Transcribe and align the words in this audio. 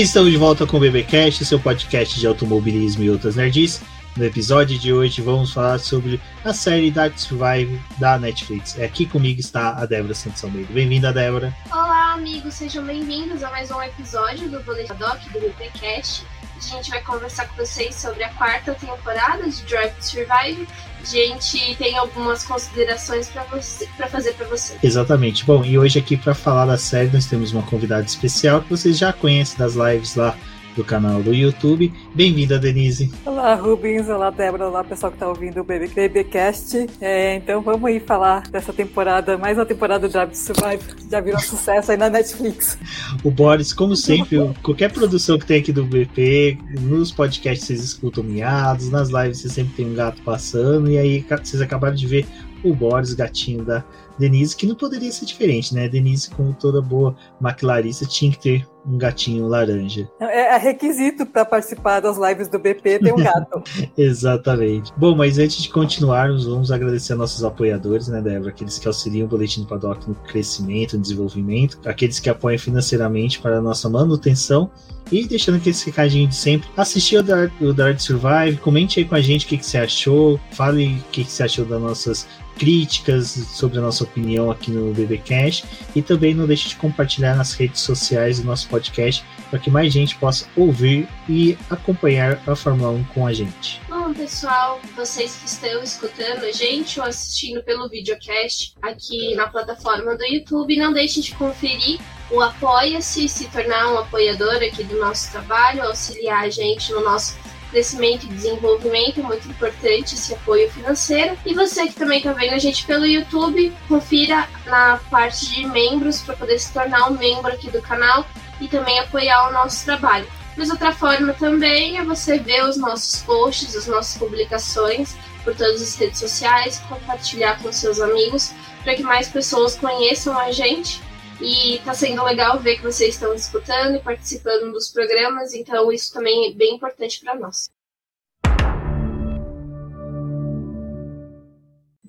Estamos 0.00 0.30
de 0.30 0.38
volta 0.38 0.66
com 0.66 0.78
o 0.78 0.80
BBcast, 0.80 1.44
seu 1.44 1.60
podcast 1.60 2.18
de 2.18 2.26
automobilismo 2.26 3.02
e 3.02 3.10
outras 3.10 3.36
nerds. 3.36 3.82
No 4.16 4.24
episódio 4.24 4.78
de 4.78 4.94
hoje 4.94 5.20
vamos 5.20 5.52
falar 5.52 5.78
sobre 5.78 6.18
a 6.42 6.54
série 6.54 6.90
Dark 6.90 7.18
Survive 7.18 7.78
da 7.98 8.18
Netflix. 8.18 8.80
Aqui 8.80 9.04
comigo 9.04 9.40
está 9.40 9.76
a 9.76 9.84
Débora 9.84 10.14
Santos 10.14 10.42
Almeida. 10.42 10.72
Bem-vinda, 10.72 11.12
Débora. 11.12 11.54
Olá, 11.70 12.14
amigos, 12.14 12.54
sejam 12.54 12.82
bem-vindos 12.82 13.42
a 13.42 13.50
mais 13.50 13.70
um 13.70 13.82
episódio 13.82 14.48
do 14.48 14.62
Boletim 14.62 14.94
do 14.94 15.40
BBcast. 15.40 16.24
A 16.56 16.60
gente 16.60 16.88
vai 16.88 17.02
conversar 17.02 17.46
com 17.48 17.56
vocês 17.56 17.94
sobre 17.94 18.24
a 18.24 18.30
quarta 18.30 18.72
temporada 18.74 19.50
de 19.50 19.62
Drive 19.64 19.92
to 19.96 20.02
Survive. 20.02 20.66
Gente 21.04 21.74
tem 21.76 21.96
algumas 21.96 22.44
considerações 22.44 23.28
para 23.28 24.06
fazer 24.08 24.32
para 24.34 24.46
vocês. 24.46 24.78
Exatamente. 24.82 25.44
Bom, 25.44 25.64
e 25.64 25.78
hoje 25.78 25.98
aqui 25.98 26.16
para 26.16 26.34
falar 26.34 26.66
da 26.66 26.78
série 26.78 27.10
nós 27.10 27.26
temos 27.26 27.52
uma 27.52 27.62
convidada 27.62 28.04
especial 28.04 28.62
que 28.62 28.70
vocês 28.70 28.98
já 28.98 29.12
conhecem 29.12 29.58
das 29.58 29.74
lives 29.74 30.14
lá 30.14 30.36
do 30.76 30.84
canal 30.84 31.22
do 31.22 31.34
YouTube. 31.34 31.92
Bem-vinda, 32.14 32.58
Denise. 32.58 33.12
Olá, 33.24 33.54
Rubens. 33.54 34.08
Olá, 34.08 34.30
Débora. 34.30 34.68
Olá, 34.68 34.84
pessoal 34.84 35.10
que 35.10 35.16
está 35.16 35.28
ouvindo 35.28 35.60
o 35.60 35.64
BBcast. 35.64 36.86
É, 37.00 37.36
então 37.36 37.60
vamos 37.60 37.84
aí 37.84 38.00
falar 38.00 38.48
dessa 38.48 38.72
temporada, 38.72 39.36
mais 39.36 39.58
uma 39.58 39.66
temporada 39.66 40.06
de 40.06 40.12
Drive 40.12 40.30
to 40.30 40.36
Survive. 40.36 40.82
Já 41.10 41.20
virou 41.20 41.40
sucesso 41.40 41.90
aí 41.90 41.96
na 41.96 42.08
Netflix. 42.08 42.78
O 43.24 43.30
Boris, 43.30 43.72
como 43.72 43.96
sempre, 43.96 44.38
qualquer 44.62 44.92
produção 44.92 45.38
que 45.38 45.46
tem 45.46 45.60
aqui 45.60 45.72
do 45.72 45.84
BP, 45.84 46.58
nos 46.80 47.10
podcasts 47.10 47.66
vocês 47.66 47.82
escutam 47.82 48.22
miados, 48.22 48.90
nas 48.90 49.08
lives 49.10 49.38
você 49.38 49.48
sempre 49.48 49.74
tem 49.74 49.86
um 49.86 49.94
gato 49.94 50.22
passando, 50.22 50.90
e 50.90 50.98
aí 50.98 51.24
vocês 51.42 51.60
acabaram 51.60 51.94
de 51.94 52.06
ver 52.06 52.26
o 52.62 52.74
Boris, 52.74 53.14
gatinho 53.14 53.64
da 53.64 53.84
Denise, 54.20 54.54
que 54.54 54.66
não 54.66 54.74
poderia 54.74 55.10
ser 55.10 55.24
diferente, 55.24 55.74
né? 55.74 55.88
Denise, 55.88 56.30
como 56.30 56.52
toda 56.52 56.82
boa 56.82 57.16
maquilarista, 57.40 58.04
tinha 58.04 58.30
que 58.30 58.38
ter 58.38 58.68
um 58.86 58.96
gatinho 58.96 59.46
laranja. 59.46 60.08
É, 60.20 60.54
é 60.54 60.56
requisito 60.56 61.26
para 61.26 61.44
participar 61.44 62.00
das 62.00 62.16
lives 62.16 62.48
do 62.48 62.58
BP 62.58 62.98
ter 62.98 63.12
um 63.12 63.16
gato. 63.22 63.62
Exatamente. 63.96 64.92
Bom, 64.96 65.14
mas 65.14 65.38
antes 65.38 65.62
de 65.62 65.68
continuarmos, 65.68 66.46
vamos 66.46 66.70
agradecer 66.70 67.12
a 67.12 67.16
nossos 67.16 67.44
apoiadores, 67.44 68.08
né, 68.08 68.20
Débora? 68.20 68.50
Aqueles 68.50 68.78
que 68.78 68.86
auxiliam 68.86 69.26
o 69.26 69.28
Boletim 69.28 69.62
do 69.62 69.66
Paddock 69.66 70.08
no 70.08 70.14
crescimento, 70.14 70.96
no 70.96 71.02
desenvolvimento, 71.02 71.78
aqueles 71.84 72.18
que 72.18 72.30
apoiam 72.30 72.58
financeiramente 72.58 73.40
para 73.40 73.58
a 73.58 73.60
nossa 73.60 73.88
manutenção. 73.88 74.70
E 75.10 75.26
deixando 75.26 75.56
aquele 75.56 75.76
recadinho 75.76 76.28
de 76.28 76.36
sempre, 76.36 76.68
assistir 76.76 77.16
o 77.16 77.22
Dark, 77.22 77.52
o 77.60 77.72
Dark 77.72 77.98
Survive, 77.98 78.58
comente 78.58 79.00
aí 79.00 79.04
com 79.04 79.16
a 79.16 79.20
gente 79.20 79.44
o 79.44 79.48
que, 79.48 79.58
que 79.58 79.66
você 79.66 79.78
achou, 79.78 80.38
fale 80.52 80.86
o 80.86 81.10
que, 81.10 81.24
que 81.24 81.32
você 81.32 81.42
achou 81.42 81.64
das 81.64 81.80
nossas 81.80 82.28
críticas, 82.56 83.26
sobre 83.52 83.78
a 83.78 83.80
nossa 83.80 84.04
opinião 84.10 84.50
aqui 84.50 84.70
no 84.70 84.92
BBcast 84.92 85.64
e 85.94 86.02
também 86.02 86.34
não 86.34 86.46
deixe 86.46 86.68
de 86.68 86.76
compartilhar 86.76 87.34
nas 87.34 87.54
redes 87.54 87.80
sociais 87.80 88.40
do 88.40 88.46
nosso 88.46 88.68
podcast 88.68 89.24
para 89.48 89.58
que 89.58 89.70
mais 89.70 89.92
gente 89.92 90.16
possa 90.16 90.46
ouvir 90.56 91.08
e 91.28 91.56
acompanhar 91.68 92.40
a 92.46 92.54
Fórmula 92.54 92.90
1 92.90 93.04
com 93.04 93.26
a 93.26 93.32
gente. 93.32 93.80
Bom, 93.88 94.12
pessoal, 94.12 94.80
vocês 94.96 95.36
que 95.36 95.46
estão 95.46 95.82
escutando 95.82 96.44
a 96.44 96.52
gente 96.52 97.00
ou 97.00 97.06
assistindo 97.06 97.62
pelo 97.62 97.88
videocast 97.88 98.74
aqui 98.82 99.34
na 99.34 99.48
plataforma 99.48 100.16
do 100.16 100.24
YouTube, 100.24 100.76
não 100.76 100.92
deixem 100.92 101.22
de 101.22 101.34
conferir 101.34 102.00
o 102.30 102.40
Apoia-se, 102.40 103.28
se 103.28 103.48
tornar 103.48 103.92
um 103.92 103.98
apoiador 103.98 104.56
aqui 104.56 104.84
do 104.84 104.98
nosso 104.98 105.30
trabalho, 105.32 105.82
auxiliar 105.82 106.44
a 106.44 106.50
gente 106.50 106.92
no 106.92 107.02
nosso 107.02 107.36
crescimento 107.70 108.24
e 108.24 108.28
desenvolvimento, 108.28 109.22
muito 109.22 109.48
importante 109.48 110.14
esse 110.14 110.34
apoio 110.34 110.70
financeiro. 110.70 111.36
E 111.46 111.54
você 111.54 111.86
que 111.86 111.94
também 111.94 112.18
está 112.18 112.32
vendo 112.32 112.54
a 112.54 112.58
gente 112.58 112.84
pelo 112.84 113.06
YouTube, 113.06 113.72
confira 113.88 114.48
na 114.66 114.98
parte 115.10 115.46
de 115.48 115.66
membros 115.66 116.20
para 116.20 116.36
poder 116.36 116.58
se 116.58 116.72
tornar 116.72 117.08
um 117.08 117.16
membro 117.16 117.52
aqui 117.52 117.70
do 117.70 117.80
canal 117.80 118.26
e 118.60 118.68
também 118.68 118.98
apoiar 118.98 119.48
o 119.48 119.52
nosso 119.52 119.84
trabalho. 119.84 120.26
Mas 120.56 120.68
outra 120.68 120.92
forma 120.92 121.32
também 121.32 121.98
é 121.98 122.04
você 122.04 122.38
ver 122.38 122.64
os 122.64 122.76
nossos 122.76 123.22
posts, 123.22 123.74
as 123.76 123.86
nossas 123.86 124.18
publicações 124.18 125.16
por 125.42 125.54
todas 125.54 125.80
as 125.80 125.94
redes 125.94 126.18
sociais, 126.18 126.82
compartilhar 126.88 127.58
com 127.62 127.72
seus 127.72 128.00
amigos 128.00 128.52
para 128.82 128.94
que 128.94 129.02
mais 129.02 129.28
pessoas 129.28 129.74
conheçam 129.74 130.38
a 130.38 130.52
gente 130.52 131.00
e 131.40 131.76
está 131.76 131.94
sendo 131.94 132.22
legal 132.24 132.58
ver 132.58 132.76
que 132.76 132.82
vocês 132.82 133.14
estão 133.14 133.32
escutando 133.34 133.96
e 133.96 134.02
participando 134.02 134.72
dos 134.72 134.90
programas, 134.90 135.54
então 135.54 135.90
isso 135.90 136.12
também 136.12 136.50
é 136.50 136.54
bem 136.54 136.74
importante 136.74 137.20
para 137.20 137.34
nós. 137.34 137.70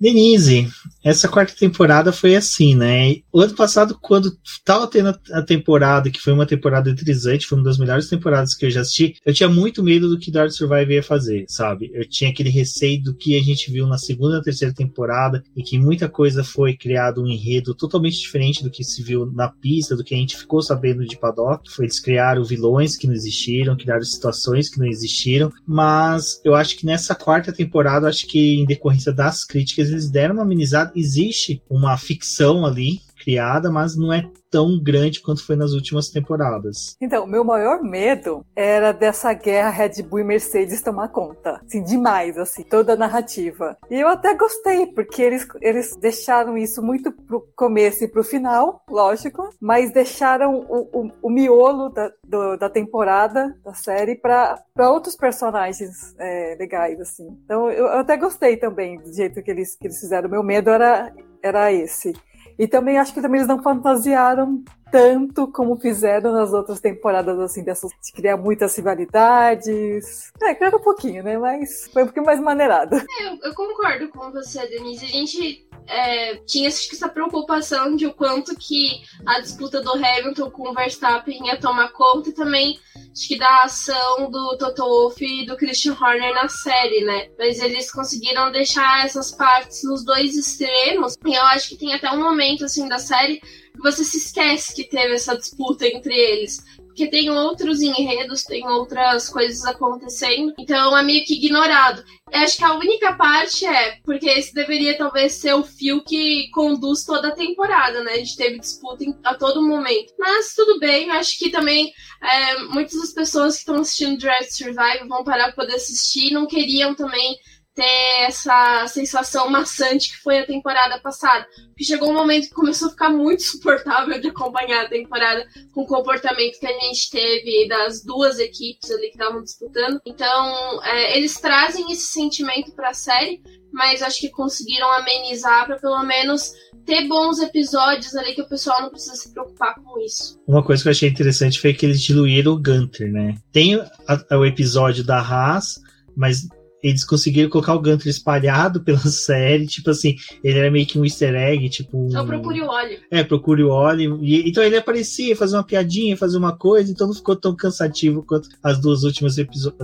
Denise, 0.02 0.68
essa 1.04 1.28
quarta 1.28 1.54
temporada 1.56 2.12
foi 2.12 2.36
assim, 2.36 2.74
né? 2.74 3.18
O 3.32 3.40
ano 3.40 3.54
passado, 3.54 3.96
quando 4.02 4.36
tava 4.66 4.88
tendo 4.88 5.16
a 5.32 5.44
temporada, 5.44 6.10
que 6.10 6.20
foi 6.20 6.34
uma 6.34 6.48
temporada 6.48 6.90
eletrizante, 6.90 7.46
foi 7.46 7.60
uma 7.60 7.66
das 7.66 7.78
melhores 7.78 8.10
temporadas 8.10 8.56
que 8.56 8.66
eu 8.66 8.72
já 8.72 8.82
assisti, 8.82 9.16
eu 9.24 9.32
tinha 9.32 9.48
muito 9.48 9.84
medo 9.84 10.10
do 10.10 10.18
que 10.18 10.32
Dark 10.32 10.50
Survive 10.50 10.96
ia 10.96 11.04
fazer, 11.04 11.46
sabe? 11.48 11.92
Eu 11.94 12.08
tinha 12.10 12.32
aquele 12.32 12.50
receio 12.50 13.04
do 13.04 13.14
que 13.14 13.38
a 13.38 13.44
gente 13.44 13.72
viu 13.72 13.86
na 13.86 14.00
segunda 14.00 14.40
e 14.40 14.42
terceira 14.42 14.74
temporada, 14.74 15.44
e 15.56 15.62
que 15.62 15.78
muita 15.78 16.10
coisa 16.10 16.44
foi 16.44 16.76
criado 16.76 17.22
um 17.22 17.28
enredo 17.28 17.76
totalmente 17.76 18.20
diferente 18.20 18.64
do 18.64 18.72
que 18.72 18.84
se 18.84 19.04
viu 19.04 19.32
na 19.32 19.50
pista, 19.50 19.96
do 19.96 20.04
que 20.04 20.16
a 20.16 20.18
gente 20.18 20.36
ficou 20.36 20.64
sabendo 20.64 21.06
de 21.06 21.16
Paddock. 21.16 21.72
Foi 21.72 21.86
eles 21.86 22.00
criaram 22.00 22.44
vilões 22.44 22.98
que 22.98 23.06
não 23.06 23.14
existiram, 23.14 23.78
criaram 23.78 24.04
situações 24.04 24.68
que 24.68 24.80
não 24.80 24.88
existiram, 24.88 25.52
mas 25.64 26.42
eu 26.44 26.56
acho 26.56 26.76
que 26.76 26.88
nessa 26.88 27.14
quarta 27.14 27.54
temporada, 27.54 28.08
acho 28.08 28.26
que 28.26 28.56
em 28.56 28.66
decorrência 28.66 29.14
das 29.14 29.44
críticas, 29.44 29.91
eles 29.92 30.10
deram 30.10 30.36
uma 30.36 30.44
amenizada. 30.44 30.92
Existe 30.96 31.62
uma 31.70 31.98
ficção 31.98 32.66
ali 32.66 33.02
criada, 33.22 33.72
mas 33.72 33.96
não 33.96 34.12
é 34.12 34.30
tão 34.52 34.78
grande 34.84 35.22
quanto 35.22 35.46
foi 35.46 35.56
nas 35.56 35.72
últimas 35.72 36.10
temporadas. 36.10 36.98
Então, 37.00 37.26
meu 37.26 37.44
maior 37.44 37.82
medo 37.82 38.46
era 38.54 38.92
dessa 38.92 39.34
guerra 39.34 39.70
Red 39.70 40.04
Bull 40.04 40.20
e 40.20 40.24
Mercedes 40.24 40.82
tomar 40.82 41.08
conta. 41.08 41.62
Assim, 41.66 41.82
demais, 41.84 42.38
assim, 42.38 42.64
toda 42.64 42.94
a 42.94 42.98
narrativa. 42.98 43.78
E 43.90 43.96
eu 43.96 44.10
até 44.10 44.36
gostei, 44.36 44.88
porque 44.88 45.22
eles, 45.22 45.48
eles 45.62 45.96
deixaram 45.96 46.58
isso 46.58 46.84
muito 46.84 47.12
pro 47.12 47.48
começo 47.56 48.04
e 48.04 48.08
pro 48.10 48.24
final, 48.24 48.84
lógico, 48.90 49.50
mas 49.60 49.94
deixaram 49.94 50.66
o, 50.68 50.90
o, 50.92 51.12
o 51.22 51.30
miolo 51.30 51.90
da, 51.90 52.12
do, 52.24 52.58
da 52.58 52.70
temporada, 52.70 53.56
da 53.64 53.74
série, 53.74 54.16
para 54.16 54.62
outros 54.90 55.16
personagens 55.16 56.14
é, 56.20 56.58
legais, 56.60 57.00
assim. 57.00 57.28
Então, 57.46 57.70
eu, 57.70 57.86
eu 57.86 58.00
até 58.00 58.18
gostei 58.18 58.58
também 58.58 59.00
do 59.00 59.14
jeito 59.14 59.42
que 59.42 59.52
eles, 59.52 59.78
que 59.78 59.88
eles 59.88 60.00
fizeram. 60.00 60.30
Meu 60.30 60.44
medo 60.44 60.70
era, 60.70 61.14
era 61.42 61.72
esse. 61.72 62.14
E 62.62 62.68
também 62.68 63.00
acho 63.00 63.12
que 63.12 63.20
também 63.24 63.40
eles 63.40 63.48
não 63.48 63.60
fantasiaram 63.64 64.64
tanto 64.92 65.48
como 65.48 65.80
fizeram 65.80 66.34
nas 66.34 66.52
outras 66.52 66.80
temporadas, 66.80 67.40
assim, 67.40 67.64
dessas, 67.64 67.92
de 68.04 68.12
criar 68.12 68.38
muitas 68.38 68.76
rivalidades. 68.76 70.32
É, 70.42 70.54
criaram 70.54 70.80
um 70.80 70.84
pouquinho, 70.84 71.24
né? 71.24 71.38
Mas 71.38 71.90
foi 71.92 72.04
um 72.04 72.06
pouquinho 72.08 72.26
mais 72.26 72.40
maneirado. 72.40 72.98
É, 72.98 73.28
eu, 73.28 73.38
eu 73.44 73.56
concordo 73.56 74.10
com 74.10 74.32
você, 74.32 74.68
Denise. 74.68 75.06
A 75.06 75.10
gente 75.10 75.68
é, 75.88 76.36
tinha 76.46 76.68
essa 76.68 77.10
preocupação 77.10 77.96
de 77.96 78.06
o 78.06 78.14
quanto 78.14 78.56
que 78.56 79.02
a 79.26 79.40
disputa 79.40 79.82
do 79.82 79.92
Hamilton 79.94 80.50
com 80.52 80.70
o 80.70 80.74
Verstappen 80.74 81.48
ia 81.48 81.60
tomar 81.60 81.92
conta 81.92 82.30
e 82.30 82.34
também 82.34 82.80
acho 83.12 83.28
que 83.28 83.38
da 83.38 83.64
ação 83.64 84.30
do 84.30 84.58
Toto 84.58 84.84
Wolff 84.84 85.24
e 85.24 85.46
do 85.46 85.58
Christian 85.58 85.94
Horner 85.94 86.34
na 86.34 86.48
série, 86.48 87.04
né? 87.04 87.30
Mas 87.38 87.60
eles 87.60 87.92
conseguiram 87.92 88.52
deixar 88.52 89.06
essas 89.06 89.32
partes 89.32 89.84
nos 89.84 90.04
dois 90.04 90.36
extremos 90.36 91.18
e 91.26 91.34
eu 91.34 91.44
acho 91.44 91.70
que 91.70 91.78
tem 91.78 91.94
até 91.94 92.10
um 92.12 92.20
momento 92.20 92.66
assim 92.66 92.88
da 92.88 93.00
série 93.00 93.42
você 93.82 94.04
se 94.04 94.18
esquece 94.18 94.76
que 94.76 94.84
teve 94.84 95.16
essa 95.16 95.36
disputa 95.38 95.88
entre 95.88 96.14
eles 96.14 96.64
porque 96.92 97.08
tem 97.08 97.30
outros 97.30 97.82
enredos, 97.82 98.44
tem 98.44 98.68
outras 98.68 99.30
coisas 99.30 99.66
acontecendo, 99.66 100.54
então 100.60 100.96
é 100.96 101.02
meio 101.02 101.24
que 101.26 101.36
ignorado. 101.36 102.04
Eu 102.30 102.42
acho 102.42 102.58
que 102.58 102.64
a 102.64 102.74
única 102.74 103.14
parte 103.14 103.66
é 103.66 103.98
porque 104.04 104.30
esse 104.30 104.54
deveria 104.54 104.98
talvez 104.98 105.34
ser 105.34 105.54
o 105.54 105.64
fio 105.64 106.04
que 106.04 106.50
conduz 106.52 107.06
toda 107.06 107.30
a 107.30 107.36
temporada, 107.36 108.04
né? 108.04 108.14
A 108.14 108.18
gente 108.18 108.36
teve 108.36 108.60
disputa 108.60 109.06
a 109.24 109.36
todo 109.36 109.66
momento. 109.66 110.14
Mas 110.20 110.54
tudo 110.54 110.80
bem, 110.80 111.10
acho 111.12 111.40
que 111.40 111.50
também 111.50 111.92
é, 112.22 112.64
muitas 112.64 113.00
das 113.00 113.14
pessoas 113.14 113.54
que 113.56 113.60
estão 113.60 113.76
assistindo 113.76 114.20
Draft 114.20 114.52
Survive 114.52 115.08
vão 115.08 115.24
parar 115.24 115.46
para 115.46 115.64
poder 115.64 115.76
assistir, 115.76 116.32
não 116.32 116.46
queriam 116.46 116.94
também 116.94 117.38
ter 117.82 118.28
essa 118.28 118.86
sensação 118.88 119.50
maçante 119.50 120.12
que 120.12 120.18
foi 120.18 120.40
a 120.40 120.46
temporada 120.46 121.00
passada. 121.00 121.48
Porque 121.70 121.84
chegou 121.84 122.12
um 122.12 122.14
momento 122.14 122.48
que 122.48 122.54
começou 122.54 122.90
a 122.90 122.92
ficar 122.92 123.10
muito 123.10 123.42
suportável 123.44 124.22
de 124.22 124.28
acompanhar 124.28 124.86
a 124.86 124.90
temporada 124.90 125.48
com 125.74 125.82
o 125.82 125.88
comportamento 125.88 126.60
que 126.60 126.68
a 126.68 126.80
gente 126.80 127.10
teve 127.10 127.68
das 127.68 128.04
duas 128.04 128.38
equipes 128.38 128.92
ali 128.92 129.08
que 129.08 129.18
estavam 129.18 129.42
disputando. 129.44 130.00
Então, 130.06 130.84
é, 130.84 131.18
eles 131.18 131.40
trazem 131.40 131.92
esse 131.92 132.14
sentimento 132.14 132.72
para 132.76 132.90
a 132.90 132.94
série, 132.94 133.42
mas 133.74 134.04
acho 134.04 134.20
que 134.20 134.30
conseguiram 134.30 134.92
amenizar 134.92 135.66
para 135.66 135.80
pelo 135.80 136.04
menos 136.04 136.52
ter 136.86 137.08
bons 137.08 137.40
episódios 137.40 138.16
ali 138.16 138.36
que 138.36 138.42
o 138.42 138.48
pessoal 138.48 138.82
não 138.82 138.90
precisa 138.92 139.16
se 139.16 139.32
preocupar 139.32 139.76
com 139.76 140.00
isso. 140.02 140.40
Uma 140.48 140.64
coisa 140.64 140.84
que 140.84 140.90
eu 140.90 140.92
achei 140.92 141.10
interessante 141.10 141.60
foi 141.60 141.74
que 141.74 141.86
eles 141.86 142.02
diluíram 142.02 142.54
o 142.54 142.62
Gunter, 142.62 143.12
né? 143.12 143.36
Tem 143.52 143.76
a, 143.76 144.24
a, 144.30 144.38
o 144.38 144.46
episódio 144.46 145.04
da 145.04 145.20
Haas, 145.20 145.80
mas 146.16 146.48
eles 146.84 147.04
conseguiram 147.04 147.50
colocar 147.50 147.76
o 147.76 147.82
Gunter 147.82 148.08
espalhado 148.08 148.82
pela 148.84 149.00
série, 149.00 149.68
tipo 149.68 149.90
assim, 149.90 150.16
ele 150.44 150.60
era 150.60 150.72
meio 150.72 150.86
que 150.86 151.00
um 151.00 151.06
easter 151.06 151.34
egg, 151.36 151.70
tipo. 151.70 151.98
Um... 151.98 152.10
Então 152.10 152.26
procure 152.26 152.62
o 152.62 152.68
Oli. 152.68 153.00
É, 153.10 153.24
procure 153.24 153.64
o 153.64 153.70
Oli. 153.70 154.06
E, 154.22 154.50
então 154.50 154.64
ele 154.64 154.78
aparecia, 154.78 155.36
fazia 155.36 155.58
uma 155.58 155.64
piadinha, 155.64 156.18
fazia 156.18 156.40
uma 156.40 156.56
coisa, 156.56 156.92
então 156.92 157.08
não 157.08 157.14
ficou 157.14 157.36
tão 157.36 157.56
cansativo 157.56 158.24
quanto 158.24 158.50
as 158.64 158.80
duas 158.80 159.04
últimas 159.04 159.36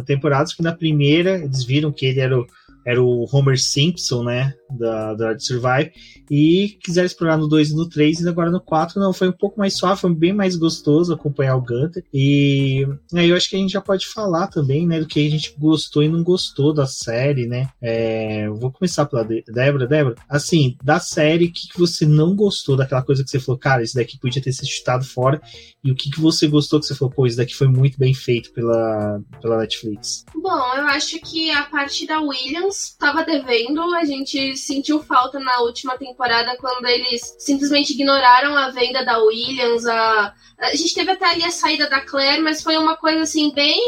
temporadas, 0.06 0.52
porque 0.52 0.64
na 0.64 0.76
primeira 0.76 1.38
eles 1.38 1.64
viram 1.64 1.92
que 1.92 2.06
ele 2.06 2.20
era 2.20 2.38
o 2.38 2.46
era 2.88 3.04
o 3.04 3.28
Homer 3.30 3.60
Simpson, 3.60 4.24
né? 4.24 4.54
Da, 4.72 5.14
da 5.14 5.30
Art 5.30 5.42
Survive. 5.42 5.92
E 6.32 6.78
quiseram 6.82 7.06
explorar 7.06 7.38
no 7.38 7.48
2 7.48 7.72
e 7.72 7.76
no 7.76 7.90
3, 7.90 8.22
e 8.22 8.30
agora 8.30 8.50
no 8.50 8.62
4 8.62 8.98
não. 8.98 9.12
Foi 9.12 9.28
um 9.28 9.34
pouco 9.34 9.60
mais 9.60 9.76
suave, 9.76 10.00
foi 10.00 10.14
bem 10.16 10.32
mais 10.32 10.56
gostoso 10.56 11.14
acompanhar 11.14 11.58
o 11.58 11.62
Gunter. 11.62 12.06
E 12.14 12.88
aí 13.14 13.30
eu 13.30 13.36
acho 13.36 13.50
que 13.50 13.58
a 13.58 13.60
gente 13.60 13.74
já 13.74 13.82
pode 13.82 14.08
falar 14.08 14.48
também, 14.48 14.88
né? 14.88 15.02
Do 15.02 15.06
que 15.06 15.26
a 15.26 15.30
gente 15.30 15.54
gostou 15.58 16.02
e 16.02 16.08
não 16.08 16.24
gostou 16.24 16.74
da 16.74 16.86
série, 16.86 17.46
né? 17.46 17.68
É, 17.82 18.48
vou 18.50 18.72
começar 18.72 19.06
pela 19.06 19.26
De 19.26 19.44
Débora. 19.50 19.86
Débora, 19.86 20.16
assim, 20.30 20.78
da 20.82 20.98
série, 20.98 21.48
o 21.48 21.52
que, 21.52 21.68
que 21.68 21.78
você 21.78 22.06
não 22.06 22.34
gostou 22.34 22.78
daquela 22.78 23.04
coisa 23.04 23.22
que 23.22 23.30
você 23.30 23.40
falou, 23.40 23.60
cara, 23.60 23.84
esse 23.84 23.96
daqui 23.96 24.18
podia 24.18 24.42
ter 24.42 24.54
sido 24.54 24.70
chutado 24.70 25.04
fora. 25.04 25.42
E 25.84 25.92
o 25.92 25.96
que, 25.96 26.10
que 26.10 26.22
você 26.22 26.48
gostou 26.48 26.80
que 26.80 26.86
você 26.86 26.96
falou, 26.96 27.14
pô, 27.14 27.28
esse 27.28 27.36
daqui 27.36 27.54
foi 27.54 27.68
muito 27.68 28.00
bem 28.00 28.14
feito 28.14 28.54
pela, 28.54 29.22
pela 29.42 29.58
Netflix? 29.58 30.26
Bom, 30.34 30.74
eu 30.76 30.88
acho 30.88 31.20
que 31.20 31.52
a 31.52 31.64
parte 31.64 32.08
da 32.08 32.22
Williams 32.22 32.77
estava 32.86 33.24
devendo. 33.24 33.82
A 33.96 34.06
gente 34.06 34.56
sentiu 34.58 35.04
falta 35.04 35.40
na 35.40 35.60
última 35.62 35.98
temporada 35.98 36.56
quando 36.58 36.86
eles 36.86 37.36
simplesmente 37.40 37.94
ignoraram 37.94 38.56
a 38.56 38.70
venda 38.70 39.04
da 39.04 39.18
Williams. 39.20 39.86
A, 39.86 40.34
a 40.60 40.76
gente 40.76 40.94
teve 40.94 41.12
até 41.12 41.26
ali 41.26 41.44
a 41.44 41.52
saída 41.52 41.90
da 41.90 42.02
Claire, 42.02 42.42
mas 42.42 42.62
foi 42.62 42.78
uma 42.78 42.96
coisa 42.96 43.22
assim 43.22 43.54
bem 43.54 43.80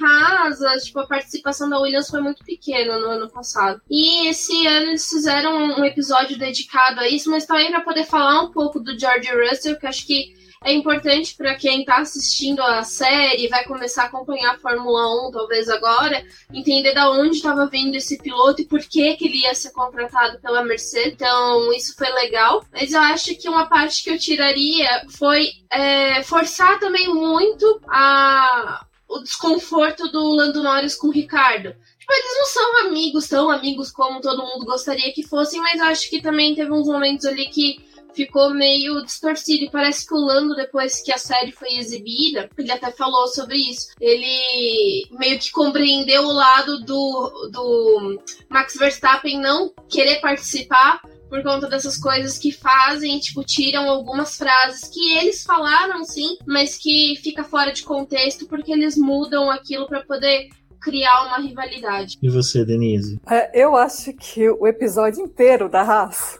rasa. 0.00 0.76
Tipo, 0.78 1.00
a 1.00 1.06
participação 1.06 1.68
da 1.68 1.78
Williams 1.78 2.08
foi 2.08 2.20
muito 2.20 2.44
pequena 2.44 2.98
no 2.98 3.10
ano 3.10 3.30
passado. 3.30 3.80
E 3.90 4.28
esse 4.28 4.66
ano 4.66 4.88
eles 4.88 5.08
fizeram 5.08 5.78
um 5.78 5.84
episódio 5.84 6.38
dedicado 6.38 7.00
a 7.00 7.08
isso, 7.08 7.30
mas 7.30 7.46
também 7.46 7.70
para 7.70 7.80
poder 7.80 8.04
falar 8.04 8.42
um 8.42 8.50
pouco 8.50 8.80
do 8.80 8.98
George 8.98 9.28
Russell, 9.30 9.78
que 9.78 9.86
acho 9.86 10.06
que 10.06 10.38
é 10.64 10.72
importante 10.72 11.36
para 11.36 11.54
quem 11.54 11.80
está 11.80 11.98
assistindo 11.98 12.60
a 12.60 12.82
série, 12.82 13.48
vai 13.48 13.64
começar 13.64 14.04
a 14.04 14.06
acompanhar 14.06 14.54
a 14.54 14.58
Fórmula 14.58 15.28
1 15.28 15.30
talvez 15.30 15.68
agora, 15.68 16.24
entender 16.52 16.92
da 16.94 17.10
onde 17.10 17.36
estava 17.36 17.66
vindo 17.66 17.94
esse 17.94 18.18
piloto 18.18 18.62
e 18.62 18.66
por 18.66 18.80
que, 18.80 19.16
que 19.16 19.26
ele 19.26 19.42
ia 19.42 19.54
ser 19.54 19.70
contratado 19.70 20.40
pela 20.40 20.64
Mercedes. 20.64 21.12
Então, 21.12 21.72
isso 21.72 21.94
foi 21.96 22.10
legal. 22.10 22.64
Mas 22.72 22.92
eu 22.92 23.00
acho 23.00 23.36
que 23.36 23.48
uma 23.48 23.66
parte 23.66 24.02
que 24.02 24.10
eu 24.10 24.18
tiraria 24.18 25.06
foi 25.10 25.50
é, 25.70 26.22
forçar 26.22 26.78
também 26.80 27.08
muito 27.08 27.80
a, 27.88 28.84
o 29.08 29.20
desconforto 29.20 30.10
do 30.10 30.34
Lando 30.34 30.62
Norris 30.62 30.96
com 30.96 31.08
o 31.08 31.12
Ricardo. 31.12 31.74
Tipo, 31.98 32.12
eles 32.12 32.38
não 32.38 32.46
são 32.46 32.86
amigos, 32.86 33.28
tão 33.28 33.50
amigos 33.50 33.90
como 33.90 34.20
todo 34.20 34.44
mundo 34.44 34.64
gostaria 34.64 35.12
que 35.12 35.26
fossem, 35.26 35.60
mas 35.60 35.80
acho 35.80 36.10
que 36.10 36.22
também 36.22 36.54
teve 36.54 36.72
uns 36.72 36.86
momentos 36.86 37.26
ali 37.26 37.46
que 37.46 37.87
ficou 38.18 38.52
meio 38.52 39.04
distorcido. 39.04 39.64
E 39.64 39.70
parece 39.70 40.06
que 40.06 40.14
o 40.14 40.18
Lando, 40.18 40.56
depois 40.56 41.00
que 41.00 41.12
a 41.12 41.18
série 41.18 41.52
foi 41.52 41.76
exibida, 41.76 42.50
ele 42.58 42.72
até 42.72 42.90
falou 42.90 43.28
sobre 43.28 43.56
isso. 43.56 43.88
Ele 44.00 45.06
meio 45.12 45.38
que 45.38 45.52
compreendeu 45.52 46.24
o 46.24 46.32
lado 46.32 46.80
do, 46.80 47.48
do 47.52 48.22
Max 48.48 48.74
Verstappen 48.76 49.40
não 49.40 49.72
querer 49.88 50.20
participar 50.20 51.00
por 51.28 51.42
conta 51.42 51.68
dessas 51.68 51.98
coisas 51.98 52.38
que 52.38 52.50
fazem, 52.50 53.18
tipo, 53.20 53.44
tiram 53.44 53.88
algumas 53.88 54.36
frases 54.36 54.88
que 54.88 55.18
eles 55.18 55.44
falaram 55.44 56.02
sim, 56.02 56.38
mas 56.46 56.78
que 56.78 57.20
fica 57.22 57.44
fora 57.44 57.70
de 57.70 57.82
contexto 57.82 58.46
porque 58.46 58.72
eles 58.72 58.96
mudam 58.96 59.50
aquilo 59.50 59.86
para 59.86 60.02
poder 60.02 60.48
criar 60.80 61.26
uma 61.26 61.38
rivalidade. 61.38 62.18
E 62.22 62.28
você, 62.28 62.64
Denise? 62.64 63.20
É, 63.28 63.62
eu 63.62 63.76
acho 63.76 64.12
que 64.12 64.48
o 64.48 64.66
episódio 64.66 65.22
inteiro 65.22 65.68
da 65.68 65.82
raça. 65.82 66.38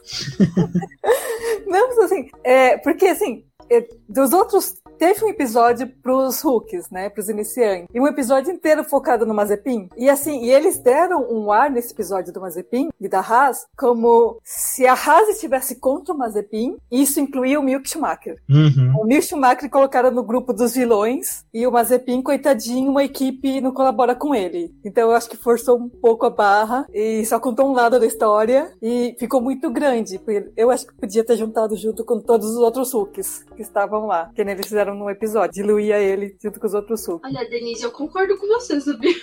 Não, 1.67 2.03
assim, 2.03 2.29
é, 2.43 2.77
porque 2.77 3.05
assim, 3.05 3.43
é, 3.69 3.87
dos 4.07 4.33
outros 4.33 4.78
teve 4.99 5.23
um 5.23 5.29
episódio 5.29 5.87
pros 6.03 6.43
hooks, 6.43 6.89
né? 6.91 7.09
Pros 7.09 7.29
iniciantes. 7.29 7.87
E 7.93 7.99
um 7.99 8.07
episódio 8.07 8.51
inteiro 8.51 8.83
focado 8.83 9.25
no 9.25 9.33
Mazepin. 9.33 9.89
E 9.97 10.09
assim, 10.09 10.43
e 10.43 10.51
eles 10.51 10.77
deram 10.77 11.25
um 11.31 11.51
ar 11.51 11.71
nesse 11.71 11.93
episódio 11.93 12.33
do 12.33 12.41
Mazepin 12.41 12.89
e 12.99 13.07
da 13.07 13.21
Haas 13.21 13.65
como 13.77 14.39
se 14.43 14.85
a 14.85 14.93
Haas 14.93 15.29
estivesse 15.29 15.75
contra 15.75 16.13
o 16.13 16.17
Mazepin, 16.17 16.77
isso 16.91 17.19
incluía 17.19 17.59
o 17.59 17.63
Milk 17.63 17.89
Schumacher. 17.89 18.41
Uhum. 18.49 18.93
O 18.99 19.05
Milk 19.05 19.23
Schumacher 19.23 19.69
colocaram 19.69 20.11
no 20.11 20.23
grupo 20.23 20.51
dos 20.51 20.73
vilões 20.73 21.45
e 21.53 21.65
o 21.65 21.71
Mazepin, 21.71 22.21
coitadinho, 22.21 22.91
uma 22.91 23.03
equipe 23.03 23.61
não 23.61 23.71
colabora 23.71 24.13
com 24.13 24.35
ele. 24.35 24.75
Então 24.83 25.09
eu 25.09 25.15
acho 25.15 25.29
que 25.29 25.37
forçou 25.37 25.77
um 25.77 25.87
pouco 25.87 26.25
a 26.25 26.29
barra 26.29 26.85
e 26.93 27.25
só 27.25 27.39
contou 27.39 27.69
um 27.69 27.73
lado 27.73 27.99
da 27.99 28.05
história 28.05 28.73
e 28.81 29.15
ficou 29.17 29.39
muito 29.39 29.69
grande. 29.69 30.19
Eu 30.57 30.69
acho 30.69 30.87
que 30.87 30.93
podia 30.93 31.23
ter 31.23 31.37
juntado 31.37 31.75
junto 31.77 32.03
com 32.03 32.19
todos 32.19 32.49
os 32.49 32.57
outros 32.57 32.93
hooks 32.93 33.45
que 33.55 33.61
estavam 33.61 34.05
lá, 34.05 34.29
que 34.35 34.41
eles 34.41 34.67
fizeram 34.67 34.88
num 34.95 35.09
episódio, 35.09 35.53
diluía 35.53 35.97
ele 35.99 36.35
junto 36.41 36.59
com 36.59 36.67
os 36.67 36.73
outros 36.73 37.07
hooks. 37.07 37.29
Olha, 37.29 37.49
Denise, 37.49 37.83
eu 37.83 37.91
concordo 37.91 38.37
com 38.37 38.47
você, 38.47 38.79
sabia? 38.79 39.13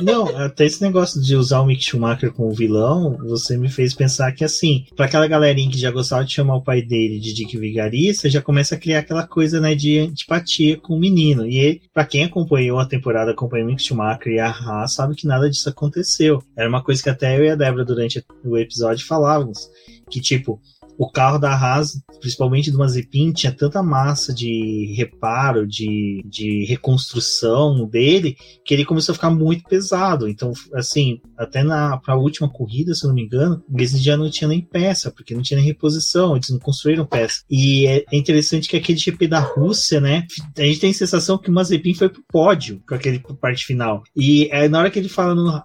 Não, 0.00 0.26
até 0.36 0.64
esse 0.64 0.82
negócio 0.82 1.20
de 1.20 1.36
usar 1.36 1.60
o 1.60 1.66
Mick 1.66 1.82
Schumacher 1.82 2.32
como 2.32 2.52
vilão, 2.52 3.16
você 3.18 3.56
me 3.56 3.68
fez 3.68 3.94
pensar 3.94 4.32
que, 4.32 4.44
assim, 4.44 4.86
para 4.96 5.06
aquela 5.06 5.26
galerinha 5.26 5.70
que 5.70 5.78
já 5.78 5.90
gostava 5.90 6.24
de 6.24 6.32
chamar 6.32 6.56
o 6.56 6.62
pai 6.62 6.82
dele 6.82 7.20
de 7.20 7.32
Dick 7.32 7.56
Vigarista, 7.56 8.28
já 8.28 8.42
começa 8.42 8.74
a 8.74 8.78
criar 8.78 9.00
aquela 9.00 9.26
coisa, 9.26 9.60
né, 9.60 9.74
de 9.74 9.98
antipatia 9.98 10.76
com 10.78 10.94
o 10.94 11.00
menino. 11.00 11.46
E 11.46 11.80
para 11.92 12.04
quem 12.04 12.24
acompanhou 12.24 12.78
a 12.78 12.86
temporada, 12.86 13.30
acompanhou 13.30 13.66
o 13.66 13.70
Mick 13.70 13.82
Schumacher 13.82 14.32
e 14.32 14.38
a 14.38 14.48
Haas, 14.48 14.94
sabe 14.94 15.14
que 15.14 15.26
nada 15.26 15.48
disso 15.48 15.68
aconteceu. 15.68 16.42
Era 16.56 16.68
uma 16.68 16.82
coisa 16.82 17.02
que 17.02 17.10
até 17.10 17.38
eu 17.38 17.44
e 17.44 17.50
a 17.50 17.54
Débora, 17.54 17.84
durante 17.84 18.24
o 18.44 18.58
episódio, 18.58 19.06
falávamos. 19.06 19.70
Que, 20.10 20.20
tipo, 20.20 20.60
o 20.98 21.10
carro 21.10 21.38
da 21.38 21.52
Haas, 21.54 22.00
principalmente 22.20 22.70
do 22.70 22.78
Mazepin, 22.78 23.32
tinha 23.32 23.52
tanta 23.52 23.82
massa 23.82 24.32
de 24.32 24.94
reparo, 24.96 25.66
de, 25.66 26.22
de 26.26 26.64
reconstrução 26.66 27.86
dele, 27.86 28.36
que 28.64 28.74
ele 28.74 28.84
começou 28.84 29.12
a 29.12 29.16
ficar 29.16 29.30
muito 29.30 29.64
pesado. 29.64 30.28
Então, 30.28 30.52
assim, 30.74 31.20
até 31.36 31.62
na 31.62 31.96
pra 31.98 32.16
última 32.16 32.48
corrida, 32.48 32.94
se 32.94 33.04
eu 33.04 33.08
não 33.08 33.14
me 33.14 33.22
engano, 33.22 33.62
eles 33.72 34.02
já 34.02 34.16
não 34.16 34.30
tinha 34.30 34.48
nem 34.48 34.60
peça, 34.60 35.10
porque 35.10 35.34
não 35.34 35.42
tinha 35.42 35.58
nem 35.58 35.66
reposição, 35.66 36.36
eles 36.36 36.50
não 36.50 36.58
construíram 36.58 37.06
peça. 37.06 37.42
E 37.50 37.86
é, 37.86 38.04
é 38.12 38.16
interessante 38.16 38.68
que 38.68 38.76
aquele 38.76 38.98
GP 38.98 39.26
da 39.26 39.40
Rússia, 39.40 40.00
né, 40.00 40.26
a 40.56 40.62
gente 40.62 40.80
tem 40.80 40.90
a 40.90 40.94
sensação 40.94 41.38
que 41.38 41.50
o 41.50 41.52
Mazepin 41.52 41.94
foi 41.94 42.08
pro 42.08 42.24
pódio 42.28 42.82
com 42.86 42.94
aquele 42.94 43.22
parte 43.40 43.64
final. 43.64 44.02
E 44.16 44.48
é, 44.50 44.68
na 44.68 44.78
hora 44.78 44.90
que 44.90 44.98
ele 44.98 45.08
fala 45.08 45.34
no, 45.34 45.62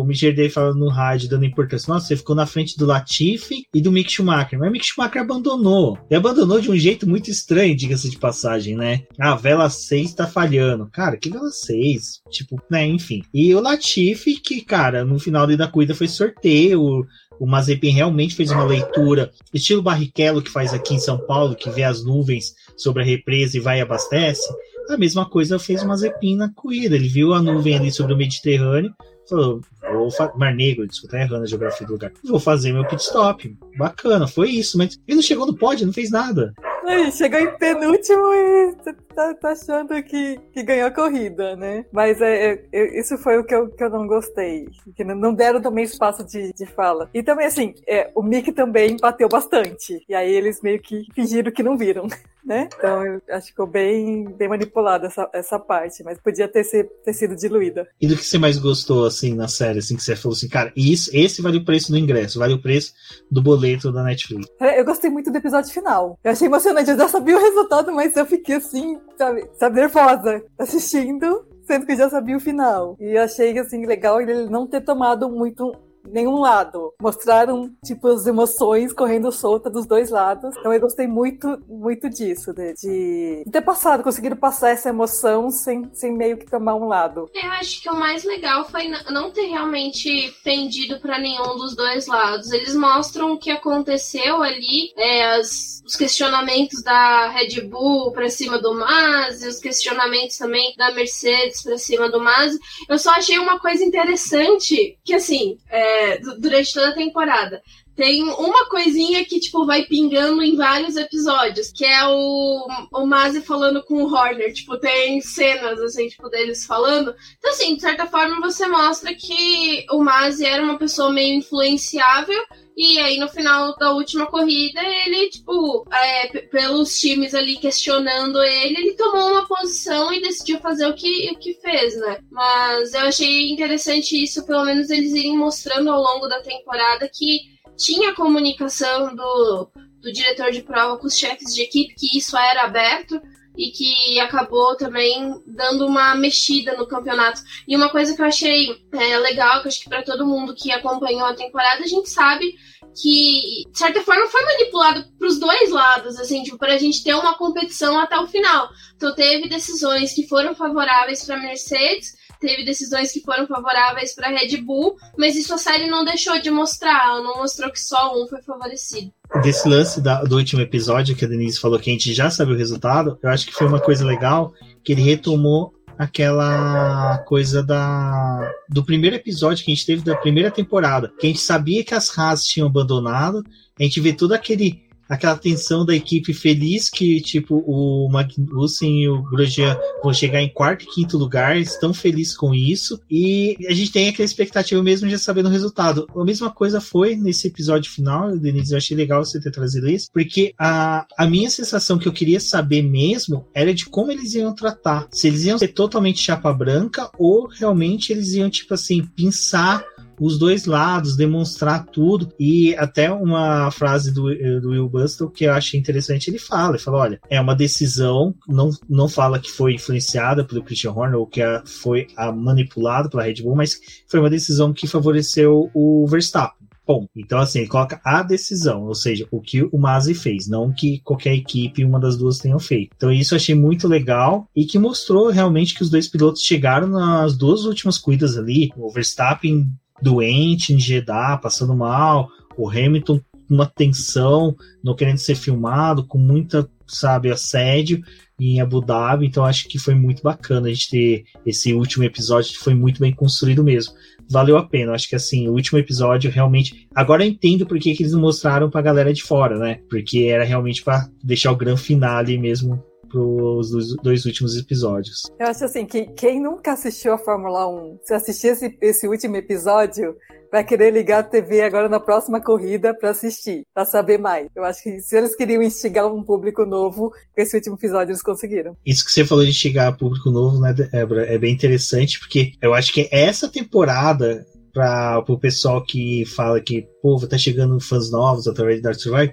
o 0.00 0.04
Michel 0.04 0.30
fala 0.50 0.74
no 0.74 0.88
rádio, 0.88 1.28
dando 1.28 1.44
importância, 1.44 1.92
nossa, 1.92 2.06
você 2.06 2.16
ficou 2.16 2.36
na 2.36 2.46
frente 2.46 2.76
do 2.76 2.86
Latifi 2.86 3.64
e 3.74 3.80
do 3.80 3.92
Mick 3.92 4.10
Schumacher, 4.10 4.58
mas 4.58 4.69
o 4.70 4.72
Mick 4.72 4.86
Schumacher 4.86 5.22
abandonou. 5.22 5.98
E 6.08 6.14
abandonou 6.14 6.60
de 6.60 6.70
um 6.70 6.76
jeito 6.76 7.08
muito 7.08 7.30
estranho, 7.30 7.76
diga-se 7.76 8.08
de 8.08 8.18
passagem, 8.18 8.76
né? 8.76 9.02
A 9.18 9.34
vela 9.34 9.68
6 9.68 10.14
tá 10.14 10.26
falhando. 10.26 10.88
Cara, 10.92 11.16
que 11.16 11.28
vela 11.28 11.50
6? 11.50 12.20
Tipo, 12.30 12.60
né, 12.70 12.86
enfim. 12.86 13.22
E 13.34 13.54
o 13.54 13.60
Latifi, 13.60 14.36
que, 14.36 14.62
cara, 14.62 15.04
no 15.04 15.18
final 15.18 15.46
da 15.46 15.68
corrida 15.68 15.94
foi 15.94 16.06
sorteio. 16.06 17.04
O 17.40 17.46
Mazepin 17.46 17.90
realmente 17.90 18.36
fez 18.36 18.50
uma 18.50 18.64
leitura, 18.64 19.30
estilo 19.52 19.82
Barrichello 19.82 20.42
que 20.42 20.50
faz 20.50 20.74
aqui 20.74 20.94
em 20.94 20.98
São 20.98 21.18
Paulo, 21.18 21.56
que 21.56 21.70
vê 21.70 21.82
as 21.82 22.04
nuvens 22.04 22.54
sobre 22.76 23.02
a 23.02 23.06
represa 23.06 23.56
e 23.56 23.60
vai 23.60 23.78
e 23.78 23.80
abastece. 23.80 24.46
A 24.90 24.96
mesma 24.98 25.24
coisa 25.28 25.58
fez 25.58 25.82
o 25.82 25.88
Mazepin 25.88 26.36
na 26.36 26.52
corrida. 26.52 26.96
Ele 26.96 27.08
viu 27.08 27.32
a 27.32 27.42
nuvem 27.42 27.76
ali 27.76 27.90
sobre 27.90 28.12
o 28.12 28.16
Mediterrâneo, 28.16 28.92
falou: 29.30 29.60
vou 29.92 30.10
Mar 30.36 30.54
Negro, 30.54 30.86
desculpa, 30.86 31.16
tá 31.16 31.22
errando 31.22 31.44
a 31.44 31.46
geografia 31.46 31.86
do 31.86 31.94
lugar. 31.94 32.12
Vou 32.24 32.40
fazer 32.40 32.72
meu 32.72 32.86
pit 32.86 33.02
stop. 33.02 33.56
Bacana, 33.76 34.26
foi 34.26 34.50
isso, 34.50 34.76
mas 34.76 35.00
ele 35.06 35.16
não 35.16 35.22
chegou 35.22 35.46
no 35.46 35.56
pódio, 35.56 35.86
não 35.86 35.92
fez 35.92 36.10
nada. 36.10 36.52
Aí, 36.86 37.12
chegou 37.12 37.38
em 37.38 37.56
penúltimo 37.56 38.32
e 38.32 38.74
tá, 39.14 39.34
tá, 39.34 39.50
achando 39.50 40.02
que, 40.02 40.40
que 40.52 40.62
ganhou 40.62 40.88
a 40.88 40.90
corrida, 40.90 41.54
né? 41.54 41.84
Mas 41.92 42.20
é, 42.20 42.64
é, 42.72 42.98
isso 43.00 43.16
foi 43.18 43.38
o 43.38 43.44
que 43.44 43.54
eu, 43.54 43.68
que 43.68 43.84
eu 43.84 43.90
não 43.90 44.06
gostei. 44.06 44.66
Que 44.96 45.04
não 45.04 45.32
deram 45.32 45.60
também 45.60 45.84
espaço 45.84 46.24
de, 46.24 46.52
de 46.52 46.66
fala. 46.66 47.08
E 47.12 47.22
também, 47.22 47.46
assim, 47.46 47.74
é, 47.86 48.10
o 48.14 48.22
Mick 48.22 48.50
também 48.52 48.96
bateu 48.96 49.28
bastante. 49.28 50.02
E 50.08 50.14
aí 50.14 50.32
eles 50.32 50.60
meio 50.62 50.80
que 50.80 51.06
fingiram 51.14 51.52
que 51.52 51.62
não 51.62 51.76
viram, 51.76 52.08
né? 52.44 52.68
Então 52.74 53.04
eu 53.04 53.22
acho 53.30 53.46
que 53.46 53.52
ficou 53.52 53.66
bem, 53.66 54.24
bem 54.24 54.48
manipulada 54.48 55.06
essa, 55.06 55.28
essa 55.32 55.58
parte, 55.58 56.02
mas 56.02 56.18
podia 56.18 56.48
ter, 56.48 56.64
ser, 56.64 56.84
ter 57.04 57.12
sido 57.12 57.36
diluída. 57.36 57.88
E 58.00 58.06
do 58.06 58.16
que 58.16 58.24
você 58.24 58.38
mais 58.38 58.58
gostou, 58.58 59.04
assim, 59.04 59.34
na 59.34 59.48
série, 59.48 59.78
assim, 59.78 59.96
que 59.96 60.02
você 60.02 60.16
falou 60.16 60.36
assim, 60.36 60.48
cara, 60.48 60.72
isso, 60.76 61.10
esse 61.12 61.42
vale 61.42 61.58
o 61.58 61.64
preço 61.64 61.90
do 61.90 61.98
ingresso, 61.98 62.38
vale 62.38 62.54
o 62.54 62.62
preço 62.62 62.92
do 63.30 63.42
boleto 63.42 63.92
da 63.92 64.02
Netflix? 64.02 64.46
É, 64.60 64.80
eu 64.80 64.84
gostei 64.84 65.10
muito 65.10 65.30
do 65.30 65.38
episódio 65.38 65.72
final. 65.72 66.18
Eu 66.22 66.32
achei 66.32 66.46
emocionante, 66.46 66.90
eu 66.90 66.96
já 66.96 67.08
sabia 67.08 67.36
o 67.36 67.40
resultado, 67.40 67.92
mas 67.92 68.16
eu 68.16 68.26
fiquei 68.26 68.56
assim, 68.56 68.98
sabe, 69.16 69.48
sabe 69.58 69.76
nervosa 69.76 70.42
assistindo, 70.58 71.44
sendo 71.66 71.86
que 71.86 71.92
eu 71.92 71.96
já 71.96 72.10
sabia 72.10 72.36
o 72.36 72.40
final. 72.40 72.96
E 73.00 73.16
eu 73.16 73.22
achei, 73.22 73.56
assim, 73.58 73.86
legal 73.86 74.20
ele 74.20 74.48
não 74.48 74.66
ter 74.66 74.80
tomado 74.80 75.28
muito 75.30 75.72
nenhum 76.06 76.40
lado. 76.40 76.92
Mostraram, 77.00 77.70
tipo, 77.84 78.08
as 78.08 78.26
emoções 78.26 78.92
correndo 78.92 79.30
solta 79.32 79.70
dos 79.70 79.86
dois 79.86 80.10
lados. 80.10 80.56
Então 80.56 80.72
eu 80.72 80.80
gostei 80.80 81.06
muito, 81.06 81.62
muito 81.68 82.08
disso, 82.08 82.52
de, 82.52 82.74
de 82.74 83.44
ter 83.50 83.60
passado, 83.60 84.02
conseguiram 84.02 84.36
passar 84.36 84.70
essa 84.70 84.88
emoção 84.88 85.50
sem, 85.50 85.88
sem 85.92 86.12
meio 86.12 86.36
que 86.36 86.46
tomar 86.46 86.74
um 86.74 86.86
lado. 86.86 87.30
Eu 87.34 87.50
acho 87.52 87.82
que 87.82 87.90
o 87.90 87.94
mais 87.94 88.24
legal 88.24 88.68
foi 88.68 88.88
não 89.10 89.30
ter 89.30 89.46
realmente 89.46 90.34
pendido 90.42 91.00
para 91.00 91.18
nenhum 91.18 91.56
dos 91.56 91.74
dois 91.74 92.06
lados. 92.06 92.50
Eles 92.52 92.74
mostram 92.74 93.32
o 93.32 93.38
que 93.38 93.50
aconteceu 93.50 94.42
ali, 94.42 94.92
é, 94.96 95.34
as, 95.36 95.82
os 95.84 95.96
questionamentos 95.96 96.82
da 96.82 97.28
Red 97.28 97.62
Bull 97.62 98.12
para 98.12 98.28
cima 98.28 98.58
do 98.58 98.74
Masi, 98.74 99.48
os 99.48 99.58
questionamentos 99.58 100.36
também 100.36 100.74
da 100.76 100.92
Mercedes 100.92 101.62
para 101.62 101.78
cima 101.78 102.10
do 102.10 102.20
Masi. 102.20 102.58
Eu 102.88 102.98
só 102.98 103.10
achei 103.10 103.38
uma 103.38 103.58
coisa 103.58 103.84
interessante 103.84 104.98
que 105.04 105.14
assim, 105.14 105.58
é, 105.68 105.89
durante 106.38 106.72
toda 106.72 106.88
a 106.88 106.94
temporada 106.94 107.62
tem 108.00 108.22
uma 108.22 108.66
coisinha 108.70 109.22
que, 109.26 109.38
tipo, 109.38 109.66
vai 109.66 109.84
pingando 109.84 110.42
em 110.42 110.56
vários 110.56 110.96
episódios, 110.96 111.70
que 111.70 111.84
é 111.84 112.06
o, 112.06 112.66
o 112.94 113.06
Masi 113.06 113.42
falando 113.42 113.82
com 113.84 114.02
o 114.02 114.10
Horner. 114.10 114.54
Tipo, 114.54 114.78
tem 114.78 115.20
cenas, 115.20 115.78
assim, 115.80 116.08
tipo, 116.08 116.30
deles 116.30 116.64
falando. 116.64 117.14
Então, 117.36 117.50
assim, 117.50 117.74
de 117.76 117.82
certa 117.82 118.06
forma, 118.06 118.40
você 118.40 118.66
mostra 118.66 119.14
que 119.14 119.84
o 119.90 120.02
Masi 120.02 120.46
era 120.46 120.62
uma 120.62 120.78
pessoa 120.78 121.12
meio 121.12 121.34
influenciável 121.34 122.42
e 122.82 122.98
aí, 122.98 123.18
no 123.18 123.28
final 123.28 123.76
da 123.76 123.92
última 123.92 124.24
corrida, 124.24 124.80
ele, 124.82 125.28
tipo, 125.28 125.86
é, 125.92 126.28
pelos 126.46 126.98
times 126.98 127.34
ali 127.34 127.58
questionando 127.58 128.42
ele, 128.42 128.74
ele 128.74 128.94
tomou 128.94 129.32
uma 129.32 129.46
posição 129.46 130.10
e 130.10 130.22
decidiu 130.22 130.58
fazer 130.60 130.86
o 130.86 130.94
que, 130.94 131.30
o 131.30 131.38
que 131.38 131.52
fez, 131.60 131.94
né? 132.00 132.20
Mas 132.30 132.94
eu 132.94 133.00
achei 133.00 133.50
interessante 133.50 134.24
isso, 134.24 134.46
pelo 134.46 134.64
menos 134.64 134.88
eles 134.88 135.12
irem 135.12 135.36
mostrando 135.36 135.90
ao 135.90 136.00
longo 136.00 136.26
da 136.26 136.40
temporada 136.40 137.06
que 137.06 137.40
tinha 137.76 138.14
comunicação 138.14 139.14
do, 139.14 139.70
do 140.00 140.10
diretor 140.10 140.50
de 140.50 140.62
prova 140.62 140.96
com 140.96 141.06
os 141.06 141.18
chefes 141.18 141.54
de 141.54 141.60
equipe, 141.60 141.94
que 141.94 142.16
isso 142.16 142.34
era 142.34 142.62
aberto 142.62 143.20
e 143.60 143.70
que 143.70 144.18
acabou 144.18 144.74
também 144.74 145.34
dando 145.46 145.86
uma 145.86 146.14
mexida 146.14 146.74
no 146.78 146.88
campeonato. 146.88 147.42
E 147.68 147.76
uma 147.76 147.90
coisa 147.90 148.16
que 148.16 148.22
eu 148.22 148.26
achei 148.26 148.68
é, 148.90 149.18
legal, 149.18 149.60
que 149.60 149.68
acho 149.68 149.82
que 149.82 149.88
para 149.90 150.02
todo 150.02 150.26
mundo 150.26 150.54
que 150.54 150.72
acompanhou 150.72 151.26
a 151.26 151.34
temporada, 151.34 151.84
a 151.84 151.86
gente 151.86 152.08
sabe 152.08 152.54
que, 152.96 153.64
de 153.70 153.78
certa 153.78 154.00
forma, 154.00 154.26
foi 154.28 154.42
manipulado 154.46 155.04
para 155.18 155.28
os 155.28 155.38
dois 155.38 155.70
lados, 155.70 156.18
assim, 156.18 156.42
tipo, 156.42 156.56
para 156.56 156.72
a 156.72 156.78
gente 156.78 157.04
ter 157.04 157.14
uma 157.14 157.36
competição 157.36 157.98
até 157.98 158.18
o 158.18 158.26
final. 158.26 158.70
Então, 158.96 159.14
teve 159.14 159.46
decisões 159.46 160.14
que 160.14 160.26
foram 160.26 160.54
favoráveis 160.54 161.22
para 161.24 161.36
Mercedes 161.36 162.18
teve 162.40 162.64
decisões 162.64 163.12
que 163.12 163.20
foram 163.20 163.46
favoráveis 163.46 164.14
para 164.14 164.30
Red 164.30 164.56
Bull, 164.58 164.96
mas 165.16 165.36
isso 165.36 165.54
a 165.54 165.58
série 165.58 165.88
não 165.88 166.04
deixou 166.04 166.40
de 166.40 166.50
mostrar, 166.50 167.04
ela 167.04 167.22
não 167.22 167.36
mostrou 167.36 167.70
que 167.70 167.78
só 167.78 168.20
um 168.20 168.26
foi 168.26 168.42
favorecido. 168.42 169.12
Desse 169.42 169.68
lance 169.68 170.00
da, 170.00 170.24
do 170.24 170.36
último 170.36 170.62
episódio, 170.62 171.14
que 171.14 171.24
a 171.24 171.28
Denise 171.28 171.60
falou 171.60 171.78
que 171.78 171.90
a 171.90 171.92
gente 171.92 172.12
já 172.12 172.30
sabe 172.30 172.52
o 172.52 172.56
resultado, 172.56 173.18
eu 173.22 173.30
acho 173.30 173.46
que 173.46 173.52
foi 173.52 173.66
uma 173.66 173.80
coisa 173.80 174.04
legal 174.04 174.52
que 174.82 174.92
ele 174.92 175.02
retomou 175.02 175.72
aquela 175.98 177.18
coisa 177.26 177.62
da 177.62 178.50
do 178.68 178.82
primeiro 178.82 179.16
episódio 179.16 179.62
que 179.62 179.70
a 179.70 179.74
gente 179.74 179.84
teve 179.84 180.02
da 180.02 180.16
primeira 180.16 180.50
temporada, 180.50 181.12
que 181.20 181.26
a 181.26 181.28
gente 181.28 181.42
sabia 181.42 181.84
que 181.84 181.94
as 181.94 182.18
Haas 182.18 182.46
tinham 182.46 182.68
abandonado, 182.68 183.44
a 183.78 183.82
gente 183.82 184.00
vê 184.00 184.14
todo 184.14 184.32
aquele 184.32 184.89
aquela 185.10 185.36
tensão 185.36 185.84
da 185.84 185.94
equipe 185.94 186.32
feliz 186.32 186.88
que, 186.88 187.20
tipo, 187.20 187.64
o 187.66 188.08
Magnussen 188.08 189.02
e 189.02 189.08
o 189.08 189.22
Grosjean 189.24 189.76
vão 190.02 190.14
chegar 190.14 190.40
em 190.40 190.48
quarto 190.48 190.84
e 190.84 190.86
quinto 190.86 191.18
lugar, 191.18 191.58
estão 191.58 191.92
felizes 191.92 192.36
com 192.36 192.54
isso, 192.54 193.00
e 193.10 193.56
a 193.68 193.74
gente 193.74 193.90
tem 193.90 194.08
aquela 194.08 194.24
expectativa 194.24 194.80
mesmo 194.80 195.08
de 195.08 195.18
saber 195.18 195.44
o 195.44 195.48
resultado. 195.48 196.06
A 196.14 196.24
mesma 196.24 196.50
coisa 196.50 196.80
foi 196.80 197.16
nesse 197.16 197.48
episódio 197.48 197.90
final, 197.90 198.38
Denise, 198.38 198.72
eu 198.72 198.78
achei 198.78 198.96
legal 198.96 199.24
você 199.24 199.40
ter 199.40 199.50
trazido 199.50 199.90
isso, 199.90 200.08
porque 200.12 200.54
a, 200.56 201.04
a 201.18 201.26
minha 201.26 201.50
sensação 201.50 201.98
que 201.98 202.06
eu 202.06 202.12
queria 202.12 202.38
saber 202.38 202.82
mesmo 202.82 203.46
era 203.52 203.74
de 203.74 203.86
como 203.86 204.12
eles 204.12 204.34
iam 204.34 204.54
tratar, 204.54 205.08
se 205.10 205.26
eles 205.26 205.44
iam 205.44 205.58
ser 205.58 205.68
totalmente 205.68 206.22
chapa 206.22 206.52
branca 206.52 207.10
ou 207.18 207.48
realmente 207.48 208.12
eles 208.12 208.34
iam, 208.34 208.48
tipo 208.48 208.74
assim, 208.74 209.04
pensar 209.04 209.84
os 210.20 210.38
dois 210.38 210.66
lados, 210.66 211.16
demonstrar 211.16 211.86
tudo. 211.86 212.32
E 212.38 212.74
até 212.76 213.10
uma 213.10 213.70
frase 213.70 214.12
do, 214.12 214.22
do 214.60 214.70
Will 214.70 214.88
Bustle 214.88 215.30
que 215.30 215.44
eu 215.44 215.52
achei 215.52 215.80
interessante, 215.80 216.28
ele 216.28 216.38
fala, 216.38 216.72
ele 216.72 216.82
fala, 216.82 216.98
olha, 216.98 217.20
é 217.30 217.40
uma 217.40 217.56
decisão, 217.56 218.34
não, 218.46 218.70
não 218.88 219.08
fala 219.08 219.40
que 219.40 219.50
foi 219.50 219.74
influenciada 219.74 220.44
pelo 220.44 220.62
Christian 220.62 220.92
Horner 220.92 221.18
ou 221.18 221.26
que 221.26 221.40
a, 221.40 221.62
foi 221.64 222.06
a, 222.16 222.30
manipulada 222.30 223.08
pela 223.08 223.22
Red 223.22 223.42
Bull, 223.42 223.56
mas 223.56 223.80
foi 224.06 224.20
uma 224.20 224.30
decisão 224.30 224.72
que 224.72 224.86
favoreceu 224.86 225.70
o 225.74 226.06
Verstappen. 226.06 226.60
Bom, 226.86 227.06
então 227.14 227.38
assim, 227.38 227.60
ele 227.60 227.68
coloca 227.68 228.00
a 228.04 228.20
decisão, 228.20 228.82
ou 228.82 228.96
seja, 228.96 229.24
o 229.30 229.40
que 229.40 229.62
o 229.62 229.78
Masi 229.78 230.12
fez, 230.12 230.48
não 230.48 230.72
que 230.72 230.98
qualquer 231.04 231.34
equipe, 231.34 231.84
uma 231.84 232.00
das 232.00 232.16
duas, 232.16 232.38
tenham 232.38 232.58
feito. 232.58 232.90
Então 232.96 233.12
isso 233.12 233.32
eu 233.32 233.36
achei 233.36 233.54
muito 233.54 233.86
legal 233.86 234.48
e 234.56 234.64
que 234.64 234.76
mostrou 234.76 235.30
realmente 235.30 235.72
que 235.72 235.84
os 235.84 235.90
dois 235.90 236.08
pilotos 236.08 236.42
chegaram 236.42 236.88
nas 236.88 237.36
duas 237.36 237.64
últimas 237.64 237.96
corridas 237.96 238.36
ali. 238.36 238.72
O 238.76 238.90
Verstappen 238.90 239.70
doente 240.02 240.72
em 240.72 240.78
Jeddah, 240.78 241.38
passando 241.38 241.74
mal, 241.74 242.28
o 242.56 242.68
Hamilton 242.68 243.20
com 243.48 243.54
uma 243.54 243.66
tensão, 243.66 244.54
não 244.82 244.94
querendo 244.94 245.18
ser 245.18 245.34
filmado, 245.34 246.04
com 246.04 246.18
muita, 246.18 246.68
sabe, 246.86 247.30
assédio 247.30 248.02
em 248.38 248.60
Abu 248.60 248.80
Dhabi, 248.80 249.26
então 249.26 249.44
acho 249.44 249.68
que 249.68 249.78
foi 249.78 249.94
muito 249.94 250.22
bacana 250.22 250.68
a 250.68 250.70
gente 250.70 250.88
ter 250.88 251.24
esse 251.44 251.74
último 251.74 252.04
episódio 252.04 252.52
que 252.52 252.58
foi 252.58 252.74
muito 252.74 253.00
bem 253.00 253.12
construído 253.12 253.62
mesmo. 253.62 253.92
Valeu 254.30 254.56
a 254.56 254.62
pena, 254.62 254.92
acho 254.92 255.08
que 255.08 255.16
assim, 255.16 255.48
o 255.48 255.52
último 255.52 255.78
episódio 255.78 256.30
realmente. 256.30 256.88
Agora 256.94 257.24
eu 257.24 257.28
entendo 257.28 257.66
por 257.66 257.78
que, 257.78 257.94
que 257.94 258.02
eles 258.02 258.14
mostraram 258.14 258.70
pra 258.70 258.80
galera 258.80 259.12
de 259.12 259.22
fora, 259.22 259.58
né? 259.58 259.80
Porque 259.90 260.20
era 260.20 260.44
realmente 260.44 260.82
para 260.82 261.06
deixar 261.22 261.52
o 261.52 261.56
grande 261.56 261.82
finale 261.82 262.38
mesmo 262.38 262.82
pros 263.10 263.70
dois, 263.70 263.96
dois, 264.02 264.24
últimos 264.24 264.56
episódios. 264.56 265.30
Eu 265.38 265.46
acho 265.46 265.64
assim 265.64 265.84
que 265.84 266.06
quem 266.06 266.40
nunca 266.40 266.72
assistiu 266.72 267.12
a 267.12 267.18
Fórmula 267.18 267.68
1, 267.68 267.98
se 268.04 268.14
assistir 268.14 268.48
esse, 268.48 268.78
esse 268.80 269.08
último 269.08 269.36
episódio, 269.36 270.16
vai 270.50 270.64
querer 270.64 270.92
ligar 270.92 271.20
a 271.20 271.22
TV 271.22 271.62
agora 271.62 271.88
na 271.88 272.00
próxima 272.00 272.40
corrida 272.40 272.94
para 272.94 273.10
assistir, 273.10 273.64
para 273.74 273.84
saber 273.84 274.18
mais. 274.18 274.48
Eu 274.54 274.64
acho 274.64 274.82
que 274.82 275.00
se 275.00 275.16
eles 275.16 275.36
queriam 275.36 275.62
instigar 275.62 276.12
um 276.12 276.22
público 276.22 276.64
novo, 276.64 277.12
esse 277.36 277.56
último 277.56 277.76
episódio 277.76 278.12
eles 278.12 278.22
conseguiram. 278.22 278.76
Isso 278.84 279.04
que 279.04 279.12
você 279.12 279.24
falou 279.24 279.44
de 279.44 279.50
instigar 279.50 279.96
público 279.96 280.30
novo, 280.30 280.60
né, 280.60 280.72
Débora, 280.72 281.26
é 281.26 281.38
bem 281.38 281.52
interessante, 281.52 282.18
porque 282.18 282.52
eu 282.60 282.74
acho 282.74 282.92
que 282.92 283.08
essa 283.12 283.48
temporada 283.48 284.46
para 284.72 285.24
o 285.28 285.38
pessoal 285.38 285.84
que 285.84 286.24
fala 286.26 286.60
que, 286.60 286.86
pô, 287.02 287.18
tá 287.26 287.36
chegando 287.36 287.80
fãs 287.80 288.10
novos 288.10 288.46
através 288.46 288.76
de 288.76 288.82
Dark 288.82 288.98
Survive, 288.98 289.32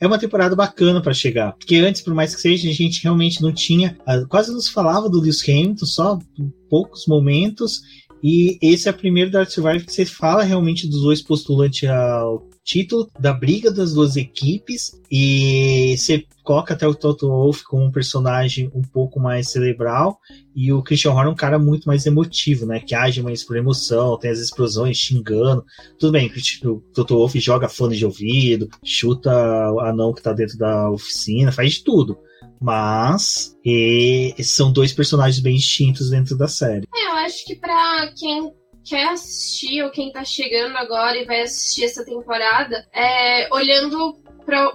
é 0.00 0.06
uma 0.06 0.18
temporada 0.18 0.54
bacana 0.54 1.02
para 1.02 1.12
chegar. 1.12 1.52
Porque 1.52 1.76
antes, 1.76 2.02
por 2.02 2.14
mais 2.14 2.34
que 2.34 2.40
seja, 2.40 2.68
a 2.68 2.72
gente 2.72 3.02
realmente 3.02 3.42
não 3.42 3.52
tinha. 3.52 3.96
Quase 4.28 4.52
não 4.52 4.60
se 4.60 4.70
falava 4.70 5.08
do 5.08 5.20
Lewis 5.20 5.42
Hamilton, 5.46 5.86
só 5.86 6.18
poucos 6.70 7.06
momentos. 7.06 7.80
E 8.22 8.58
esse 8.60 8.88
é 8.88 8.90
o 8.90 8.94
primeiro 8.94 9.30
Dark 9.30 9.50
Survivor 9.50 9.84
que 9.84 9.92
você 9.92 10.04
fala 10.04 10.42
realmente 10.42 10.88
dos 10.88 11.02
dois 11.02 11.22
postulantes 11.22 11.88
ao 11.88 12.48
título, 12.68 13.10
da 13.18 13.32
briga 13.32 13.70
das 13.70 13.94
duas 13.94 14.14
equipes, 14.14 14.92
e 15.10 15.96
você 15.96 16.26
coloca 16.44 16.74
até 16.74 16.86
o 16.86 16.94
Toto 16.94 17.26
Wolff 17.26 17.64
como 17.64 17.82
um 17.82 17.90
personagem 17.90 18.70
um 18.74 18.82
pouco 18.82 19.18
mais 19.18 19.50
cerebral, 19.50 20.18
e 20.54 20.70
o 20.70 20.82
Christian 20.82 21.12
Horner 21.12 21.28
é 21.28 21.30
um 21.30 21.34
cara 21.34 21.58
muito 21.58 21.86
mais 21.86 22.04
emotivo, 22.04 22.66
né? 22.66 22.78
Que 22.78 22.94
age 22.94 23.22
mais 23.22 23.42
por 23.42 23.56
emoção, 23.56 24.18
tem 24.18 24.30
as 24.30 24.38
explosões 24.38 24.98
xingando. 24.98 25.64
Tudo 25.98 26.12
bem, 26.12 26.30
o 26.64 26.80
Toto 26.92 27.16
Wolff 27.16 27.40
joga 27.40 27.70
fone 27.70 27.96
de 27.96 28.04
ouvido, 28.04 28.68
chuta 28.84 29.30
o 29.72 29.80
anão 29.80 30.12
que 30.12 30.22
tá 30.22 30.34
dentro 30.34 30.58
da 30.58 30.90
oficina, 30.90 31.50
faz 31.50 31.74
de 31.74 31.84
tudo 31.84 32.18
mas 32.60 33.56
e, 33.64 34.34
são 34.42 34.72
dois 34.72 34.92
personagens 34.92 35.40
bem 35.40 35.56
distintos 35.56 36.10
dentro 36.10 36.36
da 36.36 36.48
série. 36.48 36.88
É, 36.92 37.06
eu 37.06 37.12
acho 37.18 37.44
que 37.44 37.54
para 37.54 38.12
quem 38.18 38.52
quer 38.88 39.08
assistir 39.08 39.82
ou 39.82 39.90
quem 39.90 40.10
tá 40.10 40.24
chegando 40.24 40.76
agora 40.76 41.16
e 41.16 41.24
vai 41.24 41.42
assistir 41.42 41.84
essa 41.84 42.04
temporada, 42.04 42.86
é, 42.92 43.48
olhando 43.52 44.20
pra, 44.48 44.72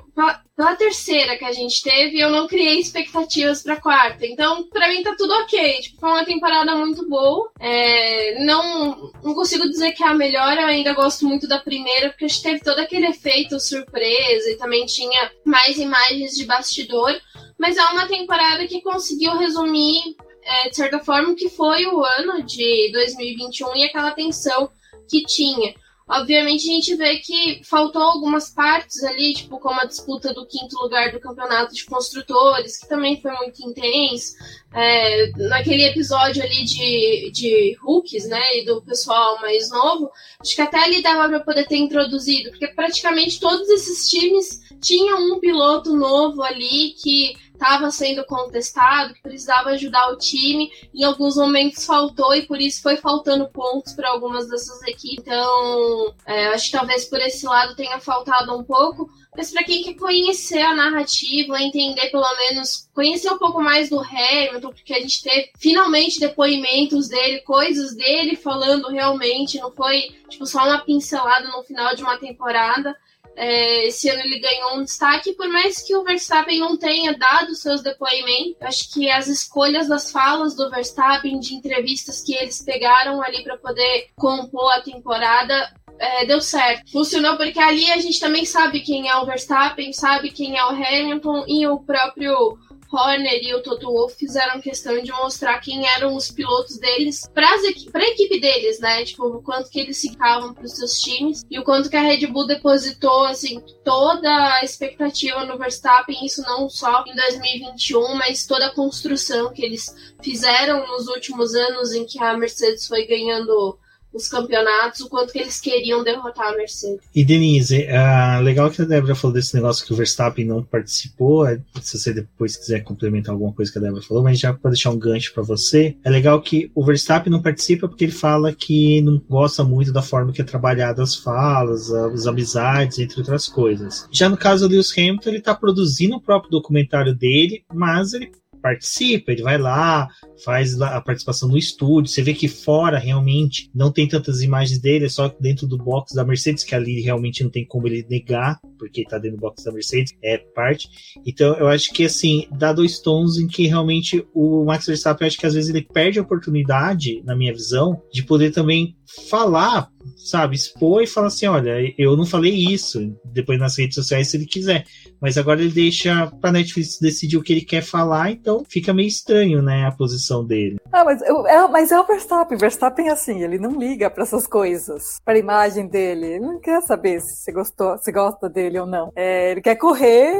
pela 0.55 0.75
terceira 0.75 1.36
que 1.36 1.43
a 1.43 1.51
gente 1.51 1.82
teve, 1.82 2.20
eu 2.20 2.29
não 2.29 2.48
criei 2.48 2.79
expectativas 2.79 3.63
pra 3.63 3.82
quarta. 3.82 4.24
Então, 4.25 4.70
pra 4.70 4.88
mim 4.88 5.01
tá 5.01 5.15
tudo 5.17 5.34
ok. 5.34 5.79
Tipo, 5.82 6.00
foi 6.00 6.10
uma 6.10 6.25
temporada 6.25 6.75
muito 6.75 7.10
boa. 7.10 7.51
É, 7.60 8.43
não, 8.46 9.12
não 9.24 9.34
consigo 9.34 9.67
dizer 9.67 9.93
que 9.93 10.03
é 10.03 10.08
a 10.08 10.13
melhor, 10.13 10.55
eu 10.58 10.67
ainda 10.67 10.93
gosto 10.93 11.25
muito 11.25 11.48
da 11.48 11.58
primeira, 11.58 12.10
porque 12.10 12.25
a 12.25 12.27
gente 12.27 12.43
teve 12.43 12.60
todo 12.60 12.77
aquele 12.77 13.08
efeito 13.08 13.60
surpresa 13.60 14.51
e 14.51 14.58
também 14.58 14.86
tinha 14.86 15.32
mais 15.43 15.77
imagens 15.79 16.34
de 16.34 16.46
bastidor. 16.46 17.12
Mas 17.58 17.75
é 17.75 17.84
uma 17.86 18.08
temporada 18.08 18.67
que 18.67 18.82
conseguiu 18.82 19.36
resumir 19.38 20.15
é, 20.46 20.70
de 20.70 20.76
certa 20.76 21.00
forma, 21.00 21.36
que 21.36 21.50
foi 21.50 21.86
o 21.86 22.04
ano 22.04 22.44
de 22.44 22.92
2021 22.92 23.76
e 23.76 23.84
aquela 23.86 24.12
tensão 24.12 24.70
que 25.10 25.24
tinha. 25.24 25.74
Obviamente 26.08 26.70
a 26.70 26.74
gente 26.74 26.96
vê 26.96 27.18
que 27.20 27.62
faltou 27.64 28.02
algumas 28.02 28.50
partes 28.50 29.02
ali, 29.04 29.34
tipo 29.34 29.58
como 29.58 29.80
a 29.80 29.86
disputa 29.86 30.34
do 30.34 30.46
quinto 30.46 30.78
lugar 30.78 31.14
do 31.14 31.20
campeonato 31.20 31.74
de 31.74 31.86
construtores, 31.86 32.78
que 32.78 32.90
também 32.90 33.22
foi 33.22 33.32
muito 33.32 33.66
intenso. 33.66 34.36
É, 34.74 35.32
naquele 35.38 35.86
episódio 35.86 36.44
ali 36.44 36.66
de, 36.66 37.32
de 37.32 37.78
rookies, 37.82 38.28
né, 38.28 38.42
e 38.58 38.66
do 38.66 38.82
pessoal 38.82 39.40
mais 39.40 39.70
novo, 39.70 40.12
acho 40.42 40.56
que 40.56 40.62
até 40.62 40.84
ali 40.84 41.02
dava 41.02 41.30
para 41.30 41.40
poder 41.40 41.68
ter 41.68 41.78
introduzido, 41.78 42.50
porque 42.50 42.68
praticamente 42.68 43.40
todos 43.40 43.70
esses 43.70 44.10
times 44.10 44.62
tinham 44.82 45.32
um 45.32 45.40
piloto 45.40 45.96
novo 45.96 46.44
ali 46.44 46.96
que 47.02 47.38
estava 47.54 47.90
sendo 47.92 48.26
contestado, 48.26 49.14
que 49.14 49.22
precisava 49.22 49.72
ajudar 49.72 50.10
o 50.10 50.18
time. 50.18 50.72
Em 50.94 51.04
alguns 51.04 51.36
momentos 51.36 51.86
faltou 51.86 52.34
e 52.34 52.44
por 52.44 52.60
isso 52.60 52.82
foi 52.82 52.98
faltando 52.98 53.48
pontos 53.48 53.94
para 53.94 54.10
algumas 54.10 54.50
dessas 54.50 54.82
equipes. 54.84 55.20
Então, 55.20 56.14
é, 56.26 56.48
acho 56.48 56.66
que 56.66 56.78
talvez 56.78 57.06
por 57.06 57.20
esse 57.20 57.46
lado 57.46 57.76
tenha 57.76 58.00
faltado 58.00 58.58
um 58.58 58.64
pouco. 58.64 59.10
Mas 59.36 59.52
para 59.52 59.64
quem 59.64 59.84
quer 59.84 59.96
conhecer 59.96 60.62
a 60.62 60.76
narrativa, 60.76 61.60
entender 61.60 62.10
pelo 62.12 62.38
menos, 62.38 62.88
conhecer 62.94 63.32
um 63.32 63.38
pouco 63.38 63.62
mais 63.62 63.90
do 63.90 64.00
Hamilton, 64.00 64.70
porque 64.70 64.94
a 64.94 65.00
gente 65.00 65.24
teve 65.24 65.52
finalmente 65.58 66.20
depoimentos 66.20 67.08
dele, 67.08 67.40
coisas 67.42 67.96
dele 67.96 68.36
falando 68.36 68.90
realmente, 68.90 69.60
não 69.60 69.72
foi 69.72 70.16
tipo 70.30 70.46
só 70.46 70.64
uma 70.64 70.80
pincelada 70.80 71.48
no 71.48 71.64
final 71.64 71.96
de 71.96 72.04
uma 72.04 72.18
temporada. 72.18 72.96
É, 73.36 73.88
esse 73.88 74.10
ano 74.10 74.22
ele 74.22 74.40
ganhou 74.40 74.78
um 74.78 74.84
destaque, 74.84 75.34
por 75.34 75.48
mais 75.48 75.82
que 75.82 75.96
o 75.96 76.04
Verstappen 76.04 76.60
não 76.60 76.78
tenha 76.78 77.18
dado 77.18 77.56
seus 77.56 77.82
depoimentos, 77.82 78.62
acho 78.62 78.94
que 78.94 79.10
as 79.10 79.28
escolhas 79.28 79.88
das 79.88 80.12
falas 80.12 80.56
do 80.56 80.70
Verstappen, 80.70 81.40
de 81.40 81.56
entrevistas 81.56 82.22
que 82.22 82.36
eles 82.36 82.62
pegaram 82.63 83.22
ali 83.22 83.44
para 83.44 83.58
poder 83.58 84.10
compor 84.16 84.72
a 84.74 84.82
temporada, 84.82 85.74
é, 85.98 86.25
deu 86.25 86.42
certo. 86.42 86.92
Funcionou 86.92 87.38
porque 87.38 87.60
ali 87.60 87.92
a 87.92 87.98
gente 87.98 88.20
também 88.20 88.46
sabe 88.46 88.82
quem 88.82 89.10
é 89.10 89.16
o 89.18 89.25
Verstappen, 89.25 89.94
sabe 89.94 90.32
quem 90.32 90.58
é 90.58 90.66
o 90.66 90.70
Hamilton 90.70 91.46
e 91.48 91.68
o 91.68 91.80
próprio 91.80 92.58
Horner 92.94 93.42
e 93.42 93.56
o 93.56 93.62
Toto 93.62 93.92
Wolff 93.92 94.16
fizeram 94.16 94.62
questão 94.62 95.02
de 95.02 95.12
mostrar 95.12 95.60
quem 95.60 95.88
eram 95.88 96.16
os 96.16 96.30
pilotos 96.30 96.78
deles 96.78 97.28
para 97.34 97.50
a 97.50 98.10
equipe 98.10 98.40
deles, 98.40 98.80
né? 98.80 99.04
Tipo, 99.04 99.26
o 99.26 99.42
quanto 99.42 99.70
que 99.70 99.80
eles 99.80 100.00
ficavam 100.00 100.54
para 100.54 100.66
os 100.66 100.76
seus 100.76 101.00
times 101.02 101.44
e 101.50 101.58
o 101.58 101.64
quanto 101.64 101.90
que 101.90 101.98
a 101.98 102.02
Red 102.02 102.28
Bull 102.28 102.48
depositou, 102.48 103.26
assim, 103.26 103.62
toda 103.84 104.30
a 104.30 104.64
expectativa 104.64 105.46
no 105.46 105.58
Verstappen, 105.58 106.26
isso 106.26 106.42
não 106.44 106.70
só 106.70 107.04
em 107.08 107.16
2021, 107.16 108.16
mas 108.16 108.46
toda 108.46 108.68
a 108.68 108.76
construção 108.76 109.52
que 109.52 109.64
eles 109.64 109.94
fizeram 110.22 110.88
nos 110.88 111.08
últimos 111.08 111.56
anos 111.56 111.94
em 111.94 112.06
que 112.06 112.22
a 112.22 112.38
Mercedes 112.38 112.88
foi 112.88 113.06
ganhando 113.06 113.78
os 114.13 114.27
campeonatos, 114.27 115.01
o 115.01 115.10
quanto 115.10 115.34
que 115.34 115.39
eles 115.39 115.60
queriam 115.60 116.03
derrotar 116.03 116.53
a 116.53 116.58
Mercedes. 116.58 117.00
E 117.13 117.25
Denise, 117.25 117.88
uh, 117.88 118.41
legal 118.41 118.70
que 118.70 118.82
a 118.82 118.86
Débora 118.86 119.15
falou 119.15 119.34
desse 119.34 119.55
negócio 119.55 119.86
que 119.86 119.93
o 119.93 119.96
Verstappen 119.96 120.46
não 120.46 120.63
participou. 120.63 121.48
É, 121.48 121.60
se 121.82 121.98
você 121.98 122.13
depois 122.13 122.55
quiser 122.55 122.82
complementar 122.82 123.34
alguma 123.34 123.53
coisa 123.53 123.72
que 123.72 123.79
a 123.79 123.82
Débora 123.82 124.01
falou, 124.01 124.24
mas 124.24 124.39
já 124.39 124.53
para 124.53 124.72
deixar 124.72 124.91
um 124.91 125.00
gancho 125.00 125.34
para 125.34 125.43
você, 125.43 125.98
é 126.03 126.10
legal 126.10 126.41
que 126.41 126.72
o 126.75 126.86
Verstappen 126.86 127.32
não 127.32 127.41
participa 127.41 127.88
porque 127.88 128.05
ele 128.05 128.12
fala 128.12 128.53
que 128.53 129.01
não 129.01 129.22
gosta 129.29 129.63
muito 129.63 129.91
da 129.91 130.01
forma 130.01 130.32
que 130.32 130.41
é 130.41 130.46
trabalhada 130.46 131.01
as 131.01 131.15
falas, 131.15 131.91
as 131.91 132.27
amizades, 132.27 133.00
entre 133.00 133.20
outras 133.20 133.48
coisas. 133.48 134.08
Já 134.12 134.29
no 134.29 134.38
caso 134.38 134.67
do 134.67 134.72
Lewis 134.74 134.93
Hamilton, 134.96 135.29
ele 135.29 135.38
está 135.39 135.55
produzindo 135.55 136.15
o 136.15 136.22
próprio 136.22 136.51
documentário 136.51 137.15
dele, 137.15 137.63
mas 137.74 138.13
ele 138.13 138.32
participa, 138.63 139.34
ele 139.34 139.43
vai 139.43 139.58
lá, 139.58 140.08
faz 140.43 140.82
a 140.82 141.01
participação 141.01 141.50
no 141.50 141.58
estúdio. 141.58 142.10
Você 142.10 142.22
vê 142.22 142.34
que 142.34 142.48
fora 142.48 142.98
realmente 142.98 143.70
não 143.75 143.91
tem 143.91 144.08
tantas 144.08 144.41
imagens 144.41 144.79
dele, 144.79 145.05
é 145.05 145.10
só 145.10 145.27
dentro 145.38 145.67
do 145.67 145.77
box 145.77 146.15
da 146.15 146.24
Mercedes, 146.24 146.63
que 146.63 146.74
ali 146.74 147.01
realmente 147.01 147.43
não 147.43 147.51
tem 147.51 147.65
como 147.65 147.88
ele 147.88 148.05
negar, 148.10 148.58
porque 148.79 149.03
tá 149.03 149.17
dentro 149.17 149.38
do 149.38 149.41
box 149.41 149.65
da 149.65 149.72
Mercedes, 149.74 150.13
é 150.24 150.38
parte. 150.38 150.88
Então 151.25 151.53
eu 151.58 151.67
acho 151.67 151.91
que 151.91 152.05
assim, 152.05 152.48
dá 152.58 152.72
dois 152.72 153.00
tons 153.00 153.38
em 153.38 153.48
que 153.48 153.67
realmente 153.67 154.25
o 154.34 154.63
Max 154.63 154.86
Verstappen, 154.86 155.27
acho 155.27 155.38
que 155.38 155.46
às 155.46 155.53
vezes 155.53 155.70
ele 155.70 155.82
perde 155.82 156.17
a 156.17 156.22
oportunidade, 156.22 157.22
na 157.25 157.36
minha 157.36 157.51
visão, 157.51 158.01
de 158.13 158.24
poder 158.24 158.51
também 158.51 158.96
falar, 159.29 159.89
sabe, 160.16 160.56
expor 160.56 161.02
e 161.02 161.08
falar 161.08 161.28
assim, 161.28 161.48
olha, 161.48 161.76
eu 161.98 162.16
não 162.16 162.26
falei 162.26 162.54
isso, 162.54 163.16
depois 163.26 163.60
nas 163.60 163.78
redes 163.78 163.96
sociais 163.96 164.30
se 164.30 164.38
ele 164.38 164.46
quiser, 164.46 164.86
mas 165.22 165.38
agora 165.38 165.62
ele 165.62 165.72
deixa 165.72 166.32
pra 166.39 166.52
Netflix 166.52 167.00
decidir 167.00 167.38
o 167.38 167.44
que 167.44 167.54
ele 167.54 167.62
quer 167.62 167.82
falar, 167.82 168.32
então 168.32 168.63
fica 168.68 168.94
meio 168.94 169.08
estranho, 169.08 169.62
né, 169.62 169.86
a 169.86 169.92
posição 169.92 170.46
dele. 170.46 170.78
Ah, 170.92 171.04
mas, 171.04 171.22
eu, 171.22 171.46
é, 171.48 171.68
mas 171.68 171.92
é 171.92 172.00
o 172.00 172.06
Verstappen, 172.06 172.58
Verstappen 172.58 173.10
assim, 173.10 173.44
ele 173.44 173.58
não 173.58 173.78
liga 173.78 174.10
para 174.10 174.24
essas 174.24 174.48
coisas, 174.48 175.20
pra 175.24 175.38
imagem 175.38 175.88
dele, 175.88 176.26
ele 176.26 176.46
não 176.46 176.60
quer 176.60 176.82
saber 176.82 177.22
se 177.22 177.38
você 177.38 177.52
gostou, 177.52 177.98
se 177.98 178.12
gosta 178.12 178.50
dele 178.50 178.80
ou 178.80 178.86
não. 178.86 179.12
É, 179.16 179.52
ele 179.52 179.62
quer 179.62 179.76
correr 179.76 180.34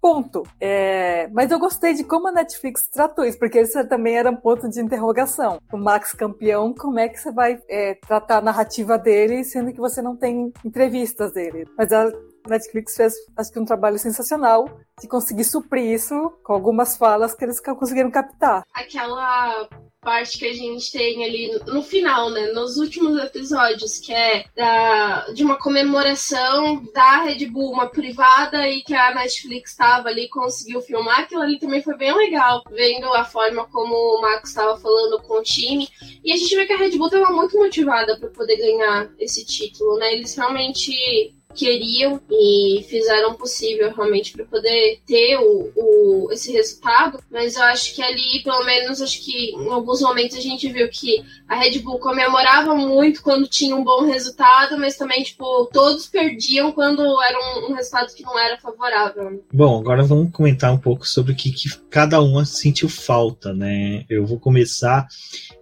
Ponto. 0.00 0.42
É, 0.58 1.28
mas 1.28 1.50
eu 1.50 1.58
gostei 1.58 1.92
de 1.92 2.04
como 2.04 2.28
a 2.28 2.32
Netflix 2.32 2.88
tratou 2.88 3.24
isso, 3.24 3.38
porque 3.38 3.60
isso 3.60 3.86
também 3.86 4.16
era 4.16 4.30
um 4.30 4.36
ponto 4.36 4.68
de 4.68 4.80
interrogação. 4.80 5.60
O 5.70 5.76
Max 5.76 6.12
campeão, 6.12 6.72
como 6.72 6.98
é 6.98 7.08
que 7.08 7.18
você 7.18 7.30
vai 7.30 7.60
é, 7.68 7.94
tratar 7.94 8.38
a 8.38 8.42
narrativa 8.42 8.96
dele, 8.98 9.44
sendo 9.44 9.72
que 9.72 9.78
você 9.78 10.00
não 10.00 10.16
tem 10.16 10.52
entrevistas 10.64 11.32
dele? 11.32 11.68
Mas 11.76 11.92
a 11.92 12.10
Netflix 12.48 12.96
fez, 12.96 13.14
acho 13.36 13.52
que, 13.52 13.58
um 13.58 13.64
trabalho 13.64 13.98
sensacional 13.98 14.80
de 15.00 15.08
conseguir 15.08 15.44
suprir 15.44 15.84
isso 15.84 16.14
com 16.44 16.52
algumas 16.52 16.96
falas 16.96 17.34
que 17.34 17.44
eles 17.44 17.60
conseguiram 17.60 18.10
captar. 18.10 18.62
Aquela 18.74 19.68
parte 20.00 20.38
que 20.38 20.46
a 20.46 20.54
gente 20.54 20.90
tem 20.90 21.24
ali 21.24 21.60
no 21.66 21.82
final, 21.82 22.30
né, 22.30 22.46
nos 22.52 22.78
últimos 22.78 23.22
episódios, 23.22 23.98
que 23.98 24.12
é 24.12 24.44
da, 24.56 25.26
de 25.32 25.44
uma 25.44 25.58
comemoração 25.58 26.82
da 26.94 27.22
Red 27.22 27.46
Bull, 27.46 27.72
uma 27.72 27.88
privada 27.88 28.66
e 28.66 28.82
que 28.82 28.94
a 28.94 29.14
Netflix 29.14 29.72
estava 29.72 30.08
ali 30.08 30.28
conseguiu 30.28 30.80
filmar, 30.80 31.20
aquilo 31.20 31.42
ali 31.42 31.58
também 31.58 31.82
foi 31.82 31.96
bem 31.96 32.14
legal, 32.14 32.62
vendo 32.70 33.12
a 33.12 33.24
forma 33.24 33.66
como 33.66 33.94
o 33.94 34.22
Max 34.22 34.48
estava 34.48 34.78
falando 34.78 35.20
com 35.22 35.38
o 35.38 35.42
time. 35.42 35.86
E 36.24 36.32
a 36.32 36.36
gente 36.36 36.56
vê 36.56 36.66
que 36.66 36.72
a 36.72 36.78
Red 36.78 36.96
Bull 36.96 37.08
estava 37.08 37.30
muito 37.32 37.56
motivada 37.58 38.18
para 38.18 38.30
poder 38.30 38.56
ganhar 38.56 39.10
esse 39.18 39.44
título, 39.44 39.98
né? 39.98 40.14
Eles 40.14 40.34
realmente 40.34 41.34
queriam 41.54 42.20
e 42.30 42.84
fizeram 42.88 43.32
o 43.32 43.34
possível 43.34 43.92
realmente 43.92 44.32
para 44.32 44.44
poder 44.44 45.00
ter 45.06 45.36
o, 45.38 45.70
o, 45.74 46.28
esse 46.32 46.52
resultado. 46.52 47.18
Mas 47.30 47.56
eu 47.56 47.62
acho 47.64 47.94
que 47.94 48.02
ali, 48.02 48.42
pelo 48.42 48.64
menos, 48.64 49.00
acho 49.00 49.22
que 49.24 49.50
em 49.54 49.68
alguns 49.68 50.00
momentos 50.00 50.36
a 50.36 50.40
gente 50.40 50.70
viu 50.70 50.88
que 50.88 51.22
a 51.48 51.56
Red 51.56 51.78
Bull 51.80 51.98
comemorava 51.98 52.74
muito 52.74 53.22
quando 53.22 53.48
tinha 53.48 53.74
um 53.74 53.84
bom 53.84 54.04
resultado, 54.06 54.78
mas 54.78 54.96
também, 54.96 55.22
tipo, 55.22 55.68
todos 55.72 56.06
perdiam 56.06 56.72
quando 56.72 57.02
era 57.22 57.38
um, 57.38 57.70
um 57.70 57.74
resultado 57.74 58.14
que 58.14 58.22
não 58.22 58.38
era 58.38 58.58
favorável. 58.58 59.42
Bom, 59.52 59.80
agora 59.80 60.02
vamos 60.02 60.32
comentar 60.32 60.72
um 60.72 60.78
pouco 60.78 61.06
sobre 61.06 61.32
o 61.32 61.36
que, 61.36 61.50
que 61.50 61.68
cada 61.90 62.22
um 62.22 62.44
sentiu 62.44 62.88
falta, 62.88 63.52
né? 63.52 64.04
Eu 64.08 64.24
vou 64.24 64.38
começar 64.38 65.06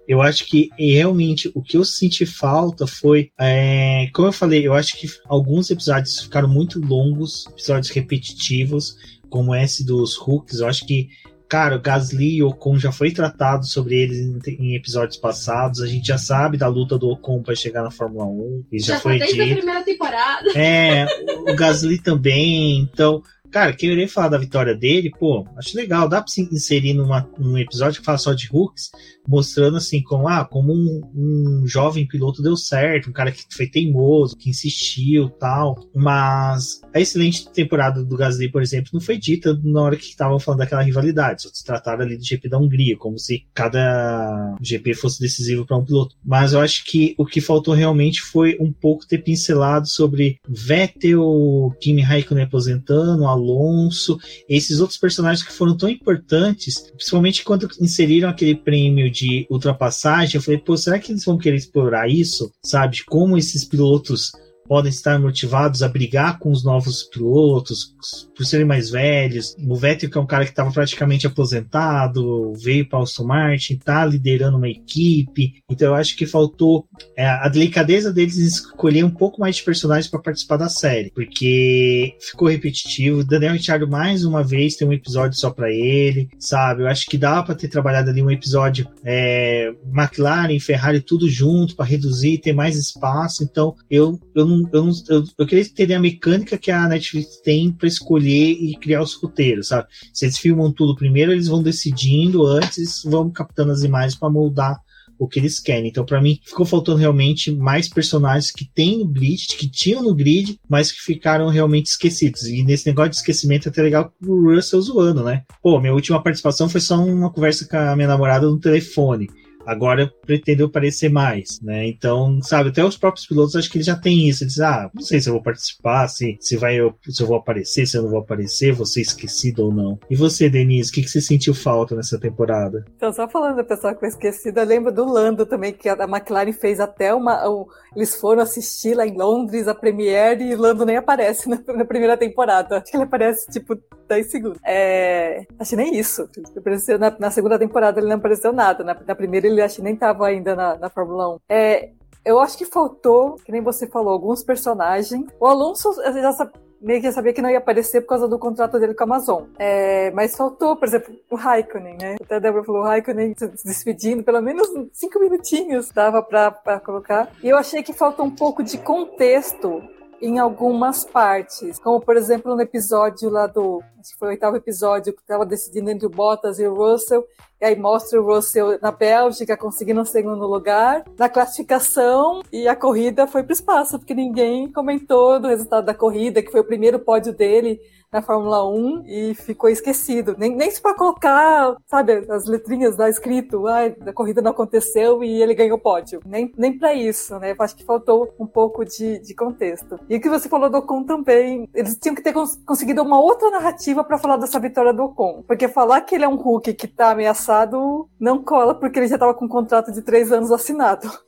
eu 0.09 0.23
acho 0.23 0.47
que 0.47 0.71
realmente 0.79 1.53
o 1.55 1.61
que 1.61 1.77
eu 1.77 1.85
senti 1.85 2.25
falta 2.25 2.87
foi, 2.87 3.31
é, 3.39 4.09
como 4.15 4.29
eu 4.29 4.33
falei, 4.33 4.67
eu 4.67 4.73
acho 4.73 4.97
que 4.97 5.07
alguns 5.27 5.71
episódios 5.71 6.21
ficaram 6.21 6.49
muito 6.49 6.81
longos, 6.81 7.47
episódios 7.49 7.91
repetitivos, 7.91 8.97
como 9.29 9.55
esse 9.55 9.85
dos 9.85 10.17
Hooks. 10.17 10.61
Eu 10.61 10.67
acho 10.67 10.87
que, 10.87 11.11
cara, 11.47 11.77
o 11.77 11.81
Gasly 11.81 12.37
e 12.37 12.43
o 12.43 12.49
Ocon 12.49 12.79
já 12.79 12.91
foi 12.91 13.11
tratado 13.11 13.67
sobre 13.67 13.97
eles 13.97 14.19
em, 14.47 14.75
episódios 14.75 15.19
passados. 15.19 15.83
A 15.83 15.87
gente 15.87 16.07
já 16.07 16.17
sabe 16.17 16.57
da 16.57 16.69
luta 16.69 16.97
do 16.97 17.11
Ocon 17.11 17.43
para 17.43 17.55
chegar 17.55 17.83
na 17.83 17.91
Fórmula 17.91 18.25
1. 18.25 18.65
Isso 18.73 18.87
já, 18.87 18.95
já 18.95 19.01
foi 19.01 19.19
desde 19.19 19.37
dito. 19.37 19.53
a 19.53 19.57
primeira 19.57 19.85
temporada. 19.85 20.59
É, 20.59 21.07
o 21.51 21.55
Gasly 21.55 22.01
também. 22.01 22.79
Então, 22.79 23.23
Cara, 23.51 23.73
querer 23.73 24.09
falar 24.09 24.29
da 24.29 24.39
vitória 24.39 24.75
dele, 24.75 25.11
pô, 25.11 25.47
acho 25.57 25.77
legal. 25.77 26.09
Dá 26.09 26.21
pra 26.21 26.29
se 26.29 26.43
inserir 26.43 26.93
numa, 26.93 27.29
num 27.39 27.57
episódio 27.57 28.01
que 28.01 28.05
fala 28.05 28.19
só 28.19 28.35
de 28.35 28.49
hooks, 28.53 28.91
mostrando 29.29 29.77
assim 29.77 30.03
como, 30.03 30.27
ah, 30.27 30.43
como 30.43 30.73
um, 30.73 31.03
um, 31.15 31.67
jovem 31.67 32.09
piloto 32.09 32.43
deu 32.43 32.57
certo, 32.57 33.11
um 33.11 33.13
cara 33.13 33.31
que 33.31 33.45
foi 33.53 33.67
teimoso, 33.67 34.35
que 34.35 34.49
insistiu 34.49 35.29
tal. 35.29 35.77
Mas 35.95 36.81
a 36.95 36.99
excelente 36.99 37.51
temporada 37.51 38.03
do 38.03 38.17
Gasly, 38.17 38.51
por 38.51 38.63
exemplo, 38.63 38.91
não 38.95 39.01
foi 39.01 39.19
dita 39.19 39.59
na 39.63 39.83
hora 39.83 39.97
que 39.97 40.07
estavam 40.07 40.39
falando 40.39 40.61
daquela 40.61 40.83
rivalidade. 40.83 41.43
Só 41.43 41.51
se 41.53 41.63
trataram 41.63 42.03
ali 42.03 42.17
do 42.17 42.25
GP 42.25 42.49
da 42.49 42.59
Hungria, 42.59 42.97
como 42.97 43.19
se 43.19 43.45
cada 43.53 44.57
GP 44.63 44.95
fosse 44.95 45.21
decisivo 45.21 45.67
para 45.67 45.77
um 45.77 45.85
piloto. 45.85 46.17
Mas 46.25 46.55
eu 46.55 46.61
acho 46.61 46.85
que 46.87 47.15
o 47.19 47.27
que 47.27 47.43
faltou 47.43 47.75
realmente 47.75 48.23
foi 48.23 48.57
um 48.59 48.73
pouco 48.73 49.07
ter 49.07 49.19
pincelado 49.19 49.87
sobre 49.87 50.39
Vettel, 50.49 51.75
Kimi 51.81 52.01
Raikkonen 52.01 52.45
aposentando, 52.45 53.27
Alonso, 53.27 54.19
esses 54.49 54.81
outros 54.81 54.99
personagens 54.99 55.47
que 55.47 55.53
foram 55.53 55.77
tão 55.77 55.89
importantes, 55.89 56.81
principalmente 56.97 57.45
quando 57.45 57.69
inseriram 57.79 58.31
aquele 58.31 58.55
prêmio 58.55 59.11
de 59.11 59.18
ultrapassagem, 59.51 60.37
eu 60.37 60.43
falei, 60.43 60.59
pô, 60.59 60.77
será 60.77 60.99
que 60.99 61.13
eles 61.13 61.25
vão 61.25 61.39
querer 61.39 61.57
explorar 61.57 62.09
isso? 62.09 62.53
Sabe? 62.65 63.05
Como 63.05 63.37
esses 63.37 63.65
pilotos 63.65 64.33
podem 64.69 64.91
estar 64.91 65.19
motivados 65.19 65.83
a 65.83 65.89
brigar 65.89 66.39
com 66.39 66.51
os 66.51 66.63
novos 66.63 67.03
pilotos 67.05 67.97
por 68.37 68.45
serem 68.45 68.67
mais 68.67 68.91
velhos. 68.91 69.57
O 69.67 69.75
Vettel, 69.75 70.11
que 70.11 70.19
é 70.19 70.21
um 70.21 70.27
cara 70.27 70.45
que 70.45 70.51
estava 70.51 70.71
praticamente 70.71 71.27
aposentado, 71.27 72.53
veio 72.63 72.89
para 72.89 73.03
Aston 73.03 73.25
Martin, 73.25 73.75
está 73.75 74.05
liderando 74.05 74.59
uma 74.59 74.69
equipe. 74.69 75.55
Então 75.69 75.89
eu 75.89 75.95
acho 75.95 76.17
que 76.17 76.27
faltou 76.27 76.87
é, 77.17 77.27
a 77.27 77.49
delicadeza 77.49 78.13
deles 78.13 78.39
em 78.39 78.45
escolher 78.45 79.05
um 79.05 79.11
pouco 79.11 79.41
mais 79.41 79.57
de 79.57 79.63
personagens 79.63 80.09
para 80.09 80.21
participar 80.21 80.57
da 80.57 80.69
série, 80.69 81.11
porque 81.11 82.15
ficou 82.21 82.49
repetitivo. 82.49 83.25
Daniel 83.25 83.55
Ricciardo 83.55 83.89
mais 83.89 84.25
uma 84.25 84.45
vez 84.45 84.77
tem 84.77 84.87
um 84.87 84.93
episódio 84.93 85.39
só 85.39 85.51
para 85.51 85.71
ele, 85.73 86.29
sabe? 86.39 86.83
Eu 86.83 86.89
acho 86.89 87.07
que 87.07 87.17
dá 87.17 87.43
para 87.43 87.55
ter 87.55 87.69
trabalhado 87.69 88.11
ali 88.11 88.23
um 88.23 88.31
episódio 88.31 88.87
é, 89.05 89.73
McLaren, 89.93 90.59
Ferrari 90.61 91.01
tudo 91.01 91.29
junto 91.29 91.75
para 91.75 91.87
reduzir, 91.87 92.39
ter 92.39 92.53
mais 92.53 92.77
espaço. 92.77 93.43
Então 93.43 93.75
eu 93.91 94.19
eu 94.35 94.47
não, 94.47 94.58
eu, 94.73 94.85
não, 94.85 94.93
eu, 95.09 95.25
eu 95.39 95.47
queria 95.47 95.65
entender 95.65 95.95
a 95.95 96.01
mecânica 96.01 96.59
que 96.59 96.71
a 96.71 96.89
Netflix 96.89 97.41
tem 97.43 97.71
para 97.73 97.89
escolher 97.89 98.53
e 98.53 98.77
criar 98.77 99.03
os 99.03 99.15
roteiros, 99.15 99.69
sabe? 99.69 99.89
Se 100.13 100.25
eles 100.25 100.39
filmam 100.39 100.73
tudo 100.73 100.97
primeiro, 100.97 101.33
eles 101.33 101.49
vão 101.49 101.63
decidindo 101.63 102.47
antes, 102.47 103.03
vão 103.05 103.31
captando 103.31 103.73
as 103.73 103.83
imagens 103.83 104.15
para 104.15 104.31
moldar 104.31 104.81
o 105.19 105.27
que 105.27 105.41
eles 105.41 105.59
querem. 105.59 105.89
Então, 105.89 106.05
para 106.05 106.21
mim, 106.21 106.39
ficou 106.45 106.65
faltando 106.65 106.99
realmente 106.99 107.51
mais 107.51 107.89
personagens 107.89 108.53
que 108.53 108.65
tem 108.65 108.99
no 108.99 109.07
grid, 109.07 109.49
que 109.49 109.69
tinham 109.69 110.03
no 110.03 110.15
grid, 110.15 110.59
mas 110.69 110.93
que 110.93 111.01
ficaram 111.01 111.49
realmente 111.49 111.87
esquecidos. 111.87 112.45
E 112.45 112.63
nesse 112.63 112.87
negócio 112.87 113.11
de 113.11 113.17
esquecimento 113.17 113.69
é 113.69 113.71
até 113.71 113.83
legal 113.83 114.13
o 114.25 114.55
Russell 114.55 114.81
zoando, 114.81 115.25
né? 115.25 115.43
Pô, 115.61 115.81
minha 115.81 115.93
última 115.93 116.23
participação 116.23 116.69
foi 116.69 116.81
só 116.81 116.97
uma 116.97 117.33
conversa 117.33 117.67
com 117.67 117.77
a 117.77 117.97
minha 117.97 118.09
namorada 118.09 118.47
no 118.47 118.61
telefone 118.61 119.29
agora 119.69 120.11
pretendeu 120.25 120.67
aparecer 120.67 121.11
mais, 121.11 121.61
né? 121.63 121.87
Então, 121.87 122.41
sabe, 122.43 122.71
até 122.71 122.83
os 122.83 122.97
próprios 122.97 123.27
pilotos 123.27 123.55
acho 123.55 123.71
que 123.71 123.77
eles 123.77 123.87
já 123.87 123.95
têm 123.95 124.27
isso. 124.27 124.43
Eles 124.43 124.59
ah, 124.59 124.91
não 124.95 125.03
sei 125.03 125.21
se 125.21 125.29
eu 125.29 125.35
vou 125.35 125.43
participar, 125.43 126.09
se, 126.09 126.39
se, 126.41 126.57
vai, 126.57 126.79
se 127.07 127.23
eu 127.23 127.27
vou 127.27 127.37
aparecer, 127.37 127.87
se 127.87 127.97
eu 127.97 128.03
não 128.03 128.11
vou 128.11 128.21
aparecer, 128.21 128.73
vou 128.73 128.87
ser 128.87 129.03
esquecido 129.03 129.67
ou 129.67 129.73
não. 129.73 129.99
E 130.09 130.17
você, 130.17 130.49
Denise, 130.49 130.91
o 130.91 130.95
que, 130.95 131.03
que 131.03 131.11
você 131.11 131.21
sentiu 131.21 131.55
falta 131.55 131.95
nessa 131.95 132.19
temporada? 132.19 132.83
Então, 132.97 133.13
só 133.13 133.29
falando 133.29 133.57
da 133.57 133.65
pessoa 133.65 133.93
que 133.93 134.01
foi 134.01 134.09
esquecida, 134.09 134.63
eu 134.63 134.67
lembro 134.67 134.91
do 134.91 135.05
Lando 135.05 135.45
também, 135.45 135.73
que 135.73 135.89
a 135.89 136.05
McLaren 136.05 136.53
fez 136.53 136.81
até 136.81 137.13
uma. 137.13 137.47
Um, 137.49 137.67
eles 137.95 138.15
foram 138.15 138.43
assistir 138.43 138.95
lá 138.95 139.07
em 139.07 139.17
Londres 139.17 139.69
a 139.69 139.75
Premiere 139.75 140.45
e 140.45 140.55
Lando 140.55 140.87
nem 140.87 140.97
aparece 140.97 141.49
na, 141.49 141.61
na 141.75 141.85
primeira 141.85 142.17
temporada. 142.17 142.79
Acho 142.79 142.91
que 142.91 142.97
ele 142.97 143.05
aparece, 143.05 143.51
tipo, 143.51 143.79
10 144.09 144.31
segundos. 144.31 144.59
É, 144.65 145.47
acho 145.59 145.71
que 145.71 145.77
nem 145.77 145.97
isso. 145.97 146.29
Apareceu 146.57 146.99
na, 146.99 147.15
na, 147.19 147.31
segunda 147.31 147.59
temporada 147.59 148.01
ele 148.01 148.09
não 148.09 148.17
apareceu 148.17 148.53
nada. 148.53 148.83
Na, 148.83 148.97
na 149.07 149.15
primeira 149.15 149.47
ele 149.47 149.58
acho 149.65 149.77
que 149.77 149.83
nem 149.83 149.95
estava 149.95 150.27
ainda 150.27 150.55
na, 150.55 150.77
na 150.77 150.91
Fórmula 150.91 151.35
1. 151.35 151.39
É, 151.49 151.91
eu 152.25 152.39
acho 152.41 152.59
que 152.59 152.67
faltou, 152.67 153.37
que 153.37 153.53
nem 153.53 153.63
você 153.63 153.87
falou, 153.87 154.13
alguns 154.13 154.43
personagens. 154.43 155.27
O 155.41 155.47
Alonso 155.47 155.93
já 155.95 156.33
meio 156.81 157.01
que 157.01 157.11
sabia 157.11 157.33
que 157.33 157.43
não 157.43 157.51
ia 157.51 157.59
aparecer 157.59 158.03
por 158.03 158.09
causa 158.09 158.29
do 158.29 158.39
contrato 158.39 158.79
dele 158.79 158.95
com 158.95 159.03
a 159.03 159.07
Amazon. 159.07 159.45
É, 159.59 160.11
mas 160.13 160.37
faltou, 160.37 160.77
por 160.77 160.87
exemplo, 160.87 161.15
o 161.31 161.37
Raikkonen, 161.37 161.97
né? 162.01 162.17
Até 162.23 162.37
a 162.37 162.39
Débora 162.39 162.65
falou, 162.65 162.83
o 162.83 162.85
Raikkonen 162.85 163.35
se 163.37 163.49
despedindo, 163.65 164.23
pelo 164.23 164.41
menos 164.41 164.69
cinco 164.93 165.19
minutinhos 165.19 165.91
dava 165.91 166.23
pra 166.23 166.81
colocar. 166.81 167.31
E 167.43 167.49
eu 167.49 167.57
achei 167.57 167.83
que 167.83 167.93
falta 167.93 168.23
um 168.23 168.31
pouco 168.31 168.63
de 168.63 168.79
contexto 168.79 169.83
em 170.21 170.39
algumas 170.39 171.05
partes, 171.05 171.79
como 171.79 172.01
por 172.01 172.17
exemplo 172.17 172.55
no 172.55 172.61
episódio 172.61 173.31
lá 173.31 173.47
do, 173.47 173.81
acho 174.01 174.13
que 174.13 174.19
foi 174.19 174.29
o 174.29 174.31
oitavo 174.33 174.57
episódio, 174.57 175.13
que 175.13 175.21
estava 175.21 175.47
decidindo 175.47 175.91
entre 175.91 176.07
o 176.07 176.11
Bottas 176.11 176.59
e 176.59 176.67
o 176.67 176.75
Russell, 176.75 177.25
e 177.61 177.65
aí 177.65 177.77
mostra 177.77 178.21
o 178.21 178.25
Russell 178.25 178.79
na 178.81 178.93
Bélgica 178.93 179.57
conseguindo 179.57 180.01
um 180.01 180.05
segundo 180.05 180.47
lugar 180.47 181.05
na 181.19 181.29
classificação 181.29 182.43
e 182.53 182.69
a 182.69 182.77
corrida 182.77 183.27
foi 183.27 183.43
para 183.43 183.51
o 183.51 183.55
espaço, 183.55 183.99
porque 183.99 184.15
ninguém 184.15 184.71
comentou 184.71 185.41
do 185.41 185.49
resultado 185.49 185.85
da 185.85 185.95
corrida, 185.95 186.43
que 186.43 186.53
foi 186.53 186.61
o 186.61 186.67
primeiro 186.67 186.99
pódio 186.99 187.33
dele 187.33 187.81
na 188.13 188.23
Fórmula 188.23 188.67
1 188.69 189.05
e 189.07 189.35
ficou 189.35 189.69
esquecido. 189.71 190.35
Nem, 190.39 190.55
nem 190.55 190.71
se 190.71 190.81
para 190.81 190.95
colocar, 190.95 191.77
sabe, 191.87 192.25
as 192.31 192.47
letrinhas 192.47 192.97
lá 192.97 193.09
escrito, 193.09 193.67
ah, 193.67 193.85
a 194.07 194.13
corrida 194.13 194.43
não 194.43 194.51
aconteceu 194.51 195.23
e 195.23 195.43
ele 195.43 195.55
ganhou 195.55 195.77
o 195.77 195.81
pódio. 195.81 196.21
Nem, 196.25 196.53
nem 196.57 196.77
para 196.79 196.95
isso, 196.95 197.39
né? 197.39 197.53
Eu 197.53 197.57
acho 197.59 197.77
que 197.77 197.85
faltou 197.85 198.35
um 198.39 198.47
pouco 198.47 198.85
de, 198.85 199.19
de 199.21 199.35
contexto. 199.35 199.99
E 200.09 200.17
o 200.17 200.21
que 200.21 200.29
você 200.29 200.49
falou 200.49 200.71
do 200.71 200.79
Ocon 200.79 201.05
também, 201.05 201.69
eles 201.75 201.97
tinham 201.97 202.15
que 202.15 202.23
ter 202.23 202.33
cons 202.33 202.57
conseguido 202.67 203.03
uma 203.03 203.21
outra 203.21 203.51
narrativa 203.51 204.03
para 204.03 204.19
falar 204.19 204.37
dessa 204.37 204.59
vitória 204.59 204.93
do 204.93 205.05
Ocon. 205.05 205.43
Porque 205.47 205.69
falar 205.69 206.01
que 206.03 206.15
ele 206.15 206.25
é 206.25 206.29
um 206.29 206.37
Hulk 206.37 206.75
que 206.75 206.87
tá 206.87 207.11
ameaçado 207.11 208.09
não 208.19 208.43
cola, 208.43 208.75
porque 208.75 208.99
ele 208.99 209.09
já 209.09 209.19
tava 209.19 209.35
com 209.35 209.45
um 209.45 209.49
contrato 209.49 209.93
de 209.93 210.03
três 210.03 210.33
anos 210.33 210.51
assinado. 210.51 211.28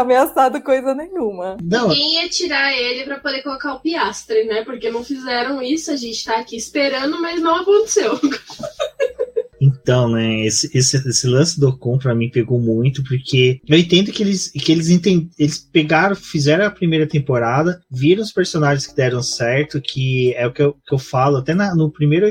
Ameaçado 0.00 0.60
coisa 0.62 0.94
nenhuma. 0.94 1.56
Não. 1.62 1.88
Ninguém 1.88 2.22
ia 2.22 2.28
tirar 2.28 2.72
ele 2.72 3.04
para 3.04 3.18
poder 3.18 3.42
colocar 3.42 3.74
o 3.74 3.80
piastre, 3.80 4.44
né? 4.44 4.64
Porque 4.64 4.90
não 4.90 5.04
fizeram 5.04 5.62
isso, 5.62 5.90
a 5.90 5.96
gente 5.96 6.24
tá 6.24 6.36
aqui 6.36 6.56
esperando, 6.56 7.20
mas 7.20 7.40
não 7.40 7.56
aconteceu. 7.56 8.18
Então, 9.64 10.10
né, 10.10 10.44
esse, 10.44 10.70
esse, 10.76 10.96
esse 11.08 11.26
lance 11.26 11.58
do 11.58 11.68
Ocon 11.68 11.96
pra 11.96 12.14
mim 12.14 12.28
pegou 12.28 12.60
muito, 12.60 13.02
porque 13.02 13.60
eu 13.66 13.78
entendo 13.78 14.12
que 14.12 14.22
eles, 14.22 14.50
que 14.50 14.70
eles, 14.70 14.90
entend, 14.90 15.30
eles 15.38 15.58
pegaram, 15.58 16.14
fizeram 16.14 16.66
a 16.66 16.70
primeira 16.70 17.06
temporada, 17.06 17.80
viram 17.90 18.22
os 18.22 18.30
personagens 18.32 18.86
que 18.86 18.94
deram 18.94 19.22
certo, 19.22 19.80
que 19.80 20.34
é 20.34 20.46
o 20.46 20.52
que 20.52 20.62
eu, 20.62 20.74
que 20.86 20.94
eu 20.94 20.98
falo, 20.98 21.38
até 21.38 21.54
na, 21.54 21.74
no 21.74 21.90
primeiro 21.90 22.26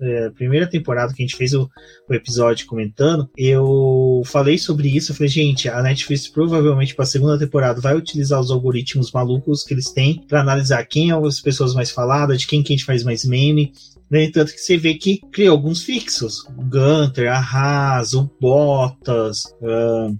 é, 0.00 0.30
primeira 0.30 0.66
temporada 0.66 1.12
que 1.12 1.22
a 1.22 1.26
gente 1.26 1.36
fez 1.36 1.52
o, 1.52 1.68
o, 2.08 2.14
episódio 2.14 2.66
comentando, 2.66 3.28
eu 3.36 4.22
falei 4.24 4.56
sobre 4.56 4.88
isso, 4.88 5.12
eu 5.12 5.16
falei, 5.16 5.28
gente, 5.28 5.68
a 5.68 5.82
Netflix 5.82 6.26
provavelmente 6.28 6.94
para 6.94 7.02
a 7.02 7.06
segunda 7.06 7.38
temporada 7.38 7.80
vai 7.82 7.94
utilizar 7.94 8.40
os 8.40 8.50
algoritmos 8.50 9.12
malucos 9.12 9.62
que 9.62 9.74
eles 9.74 9.90
têm 9.90 10.24
para 10.26 10.40
analisar 10.40 10.84
quem 10.84 11.10
é 11.10 11.14
as 11.14 11.40
pessoas 11.40 11.74
mais 11.74 11.90
faladas, 11.90 12.40
de 12.40 12.46
quem 12.46 12.62
que 12.62 12.72
a 12.72 12.76
gente 12.76 12.86
faz 12.86 13.04
mais 13.04 13.24
meme, 13.24 13.72
né? 14.12 14.30
Tanto 14.30 14.52
que 14.52 14.60
você 14.60 14.76
vê 14.76 14.94
que 14.94 15.18
criou 15.32 15.52
alguns 15.52 15.82
fixos. 15.82 16.44
O 16.58 16.62
Gunter, 16.62 17.32
a 17.32 17.38
Haas, 17.38 18.12
o 18.12 18.30
Bottas, 18.38 19.44
uh, 19.62 20.14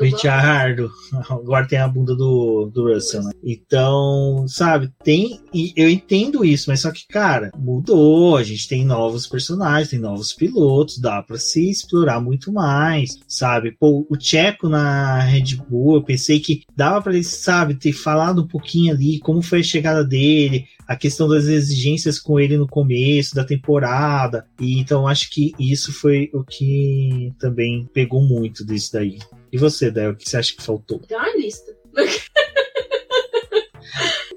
o 0.00 0.02
Richardo. 0.02 0.90
Agora 1.28 1.68
tem 1.68 1.78
a 1.78 1.86
bunda 1.86 2.16
do, 2.16 2.70
do 2.72 2.90
Russell, 2.90 3.22
né? 3.22 3.32
Então, 3.44 4.46
sabe, 4.48 4.90
tem. 5.04 5.38
E 5.52 5.74
eu 5.76 5.90
entendo 5.90 6.46
isso, 6.46 6.70
mas 6.70 6.80
só 6.80 6.90
que, 6.90 7.06
cara, 7.06 7.50
mudou. 7.58 8.38
A 8.38 8.42
gente 8.42 8.66
tem 8.66 8.86
novos 8.86 9.26
personagens, 9.26 9.90
tem 9.90 9.98
novos 9.98 10.32
pilotos, 10.32 10.98
dá 10.98 11.22
para 11.22 11.36
se 11.36 11.70
explorar 11.70 12.20
muito 12.22 12.50
mais, 12.50 13.18
sabe? 13.28 13.72
Pô, 13.72 14.06
o 14.08 14.18
Checo 14.18 14.66
na 14.66 15.20
Red 15.20 15.56
Bull, 15.68 15.96
eu 15.96 16.02
pensei 16.02 16.40
que 16.40 16.62
dava 16.74 17.02
para 17.02 17.12
ele, 17.12 17.22
sabe, 17.22 17.74
ter 17.74 17.92
falado 17.92 18.42
um 18.42 18.46
pouquinho 18.46 18.94
ali 18.94 19.18
como 19.18 19.42
foi 19.42 19.60
a 19.60 19.64
chegada 19.64 20.02
dele, 20.02 20.64
a 20.86 20.96
questão 20.96 21.28
das 21.28 21.44
exigências 21.44 22.18
com 22.18 22.38
ele 22.38 22.56
no 22.56 22.68
começo 22.68 23.34
da 23.34 23.44
temporada. 23.44 24.46
E 24.60 24.78
então 24.78 25.06
acho 25.06 25.30
que 25.30 25.52
isso 25.58 25.92
foi 25.92 26.30
o 26.32 26.44
que 26.44 27.32
também 27.38 27.88
pegou 27.92 28.22
muito 28.22 28.64
disso 28.64 28.92
daí. 28.92 29.18
E 29.52 29.58
você, 29.58 29.90
Del, 29.90 30.12
o 30.12 30.16
que 30.16 30.28
você 30.28 30.36
acha 30.36 30.54
que 30.54 30.62
faltou? 30.62 31.00
Tem 31.00 31.16
uma 31.16 31.36
lista. 31.36 31.74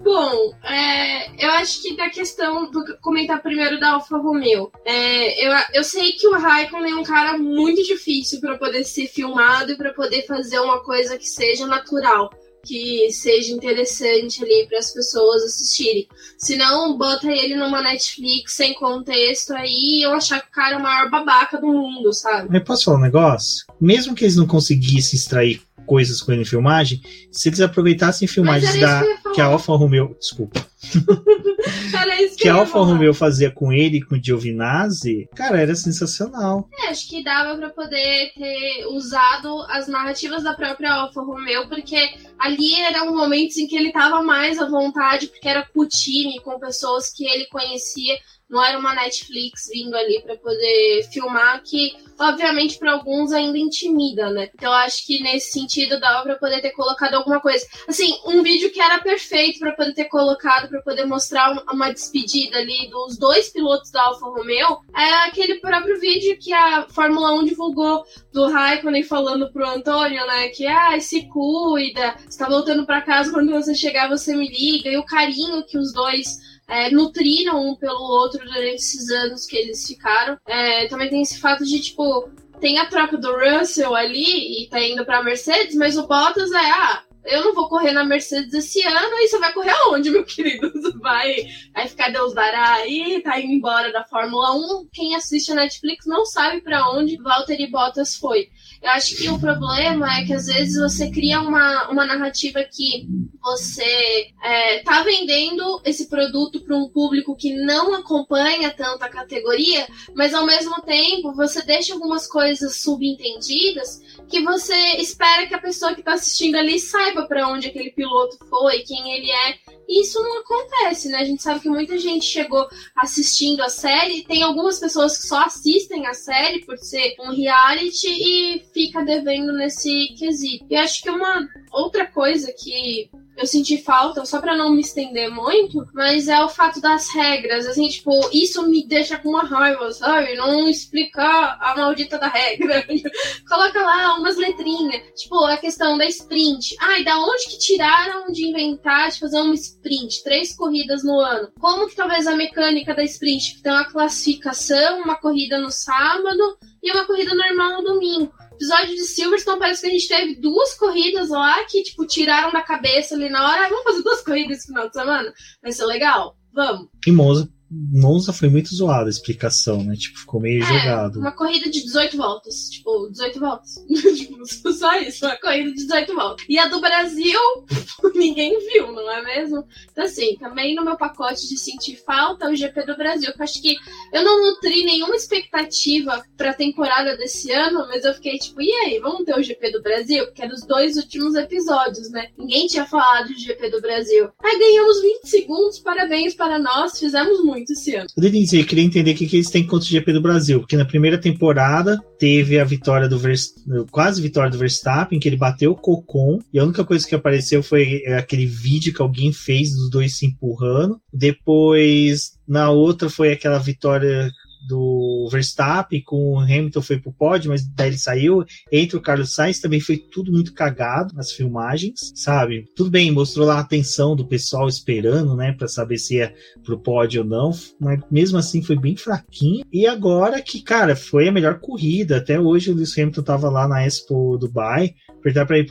Bom, 0.02 0.54
é, 0.64 1.46
eu 1.46 1.52
acho 1.52 1.82
que 1.82 1.96
da 1.96 2.10
questão, 2.10 2.72
vou 2.72 2.84
comentar 3.02 3.42
primeiro 3.42 3.80
da 3.80 3.92
Alfa 3.92 4.18
Romeo. 4.18 4.72
É, 4.86 5.46
eu, 5.46 5.52
eu 5.74 5.84
sei 5.84 6.14
que 6.14 6.28
o 6.28 6.32
Raikkonen 6.32 6.94
é 6.94 6.96
um 6.96 7.04
cara 7.04 7.38
muito 7.38 7.84
difícil 7.84 8.40
para 8.40 8.58
poder 8.58 8.86
ser 8.86 9.08
filmado 9.08 9.74
e 9.74 9.78
para 9.78 9.94
poder 9.94 10.26
fazer 10.26 10.60
uma 10.60 10.82
coisa 10.84 11.18
que 11.18 11.28
seja 11.28 11.68
natural 11.68 12.30
que 12.66 13.12
seja 13.12 13.52
interessante 13.54 14.44
ali 14.44 14.68
para 14.68 14.80
as 14.80 14.92
pessoas 14.92 15.44
assistirem. 15.44 16.08
Se 16.38 16.56
não, 16.56 16.98
bota 16.98 17.32
ele 17.32 17.56
numa 17.56 17.82
Netflix 17.82 18.54
sem 18.54 18.74
contexto 18.74 19.54
aí 19.54 20.02
eu 20.04 20.14
achar 20.14 20.42
que 20.42 20.50
o 20.50 20.52
cara 20.52 20.76
é 20.76 20.78
o 20.78 20.84
maior 20.84 21.10
babaca 21.10 21.60
do 21.60 21.68
mundo, 21.68 22.14
sabe? 22.14 22.50
Mas 22.52 22.64
posso 22.64 22.86
falar 22.86 22.98
um 22.98 23.02
negócio? 23.02 23.66
Mesmo 23.80 24.16
que 24.16 24.24
eles 24.24 24.36
não 24.36 24.48
conseguissem 24.48 25.18
extrair 25.18 25.62
coisas 25.86 26.22
com 26.22 26.32
ele 26.32 26.44
em 26.44 26.46
filmagem, 26.46 27.02
se 27.32 27.50
eles 27.50 27.60
aproveitassem 27.60 28.28
filmagens 28.28 28.80
da 28.80 29.02
que, 29.02 29.34
que 29.34 29.42
a 29.42 29.46
Alfa 29.46 29.76
Romeo, 29.76 30.16
desculpa, 30.20 30.64
que, 32.38 32.44
que 32.44 32.50
a 32.50 32.56
Alfa 32.56 32.80
Romeo 32.80 33.14
fazia 33.14 33.52
com 33.52 33.72
ele 33.72 33.98
e 33.98 34.02
com 34.02 34.16
o 34.16 34.24
Giovinazzi, 34.24 35.30
cara, 35.36 35.62
era 35.62 35.76
sensacional. 35.76 36.70
É, 36.84 36.88
acho 36.88 37.10
que 37.10 37.24
dava 37.24 37.58
para 37.58 37.70
poder 37.70 38.32
ter 38.34 38.86
usado 38.88 39.62
as 39.70 39.88
narrativas 39.88 40.44
da 40.44 40.54
própria 40.54 40.94
Alfa 40.94 41.22
Romeo, 41.22 41.68
porque 41.68 41.98
ali 42.38 42.76
eram 42.82 43.14
momentos 43.14 43.58
em 43.58 43.68
que 43.68 43.76
ele 43.76 43.92
tava 43.92 44.24
mais 44.24 44.60
à 44.60 44.66
vontade, 44.66 45.28
porque 45.28 45.48
era 45.48 45.66
com 45.66 45.82
o 45.82 45.88
time, 45.88 46.40
com 46.40 46.60
pessoas 46.60 47.12
que 47.12 47.26
ele 47.26 47.46
conhecia 47.48 48.18
não 48.50 48.64
era 48.66 48.80
uma 48.80 48.96
Netflix 48.96 49.70
vindo 49.72 49.96
ali 49.96 50.22
para 50.24 50.36
poder 50.36 51.08
filmar, 51.12 51.62
que 51.64 51.96
obviamente 52.18 52.80
para 52.80 52.94
alguns 52.94 53.32
ainda 53.32 53.58
intimida, 53.58 54.32
né? 54.32 54.50
Então 54.56 54.74
acho 54.74 55.06
que 55.06 55.22
nesse 55.22 55.52
sentido 55.52 56.00
dava 56.00 56.24
para 56.24 56.36
poder 56.36 56.60
ter 56.60 56.72
colocado 56.72 57.14
alguma 57.14 57.40
coisa. 57.40 57.66
Assim, 57.88 58.12
um 58.26 58.42
vídeo 58.42 58.72
que 58.72 58.82
era 58.82 59.00
perfeito 59.00 59.60
para 59.60 59.74
poder 59.74 59.94
ter 59.94 60.06
colocado 60.06 60.69
para 60.70 60.82
poder 60.82 61.06
mostrar 61.06 61.52
uma 61.72 61.92
despedida 61.92 62.58
ali 62.58 62.90
dos 62.90 63.18
dois 63.18 63.50
pilotos 63.50 63.92
da 63.92 64.04
Alfa 64.04 64.26
Romeo 64.28 64.80
é 64.96 65.28
aquele 65.28 65.56
próprio 65.56 66.00
vídeo 66.00 66.38
que 66.40 66.54
a 66.54 66.88
Fórmula 66.90 67.34
1 67.40 67.46
divulgou 67.46 68.04
do 68.32 68.48
Raikkonen 68.48 69.04
falando 69.04 69.52
pro 69.52 69.68
Antônio, 69.68 70.26
né, 70.28 70.50
que 70.50 70.68
ah, 70.68 71.00
se 71.00 71.28
cuida, 71.28 72.16
está 72.28 72.48
voltando 72.48 72.86
para 72.86 73.02
casa 73.02 73.32
quando 73.32 73.52
você 73.52 73.74
chegar 73.74 74.10
você 74.10 74.36
me 74.36 74.48
liga, 74.48 74.90
e 74.90 74.98
o 74.98 75.06
carinho 75.06 75.66
que 75.66 75.78
os 75.78 75.92
dois 75.92 76.38
é, 76.70 76.92
nutriram 76.92 77.70
um 77.70 77.76
pelo 77.76 78.00
outro 78.00 78.40
durante 78.46 78.76
esses 78.76 79.10
anos 79.10 79.46
que 79.46 79.58
eles 79.58 79.86
ficaram. 79.86 80.38
É, 80.46 80.88
também 80.88 81.10
tem 81.10 81.22
esse 81.22 81.40
fato 81.40 81.66
de, 81.66 81.80
tipo, 81.82 82.30
tem 82.60 82.78
a 82.78 82.86
troca 82.86 83.18
do 83.18 83.34
Russell 83.34 83.96
ali 83.96 84.64
e 84.64 84.70
tá 84.70 84.80
indo 84.80 85.04
pra 85.04 85.24
Mercedes, 85.24 85.76
mas 85.76 85.98
o 85.98 86.08
Bottas 86.08 86.52
é, 86.52 86.72
ah, 86.72 87.04
eu 87.26 87.44
não 87.44 87.54
vou 87.54 87.68
correr 87.68 87.92
na 87.92 88.04
Mercedes 88.04 88.54
esse 88.54 88.82
ano, 88.86 89.18
e 89.18 89.28
você 89.28 89.40
vai 89.40 89.54
correr 89.54 89.72
aonde, 89.72 90.10
meu 90.10 90.24
querido? 90.24 90.72
Vai, 91.00 91.48
vai 91.74 91.88
ficar 91.88 92.10
Deus 92.10 92.34
dará 92.34 92.74
aí, 92.74 93.22
tá 93.24 93.40
indo 93.40 93.54
embora 93.54 93.92
da 93.92 94.04
Fórmula 94.04 94.54
1. 94.54 94.90
Quem 94.92 95.16
assiste 95.16 95.52
a 95.52 95.56
Netflix 95.56 96.06
não 96.06 96.26
sabe 96.26 96.60
para 96.62 96.90
onde 96.92 97.16
Valtteri 97.18 97.68
Bottas 97.68 98.18
foi. 98.18 98.50
Eu 98.82 98.92
acho 98.92 99.16
que 99.16 99.30
o 99.30 99.40
problema 99.40 100.18
é 100.18 100.26
que 100.26 100.34
às 100.34 100.48
vezes 100.48 100.80
você 100.80 101.10
cria 101.10 101.40
uma, 101.40 101.90
uma 101.90 102.06
narrativa 102.06 102.64
que 102.64 103.08
você 103.42 104.28
é, 104.44 104.80
tá 104.80 105.04
vendendo 105.04 105.82
esse 105.86 106.10
produto 106.10 106.62
para 106.62 106.76
um 106.76 106.90
público 106.90 107.36
que 107.36 107.54
não 107.54 107.94
acompanha 107.94 108.72
tanto 108.72 109.04
a 109.04 109.10
categoria, 109.10 109.88
mas 110.14 110.34
ao 110.34 110.46
mesmo 110.46 110.82
tempo 110.82 111.34
você 111.34 111.62
deixa 111.62 111.94
algumas 111.94 112.28
coisas 112.28 112.82
subentendidas 112.82 114.02
que 114.30 114.42
você 114.42 114.76
espera 114.98 115.48
que 115.48 115.56
a 115.56 115.60
pessoa 115.60 115.94
que 115.94 116.02
está 116.02 116.14
assistindo 116.14 116.56
ali 116.56 116.80
saiba 116.80 117.09
para 117.14 117.48
onde 117.48 117.68
aquele 117.68 117.92
piloto 117.92 118.38
foi, 118.50 118.80
quem 118.80 119.14
ele 119.16 119.32
é. 119.32 119.56
E 119.88 120.02
isso 120.02 120.22
não 120.22 120.40
acontece, 120.40 121.10
né? 121.10 121.18
A 121.18 121.26
gente 121.26 121.42
sabe 121.42 121.62
que 121.62 121.70
muita 121.70 121.98
gente 121.98 122.26
chegou 122.26 122.68
assistindo 122.96 123.62
a 123.62 123.70
série, 123.70 124.24
tem 124.24 124.44
algumas 124.44 124.80
pessoas 124.80 125.18
que 125.18 125.28
só 125.28 125.46
assistem 125.46 126.06
a 126.06 126.14
série 126.14 126.64
por 126.66 126.78
ser 126.78 127.16
um 127.20 127.32
reality 127.32 128.08
e 128.08 128.64
fica 128.74 129.04
devendo 129.04 129.52
nesse 129.54 130.14
quesito. 130.18 130.66
E 130.70 130.76
acho 130.76 131.02
que 131.02 131.10
uma 131.10 131.48
outra 131.72 132.06
coisa 132.06 132.54
que 132.54 133.10
eu 133.40 133.48
senti 133.48 133.78
falta, 133.82 134.26
só 134.26 134.42
para 134.42 134.56
não 134.56 134.72
me 134.72 134.82
estender 134.82 135.32
muito, 135.32 135.88
mas 135.94 136.28
é 136.28 136.44
o 136.44 136.50
fato 136.50 136.82
das 136.82 137.08
regras. 137.14 137.66
Assim, 137.66 137.88
tipo, 137.88 138.12
isso 138.34 138.68
me 138.68 138.86
deixa 138.86 139.18
com 139.18 139.30
uma 139.30 139.44
raiva, 139.44 139.90
sabe? 139.94 140.36
Não 140.36 140.68
explicar 140.68 141.58
a 141.62 141.74
maldita 141.78 142.18
da 142.18 142.28
regra. 142.28 142.86
Coloca 143.48 143.82
lá 143.82 144.18
umas 144.18 144.36
letrinhas. 144.36 145.02
Tipo, 145.16 145.42
a 145.46 145.56
questão 145.56 145.98
da 145.98 146.06
sprint. 146.06 146.76
Ai, 146.82 147.06
da 147.06 147.18
onde 147.18 147.46
que 147.46 147.58
tiraram 147.58 148.30
de 148.30 148.46
inventar 148.46 149.10
de 149.10 149.20
fazer 149.20 149.40
uma 149.40 149.56
sprint? 149.56 150.22
Três 150.22 150.54
corridas 150.54 151.02
no 151.06 151.18
ano. 151.18 151.50
Como 151.62 151.88
que 151.88 151.96
talvez 151.96 152.28
a 152.28 152.36
mecânica 152.36 152.94
da 152.94 153.04
sprint 153.04 153.62
tem 153.62 153.72
uma 153.72 153.90
classificação, 153.90 155.02
uma 155.02 155.16
corrida 155.16 155.58
no 155.58 155.72
sábado 155.72 156.58
e 156.84 156.92
uma 156.92 157.06
corrida 157.06 157.34
normal 157.34 157.82
no 157.82 157.94
domingo 157.94 158.39
episódio 158.60 158.94
de 158.96 159.06
Silverstone 159.06 159.58
parece 159.58 159.82
que 159.82 159.88
a 159.88 159.92
gente 159.92 160.08
teve 160.08 160.36
duas 160.36 160.74
corridas 160.74 161.30
lá 161.30 161.64
que, 161.64 161.82
tipo, 161.82 162.06
tiraram 162.06 162.52
da 162.52 162.62
cabeça 162.62 163.16
ali 163.16 163.30
na 163.30 163.50
hora. 163.50 163.66
Ah, 163.66 163.70
vamos 163.70 163.84
fazer 163.86 164.04
duas 164.04 164.22
corridas 164.22 164.58
esse 164.58 164.68
final 164.68 164.88
de 164.90 164.94
semana? 164.94 165.34
Vai 165.64 165.72
ser 165.72 165.86
legal? 165.86 166.36
Vamos. 166.54 166.90
E 167.08 167.12
Monza 167.12 167.50
Monza 167.72 168.34
foi 168.34 168.50
muito 168.50 168.74
zoada 168.74 169.06
a 169.06 169.10
explicação, 169.10 169.84
né? 169.84 169.96
Tipo, 169.96 170.20
ficou 170.20 170.42
meio 170.42 170.64
é, 170.64 170.66
jogado. 170.66 171.20
Uma 171.20 171.32
corrida 171.32 171.70
de 171.70 171.84
18 171.84 172.18
voltas. 172.18 172.70
Tipo, 172.70 173.10
18 173.12 173.40
voltas. 173.40 173.86
tipo, 174.18 174.74
só 174.74 175.00
isso, 175.00 175.26
uma 175.26 175.38
corrida 175.38 175.70
de 175.70 175.76
18 175.76 176.16
voltas. 176.16 176.46
E 176.50 176.58
a 176.58 176.68
do 176.68 176.82
Brasil, 176.82 177.40
ninguém 178.16 178.58
viu, 178.72 178.92
não 178.92 179.12
é 179.12 179.22
mesmo? 179.22 179.64
Então, 179.92 180.04
assim, 180.04 180.36
também 180.38 180.74
no 180.74 180.84
meu 180.84 180.98
pacote 180.98 181.48
de 181.48 181.58
sentir 181.58 181.96
falta, 181.98 182.50
o 182.50 182.56
GP 182.56 182.86
do 182.86 182.98
Brasil. 182.98 183.30
Eu 183.30 183.44
acho 183.44 183.62
que 183.62 183.76
eu 184.12 184.24
não 184.24 184.42
nutri 184.42 184.84
nenhuma 184.84 185.16
expectativa 185.16 186.24
pra 186.36 186.54
temporada 186.54 187.16
desse 187.18 187.52
ano, 187.52 187.86
mas 187.88 188.04
eu 188.04 188.14
fiquei 188.16 188.40
tipo, 188.40 188.62
e 188.62 188.72
aí, 188.72 189.00
vamos 189.00 189.26
ter 189.26 189.38
o 189.38 189.44
GP 189.44 189.72
do 189.72 189.82
Brasil? 189.84 190.26
Porque 190.26 190.42
era 190.42 190.54
os 190.54 190.66
dois 190.66 190.98
últimos 190.98 191.36
episódios, 191.36 192.10
né? 192.10 192.30
Ninguém 192.36 192.66
tinha 192.66 192.86
falado 192.86 193.28
de 193.28 193.44
GP 193.44 193.70
do 193.70 193.82
Brasil. 193.82 194.30
Aí 194.44 194.58
ganhamos 194.58 195.02
20 195.02 195.26
segundos, 195.26 195.80
parabéns 195.80 196.34
para 196.34 196.58
nós, 196.58 196.98
fizemos 196.98 197.44
muito 197.44 197.59
muito 197.60 197.74
esse 197.74 197.96
ano. 197.96 198.08
Eu 198.18 198.66
queria 198.66 198.84
entender 198.84 199.12
o 199.12 199.16
que, 199.16 199.28
que 199.28 199.36
eles 199.36 199.50
têm 199.50 199.66
contra 199.66 199.86
o 199.86 199.90
GP 199.90 200.14
do 200.14 200.22
Brasil, 200.22 200.60
porque 200.60 200.78
na 200.78 200.86
primeira 200.86 201.18
temporada 201.18 202.00
teve 202.18 202.60
a 202.60 202.64
vitória 202.64 203.08
do 203.08 203.20
Verstappen, 203.20 203.86
quase 203.92 204.22
vitória 204.22 204.52
do 204.52 204.58
Verstappen, 204.58 205.20
que 205.20 205.28
ele 205.28 205.38
bateu 205.38 205.72
o 205.72 205.76
Cocon, 205.76 206.40
e 206.54 206.60
a 206.60 206.64
única 206.64 206.84
coisa 206.84 207.08
que 207.08 207.16
apareceu 207.16 207.62
foi 207.62 208.04
aquele 208.08 208.46
vídeo 208.46 208.94
que 208.94 209.02
alguém 209.02 209.32
fez 209.32 209.72
dos 209.76 209.90
dois 209.90 210.18
se 210.18 210.26
empurrando. 210.26 211.00
Depois, 211.14 212.38
na 212.48 212.70
outra, 212.70 213.10
foi 213.10 213.32
aquela 213.32 213.60
vitória 213.60 214.32
do 214.68 215.28
Verstappen 215.32 216.02
com 216.04 216.34
o 216.34 216.40
Hamilton 216.40 216.82
foi 216.82 217.00
pro 217.00 217.14
pódio, 217.14 217.50
mas 217.50 217.68
daí 217.68 217.90
ele 217.90 217.98
saiu. 217.98 218.44
Entre 218.72 218.98
o 218.98 219.02
Carlos 219.02 219.34
Sainz 219.34 219.60
também 219.60 219.80
foi 219.80 219.98
tudo 219.98 220.32
muito 220.32 220.54
cagado 220.54 221.14
nas 221.16 221.32
filmagens, 221.32 222.12
sabe? 222.16 222.66
Tudo 222.76 222.90
bem, 222.90 223.12
mostrou 223.12 223.48
lá 223.48 223.56
a 223.56 223.62
atenção 223.62 224.16
do 224.16 224.28
pessoal 224.28 224.68
esperando, 224.68 225.36
né, 225.36 225.54
para 225.54 225.68
saber 225.68 225.98
se 225.98 226.16
ia 226.16 226.34
pro 226.64 226.80
pódio 226.80 227.22
ou 227.22 227.28
não, 227.28 227.52
mas 227.80 228.00
mesmo 228.12 228.38
assim 228.38 228.62
foi 228.62 228.78
bem 228.78 228.96
fraquinho. 228.96 229.66
E 229.72 229.88
agora 229.88 230.42
que, 230.42 230.62
cara, 230.62 230.96
foi 230.96 231.28
a 231.28 231.32
melhor 231.32 231.60
corrida. 231.60 232.18
Até 232.18 232.40
hoje 232.40 232.72
o 232.72 232.76
Lewis 232.76 232.98
Hamilton 232.98 233.24
tava 233.24 233.50
lá 233.50 233.68
na 233.68 233.86
Expo 233.86 234.38
Dubai, 234.38 234.94
perguntar 235.22 235.46
para 235.46 235.58
ele, 235.58 235.68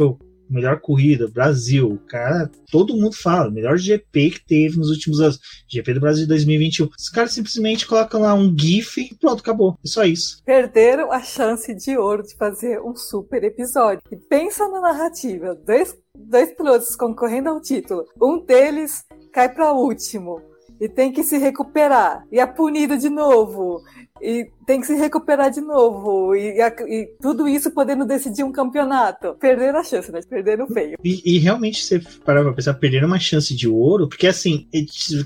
melhor 0.51 0.81
corrida, 0.81 1.29
Brasil. 1.29 2.01
Cara, 2.09 2.51
todo 2.71 2.97
mundo 2.97 3.15
fala, 3.15 3.51
melhor 3.51 3.77
GP 3.77 4.31
que 4.31 4.47
teve 4.47 4.77
nos 4.77 4.91
últimos 4.91 5.21
anos. 5.21 5.39
GP 5.69 5.95
do 5.95 6.01
Brasil 6.01 6.23
de 6.23 6.29
2021. 6.29 6.89
Os 6.99 7.09
caras 7.09 7.33
simplesmente 7.33 7.87
colocam 7.87 8.21
lá 8.21 8.35
um 8.35 8.55
GIF 8.57 9.01
e 9.01 9.15
pronto, 9.15 9.41
acabou. 9.41 9.79
É 9.85 9.89
só 9.89 10.05
isso. 10.05 10.43
Perderam 10.45 11.13
a 11.13 11.23
chance 11.23 11.75
de 11.75 11.97
ouro 11.97 12.23
de 12.23 12.37
fazer 12.37 12.81
um 12.81 12.95
super 12.97 13.43
episódio. 13.45 14.03
E 14.11 14.17
pensa 14.17 14.69
na 14.69 14.81
narrativa: 14.81 15.55
dois, 15.67 15.95
dois 16.15 16.53
pilotos 16.55 16.97
concorrendo 16.97 17.49
ao 17.49 17.61
título. 17.61 18.05
Um 18.21 18.45
deles 18.45 19.05
cai 19.33 19.49
para 19.49 19.73
último 19.73 20.41
e 20.81 20.89
tem 20.89 21.13
que 21.13 21.23
se 21.23 21.39
recuperar 21.39 22.25
e 22.31 22.39
é 22.39 22.47
punido 22.47 22.97
de 22.97 23.09
novo 23.09 23.83
e 24.21 24.49
tem 24.67 24.81
que 24.81 24.87
se 24.87 24.95
recuperar 24.95 25.51
de 25.51 25.61
novo. 25.61 26.35
E, 26.35 26.61
e, 26.61 27.07
tudo 27.23 27.49
isso 27.49 27.71
podendo 27.71 28.05
decidir 28.05 28.45
um 28.45 28.53
campeonato. 28.53 29.35
Perderam 29.41 29.81
a 29.81 29.85
chance, 29.85 30.13
né? 30.13 30.21
Perderam 30.29 30.67
feio. 30.67 30.99
E, 31.03 31.23
e 31.25 31.39
realmente, 31.39 31.83
você 31.83 31.99
parar 32.25 32.43
pra 32.43 32.53
pensar, 32.53 32.75
perderam 32.75 33.09
uma 33.09 33.19
chance 33.19 33.55
de 33.55 33.67
ouro, 33.67 34.09
porque 34.09 34.27
assim, 34.27 34.69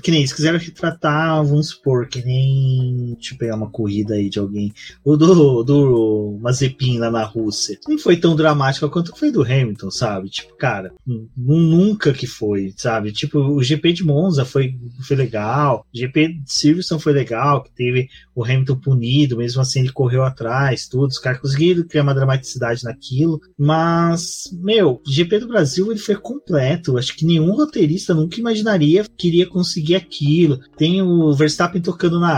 que 0.01 0.11
nem 0.11 0.21
eles 0.21 0.31
quiseram 0.31 0.57
retratar, 0.57 1.43
vamos 1.43 1.69
supor, 1.69 2.07
que 2.07 2.23
nem. 2.23 3.15
Deixa 3.15 3.33
eu 3.33 3.37
pegar 3.37 3.55
uma 3.55 3.69
corrida 3.69 4.15
aí 4.15 4.29
de 4.29 4.39
alguém. 4.39 4.73
O 5.03 5.17
do, 5.17 5.63
do 5.63 6.37
Mazepin 6.41 6.99
lá 6.99 7.11
na 7.11 7.23
Rússia. 7.23 7.77
Não 7.87 7.97
foi 7.97 8.17
tão 8.17 8.35
dramático 8.35 8.89
quanto 8.89 9.15
foi 9.17 9.31
do 9.31 9.43
Hamilton, 9.43 9.91
sabe? 9.91 10.29
Tipo, 10.29 10.55
cara, 10.55 10.93
nunca 11.35 12.13
que 12.13 12.27
foi, 12.27 12.73
sabe? 12.77 13.11
Tipo, 13.11 13.39
o 13.39 13.61
GP 13.61 13.91
de 13.91 14.05
Monza 14.05 14.45
foi, 14.45 14.75
foi 15.05 15.17
legal, 15.17 15.42
o 15.43 15.83
GP 15.93 16.27
de 16.27 16.53
Silverstone 16.53 17.01
foi 17.01 17.13
legal, 17.13 17.63
que 17.63 17.71
teve 17.71 18.07
o 18.35 18.43
Hamilton 18.43 18.75
punido, 18.77 19.37
mesmo 19.37 19.61
assim 19.61 19.81
ele 19.81 19.91
correu 19.91 20.23
atrás, 20.23 20.87
tudo, 20.87 21.07
os 21.07 21.19
caras 21.19 21.39
conseguiram 21.39 21.83
criar 21.83 22.03
uma 22.03 22.15
dramaticidade 22.15 22.83
naquilo, 22.83 23.39
mas, 23.57 24.43
meu, 24.53 25.01
GP 25.05 25.39
do 25.39 25.47
Brasil 25.47 25.91
ele 25.91 25.99
foi 25.99 26.15
completo, 26.15 26.97
acho 26.97 27.15
que 27.15 27.25
nenhum 27.25 27.51
roteirista 27.51 28.13
nunca 28.13 28.39
imaginaria 28.39 29.05
que 29.17 29.27
iria 29.27 29.47
conseguir 29.47 29.95
aquilo, 29.95 30.59
tem 30.77 31.01
o 31.01 31.33
Verstappen 31.33 31.81
tocando 31.81 32.19
na 32.19 32.33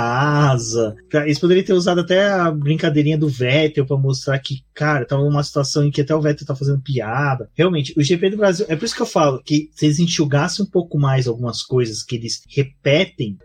asa, 0.49 0.95
eles 1.13 1.39
poderiam 1.39 1.65
ter 1.65 1.73
usado 1.73 2.01
até 2.01 2.29
a 2.29 2.51
brincadeirinha 2.51 3.17
do 3.17 3.29
Vettel 3.29 3.85
para 3.85 3.97
mostrar 3.97 4.37
que, 4.39 4.63
cara, 4.73 5.05
tava 5.05 5.23
numa 5.23 5.43
situação 5.43 5.85
em 5.85 5.91
que 5.91 6.01
até 6.01 6.13
o 6.13 6.21
Vettel 6.21 6.47
tá 6.47 6.55
fazendo 6.55 6.81
piada, 6.81 7.49
realmente, 7.53 7.93
o 7.97 8.03
GP 8.03 8.31
do 8.31 8.37
Brasil, 8.37 8.65
é 8.67 8.75
por 8.75 8.85
isso 8.85 8.95
que 8.95 9.01
eu 9.01 9.05
falo 9.05 9.41
que 9.43 9.69
se 9.73 9.85
eles 9.85 9.99
enxugassem 9.99 10.65
um 10.65 10.69
pouco 10.69 10.99
mais 10.99 11.27
algumas 11.27 11.61
coisas 11.61 12.03
que 12.03 12.15
eles 12.15 12.41
repetem, 12.49 12.94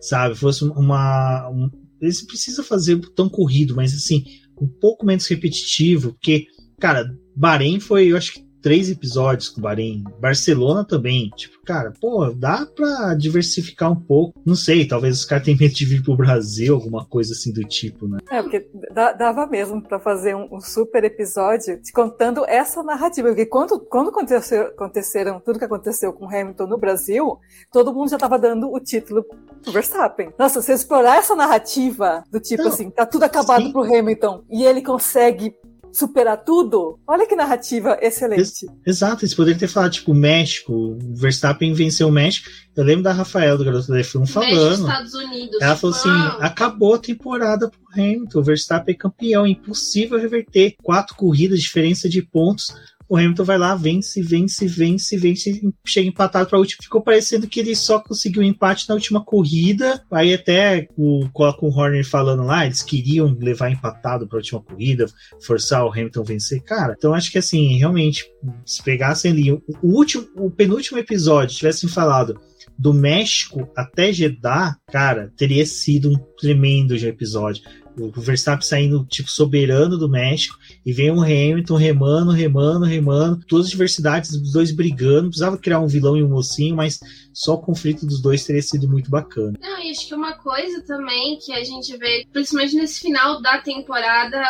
sabe, 0.00 0.34
fosse 0.34 0.64
uma, 0.64 1.48
um, 1.50 1.68
eles 2.00 2.24
precisam 2.26 2.64
fazer 2.64 2.98
tão 3.14 3.28
corrido, 3.28 3.74
mas 3.74 3.92
assim, 3.92 4.24
um 4.60 4.68
pouco 4.68 5.06
menos 5.06 5.26
repetitivo, 5.26 6.12
porque, 6.12 6.46
cara, 6.78 7.04
Bahrein 7.36 7.80
foi, 7.80 8.08
eu 8.08 8.16
acho 8.16 8.34
que 8.34 8.49
três 8.62 8.90
episódios 8.90 9.48
com 9.48 9.60
o 9.60 9.62
Bahrein. 9.62 10.04
Barcelona 10.20 10.84
também. 10.84 11.30
Tipo, 11.36 11.60
cara, 11.64 11.92
pô, 12.00 12.30
dá 12.30 12.66
pra 12.66 13.14
diversificar 13.14 13.90
um 13.90 13.96
pouco. 13.96 14.40
Não 14.44 14.54
sei, 14.54 14.86
talvez 14.86 15.18
os 15.18 15.24
caras 15.24 15.44
tenham 15.44 15.58
medo 15.58 15.74
de 15.74 15.84
vir 15.84 16.02
pro 16.02 16.16
Brasil, 16.16 16.74
alguma 16.74 17.04
coisa 17.04 17.32
assim 17.32 17.52
do 17.52 17.62
tipo, 17.62 18.06
né? 18.06 18.18
É, 18.30 18.42
porque 18.42 18.68
dava 18.94 19.46
mesmo 19.46 19.82
para 19.82 19.98
fazer 19.98 20.34
um, 20.34 20.48
um, 20.52 20.60
super 20.60 21.04
episódio 21.04 21.80
contando 21.94 22.44
essa 22.46 22.82
narrativa. 22.82 23.28
Porque 23.28 23.46
quando, 23.46 23.80
quando 23.80 24.10
aconteceu, 24.10 24.62
aconteceram 24.68 25.40
tudo 25.40 25.58
que 25.58 25.64
aconteceu 25.64 26.12
com 26.12 26.26
Hamilton 26.26 26.66
no 26.66 26.78
Brasil, 26.78 27.38
todo 27.72 27.92
mundo 27.94 28.10
já 28.10 28.18
tava 28.18 28.38
dando 28.38 28.72
o 28.72 28.80
título 28.80 29.24
pro 29.62 29.72
Verstappen. 29.72 30.32
Nossa, 30.38 30.62
se 30.62 30.72
explorar 30.72 31.18
essa 31.18 31.34
narrativa 31.34 32.24
do 32.30 32.40
tipo 32.40 32.62
Não, 32.62 32.70
assim, 32.70 32.90
tá 32.90 33.06
tudo 33.06 33.24
acabado 33.24 33.64
sim. 33.64 33.72
pro 33.72 33.82
Hamilton 33.82 34.44
e 34.50 34.64
ele 34.64 34.82
consegue 34.82 35.54
superar 35.92 36.44
tudo. 36.44 36.98
Olha 37.06 37.26
que 37.26 37.36
narrativa 37.36 37.98
excelente. 38.00 38.40
Ex 38.40 38.64
exato, 38.86 39.24
eles 39.24 39.34
poderiam 39.34 39.58
ter 39.58 39.68
falado, 39.68 39.92
tipo, 39.92 40.14
México, 40.14 40.72
o 40.72 40.98
Verstappen 41.16 41.72
venceu 41.72 42.08
o 42.08 42.12
México. 42.12 42.48
Eu 42.76 42.84
lembro 42.84 43.02
da 43.02 43.12
Rafael, 43.12 43.58
do 43.58 43.64
Garoto 43.64 43.88
da 43.88 43.98
F1, 43.98 44.26
falando. 44.26 44.88
Estados 44.88 45.14
Unidos. 45.14 45.60
Ela 45.60 45.76
falou 45.76 45.96
assim: 45.96 46.08
ah. 46.08 46.38
acabou 46.40 46.94
a 46.94 46.98
temporada 46.98 47.68
pro 47.68 47.80
Hamilton, 47.92 48.38
o 48.38 48.42
Verstappen 48.44 48.94
é 48.94 48.98
campeão, 48.98 49.46
impossível 49.46 50.18
reverter. 50.18 50.74
Quatro 50.82 51.14
corridas, 51.16 51.60
diferença 51.60 52.08
de 52.08 52.22
pontos 52.22 52.74
o 53.10 53.16
Hamilton 53.16 53.42
vai 53.42 53.58
lá, 53.58 53.74
vence, 53.74 54.22
vence, 54.22 54.68
vence, 54.68 55.16
vence, 55.16 55.60
chega 55.84 56.08
empatado 56.08 56.48
para 56.48 56.56
a 56.56 56.60
última. 56.60 56.78
Ficou 56.80 57.02
parecendo 57.02 57.48
que 57.48 57.58
ele 57.58 57.74
só 57.74 57.98
conseguiu 57.98 58.40
empate 58.40 58.88
na 58.88 58.94
última 58.94 59.20
corrida. 59.20 60.00
Aí 60.12 60.32
até 60.32 60.86
o, 60.96 61.28
coloca 61.32 61.66
o 61.66 61.76
Horner 61.76 62.08
falando 62.08 62.44
lá, 62.44 62.64
eles 62.64 62.82
queriam 62.82 63.36
levar 63.40 63.68
empatado 63.68 64.28
para 64.28 64.38
a 64.38 64.40
última 64.40 64.62
corrida, 64.62 65.06
forçar 65.44 65.84
o 65.84 65.90
Hamilton 65.90 66.22
vencer. 66.22 66.62
Cara, 66.62 66.94
então 66.96 67.12
acho 67.12 67.32
que 67.32 67.38
assim, 67.38 67.76
realmente, 67.78 68.24
se 68.64 68.80
pegassem 68.80 69.32
ali 69.32 69.50
o, 69.50 69.62
último, 69.82 70.28
o 70.36 70.48
penúltimo 70.48 70.96
episódio, 70.96 71.56
tivessem 71.56 71.88
falado 71.88 72.40
do 72.78 72.94
México 72.94 73.68
até 73.76 74.12
Jeddah, 74.12 74.76
cara, 74.86 75.32
teria 75.36 75.66
sido 75.66 76.12
um 76.12 76.16
tremendo 76.40 76.94
episódio 76.94 77.64
o 78.04 78.20
Verstappen 78.20 78.66
saindo 78.66 79.04
tipo 79.04 79.30
soberano 79.30 79.98
do 79.98 80.08
México 80.08 80.56
e 80.84 80.92
vem 80.92 81.10
o 81.10 81.20
Hamilton 81.20 81.76
remando, 81.76 82.30
remando, 82.30 82.84
remando, 82.84 83.44
todas 83.46 83.66
as 83.66 83.70
diversidades 83.70 84.30
dos 84.30 84.52
dois 84.52 84.70
brigando, 84.70 85.28
precisava 85.28 85.58
criar 85.58 85.80
um 85.80 85.86
vilão 85.86 86.16
e 86.16 86.22
um 86.22 86.28
mocinho, 86.28 86.76
mas 86.76 87.00
só 87.32 87.54
o 87.54 87.58
conflito 87.58 88.06
dos 88.06 88.20
dois 88.20 88.44
teria 88.44 88.62
sido 88.62 88.88
muito 88.88 89.10
bacana. 89.10 89.58
Não, 89.60 89.78
e 89.78 89.90
acho 89.90 90.06
que 90.06 90.14
uma 90.14 90.34
coisa 90.34 90.82
também 90.82 91.38
que 91.38 91.52
a 91.52 91.62
gente 91.62 91.96
vê, 91.96 92.26
principalmente 92.32 92.76
nesse 92.76 93.00
final 93.00 93.40
da 93.40 93.58
temporada 93.58 94.42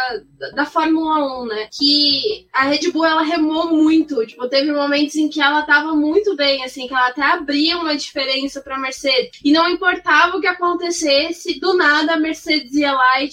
da 0.55 0.65
Fórmula 0.65 1.43
1, 1.43 1.47
né, 1.47 1.69
que 1.73 2.47
a 2.53 2.65
Red 2.65 2.91
Bull 2.91 3.05
ela 3.05 3.23
remou 3.23 3.71
muito, 3.71 4.25
tipo, 4.27 4.49
teve 4.49 4.73
momentos 4.73 5.15
em 5.17 5.29
que 5.29 5.41
ela 5.41 5.63
tava 5.63 5.95
muito 5.95 6.35
bem, 6.37 6.65
assim, 6.65 6.87
que 6.87 6.95
ela 6.95 7.09
até 7.09 7.23
abria 7.23 7.79
uma 7.79 7.97
diferença 7.97 8.61
para 8.61 8.79
Mercedes, 8.79 9.39
e 9.45 9.53
não 9.53 9.69
importava 9.69 10.37
o 10.37 10.41
que 10.41 10.47
acontecesse, 10.47 11.61
do 11.61 11.75
nada 11.75 12.15
a 12.15 12.21
Mercedes 12.21 12.75
ia 12.75 12.93
lá 12.93 13.23
e 13.23 13.29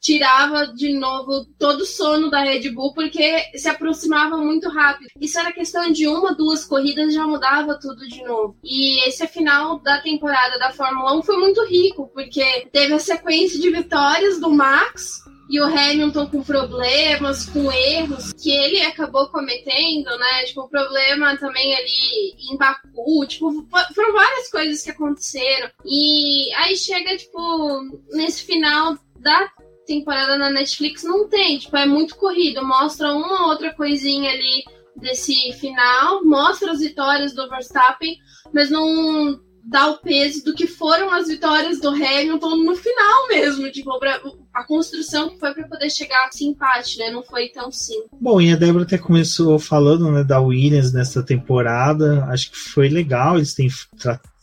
tirava 0.00 0.66
de 0.66 0.92
novo 0.92 1.44
todo 1.58 1.80
o 1.80 1.86
sono 1.86 2.30
da 2.30 2.40
Red 2.40 2.70
Bull 2.70 2.94
porque 2.94 3.44
se 3.56 3.68
aproximava 3.68 4.36
muito 4.36 4.68
rápido. 4.68 5.08
Isso 5.20 5.38
era 5.38 5.52
questão 5.52 5.90
de 5.90 6.06
uma, 6.06 6.34
duas 6.34 6.64
corridas 6.64 7.12
já 7.12 7.26
mudava 7.26 7.78
tudo 7.78 8.06
de 8.06 8.22
novo. 8.22 8.56
E 8.62 9.06
esse 9.08 9.26
final 9.26 9.80
da 9.80 10.00
temporada 10.00 10.58
da 10.58 10.70
Fórmula 10.70 11.18
1 11.18 11.22
foi 11.22 11.36
muito 11.36 11.64
rico 11.66 12.08
porque 12.14 12.68
teve 12.72 12.94
a 12.94 12.98
sequência 12.98 13.58
de 13.58 13.70
vitórias 13.70 14.40
do 14.40 14.50
Max 14.50 15.22
e 15.48 15.58
o 15.60 15.64
Hamilton 15.64 16.26
com 16.26 16.42
problemas, 16.42 17.46
com 17.46 17.72
erros 17.72 18.32
que 18.34 18.50
ele 18.50 18.82
acabou 18.82 19.28
cometendo, 19.28 20.10
né? 20.18 20.44
Tipo, 20.44 20.62
o 20.62 20.68
problema 20.68 21.36
também 21.38 21.74
ali 21.74 22.34
em 22.50 22.56
Baku, 22.56 23.26
tipo, 23.26 23.66
foram 23.94 24.12
várias 24.12 24.50
coisas 24.50 24.82
que 24.82 24.90
aconteceram. 24.90 25.70
E 25.86 26.52
aí 26.54 26.76
chega, 26.76 27.16
tipo, 27.16 27.80
nesse 28.10 28.44
final 28.44 28.98
da 29.20 29.48
temporada 29.86 30.36
na 30.36 30.50
Netflix 30.50 31.02
não 31.02 31.28
tem, 31.28 31.58
tipo, 31.58 31.76
é 31.76 31.86
muito 31.86 32.16
corrido, 32.16 32.64
mostra 32.64 33.12
uma 33.12 33.46
outra 33.46 33.72
coisinha 33.72 34.30
ali 34.30 34.64
desse 34.96 35.52
final, 35.52 36.24
mostra 36.24 36.72
as 36.72 36.80
vitórias 36.80 37.32
do 37.32 37.48
Verstappen, 37.48 38.16
mas 38.52 38.70
não 38.70 39.40
dá 39.64 39.90
o 39.90 39.98
peso 39.98 40.44
do 40.44 40.54
que 40.54 40.66
foram 40.66 41.12
as 41.12 41.28
vitórias 41.28 41.78
do 41.78 41.88
Hamilton 41.88 42.56
no 42.56 42.74
final 42.74 43.28
mesmo, 43.28 43.70
tipo, 43.70 43.98
pra, 43.98 44.20
a 44.54 44.64
construção 44.64 45.28
que 45.28 45.38
foi 45.38 45.52
para 45.52 45.68
poder 45.68 45.90
chegar 45.90 46.24
a 46.24 46.28
esse 46.28 46.44
empate, 46.44 46.98
né? 46.98 47.10
Não 47.10 47.22
foi 47.22 47.48
tão 47.48 47.70
simples. 47.70 48.08
Bom, 48.18 48.40
e 48.40 48.50
a 48.50 48.56
Débora 48.56 48.84
até 48.84 48.96
começou 48.96 49.58
falando 49.58 50.10
né, 50.10 50.24
da 50.24 50.40
Williams 50.40 50.92
nessa 50.92 51.22
temporada, 51.22 52.24
acho 52.26 52.50
que 52.50 52.58
foi 52.58 52.88
legal, 52.88 53.36
eles 53.36 53.54
têm 53.54 53.68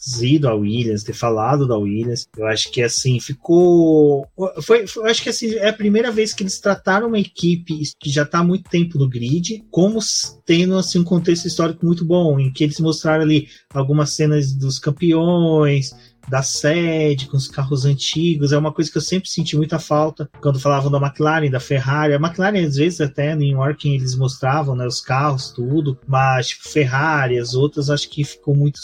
trazido 0.06 0.48
a 0.48 0.54
Williams, 0.54 1.04
ter 1.04 1.14
falado 1.14 1.68
da 1.68 1.78
Williams. 1.78 2.28
Eu 2.38 2.46
acho 2.48 2.72
que 2.72 2.82
assim 2.82 3.20
ficou. 3.20 4.28
Foi, 4.62 4.86
foi, 4.86 5.04
eu 5.04 5.10
acho 5.10 5.24
que 5.24 5.30
assim, 5.30 5.56
é 5.56 5.70
a 5.70 5.74
primeira 5.74 6.12
vez 6.12 6.34
que 6.34 6.44
eles 6.44 6.60
trataram 6.60 7.08
uma 7.08 7.20
equipe 7.20 7.82
que 8.00 8.10
já 8.10 8.24
está 8.24 8.40
há 8.40 8.44
muito 8.44 8.70
tempo 8.70 8.98
no 9.00 9.10
grid, 9.10 9.64
como 9.72 10.00
tendo 10.46 10.78
assim, 10.78 11.00
um 11.00 11.04
contexto 11.04 11.48
histórico 11.48 11.86
muito 11.86 12.06
bom, 12.06 12.40
em 12.40 12.52
que 12.52 12.64
eles 12.64 12.80
mostraram 12.80 13.24
ali 13.24 13.48
algumas 13.74 14.12
cenas 14.12 14.54
dos 14.54 14.78
campeões 14.78 15.92
da 16.28 16.42
sede, 16.42 17.28
com 17.28 17.38
os 17.38 17.48
carros 17.48 17.86
antigos, 17.86 18.52
é 18.52 18.58
uma 18.58 18.74
coisa 18.74 18.92
que 18.92 18.98
eu 18.98 19.02
sempre 19.02 19.30
senti 19.30 19.56
muita 19.56 19.78
falta 19.78 20.30
quando 20.42 20.60
falavam 20.60 20.92
da 20.92 20.98
McLaren, 20.98 21.50
da 21.50 21.60
Ferrari. 21.60 22.14
A 22.14 22.18
McLaren, 22.18 22.66
às 22.66 22.76
vezes, 22.76 23.02
até 23.02 23.36
no 23.36 23.44
York, 23.44 23.88
eles 23.88 24.16
mostravam 24.16 24.76
né, 24.76 24.86
os 24.86 25.02
carros, 25.02 25.52
tudo, 25.52 25.98
mas 26.08 26.48
tipo, 26.48 26.68
Ferrari, 26.68 27.38
as 27.38 27.54
outras, 27.54 27.90
acho 27.90 28.10
que 28.10 28.24
ficou 28.24 28.56
muito 28.56 28.80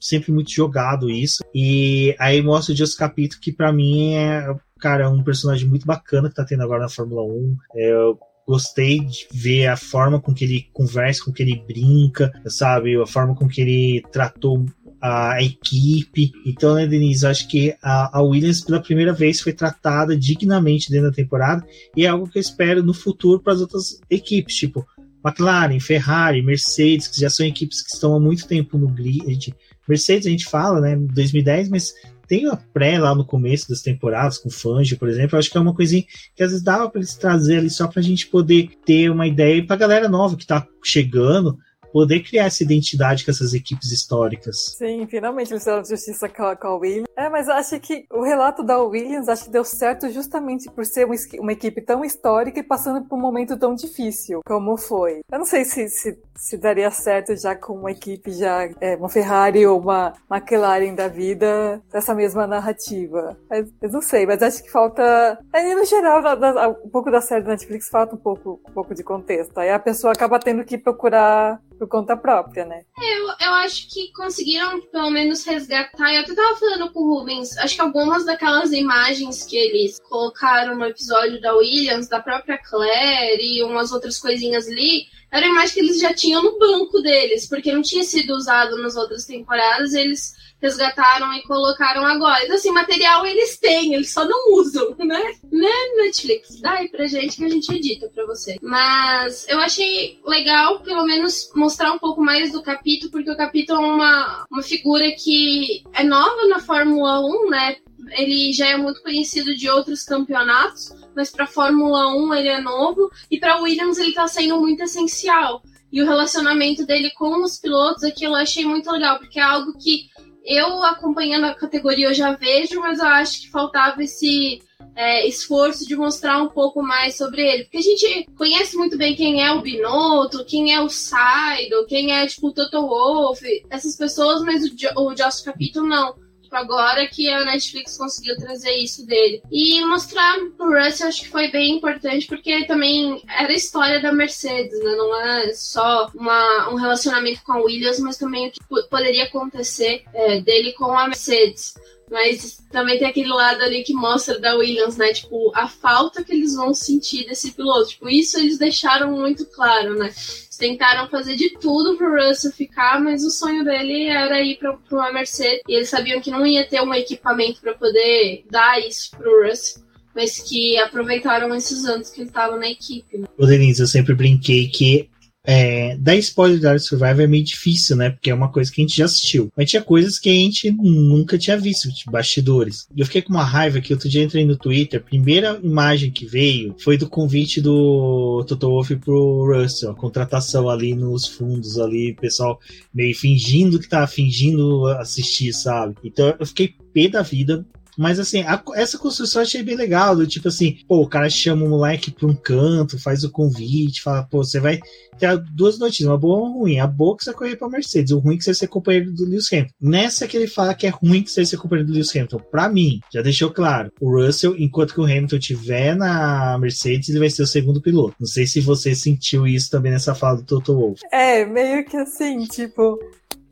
sempre 0.00 0.32
muito 0.32 0.50
jogado 0.50 1.10
isso. 1.10 1.44
E 1.54 2.14
aí 2.18 2.40
mostra 2.42 2.72
o 2.72 2.76
Just 2.76 2.96
Capito, 2.96 3.38
que 3.40 3.52
para 3.52 3.72
mim 3.72 4.14
é, 4.14 4.54
cara, 4.78 5.10
um 5.10 5.22
personagem 5.22 5.68
muito 5.68 5.86
bacana 5.86 6.28
que 6.28 6.34
tá 6.34 6.44
tendo 6.44 6.62
agora 6.62 6.82
na 6.82 6.88
Fórmula 6.88 7.22
1. 7.22 7.56
É, 7.76 7.92
eu 7.92 8.18
gostei 8.46 9.00
de 9.00 9.28
ver 9.32 9.68
a 9.68 9.76
forma 9.76 10.20
com 10.20 10.34
que 10.34 10.44
ele 10.44 10.66
conversa, 10.72 11.24
com 11.24 11.32
que 11.32 11.42
ele 11.42 11.62
brinca, 11.66 12.32
sabe? 12.46 13.00
A 13.00 13.06
forma 13.06 13.34
com 13.34 13.46
que 13.46 13.60
ele 13.60 14.02
tratou 14.10 14.66
a 15.00 15.42
equipe. 15.42 16.32
Então, 16.44 16.74
né, 16.74 16.86
Denise, 16.86 17.26
acho 17.26 17.48
que 17.48 17.74
a, 17.82 18.18
a, 18.18 18.22
Williams 18.22 18.60
pela 18.60 18.82
primeira 18.82 19.12
vez 19.12 19.40
foi 19.40 19.52
tratada 19.52 20.16
dignamente 20.16 20.90
dentro 20.90 21.08
da 21.08 21.16
temporada 21.16 21.64
e 21.96 22.04
é 22.04 22.08
algo 22.08 22.28
que 22.28 22.38
eu 22.38 22.42
espero 22.42 22.82
no 22.82 22.92
futuro 22.92 23.40
para 23.40 23.54
as 23.54 23.60
outras 23.60 24.00
equipes, 24.10 24.56
tipo 24.56 24.86
McLaren, 25.24 25.78
Ferrari, 25.80 26.42
Mercedes, 26.42 27.06
que 27.06 27.20
já 27.20 27.30
são 27.30 27.46
equipes 27.46 27.82
que 27.82 27.94
estão 27.94 28.14
há 28.14 28.20
muito 28.20 28.46
tempo 28.46 28.78
no 28.78 28.88
grid, 28.88 29.54
Mercedes 29.90 30.26
a 30.26 30.30
gente 30.30 30.48
fala, 30.48 30.80
né, 30.80 30.96
2010, 30.96 31.68
mas 31.68 31.92
tem 32.26 32.46
a 32.46 32.56
pré 32.56 32.96
lá 32.96 33.12
no 33.12 33.24
começo 33.24 33.68
das 33.68 33.82
temporadas, 33.82 34.38
com 34.38 34.48
Fangio, 34.48 34.96
por 34.96 35.08
exemplo, 35.08 35.36
acho 35.36 35.50
que 35.50 35.58
é 35.58 35.60
uma 35.60 35.74
coisinha 35.74 36.04
que 36.34 36.42
às 36.42 36.50
vezes 36.50 36.64
dava 36.64 36.88
para 36.88 37.00
eles 37.00 37.16
trazer 37.16 37.58
ali 37.58 37.68
só 37.68 37.88
para 37.88 37.98
a 37.98 38.04
gente 38.04 38.28
poder 38.28 38.70
ter 38.86 39.10
uma 39.10 39.26
ideia 39.26 39.66
para 39.66 39.74
a 39.74 39.78
galera 39.78 40.08
nova 40.08 40.36
que 40.36 40.42
está 40.44 40.64
chegando, 40.82 41.58
poder 41.92 42.20
criar 42.20 42.46
essa 42.46 42.62
identidade 42.62 43.24
com 43.24 43.30
essas 43.30 43.54
equipes 43.54 43.90
históricas. 43.92 44.76
Sim, 44.76 45.06
finalmente 45.06 45.52
eles 45.52 45.62
fizeram 45.62 45.84
justiça 45.84 46.28
com 46.28 46.44
a, 46.44 46.56
com 46.56 46.68
a 46.68 46.76
Williams. 46.76 47.08
É, 47.16 47.28
mas 47.28 47.48
acho 47.48 47.78
que 47.80 48.04
o 48.10 48.22
relato 48.22 48.62
da 48.62 48.78
Williams 48.78 49.28
acho 49.28 49.44
que 49.44 49.50
deu 49.50 49.64
certo 49.64 50.08
justamente 50.10 50.70
por 50.70 50.84
ser 50.84 51.06
uma, 51.38 51.52
equipe 51.52 51.80
tão 51.80 52.04
histórica 52.04 52.60
e 52.60 52.62
passando 52.62 53.04
por 53.06 53.16
um 53.16 53.20
momento 53.20 53.58
tão 53.58 53.74
difícil 53.74 54.40
como 54.44 54.76
foi. 54.76 55.20
Eu 55.30 55.38
não 55.38 55.46
sei 55.46 55.64
se, 55.64 55.88
se, 55.88 56.18
se 56.36 56.56
daria 56.56 56.90
certo 56.90 57.36
já 57.36 57.54
com 57.54 57.74
uma 57.74 57.90
equipe 57.90 58.30
já, 58.32 58.68
é, 58.80 58.96
uma 58.96 59.08
Ferrari 59.08 59.66
ou 59.66 59.80
uma 59.80 60.14
McLaren 60.30 60.94
da 60.94 61.08
vida, 61.08 61.82
essa 61.92 62.14
mesma 62.14 62.46
narrativa. 62.46 63.36
Mas, 63.48 63.68
eu 63.82 63.90
não 63.90 64.02
sei, 64.02 64.26
mas 64.26 64.42
acho 64.42 64.62
que 64.62 64.70
falta. 64.70 65.38
Aí, 65.52 65.74
no 65.74 65.84
geral, 65.84 66.22
da, 66.22 66.34
da, 66.34 66.68
um 66.68 66.88
pouco 66.88 67.10
da 67.10 67.20
série 67.20 67.44
da 67.44 67.50
Netflix 67.50 67.88
falta 67.88 68.14
um 68.14 68.18
pouco, 68.18 68.60
um 68.68 68.72
pouco 68.72 68.94
de 68.94 69.02
contexto. 69.02 69.56
Aí 69.58 69.70
a 69.70 69.78
pessoa 69.78 70.12
acaba 70.12 70.38
tendo 70.38 70.64
que 70.64 70.78
procurar 70.78 71.60
por 71.80 71.88
conta 71.88 72.14
própria, 72.14 72.66
né? 72.66 72.84
Eu, 72.98 73.26
eu 73.40 73.54
acho 73.54 73.88
que 73.88 74.12
conseguiram 74.12 74.82
pelo 74.88 75.10
menos 75.10 75.46
resgatar. 75.46 76.12
Eu 76.12 76.20
até 76.20 76.34
tava 76.34 76.54
falando 76.56 76.92
com 76.92 77.00
o 77.00 77.14
Rubens, 77.14 77.56
acho 77.56 77.76
que 77.76 77.80
algumas 77.80 78.26
daquelas 78.26 78.70
imagens 78.70 79.44
que 79.44 79.56
eles 79.56 79.98
colocaram 80.00 80.76
no 80.76 80.84
episódio 80.84 81.40
da 81.40 81.54
Williams, 81.54 82.06
da 82.06 82.20
própria 82.20 82.58
Claire 82.58 83.40
e 83.40 83.64
umas 83.64 83.92
outras 83.92 84.18
coisinhas 84.18 84.68
ali, 84.68 85.06
era 85.30 85.46
imagem 85.46 85.74
que 85.74 85.80
eles 85.80 86.00
já 86.00 86.12
tinham 86.12 86.42
no 86.42 86.58
banco 86.58 87.00
deles, 87.00 87.46
porque 87.46 87.72
não 87.72 87.82
tinha 87.82 88.02
sido 88.02 88.34
usado 88.34 88.76
nas 88.82 88.96
outras 88.96 89.24
temporadas, 89.24 89.94
eles 89.94 90.34
resgataram 90.60 91.32
e 91.34 91.42
colocaram 91.42 92.04
agora. 92.04 92.44
Então, 92.44 92.56
assim, 92.56 92.70
material 92.70 93.26
eles 93.26 93.58
têm, 93.58 93.94
eles 93.94 94.12
só 94.12 94.24
não 94.24 94.52
usam, 94.54 94.94
né? 94.98 95.22
Né, 95.50 95.72
Netflix? 95.96 96.60
Dá 96.60 96.72
aí 96.72 96.88
pra 96.88 97.06
gente 97.06 97.36
que 97.36 97.44
a 97.44 97.48
gente 97.48 97.72
edita 97.74 98.08
pra 98.14 98.26
você. 98.26 98.58
Mas 98.60 99.46
eu 99.48 99.58
achei 99.58 100.20
legal, 100.26 100.80
pelo 100.80 101.04
menos, 101.04 101.50
mostrar 101.54 101.92
um 101.92 101.98
pouco 101.98 102.20
mais 102.22 102.52
do 102.52 102.62
Capito, 102.62 103.10
porque 103.10 103.30
o 103.30 103.36
Capito 103.36 103.72
é 103.72 103.78
uma, 103.78 104.44
uma 104.50 104.62
figura 104.62 105.10
que 105.12 105.82
é 105.94 106.04
nova 106.04 106.46
na 106.46 106.60
Fórmula 106.60 107.20
1, 107.20 107.50
né? 107.50 107.76
Ele 108.12 108.52
já 108.52 108.66
é 108.66 108.76
muito 108.76 109.02
conhecido 109.02 109.54
de 109.54 109.68
outros 109.68 110.02
campeonatos, 110.02 110.90
mas 111.14 111.30
para 111.30 111.46
Fórmula 111.46 112.14
1 112.14 112.34
ele 112.34 112.48
é 112.48 112.60
novo 112.60 113.10
e 113.30 113.38
para 113.38 113.60
Williams 113.60 113.98
ele 113.98 114.10
está 114.10 114.26
sendo 114.26 114.60
muito 114.60 114.82
essencial. 114.82 115.62
E 115.92 116.00
o 116.00 116.06
relacionamento 116.06 116.86
dele 116.86 117.10
com 117.10 117.42
os 117.42 117.58
pilotos, 117.58 118.04
aquilo 118.04 118.34
eu 118.34 118.42
achei 118.42 118.64
muito 118.64 118.90
legal, 118.90 119.18
porque 119.18 119.40
é 119.40 119.42
algo 119.42 119.76
que 119.76 120.08
eu 120.44 120.82
acompanhando 120.84 121.44
a 121.44 121.54
categoria 121.54 122.08
eu 122.08 122.14
já 122.14 122.32
vejo, 122.32 122.80
mas 122.80 122.98
eu 122.98 123.06
acho 123.06 123.42
que 123.42 123.50
faltava 123.50 124.02
esse 124.02 124.62
é, 124.94 125.26
esforço 125.26 125.86
de 125.86 125.96
mostrar 125.96 126.42
um 126.42 126.48
pouco 126.48 126.82
mais 126.82 127.16
sobre 127.16 127.42
ele. 127.42 127.64
Porque 127.64 127.78
a 127.78 127.82
gente 127.82 128.26
conhece 128.36 128.76
muito 128.76 128.96
bem 128.96 129.14
quem 129.14 129.44
é 129.44 129.52
o 129.52 129.60
Binotto, 129.60 130.44
quem 130.44 130.74
é 130.74 130.80
o 130.80 130.88
Saido, 130.88 131.86
quem 131.86 132.12
é 132.12 132.26
tipo 132.26 132.48
o 132.48 132.52
Toto 132.52 132.86
Wolff, 132.86 133.44
essas 133.70 133.96
pessoas, 133.96 134.42
mas 134.42 134.64
o, 134.64 134.76
jo 134.76 134.88
o 134.96 135.14
Josh 135.14 135.40
Capito 135.40 135.82
não. 135.82 136.14
Agora 136.56 137.06
que 137.06 137.30
a 137.30 137.44
Netflix 137.44 137.96
conseguiu 137.96 138.36
trazer 138.36 138.72
isso 138.76 139.06
dele. 139.06 139.42
E 139.50 139.84
mostrar 139.84 140.38
pro 140.56 140.78
Russell 140.78 141.08
acho 141.08 141.22
que 141.22 141.28
foi 141.28 141.50
bem 141.50 141.76
importante, 141.76 142.26
porque 142.26 142.66
também 142.66 143.22
era 143.28 143.48
a 143.48 143.56
história 143.56 144.00
da 144.00 144.12
Mercedes, 144.12 144.78
né? 144.82 144.94
Não 144.96 145.20
é 145.20 145.52
só 145.52 146.10
uma, 146.14 146.70
um 146.70 146.76
relacionamento 146.76 147.42
com 147.44 147.52
a 147.52 147.62
Williams, 147.62 148.00
mas 148.00 148.16
também 148.16 148.48
o 148.48 148.52
que 148.52 148.60
poderia 148.88 149.24
acontecer 149.24 150.04
é, 150.12 150.40
dele 150.40 150.72
com 150.72 150.96
a 150.96 151.06
Mercedes. 151.06 151.74
Mas 152.10 152.60
também 152.72 152.98
tem 152.98 153.06
aquele 153.06 153.28
lado 153.28 153.62
ali 153.62 153.84
que 153.84 153.94
mostra 153.94 154.38
da 154.40 154.56
Williams, 154.56 154.96
né? 154.96 155.12
Tipo, 155.12 155.52
a 155.54 155.68
falta 155.68 156.24
que 156.24 156.32
eles 156.32 156.56
vão 156.56 156.74
sentir 156.74 157.24
desse 157.24 157.52
piloto. 157.52 157.90
Tipo, 157.90 158.08
isso 158.08 158.36
eles 158.36 158.58
deixaram 158.58 159.12
muito 159.12 159.46
claro, 159.46 159.96
né? 159.96 160.12
Tentaram 160.60 161.08
fazer 161.08 161.36
de 161.36 161.58
tudo 161.58 161.96
pro 161.96 162.14
Russell 162.14 162.52
ficar, 162.52 163.00
mas 163.00 163.24
o 163.24 163.30
sonho 163.30 163.64
dele 163.64 164.08
era 164.08 164.42
ir 164.42 164.58
pra, 164.58 164.74
pra 164.74 164.98
uma 164.98 165.12
Mercedes. 165.12 165.62
E 165.66 165.74
eles 165.74 165.88
sabiam 165.88 166.20
que 166.20 166.30
não 166.30 166.46
ia 166.46 166.68
ter 166.68 166.82
um 166.82 166.92
equipamento 166.92 167.62
para 167.62 167.72
poder 167.72 168.44
dar 168.50 168.78
isso 168.78 169.10
pro 169.16 169.48
Russell 169.48 169.82
mas 170.12 170.40
que 170.40 170.76
aproveitaram 170.78 171.54
esses 171.54 171.84
anos 171.84 172.10
que 172.10 172.20
ele 172.20 172.28
estava 172.28 172.56
na 172.56 172.68
equipe. 172.68 173.16
Né? 173.16 173.28
O 173.38 173.46
Denise, 173.46 173.80
eu 173.80 173.86
sempre 173.86 174.12
brinquei 174.12 174.68
que 174.68 175.08
é, 175.52 175.96
dar 175.96 176.14
spoiler 176.14 176.58
de 176.58 176.62
Dark 176.62 176.78
Survivor 176.78 177.22
é 177.22 177.26
meio 177.26 177.42
difícil, 177.42 177.96
né? 177.96 178.10
Porque 178.10 178.30
é 178.30 178.34
uma 178.34 178.52
coisa 178.52 178.70
que 178.70 178.80
a 178.80 178.84
gente 178.84 178.96
já 178.96 179.06
assistiu. 179.06 179.50
Mas 179.56 179.68
tinha 179.68 179.82
coisas 179.82 180.16
que 180.16 180.30
a 180.30 180.32
gente 180.32 180.70
nunca 180.70 181.36
tinha 181.36 181.58
visto, 181.58 181.92
tipo 181.92 182.12
bastidores. 182.12 182.86
E 182.94 183.00
eu 183.00 183.06
fiquei 183.06 183.20
com 183.20 183.32
uma 183.32 183.42
raiva 183.42 183.80
que 183.80 183.92
outro 183.92 184.08
dia 184.08 184.22
entrei 184.22 184.44
no 184.44 184.56
Twitter. 184.56 185.00
A 185.00 185.02
primeira 185.02 185.58
imagem 185.60 186.12
que 186.12 186.24
veio 186.24 186.76
foi 186.78 186.96
do 186.96 187.08
convite 187.08 187.60
do 187.60 188.44
Toto 188.46 188.68
Wolff 188.68 188.94
pro 188.94 189.52
Russell, 189.52 189.90
a 189.90 189.94
contratação 189.96 190.68
ali 190.68 190.94
nos 190.94 191.26
fundos 191.26 191.80
ali, 191.80 192.14
pessoal 192.14 192.60
meio 192.94 193.16
fingindo 193.16 193.80
que 193.80 193.88
tava 193.88 194.06
fingindo 194.06 194.86
assistir, 194.86 195.52
sabe? 195.52 195.96
Então 196.04 196.32
eu 196.38 196.46
fiquei 196.46 196.76
pé 196.94 197.08
da 197.08 197.22
vida. 197.22 197.66
Mas 198.00 198.18
assim, 198.18 198.40
a, 198.40 198.62
essa 198.76 198.96
construção 198.96 199.42
eu 199.42 199.46
achei 199.46 199.62
bem 199.62 199.76
legal. 199.76 200.16
Do 200.16 200.26
tipo 200.26 200.48
assim, 200.48 200.78
pô, 200.88 201.02
o 201.02 201.06
cara 201.06 201.28
chama 201.28 201.66
o 201.66 201.68
moleque 201.68 202.10
pra 202.10 202.26
um 202.26 202.34
canto, 202.34 202.98
faz 202.98 203.24
o 203.24 203.30
convite, 203.30 204.00
fala, 204.00 204.22
pô, 204.22 204.42
você 204.42 204.58
vai 204.58 204.80
ter 205.18 205.36
duas 205.52 205.78
notícias, 205.78 206.08
uma 206.08 206.16
boa 206.16 206.38
uma 206.38 206.50
ruim. 206.50 206.80
A 206.80 206.86
boa 206.86 207.14
é 207.14 207.16
que 207.18 207.24
você 207.24 207.30
vai 207.30 207.38
correr 207.38 207.56
pra 207.56 207.68
Mercedes, 207.68 208.10
o 208.10 208.18
ruim 208.18 208.36
é 208.36 208.38
que 208.38 208.44
você 208.44 208.52
vai 208.52 208.54
ser 208.54 208.68
companheiro 208.68 209.12
do 209.12 209.26
Lewis 209.26 209.52
Hamilton. 209.52 209.74
Nessa 209.78 210.26
que 210.26 210.34
ele 210.34 210.46
fala 210.46 210.74
que 210.74 210.86
é 210.86 210.90
ruim 210.90 211.22
que 211.22 211.30
você 211.30 211.40
vai 211.42 211.46
ser 211.46 211.58
companheiro 211.58 211.88
do 211.88 211.92
Lewis 211.92 212.16
Hamilton. 212.16 212.40
Pra 212.50 212.70
mim, 212.70 213.00
já 213.12 213.20
deixou 213.20 213.50
claro, 213.50 213.92
o 214.00 214.10
Russell, 214.16 214.56
enquanto 214.58 214.94
que 214.94 215.00
o 215.00 215.04
Hamilton 215.04 215.36
estiver 215.36 215.94
na 215.94 216.56
Mercedes, 216.58 217.10
ele 217.10 217.18
vai 217.18 217.28
ser 217.28 217.42
o 217.42 217.46
segundo 217.46 217.82
piloto. 217.82 218.16
Não 218.18 218.26
sei 218.26 218.46
se 218.46 218.62
você 218.62 218.94
sentiu 218.94 219.46
isso 219.46 219.70
também 219.70 219.92
nessa 219.92 220.14
fala 220.14 220.38
do 220.38 220.44
Toto 220.44 220.74
Wolff. 220.74 221.02
É, 221.12 221.44
meio 221.44 221.84
que 221.84 221.98
assim, 221.98 222.44
tipo, 222.46 222.98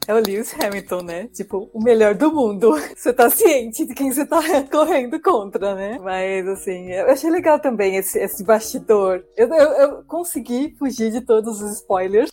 é 0.09 0.14
o 0.14 0.22
Lewis 0.26 0.54
Hamilton, 0.59 1.02
né? 1.02 1.28
Tipo, 1.34 1.68
o 1.70 1.82
melhor 1.82 2.14
do 2.14 2.32
mundo. 2.32 2.74
Você 2.96 3.12
tá 3.12 3.28
ciente 3.28 3.84
de 3.84 3.94
quem 3.94 4.11
você 4.11 4.24
tá 4.24 4.40
correndo 4.72 5.20
contra, 5.20 5.74
né? 5.74 5.98
Mas, 6.02 6.48
assim, 6.48 6.90
eu 6.90 7.11
achei 7.11 7.30
legal 7.30 7.61
também 7.61 7.96
esse, 7.96 8.18
esse 8.18 8.42
bastidor. 8.42 9.22
Eu, 9.36 9.48
eu, 9.48 9.70
eu 9.72 10.04
consegui 10.04 10.74
fugir 10.78 11.12
de 11.12 11.20
todos 11.20 11.61
os 11.61 11.72
spoilers. 11.76 12.30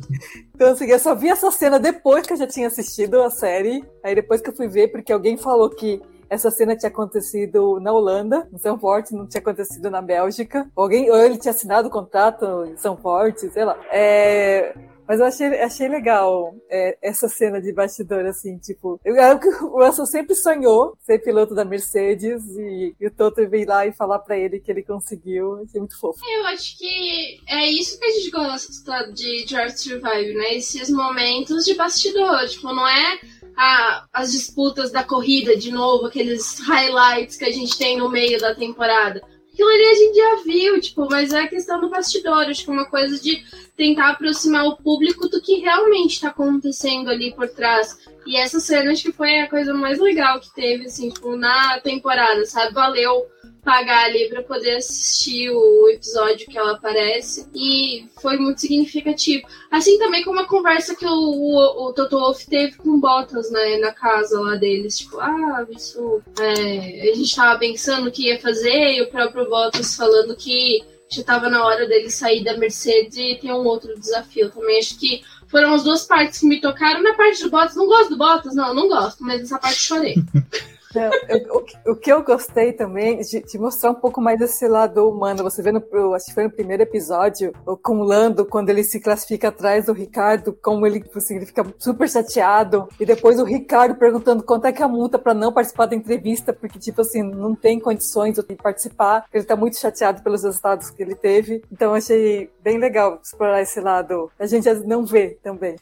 então, 0.54 0.72
assim, 0.72 0.84
eu 0.84 0.98
só 0.98 1.14
vi 1.14 1.30
essa 1.30 1.50
cena 1.50 1.78
depois 1.78 2.26
que 2.26 2.34
eu 2.34 2.36
já 2.36 2.46
tinha 2.46 2.68
assistido 2.68 3.22
a 3.22 3.30
série. 3.30 3.82
Aí 4.04 4.14
depois 4.14 4.42
que 4.42 4.50
eu 4.50 4.54
fui 4.54 4.68
ver, 4.68 4.88
porque 4.88 5.12
alguém 5.12 5.38
falou 5.38 5.70
que 5.70 6.02
essa 6.28 6.50
cena 6.50 6.76
tinha 6.76 6.90
acontecido 6.90 7.80
na 7.80 7.92
Holanda, 7.92 8.46
em 8.52 8.58
São 8.58 8.78
Forte, 8.78 9.14
não 9.14 9.26
tinha 9.26 9.40
acontecido 9.40 9.90
na 9.90 10.02
Bélgica. 10.02 10.70
Alguém, 10.76 11.10
ou 11.10 11.16
ele 11.16 11.38
tinha 11.38 11.52
assinado 11.52 11.88
o 11.88 11.90
contrato 11.90 12.66
em 12.66 12.76
São 12.76 12.98
Forte, 12.98 13.48
sei 13.50 13.64
lá. 13.64 13.78
É, 13.90 14.74
mas 15.06 15.20
eu 15.20 15.26
achei, 15.26 15.46
achei 15.60 15.88
legal 15.88 16.54
é, 16.70 16.96
essa 17.02 17.28
cena 17.28 17.60
de 17.60 17.72
bastidor, 17.72 18.24
assim, 18.26 18.58
tipo. 18.58 19.00
Eu, 19.04 19.14
eu, 19.14 19.38
o 19.72 19.84
Russell 19.84 20.06
sempre 20.06 20.34
sonhou 20.34 20.96
ser 21.00 21.18
piloto 21.18 21.54
da 21.54 21.64
Mercedes 21.64 22.42
e, 22.56 22.94
e 22.98 23.06
o 23.06 23.10
Toto 23.10 23.46
veio 23.48 23.68
lá 23.68 23.86
e 23.86 23.92
falar 23.92 24.18
para 24.20 24.38
ele 24.38 24.60
que 24.60 24.70
ele 24.70 24.82
conseguiu. 24.82 25.62
Achei 25.62 25.80
muito 25.80 25.98
fofo. 25.98 26.20
Eu 26.26 26.46
acho 26.46 26.78
que 26.78 27.40
é 27.48 27.68
isso 27.68 27.98
que 27.98 28.04
a 28.06 28.10
gente 28.10 28.30
gosta 28.30 29.12
de 29.12 29.44
Drive 29.46 29.72
to 29.72 29.78
Survive, 29.78 30.34
né? 30.34 30.54
Esses 30.54 30.90
momentos 30.90 31.64
de 31.64 31.74
bastidor. 31.74 32.46
Tipo, 32.48 32.72
não 32.72 32.86
é 32.88 33.18
a, 33.56 34.06
as 34.12 34.32
disputas 34.32 34.90
da 34.90 35.04
corrida 35.04 35.56
de 35.56 35.70
novo, 35.70 36.06
aqueles 36.06 36.58
highlights 36.60 37.36
que 37.36 37.44
a 37.44 37.52
gente 37.52 37.76
tem 37.76 37.98
no 37.98 38.08
meio 38.08 38.40
da 38.40 38.54
temporada 38.54 39.22
aquilo 39.54 39.68
ali 39.68 39.84
a 39.84 39.94
gente 39.94 40.16
já 40.16 40.42
viu, 40.44 40.80
tipo, 40.80 41.08
mas 41.08 41.32
é 41.32 41.42
a 41.42 41.48
questão 41.48 41.80
do 41.80 41.88
bastidor, 41.88 42.40
acho 42.40 42.64
que 42.64 42.70
é 42.70 42.72
uma 42.72 42.90
coisa 42.90 43.18
de 43.20 43.40
tentar 43.76 44.10
aproximar 44.10 44.66
o 44.66 44.76
público 44.76 45.28
do 45.28 45.40
que 45.40 45.60
realmente 45.60 46.14
está 46.14 46.28
acontecendo 46.28 47.08
ali 47.08 47.32
por 47.34 47.48
trás. 47.48 47.96
E 48.26 48.36
essa 48.36 48.58
cena 48.58 48.90
acho 48.90 49.04
que 49.04 49.12
foi 49.12 49.40
a 49.40 49.48
coisa 49.48 49.72
mais 49.72 50.00
legal 50.00 50.40
que 50.40 50.52
teve, 50.52 50.86
assim, 50.86 51.08
tipo, 51.08 51.36
na 51.36 51.78
temporada, 51.80 52.44
sabe? 52.44 52.74
Valeu 52.74 53.26
pagar 53.64 54.04
ali 54.04 54.28
para 54.28 54.42
poder 54.42 54.76
assistir 54.76 55.50
o 55.50 55.88
episódio 55.88 56.46
que 56.46 56.58
ela 56.58 56.72
aparece 56.72 57.48
e 57.54 58.06
foi 58.20 58.36
muito 58.36 58.60
significativo. 58.60 59.46
Assim 59.70 59.98
também 59.98 60.22
como 60.22 60.40
a 60.40 60.46
conversa 60.46 60.94
que 60.94 61.06
o, 61.06 61.10
o, 61.10 61.88
o 61.88 61.92
Toto 61.92 62.18
Wolff 62.18 62.46
teve 62.46 62.76
com 62.76 63.00
Bottas, 63.00 63.50
né, 63.50 63.78
na 63.78 63.92
casa 63.92 64.38
lá 64.40 64.54
deles, 64.56 64.98
tipo, 64.98 65.18
ah, 65.18 65.66
isso 65.70 66.22
é, 66.38 67.10
a 67.10 67.14
gente 67.14 67.34
tava 67.34 67.58
pensando 67.58 68.08
o 68.08 68.12
que 68.12 68.28
ia 68.28 68.38
fazer 68.38 68.94
e 68.94 69.02
o 69.02 69.10
próprio 69.10 69.48
Bottas 69.48 69.96
falando 69.96 70.36
que 70.36 70.84
já 71.10 71.20
estava 71.20 71.48
na 71.48 71.64
hora 71.64 71.86
dele 71.86 72.10
sair 72.10 72.44
da 72.44 72.56
Mercedes 72.56 73.16
e 73.16 73.38
ter 73.40 73.52
um 73.52 73.64
outro 73.64 73.98
desafio. 73.98 74.50
Também 74.50 74.78
acho 74.78 74.98
que 74.98 75.22
foram 75.48 75.74
as 75.74 75.84
duas 75.84 76.04
partes 76.04 76.40
que 76.40 76.46
me 76.46 76.60
tocaram. 76.60 77.02
Na 77.02 77.14
parte 77.14 77.42
do 77.42 77.50
Bottas, 77.50 77.76
não 77.76 77.86
gosto 77.86 78.10
do 78.10 78.18
Bottas, 78.18 78.54
não, 78.54 78.74
não 78.74 78.88
gosto, 78.88 79.22
mas 79.22 79.40
nessa 79.40 79.58
parte 79.58 79.78
chorei. 79.78 80.14
Eu, 81.28 81.92
o, 81.92 81.96
que 81.96 82.12
eu 82.12 82.22
gostei 82.22 82.72
também 82.72 83.20
de, 83.20 83.42
de, 83.42 83.58
mostrar 83.58 83.90
um 83.90 83.94
pouco 83.94 84.20
mais 84.20 84.38
desse 84.38 84.66
lado 84.68 85.08
humano. 85.08 85.42
Você 85.42 85.62
vê 85.62 85.72
no, 85.72 85.82
acho 86.14 86.26
que 86.26 86.34
foi 86.34 86.44
no 86.44 86.50
primeiro 86.50 86.82
episódio, 86.82 87.52
com 87.82 88.00
o 88.00 88.04
Lando, 88.04 88.44
quando 88.44 88.70
ele 88.70 88.84
se 88.84 89.00
classifica 89.00 89.48
atrás 89.48 89.86
do 89.86 89.92
Ricardo, 89.92 90.56
como 90.62 90.86
ele, 90.86 91.04
assim, 91.14 91.36
ele 91.36 91.46
fica 91.46 91.64
super 91.78 92.08
chateado. 92.08 92.88
E 92.98 93.06
depois 93.06 93.38
o 93.38 93.44
Ricardo 93.44 93.96
perguntando 93.96 94.42
quanto 94.42 94.66
é 94.66 94.72
que 94.72 94.82
é 94.82 94.84
a 94.84 94.88
multa 94.88 95.18
para 95.18 95.34
não 95.34 95.52
participar 95.52 95.86
da 95.86 95.96
entrevista, 95.96 96.52
porque, 96.52 96.78
tipo 96.78 97.00
assim, 97.00 97.22
não 97.22 97.54
tem 97.54 97.80
condições 97.80 98.36
de 98.36 98.56
participar. 98.56 99.24
Ele 99.32 99.44
tá 99.44 99.56
muito 99.56 99.78
chateado 99.78 100.22
pelos 100.22 100.42
resultados 100.42 100.90
que 100.90 101.02
ele 101.02 101.14
teve. 101.14 101.62
Então 101.72 101.94
achei 101.94 102.50
bem 102.62 102.78
legal 102.78 103.18
explorar 103.22 103.62
esse 103.62 103.80
lado. 103.80 104.30
A 104.38 104.46
gente 104.46 104.72
não 104.86 105.04
vê 105.04 105.38
também. 105.42 105.76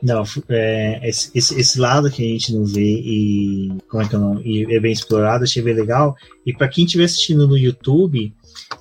Não, 0.00 0.22
é, 0.48 1.08
esse, 1.08 1.30
esse, 1.34 1.78
lado 1.78 2.10
que 2.10 2.22
a 2.22 2.28
gente 2.28 2.54
não 2.54 2.64
vê 2.64 3.00
e 3.04 3.68
como 3.88 4.02
é 4.02 4.08
que 4.08 4.14
eu 4.14 4.20
não, 4.20 4.40
e 4.42 4.64
é 4.74 4.78
bem 4.78 4.92
explorado, 4.92 5.44
achei 5.44 5.62
bem 5.62 5.74
legal. 5.74 6.14
E 6.46 6.52
para 6.52 6.68
quem 6.68 6.84
estiver 6.84 7.04
assistindo 7.04 7.48
no 7.48 7.58
YouTube, 7.58 8.32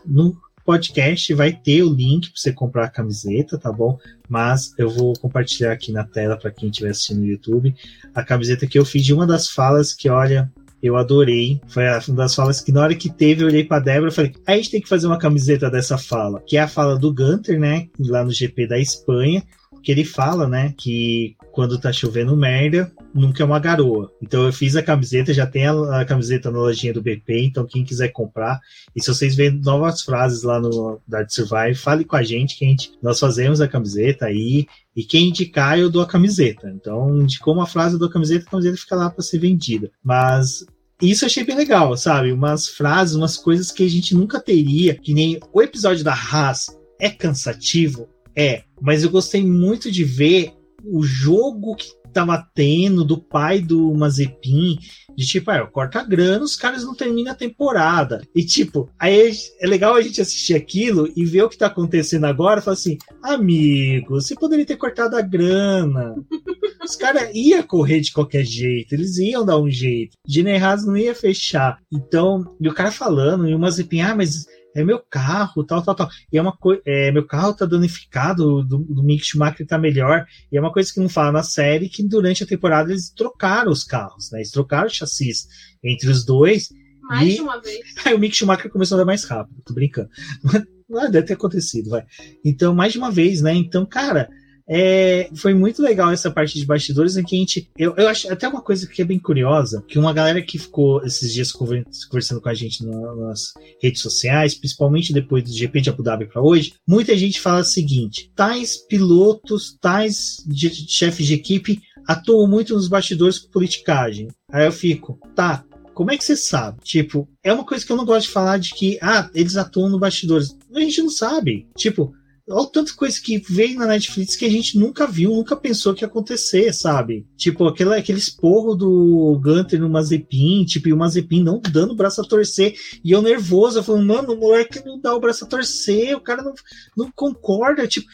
no 0.05 0.37
podcast 0.63 1.33
vai 1.33 1.53
ter 1.53 1.81
o 1.81 1.93
link 1.93 2.29
para 2.29 2.39
você 2.39 2.51
comprar 2.51 2.85
a 2.85 2.89
camiseta, 2.89 3.57
tá 3.57 3.71
bom? 3.71 3.97
Mas 4.29 4.73
eu 4.77 4.89
vou 4.89 5.13
compartilhar 5.13 5.71
aqui 5.71 5.91
na 5.91 6.03
tela 6.03 6.37
para 6.37 6.51
quem 6.51 6.69
estiver 6.69 6.89
assistindo 6.89 7.21
no 7.21 7.27
YouTube 7.27 7.73
a 8.13 8.23
camiseta 8.23 8.67
que 8.67 8.77
eu 8.77 8.85
fiz 8.85 9.05
de 9.05 9.13
uma 9.13 9.25
das 9.25 9.49
falas 9.49 9.93
que, 9.93 10.09
olha, 10.09 10.51
eu 10.83 10.95
adorei. 10.95 11.59
Foi 11.67 11.83
uma 12.09 12.17
das 12.17 12.35
falas 12.35 12.61
que 12.61 12.71
na 12.71 12.81
hora 12.81 12.95
que 12.95 13.09
teve, 13.09 13.43
eu 13.43 13.47
olhei 13.47 13.63
pra 13.63 13.79
Débora 13.79 14.11
e 14.11 14.13
falei: 14.13 14.33
a 14.45 14.55
gente 14.55 14.71
tem 14.71 14.81
que 14.81 14.89
fazer 14.89 15.07
uma 15.07 15.17
camiseta 15.17 15.69
dessa 15.69 15.97
fala, 15.97 16.41
que 16.45 16.57
é 16.57 16.61
a 16.61 16.67
fala 16.67 16.97
do 16.97 17.13
Gunter, 17.13 17.59
né? 17.59 17.87
Lá 17.99 18.23
no 18.23 18.31
GP 18.31 18.67
da 18.67 18.77
Espanha 18.77 19.43
que 19.87 19.91
ele 19.93 20.03
fala, 20.03 20.49
né, 20.49 20.73
que 20.77 21.37
quando 21.53 21.79
tá 21.79 21.93
chovendo 21.93 22.35
merda, 22.35 22.91
nunca 23.15 23.41
é 23.41 23.45
uma 23.45 23.57
garoa. 23.57 24.11
Então 24.21 24.45
eu 24.45 24.51
fiz 24.51 24.75
a 24.75 24.83
camiseta, 24.83 25.33
já 25.33 25.47
tem 25.47 25.65
a, 25.65 26.01
a, 26.01 26.03
camiseta 26.03 26.51
na 26.51 26.57
lojinha 26.57 26.93
do 26.93 27.01
BP, 27.01 27.45
então 27.45 27.65
quem 27.65 27.85
quiser 27.85 28.09
comprar, 28.09 28.59
e 28.93 29.01
se 29.01 29.07
vocês 29.07 29.33
verem 29.33 29.61
novas 29.61 30.01
frases 30.01 30.43
lá 30.43 30.59
no 30.59 30.99
Dark 31.07 31.31
Survive, 31.31 31.73
fale 31.75 32.03
com 32.03 32.17
a 32.17 32.21
gente 32.21 32.57
que 32.57 32.65
a 32.65 32.67
gente, 32.67 32.91
nós 33.01 33.17
fazemos 33.17 33.61
a 33.61 33.67
camiseta 33.69 34.25
aí, 34.25 34.67
e 34.93 35.05
quem 35.05 35.29
indicar 35.29 35.79
eu 35.79 35.89
dou 35.89 36.01
a 36.01 36.05
camiseta. 36.05 36.69
Então 36.69 37.21
indicou 37.21 37.53
uma 37.53 37.65
frase, 37.65 37.95
eu 37.95 37.99
dou 37.99 38.09
a 38.09 38.11
camiseta, 38.11 38.45
a 38.45 38.51
camiseta 38.51 38.75
fica 38.75 38.95
lá 38.97 39.09
para 39.09 39.23
ser 39.23 39.39
vendida. 39.39 39.89
Mas 40.03 40.65
isso 41.01 41.23
eu 41.23 41.27
achei 41.27 41.45
bem 41.45 41.55
legal, 41.55 41.95
sabe? 41.95 42.33
Umas 42.33 42.67
frases, 42.67 43.15
umas 43.15 43.37
coisas 43.37 43.71
que 43.71 43.85
a 43.85 43.89
gente 43.89 44.13
nunca 44.13 44.37
teria, 44.41 44.95
que 44.95 45.13
nem 45.13 45.39
o 45.53 45.61
episódio 45.61 46.03
da 46.03 46.13
Haas 46.13 46.77
é 46.99 47.09
cansativo, 47.09 48.09
é, 48.35 48.63
mas 48.81 49.03
eu 49.03 49.09
gostei 49.09 49.45
muito 49.45 49.91
de 49.91 50.03
ver 50.03 50.53
o 50.83 51.03
jogo 51.03 51.75
que 51.75 51.87
tava 52.17 52.43
tendo 52.55 53.03
do 53.03 53.17
pai 53.17 53.61
do 53.61 53.93
Mazepin, 53.93 54.79
de 55.15 55.25
tipo, 55.25 55.51
ah, 55.51 55.67
corta 55.67 55.99
a 55.99 56.03
grana, 56.03 56.43
os 56.43 56.55
caras 56.55 56.83
não 56.83 56.95
terminam 56.95 57.31
a 57.31 57.35
temporada. 57.35 58.21
E 58.35 58.43
tipo, 58.43 58.89
aí 58.99 59.31
é 59.61 59.67
legal 59.67 59.93
a 59.93 60.01
gente 60.01 60.21
assistir 60.21 60.55
aquilo 60.55 61.11
e 61.15 61.25
ver 61.25 61.43
o 61.43 61.49
que 61.49 61.57
tá 61.57 61.67
acontecendo 61.67 62.25
agora 62.25 62.61
falar 62.61 62.73
assim, 62.73 62.97
amigo, 63.21 64.15
você 64.15 64.33
poderia 64.33 64.65
ter 64.65 64.77
cortado 64.77 65.15
a 65.15 65.21
grana. 65.21 66.15
Os 66.83 66.95
caras 66.95 67.29
iam 67.35 67.61
correr 67.63 67.99
de 67.99 68.13
qualquer 68.13 68.45
jeito, 68.45 68.93
eles 68.93 69.17
iam 69.17 69.45
dar 69.45 69.59
um 69.59 69.69
jeito. 69.69 70.15
Gene 70.25 70.55
Haas 70.55 70.85
não 70.85 70.95
ia 70.95 71.13
fechar. 71.13 71.77
Então, 71.91 72.55
e 72.61 72.67
o 72.67 72.73
cara 72.73 72.91
falando, 72.91 73.47
e 73.47 73.53
o 73.53 73.59
Mazepin, 73.59 74.01
ah, 74.01 74.15
mas 74.15 74.45
é 74.75 74.83
meu 74.83 74.99
carro, 74.99 75.63
tal, 75.63 75.81
tal, 75.81 75.95
tal. 75.95 76.09
E 76.31 76.37
é 76.37 76.41
uma 76.41 76.55
coisa, 76.55 76.81
é, 76.85 77.11
meu 77.11 77.25
carro 77.25 77.53
tá 77.53 77.65
danificado, 77.65 78.63
do, 78.63 78.77
do 78.77 79.03
Mick 79.03 79.25
Schumacher 79.25 79.65
tá 79.65 79.77
melhor. 79.77 80.25
E 80.51 80.57
é 80.57 80.59
uma 80.59 80.71
coisa 80.71 80.93
que 80.93 80.99
não 80.99 81.09
fala 81.09 81.31
na 81.31 81.43
série, 81.43 81.89
que 81.89 82.03
durante 82.03 82.43
a 82.43 82.47
temporada 82.47 82.91
eles 82.91 83.09
trocaram 83.09 83.71
os 83.71 83.83
carros, 83.83 84.31
né? 84.31 84.39
Eles 84.39 84.51
trocaram 84.51 84.87
o 84.87 84.89
chassis 84.89 85.47
entre 85.83 86.09
os 86.09 86.25
dois. 86.25 86.69
Mais 87.09 87.33
e... 87.33 87.35
de 87.35 87.41
uma 87.41 87.59
vez. 87.61 87.79
Aí 88.05 88.13
o 88.13 88.19
Mick 88.19 88.35
Schumacher 88.35 88.71
começou 88.71 88.95
a 88.95 88.97
andar 88.99 89.07
mais 89.07 89.23
rápido, 89.23 89.61
tô 89.65 89.73
brincando. 89.73 90.09
Mas 90.89 91.11
deve 91.11 91.27
ter 91.27 91.33
acontecido, 91.33 91.89
vai. 91.89 92.05
Então, 92.45 92.73
mais 92.73 92.93
de 92.93 92.97
uma 92.97 93.11
vez, 93.11 93.41
né? 93.41 93.53
Então, 93.53 93.85
cara, 93.85 94.29
é, 94.69 95.29
foi 95.33 95.53
muito 95.53 95.81
legal 95.81 96.11
essa 96.11 96.29
parte 96.29 96.59
de 96.59 96.65
bastidores 96.65 97.15
em 97.15 97.23
que 97.23 97.35
a 97.35 97.39
gente. 97.39 97.69
Eu, 97.77 97.95
eu 97.95 98.07
acho 98.09 98.31
até 98.31 98.47
uma 98.47 98.61
coisa 98.61 98.85
que 98.85 99.01
é 99.01 99.05
bem 99.05 99.17
curiosa: 99.17 99.83
que 99.87 99.97
uma 99.97 100.13
galera 100.13 100.41
que 100.41 100.59
ficou 100.59 101.03
esses 101.05 101.33
dias 101.33 101.51
conversando 101.51 102.41
com 102.41 102.49
a 102.49 102.53
gente 102.53 102.85
nas 102.85 103.53
redes 103.81 104.01
sociais, 104.01 104.55
principalmente 104.55 105.13
depois 105.13 105.43
do 105.43 105.53
GP 105.53 105.81
de 105.81 105.89
Abu 105.89 106.03
Dhabi 106.03 106.25
para 106.25 106.41
hoje, 106.41 106.73
muita 106.85 107.15
gente 107.17 107.39
fala 107.39 107.61
o 107.61 107.63
seguinte: 107.63 108.29
tais 108.35 108.75
pilotos, 108.75 109.77
tais 109.79 110.43
chefes 110.87 111.25
de 111.25 111.33
equipe 111.35 111.81
atuam 112.05 112.47
muito 112.47 112.73
nos 112.73 112.87
bastidores 112.87 113.39
com 113.39 113.51
politicagem. 113.51 114.27
Aí 114.49 114.65
eu 114.65 114.71
fico, 114.71 115.19
tá, 115.35 115.65
como 115.93 116.11
é 116.11 116.17
que 116.17 116.23
você 116.23 116.37
sabe? 116.37 116.79
Tipo, 116.83 117.27
é 117.43 117.51
uma 117.51 117.65
coisa 117.65 117.85
que 117.85 117.91
eu 117.91 117.97
não 117.97 118.05
gosto 118.05 118.27
de 118.27 118.33
falar 118.33 118.57
de 118.59 118.73
que, 118.73 118.97
ah, 119.01 119.29
eles 119.33 119.57
atuam 119.57 119.89
no 119.89 119.99
bastidores. 119.99 120.55
A 120.73 120.79
gente 120.79 121.01
não 121.01 121.09
sabe. 121.09 121.67
Tipo, 121.75 122.13
Olha 122.49 122.69
tanta 122.71 122.93
coisa 122.93 123.19
que 123.21 123.37
veio 123.39 123.77
na 123.77 123.85
Netflix 123.85 124.37
que 124.37 124.45
a 124.45 124.49
gente 124.49 124.79
nunca 124.79 125.05
viu, 125.05 125.31
nunca 125.31 125.53
pensou 125.53 125.93
que 125.93 126.03
ia 126.03 126.07
acontecer, 126.07 126.73
sabe? 126.73 127.25
Tipo, 127.35 127.67
aquele, 127.67 127.93
aquele 127.93 128.19
esporro 128.19 128.73
do 128.73 129.37
Gunter 129.43 129.79
no 129.81 129.89
Mazepin, 129.89 130.63
tipo, 130.63 130.87
e 130.87 130.93
o 130.93 130.97
Mazepin 130.97 131.43
não 131.43 131.59
dando 131.59 131.91
o 131.91 131.95
braço 131.95 132.21
a 132.21 132.23
torcer. 132.23 132.73
E 133.03 133.11
eu 133.11 133.21
nervoso, 133.21 133.79
eu 133.79 133.83
falando, 133.83 134.05
mano, 134.05 134.33
o 134.33 134.39
moleque 134.39 134.81
não 134.85 134.97
dá 134.97 135.13
o 135.13 135.19
braço 135.19 135.43
a 135.43 135.47
torcer, 135.47 136.15
o 136.15 136.21
cara 136.21 136.41
não, 136.41 136.53
não 136.95 137.11
concorda. 137.11 137.85
Tipo, 137.85 138.07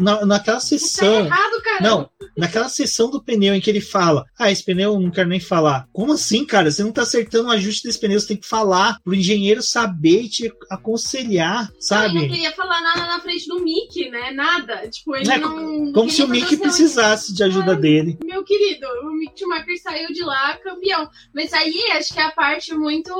na, 0.00 0.26
naquela 0.26 0.58
sessão. 0.58 1.06
Tá 1.06 1.36
errado, 1.36 1.62
cara. 1.62 1.80
Não, 1.82 2.10
naquela 2.36 2.68
sessão 2.68 3.08
do 3.08 3.22
pneu 3.22 3.54
em 3.54 3.60
que 3.60 3.70
ele 3.70 3.80
fala, 3.80 4.24
ah, 4.36 4.50
esse 4.50 4.64
pneu 4.64 4.94
eu 4.94 5.00
não 5.00 5.12
quero 5.12 5.28
nem 5.28 5.38
falar. 5.38 5.86
Como 5.92 6.12
assim, 6.12 6.44
cara? 6.44 6.72
Você 6.72 6.82
não 6.82 6.90
tá 6.90 7.02
acertando 7.02 7.48
o 7.48 7.52
ajuste 7.52 7.86
desse 7.86 8.00
pneu, 8.00 8.18
você 8.18 8.28
tem 8.28 8.36
que 8.36 8.48
falar 8.48 8.98
pro 9.04 9.14
engenheiro 9.14 9.62
saber 9.62 10.22
e 10.22 10.28
te 10.28 10.52
aconselhar, 10.68 11.70
sabe? 11.78 12.16
Ele 12.16 12.26
não 12.26 12.34
queria 12.34 12.52
falar 12.52 12.80
nada 12.80 13.06
na 13.06 13.20
frente 13.20 13.46
do 13.46 13.62
Mi 13.62 13.75
Mickey, 13.76 14.08
né? 14.10 14.30
Nada. 14.30 14.88
Tipo, 14.88 15.16
ele 15.16 15.30
é, 15.30 15.38
não. 15.38 15.92
Como 15.92 16.10
se 16.10 16.22
o 16.22 16.28
Mickey 16.28 16.56
precisasse 16.56 17.34
de 17.34 17.42
ajuda 17.42 17.72
é, 17.72 17.76
dele. 17.76 18.18
Meu 18.24 18.42
querido, 18.42 18.86
o 19.02 19.12
Mick 19.12 19.38
Schumacher 19.38 19.80
saiu 19.80 20.08
de 20.12 20.22
lá 20.22 20.56
campeão. 20.58 21.08
Mas 21.34 21.52
aí 21.52 21.74
acho 21.92 22.14
que 22.14 22.20
é 22.20 22.24
a 22.24 22.32
parte 22.32 22.74
muito 22.74 23.12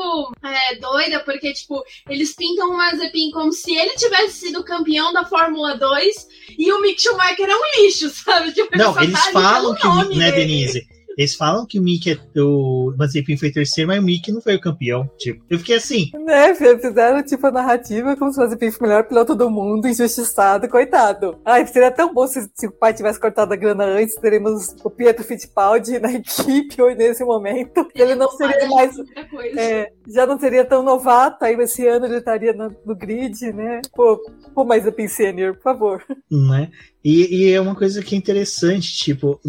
é, 0.43 0.77
doida, 0.77 1.21
porque, 1.21 1.53
tipo, 1.53 1.83
eles 2.09 2.35
pintam 2.35 2.71
o 2.71 2.77
Mazepin 2.77 3.31
como 3.31 3.53
se 3.53 3.75
ele 3.77 3.95
tivesse 3.95 4.47
sido 4.47 4.65
campeão 4.65 5.13
da 5.13 5.25
Fórmula 5.25 5.77
2 5.77 6.29
e 6.59 6.73
o 6.73 6.81
Mick 6.81 7.01
Schumacher 7.01 7.49
é 7.49 7.57
um 7.57 7.83
lixo, 7.83 8.09
sabe? 8.25 8.53
Tipo, 8.53 8.77
não, 8.77 9.01
eles 9.03 9.13
tá 9.13 9.33
falam 9.33 9.75
que, 9.75 10.17
né, 10.17 10.33
Denise? 10.33 10.96
Eles 11.17 11.35
falam 11.35 11.67
que 11.67 11.79
o 11.79 11.83
Mickey 11.83 12.13
é 12.13 12.41
o 12.41 12.95
Mazepin 12.99 13.37
foi 13.37 13.51
terceiro, 13.51 13.89
mas 13.89 13.99
o 13.99 14.03
Mickey 14.03 14.33
não 14.33 14.41
foi 14.41 14.57
o 14.57 14.61
campeão. 14.61 15.09
Tipo, 15.17 15.45
eu 15.49 15.59
fiquei 15.59 15.77
assim. 15.77 16.11
Né, 16.15 16.55
fizeram 16.55 17.23
tipo 17.23 17.47
a 17.47 17.51
narrativa 17.51 18.17
como 18.17 18.33
se 18.33 18.39
o 18.39 18.43
Mazepin 18.43 18.71
fosse 18.71 18.81
o 18.81 18.83
melhor 18.83 19.05
piloto 19.05 19.35
do 19.35 19.51
mundo, 19.51 19.89
injustiçado, 19.89 20.69
coitado. 20.69 21.39
Ai, 21.45 21.67
seria 21.67 21.91
tão 21.91 22.13
bom 22.13 22.27
se, 22.27 22.49
se 22.55 22.67
o 22.67 22.73
pai 22.73 22.93
tivesse 22.93 23.19
cortado 23.19 23.53
a 23.53 23.57
grana 23.57 23.85
antes, 23.85 24.17
teríamos 24.17 24.75
o 24.85 24.91
Pietro 24.91 25.25
Fittipaldi 25.25 25.99
na 25.99 26.13
equipe 26.15 26.81
hoje 26.81 26.97
nesse 26.97 27.25
momento. 27.25 27.89
Ele 27.95 28.15
não 28.15 28.31
seria 28.31 28.69
mais. 28.69 28.95
É, 29.57 29.91
já 30.09 30.27
não 30.27 30.39
seria 30.39 30.65
tão 30.65 30.83
novato, 30.83 31.45
aí 31.45 31.55
esse 31.55 31.87
ano 31.87 32.07
ele 32.07 32.19
estaria 32.19 32.53
no, 32.53 32.75
no 32.85 32.95
grid, 32.95 33.53
né? 33.53 33.81
Pô, 33.95 34.21
pô 34.55 34.65
Mazepin 34.65 35.09
Sênior, 35.09 35.55
por 35.55 35.63
favor. 35.63 36.05
Né? 36.31 36.71
E, 37.09 37.37
e, 37.37 37.53
é 37.53 37.61
uma 37.61 37.77
coisa 37.77 38.03
que 38.03 38.17
é 38.17 38.19
interessante, 38.19 38.93
tipo, 38.97 39.41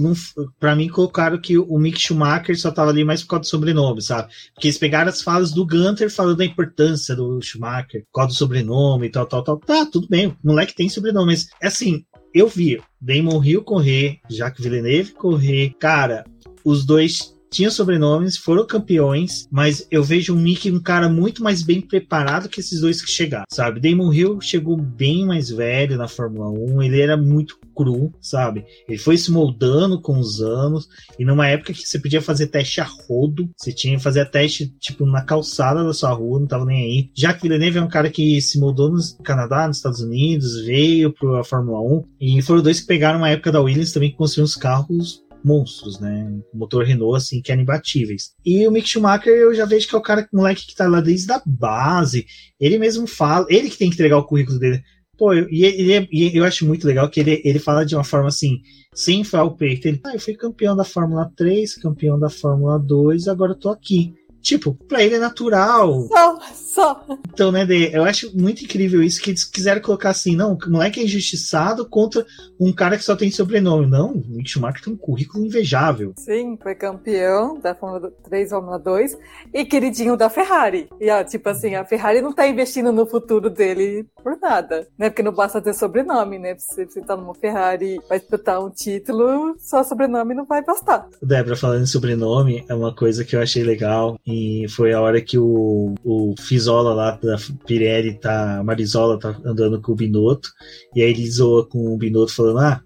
para 0.59 0.75
mim 0.75 0.87
colocaram 0.87 1.41
que 1.41 1.57
o 1.57 1.79
Mick 1.79 1.99
Schumacher 1.99 2.55
só 2.55 2.69
tava 2.69 2.91
ali 2.91 3.03
mais 3.03 3.23
por 3.23 3.29
causa 3.29 3.41
do 3.41 3.47
sobrenome, 3.47 3.99
sabe? 3.99 4.31
Porque 4.53 4.67
eles 4.67 4.77
pegaram 4.77 5.09
as 5.09 5.23
falas 5.23 5.51
do 5.51 5.65
Gunter 5.65 6.07
falando 6.11 6.37
da 6.37 6.45
importância 6.45 7.15
do 7.15 7.41
Schumacher, 7.41 8.05
por 8.11 8.19
causa 8.19 8.27
do 8.27 8.37
sobrenome 8.37 9.07
e 9.07 9.09
tal, 9.09 9.25
tal, 9.25 9.43
tal. 9.43 9.57
Tá, 9.57 9.87
tudo 9.87 10.07
bem, 10.07 10.27
o 10.27 10.37
moleque 10.43 10.75
tem 10.75 10.87
sobrenome, 10.87 11.31
mas 11.31 11.47
assim, 11.59 12.05
eu 12.31 12.47
vi 12.47 12.79
Damon 13.01 13.43
Hill 13.43 13.63
correr, 13.63 14.19
Jacques 14.29 14.63
Villeneuve 14.63 15.13
correr, 15.13 15.73
cara, 15.79 16.25
os 16.63 16.85
dois 16.85 17.33
tinham 17.49 17.71
sobrenomes, 17.71 18.37
foram 18.37 18.65
campeões, 18.65 19.47
mas 19.51 19.87
eu 19.89 20.03
vejo 20.03 20.33
o 20.33 20.37
Mickey 20.37 20.71
um 20.71 20.81
cara 20.81 21.09
muito 21.09 21.43
mais 21.43 21.63
bem 21.63 21.81
preparado 21.81 22.49
que 22.49 22.59
esses 22.59 22.81
dois 22.81 23.01
que 23.01 23.11
chegaram, 23.11 23.45
sabe? 23.49 23.79
Damon 23.79 24.13
Hill 24.13 24.41
chegou 24.41 24.77
bem 24.77 25.25
mais 25.25 25.49
velho 25.49 25.97
na 25.97 26.07
Fórmula 26.07 26.49
1, 26.49 26.83
ele 26.83 27.01
era 27.01 27.17
muito 27.17 27.57
cru, 27.75 28.13
sabe? 28.21 28.65
Ele 28.87 28.97
foi 28.97 29.17
se 29.17 29.31
moldando 29.31 30.01
com 30.01 30.19
os 30.19 30.41
anos, 30.41 30.87
e 31.17 31.25
numa 31.25 31.47
época 31.47 31.73
que 31.73 31.87
você 31.87 31.99
podia 31.99 32.21
fazer 32.21 32.47
teste 32.47 32.81
a 32.81 32.85
rodo, 32.85 33.49
você 33.55 33.71
tinha 33.71 33.97
que 33.97 34.03
fazer 34.03 34.25
teste, 34.29 34.67
tipo, 34.79 35.05
na 35.05 35.21
calçada 35.21 35.83
da 35.83 35.93
sua 35.93 36.11
rua, 36.11 36.39
não 36.39 36.47
tava 36.47 36.65
nem 36.65 36.83
aí. 36.83 37.09
Já 37.15 37.33
que 37.33 37.43
Villeneuve 37.43 37.77
é 37.77 37.81
um 37.81 37.87
cara 37.87 38.09
que 38.09 38.41
se 38.41 38.59
moldou 38.59 38.91
no 38.91 38.99
Canadá, 39.23 39.67
nos 39.67 39.77
Estados 39.77 40.01
Unidos, 40.01 40.65
veio 40.65 41.13
para 41.13 41.41
a 41.41 41.43
Fórmula 41.43 41.81
1, 41.81 42.03
e 42.19 42.41
foram 42.41 42.61
dois 42.61 42.79
que 42.79 42.87
pegaram 42.87 43.19
uma 43.19 43.29
época 43.29 43.51
da 43.51 43.61
Williams 43.61 43.91
também 43.91 44.11
que 44.11 44.17
construíram 44.17 44.45
os 44.45 44.55
carros 44.55 45.26
monstros, 45.43 45.99
né? 45.99 46.29
Motor 46.53 46.83
Renault, 46.83 47.17
assim, 47.17 47.41
que 47.41 47.51
eram 47.51 47.61
imbatíveis. 47.61 48.33
E 48.45 48.67
o 48.67 48.71
Mick 48.71 48.87
Schumacher, 48.87 49.33
eu 49.33 49.53
já 49.53 49.65
vejo 49.65 49.87
que 49.87 49.95
é 49.95 49.97
o 49.97 50.01
cara, 50.01 50.27
moleque 50.33 50.67
que 50.67 50.75
tá 50.75 50.87
lá 50.87 51.01
desde 51.01 51.31
a 51.31 51.41
base. 51.45 52.25
Ele 52.59 52.77
mesmo 52.77 53.07
fala, 53.07 53.45
ele 53.49 53.69
que 53.69 53.77
tem 53.77 53.89
que 53.89 53.95
entregar 53.95 54.17
o 54.17 54.25
currículo 54.25 54.59
dele. 54.59 54.81
Pô, 55.17 55.33
e, 55.33 55.65
ele, 55.65 56.07
e 56.11 56.37
eu 56.37 56.43
acho 56.43 56.65
muito 56.65 56.85
legal 56.85 57.09
que 57.09 57.19
ele, 57.19 57.41
ele 57.43 57.57
fala 57.57 57.83
de 57.83 57.95
uma 57.95 58.03
forma 58.03 58.27
assim, 58.27 58.59
sem 58.93 59.21
enfiar 59.21 59.43
o 59.43 59.55
peito. 59.55 59.87
Ele, 59.87 59.99
ah, 60.05 60.13
eu 60.13 60.19
fui 60.19 60.35
campeão 60.35 60.75
da 60.75 60.83
Fórmula 60.83 61.31
3, 61.35 61.75
campeão 61.75 62.19
da 62.19 62.29
Fórmula 62.29 62.77
2, 62.77 63.27
agora 63.27 63.53
eu 63.53 63.59
tô 63.59 63.69
aqui. 63.69 64.13
Tipo, 64.47 64.73
pra 64.87 65.03
ele 65.03 65.15
é 65.15 65.19
natural. 65.19 66.07
Só, 66.07 66.39
só. 66.53 67.05
Então, 67.33 67.51
né, 67.51 67.67
eu 67.91 68.05
acho 68.05 68.31
muito 68.33 68.63
incrível 68.63 69.03
isso, 69.03 69.21
que 69.21 69.31
eles 69.31 69.43
quiseram 69.43 69.81
colocar 69.81 70.11
assim, 70.11 70.37
não, 70.37 70.53
o 70.53 70.71
moleque 70.71 71.01
é 71.01 71.03
injustiçado 71.03 71.85
contra 71.85 72.25
um 72.57 72.71
cara 72.71 72.95
que 72.95 73.03
só 73.03 73.13
tem 73.13 73.29
sobrenome. 73.29 73.87
Não, 73.87 74.13
o 74.13 74.23
Mick 74.25 74.49
Schumacher 74.49 74.81
tem 74.81 74.93
um 74.93 74.97
currículo 74.97 75.45
invejável. 75.45 76.13
Sim, 76.17 76.57
foi 76.63 76.75
campeão 76.75 77.59
da 77.59 77.75
Fórmula 77.75 78.09
3, 78.23 78.49
Fórmula 78.49 78.79
2 78.79 79.17
e 79.53 79.65
queridinho 79.65 80.15
da 80.15 80.29
Ferrari. 80.29 80.87
E, 81.01 81.11
ó, 81.11 81.21
tipo 81.25 81.49
assim, 81.49 81.75
a 81.75 81.83
Ferrari 81.83 82.21
não 82.21 82.31
tá 82.31 82.47
investindo 82.47 82.93
no 82.93 83.05
futuro 83.05 83.49
dele 83.49 84.05
por 84.23 84.39
nada, 84.39 84.87
né? 84.97 85.09
Porque 85.09 85.23
não 85.23 85.33
basta 85.33 85.61
ter 85.61 85.73
sobrenome, 85.73 86.39
né? 86.39 86.55
Se 86.57 86.85
você 86.85 87.01
tá 87.01 87.17
numa 87.17 87.35
Ferrari 87.35 87.99
vai 88.07 88.17
disputar 88.17 88.63
um 88.63 88.69
título, 88.69 89.57
só 89.59 89.83
sobrenome 89.83 90.33
não 90.33 90.45
vai 90.45 90.63
bastar. 90.63 91.05
Débora, 91.21 91.57
falando 91.57 91.83
em 91.83 91.87
sobrenome, 91.87 92.63
é 92.69 92.73
uma 92.73 92.95
coisa 92.95 93.25
que 93.25 93.35
eu 93.35 93.41
achei 93.41 93.61
legal 93.61 94.17
foi 94.69 94.93
a 94.93 95.01
hora 95.01 95.21
que 95.21 95.37
o, 95.37 95.95
o 96.03 96.35
Fizola 96.39 96.93
lá 96.93 97.11
da 97.11 97.37
Pirelli 97.65 98.19
tá. 98.19 98.59
A 98.59 98.63
Marizola 98.63 99.19
tá 99.19 99.39
andando 99.45 99.81
com 99.81 99.91
o 99.91 99.95
Binotto. 99.95 100.49
E 100.95 101.01
aí 101.01 101.09
ele 101.11 101.29
zoa 101.29 101.67
com 101.67 101.93
o 101.93 101.97
Binotto 101.97 102.33
falando: 102.33 102.59
Ah, 102.59 102.81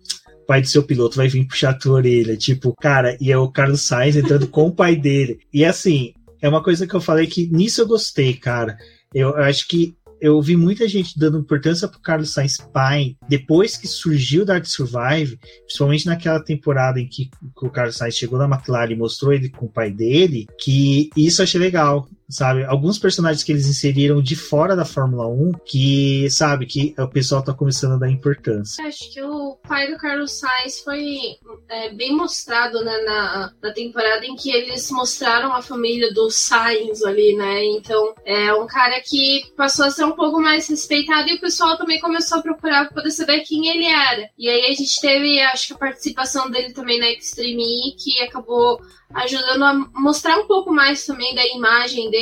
pai 0.52 0.62
do 0.62 0.68
seu 0.68 0.84
piloto 0.84 1.16
vai 1.16 1.30
vir 1.30 1.48
puxar 1.48 1.70
a 1.70 1.74
tua 1.74 1.94
orelha. 1.94 2.36
Tipo, 2.36 2.76
cara, 2.76 3.16
e 3.22 3.32
é 3.32 3.38
o 3.38 3.50
Carlos 3.50 3.84
Sainz 3.84 4.18
entrando 4.18 4.48
com 4.48 4.68
o 4.68 4.76
pai 4.76 4.98
dele. 4.98 5.40
E 5.54 5.64
assim, 5.64 6.14
é 6.42 6.50
uma 6.50 6.62
coisa 6.62 6.86
que 6.86 6.94
eu 6.94 7.00
falei 7.00 7.26
que 7.26 7.48
nisso 7.48 7.80
eu 7.82 7.88
gostei, 7.88 8.34
cara. 8.34 8.76
Eu 9.14 9.34
acho 9.38 9.66
que 9.66 9.96
eu 10.22 10.40
vi 10.40 10.56
muita 10.56 10.88
gente 10.88 11.18
dando 11.18 11.40
importância 11.40 11.88
pro 11.88 12.00
Carlos 12.00 12.32
Sainz 12.32 12.58
pai 12.58 13.18
depois 13.28 13.76
que 13.76 13.88
surgiu 13.88 14.46
Dark 14.46 14.66
Survive, 14.66 15.40
principalmente 15.66 16.06
naquela 16.06 16.44
temporada 16.44 17.00
em 17.00 17.08
que 17.08 17.32
o 17.60 17.70
Carlos 17.72 17.98
Sainz 17.98 18.16
chegou 18.16 18.38
na 18.38 18.46
McLaren 18.46 18.92
e 18.92 18.96
mostrou 18.96 19.34
ele 19.34 19.50
com 19.50 19.66
o 19.66 19.72
pai 19.72 19.90
dele, 19.90 20.46
que 20.60 21.10
isso 21.18 21.42
eu 21.42 21.44
achei 21.44 21.60
legal 21.60 22.08
sabe? 22.32 22.64
Alguns 22.64 22.98
personagens 22.98 23.44
que 23.44 23.52
eles 23.52 23.68
inseriram 23.68 24.22
de 24.22 24.36
fora 24.36 24.76
da 24.76 24.86
Fórmula 24.86 25.28
1 25.28 25.52
que, 25.66 26.30
sabe, 26.30 26.66
que 26.66 26.96
o 26.98 27.08
pessoal 27.08 27.44
tá 27.44 27.54
começando 27.54 27.94
a 27.94 27.98
dar 27.98 28.10
importância. 28.10 28.84
Acho 28.86 29.12
que 29.12 29.22
o 29.22 29.58
pai 29.68 29.92
do 29.92 29.98
Carlos 29.98 30.32
Sainz 30.32 30.80
foi 30.84 31.36
é, 31.70 31.94
bem 31.94 32.16
mostrado 32.16 32.84
né, 32.84 32.98
na, 33.00 33.54
na 33.62 33.74
temporada 33.74 34.26
em 34.26 34.36
que 34.36 34.52
eles 34.52 34.90
mostraram 34.92 35.54
a 35.54 35.62
família 35.62 36.14
do 36.14 36.30
Sainz 36.30 37.04
ali, 37.04 37.36
né? 37.36 37.64
Então 37.66 38.14
é 38.26 38.54
um 38.54 38.66
cara 38.66 39.02
que 39.02 39.52
passou 39.56 39.86
a 39.86 39.92
ser 39.92 40.06
um 40.06 40.16
pouco 40.16 40.42
mais 40.42 40.68
respeitado 40.68 41.30
e 41.30 41.36
o 41.36 41.42
pessoal 41.42 41.78
também 41.78 42.00
começou 42.00 42.40
a 42.40 42.42
procurar 42.42 42.86
pra 42.86 42.96
poder 42.96 43.12
saber 43.12 43.42
quem 43.42 43.68
ele 43.68 43.86
era. 43.86 44.30
E 44.38 44.48
aí 44.48 44.72
a 44.72 44.74
gente 44.74 45.00
teve, 45.02 45.42
acho 45.42 45.68
que 45.68 45.74
a 45.74 45.78
participação 45.78 46.50
dele 46.50 46.74
também 46.74 47.00
na 47.00 47.12
Extreme 47.12 47.64
E, 47.64 47.96
que 47.96 48.22
acabou 48.22 48.80
ajudando 49.14 49.64
a 49.64 49.74
mostrar 50.00 50.38
um 50.38 50.48
pouco 50.48 50.72
mais 50.72 51.06
também 51.06 51.36
da 51.36 51.46
imagem 51.48 52.10
dele, 52.10 52.21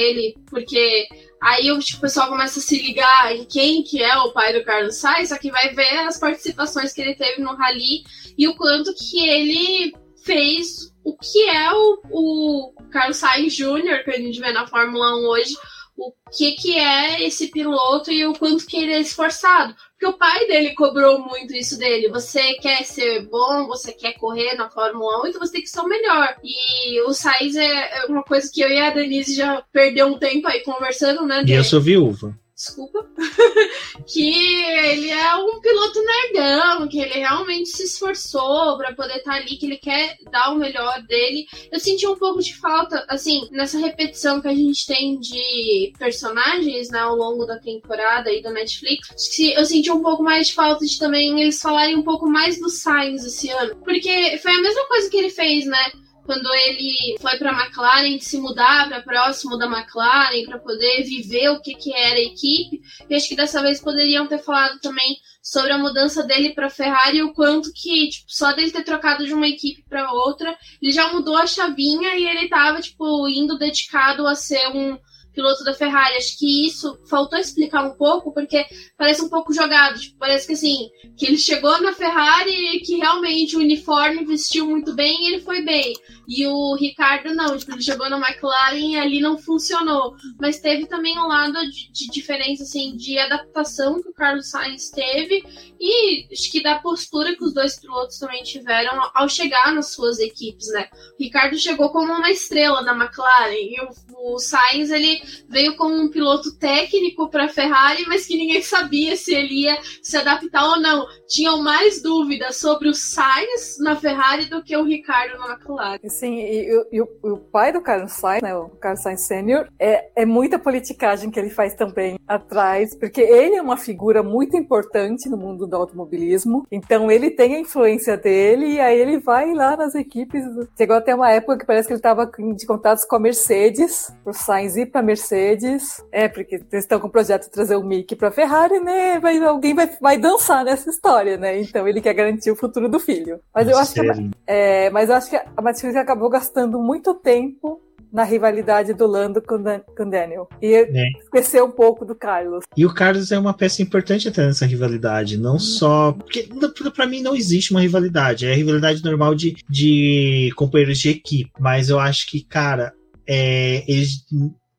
porque 0.49 1.07
aí 1.41 1.65
tipo, 1.79 1.97
o 1.97 2.01
pessoal 2.01 2.29
começa 2.29 2.59
a 2.59 2.61
se 2.61 2.81
ligar 2.81 3.35
em 3.35 3.45
quem 3.45 3.83
que 3.83 4.01
é 4.03 4.17
o 4.17 4.31
pai 4.31 4.53
do 4.53 4.63
Carlos 4.63 4.95
Sainz, 4.95 5.29
só 5.29 5.37
que 5.37 5.51
vai 5.51 5.73
ver 5.73 5.99
as 5.99 6.19
participações 6.19 6.93
que 6.93 7.01
ele 7.01 7.15
teve 7.15 7.41
no 7.41 7.55
Rally 7.55 8.03
e 8.37 8.47
o 8.47 8.55
quanto 8.55 8.93
que 8.95 9.27
ele 9.27 9.93
fez 10.23 10.89
o 11.03 11.15
que 11.17 11.49
é 11.49 11.71
o, 11.73 12.01
o 12.11 12.73
Carlos 12.91 13.17
Sainz 13.17 13.53
Jr., 13.53 14.03
que 14.03 14.11
a 14.11 14.17
gente 14.17 14.39
vê 14.39 14.51
na 14.51 14.67
Fórmula 14.67 15.15
1 15.15 15.27
hoje, 15.27 15.55
o 15.97 16.13
que, 16.35 16.53
que 16.53 16.77
é 16.77 17.23
esse 17.25 17.47
piloto 17.47 18.11
e 18.11 18.25
o 18.25 18.33
quanto 18.33 18.65
que 18.65 18.77
ele 18.77 18.93
é 18.93 18.99
esforçado. 18.99 19.75
Porque 19.99 20.15
o 20.15 20.17
pai 20.17 20.47
dele 20.47 20.73
cobrou 20.75 21.19
muito 21.19 21.53
isso 21.53 21.77
dele. 21.77 22.07
Você 22.07 22.53
quer 22.53 22.85
ser 22.85 23.27
bom, 23.27 23.67
você 23.67 23.91
quer 23.91 24.13
correr 24.13 24.55
na 24.55 24.69
Fórmula 24.69 25.23
1, 25.23 25.27
então 25.27 25.41
você 25.41 25.51
tem 25.51 25.61
que 25.61 25.69
ser 25.69 25.81
o 25.81 25.89
melhor. 25.89 26.37
E 26.41 27.01
o 27.01 27.11
Sainz 27.13 27.57
é 27.57 28.05
uma 28.07 28.23
coisa 28.23 28.49
que 28.49 28.61
eu 28.61 28.69
e 28.69 28.79
a 28.79 28.91
Denise 28.91 29.35
já 29.35 29.61
perdeu 29.73 30.07
um 30.07 30.17
tempo 30.17 30.47
aí 30.47 30.61
conversando, 30.61 31.25
né? 31.25 31.43
E 31.45 31.51
eu 31.51 31.65
sou 31.65 31.81
viúva 31.81 32.33
desculpa, 32.59 33.09
que 34.05 34.65
ele 34.65 35.09
é 35.09 35.35
um 35.35 35.61
piloto 35.61 36.03
nerdão, 36.03 36.89
que 36.89 36.99
ele 36.99 37.13
realmente 37.13 37.69
se 37.69 37.83
esforçou 37.83 38.75
para 38.77 38.93
poder 38.93 39.19
estar 39.19 39.31
tá 39.31 39.37
ali, 39.37 39.55
que 39.55 39.65
ele 39.65 39.77
quer 39.77 40.17
dar 40.29 40.51
o 40.51 40.57
melhor 40.57 41.01
dele. 41.03 41.47
Eu 41.71 41.79
senti 41.79 42.05
um 42.05 42.17
pouco 42.17 42.41
de 42.41 42.53
falta, 42.57 43.05
assim, 43.07 43.47
nessa 43.51 43.79
repetição 43.79 44.41
que 44.41 44.49
a 44.49 44.53
gente 44.53 44.85
tem 44.85 45.17
de 45.17 45.93
personagens, 45.97 46.89
né, 46.89 46.99
ao 46.99 47.15
longo 47.15 47.45
da 47.45 47.57
temporada 47.57 48.29
aí 48.29 48.41
da 48.41 48.51
Netflix, 48.51 49.07
eu 49.55 49.63
senti 49.63 49.89
um 49.89 50.01
pouco 50.01 50.21
mais 50.21 50.47
de 50.47 50.53
falta 50.53 50.85
de 50.85 50.99
também 50.99 51.39
eles 51.41 51.61
falarem 51.61 51.95
um 51.95 52.03
pouco 52.03 52.29
mais 52.29 52.59
do 52.59 52.69
Sainz 52.69 53.23
esse 53.23 53.49
ano, 53.49 53.77
porque 53.77 54.37
foi 54.39 54.51
a 54.51 54.61
mesma 54.61 54.85
coisa 54.87 55.09
que 55.09 55.15
ele 55.15 55.29
fez, 55.29 55.65
né? 55.65 55.91
Quando 56.29 56.53
ele 56.53 57.17
foi 57.19 57.39
para 57.39 57.49
a 57.49 57.59
McLaren, 57.59 58.19
se 58.19 58.37
mudar 58.37 58.87
para 58.87 59.01
próximo 59.01 59.57
da 59.57 59.65
McLaren 59.65 60.45
para 60.45 60.59
poder 60.59 61.01
viver 61.01 61.49
o 61.49 61.59
que, 61.59 61.73
que 61.73 61.91
era 61.91 62.17
a 62.17 62.21
equipe. 62.21 62.79
E 63.09 63.15
acho 63.15 63.27
que 63.27 63.35
dessa 63.35 63.63
vez 63.63 63.81
poderiam 63.81 64.27
ter 64.27 64.37
falado 64.37 64.79
também 64.79 65.17
sobre 65.41 65.71
a 65.71 65.79
mudança 65.79 66.21
dele 66.21 66.51
para 66.51 66.69
Ferrari 66.69 67.17
e 67.17 67.23
o 67.23 67.33
quanto 67.33 67.73
que 67.73 68.09
tipo, 68.09 68.31
só 68.31 68.53
dele 68.53 68.69
ter 68.69 68.83
trocado 68.83 69.25
de 69.25 69.33
uma 69.33 69.47
equipe 69.47 69.83
para 69.89 70.13
outra, 70.13 70.55
ele 70.79 70.91
já 70.91 71.11
mudou 71.11 71.35
a 71.35 71.47
chavinha 71.47 72.15
e 72.15 72.27
ele 72.27 72.43
estava 72.43 72.79
tipo 72.79 73.27
indo 73.27 73.57
dedicado 73.57 74.27
a 74.27 74.35
ser 74.35 74.67
um 74.67 74.99
piloto 75.33 75.63
da 75.63 75.73
Ferrari. 75.73 76.17
Acho 76.17 76.37
que 76.37 76.65
isso 76.65 76.97
faltou 77.09 77.37
explicar 77.37 77.83
um 77.83 77.95
pouco, 77.95 78.33
porque 78.33 78.65
parece 78.97 79.21
um 79.21 79.29
pouco 79.29 79.53
jogado. 79.53 79.99
Tipo, 79.99 80.17
parece 80.17 80.47
que 80.47 80.53
assim, 80.53 80.89
que 81.17 81.25
ele 81.25 81.37
chegou 81.37 81.81
na 81.81 81.93
Ferrari 81.93 82.75
e 82.75 82.79
que 82.81 82.97
realmente 82.97 83.55
o 83.55 83.59
uniforme 83.59 84.25
vestiu 84.25 84.67
muito 84.67 84.93
bem 84.93 85.15
e 85.21 85.33
ele 85.33 85.41
foi 85.41 85.63
bem. 85.63 85.93
E 86.27 86.45
o 86.45 86.75
Ricardo 86.75 87.33
não, 87.33 87.57
tipo, 87.57 87.71
ele 87.71 87.81
chegou 87.81 88.09
na 88.09 88.17
McLaren 88.17 88.91
e 88.91 88.97
ali 88.97 89.19
não 89.19 89.37
funcionou. 89.37 90.15
Mas 90.39 90.59
teve 90.59 90.85
também 90.85 91.17
um 91.17 91.27
lado 91.27 91.59
de, 91.69 91.91
de 91.91 92.07
diferença, 92.11 92.63
assim, 92.63 92.95
de 92.95 93.17
adaptação 93.17 94.01
que 94.01 94.09
o 94.09 94.13
Carlos 94.13 94.49
Sainz 94.49 94.89
teve 94.89 95.43
e 95.79 96.27
acho 96.31 96.51
que 96.51 96.61
da 96.61 96.79
postura 96.79 97.35
que 97.35 97.43
os 97.43 97.53
dois 97.53 97.79
pilotos 97.79 98.19
também 98.19 98.43
tiveram 98.43 99.09
ao 99.13 99.29
chegar 99.29 99.73
nas 99.73 99.93
suas 99.93 100.19
equipes, 100.19 100.67
né? 100.67 100.89
O 101.19 101.23
Ricardo 101.23 101.57
chegou 101.57 101.89
como 101.89 102.13
uma 102.13 102.29
estrela 102.29 102.83
da 102.83 102.95
McLaren 102.95 103.53
e 103.53 103.77
o, 103.81 104.33
o 104.35 104.39
Sainz, 104.39 104.91
ele 104.91 105.18
veio 105.47 105.75
como 105.75 105.95
um 105.95 106.09
piloto 106.09 106.55
técnico 106.57 107.29
para 107.29 107.45
a 107.45 107.49
Ferrari, 107.49 108.05
mas 108.07 108.25
que 108.25 108.37
ninguém 108.37 108.61
sabia 108.61 109.15
se 109.15 109.33
ele 109.33 109.63
ia 109.63 109.77
se 110.01 110.17
adaptar 110.17 110.65
ou 110.65 110.79
não. 110.79 111.05
Tinham 111.27 111.61
mais 111.61 112.01
dúvidas 112.01 112.57
sobre 112.57 112.89
o 112.89 112.93
Sainz 112.93 113.77
na 113.79 113.95
Ferrari 113.95 114.45
do 114.45 114.63
que 114.63 114.75
o 114.75 114.83
Ricardo 114.83 115.37
na 115.39 115.53
McLaren. 115.53 115.99
Sim, 116.07 116.37
e, 116.37 116.69
e, 116.69 116.87
e 116.93 117.01
o, 117.01 117.07
o, 117.23 117.37
pai 117.37 117.71
do 117.71 117.81
Carlos 117.81 118.13
Sainz, 118.13 118.41
né, 118.41 118.55
o 118.55 118.69
Carlos 118.69 119.01
Sainz 119.01 119.25
Sênior, 119.25 119.67
é, 119.79 120.09
é 120.15 120.25
muita 120.25 120.59
politicagem 120.59 121.29
que 121.29 121.39
ele 121.39 121.49
faz 121.49 121.73
também 121.73 122.19
atrás, 122.27 122.95
porque 122.95 123.21
ele 123.21 123.55
é 123.55 123.61
uma 123.61 123.77
figura 123.77 124.21
muito 124.21 124.55
importante 124.57 125.29
no 125.29 125.37
mundo 125.37 125.67
do 125.67 125.75
automobilismo, 125.75 126.65
então 126.71 127.11
ele 127.11 127.31
tem 127.31 127.55
a 127.55 127.59
influência 127.59 128.17
dele 128.17 128.73
e 128.73 128.79
aí 128.79 128.99
ele 128.99 129.19
vai 129.19 129.53
lá 129.53 129.75
nas 129.75 129.95
equipes. 129.95 130.43
Chegou 130.77 130.95
até 130.95 131.13
uma 131.13 131.31
época 131.31 131.57
que 131.57 131.65
parece 131.65 131.87
que 131.87 131.93
ele 131.93 131.99
estava 131.99 132.25
de 132.25 132.65
contatos 132.65 133.05
com 133.05 133.15
a 133.15 133.19
Mercedes, 133.19 134.11
o 134.25 134.33
Sainz 134.33 134.75
ir 134.75 134.87
para 134.87 135.01
Mercedes. 135.09 136.03
É, 136.11 136.27
porque 136.27 136.55
eles 136.55 136.67
estão 136.73 136.99
com 136.99 137.07
o 137.07 137.11
projeto 137.11 137.45
de 137.45 137.51
trazer 137.51 137.75
o 137.75 137.83
Mickey 137.83 138.15
para 138.15 138.31
Ferrari, 138.31 138.79
né? 138.79 139.19
Vai, 139.19 139.39
alguém 139.39 139.73
vai, 139.73 139.89
vai 139.99 140.17
dançar 140.17 140.63
nessa 140.63 140.89
história, 140.89 141.37
né? 141.37 141.59
Então 141.59 141.87
ele 141.87 142.01
quer 142.01 142.13
garantir 142.13 142.51
o 142.51 142.55
futuro 142.55 142.87
do 142.87 142.99
filho. 142.99 143.39
Mas 143.53 143.67
eu 143.67 143.77
acho 143.77 143.93
que, 143.93 144.01
é, 144.45 144.89
mas 144.91 145.09
eu 145.09 145.15
acho 145.15 145.29
que 145.29 145.35
a 145.35 145.61
Matilde 145.61 145.97
acabou 145.97 146.29
gastando 146.29 146.79
muito 146.79 147.15
tempo 147.15 147.81
na 148.11 148.23
rivalidade 148.23 148.93
do 148.93 149.05
Lando 149.05 149.41
com, 149.41 149.57
com 149.95 150.09
Daniel. 150.09 150.47
E 150.61 150.73
é. 150.73 151.09
esqueceu 151.23 151.65
um 151.65 151.71
pouco 151.71 152.05
do 152.05 152.15
Carlos. 152.15 152.65
E 152.75 152.85
o 152.85 152.93
Carlos 152.93 153.31
é 153.31 153.37
uma 153.37 153.53
peça 153.53 153.81
importante 153.81 154.27
até 154.27 154.45
nessa 154.45 154.65
rivalidade, 154.65 155.37
não 155.37 155.55
hum. 155.55 155.59
só. 155.59 156.11
Porque 156.13 156.47
para 156.93 157.07
mim 157.07 157.21
não 157.21 157.35
existe 157.35 157.71
uma 157.71 157.81
rivalidade, 157.81 158.45
é 158.45 158.51
a 158.51 158.55
rivalidade 158.55 159.03
normal 159.03 159.33
de, 159.33 159.55
de 159.69 160.51
companheiros 160.55 160.99
de 160.99 161.09
equipe. 161.09 161.51
Mas 161.59 161.89
eu 161.89 161.99
acho 161.99 162.27
que, 162.27 162.43
cara, 162.43 162.93
é, 163.27 163.83
eles 163.87 164.25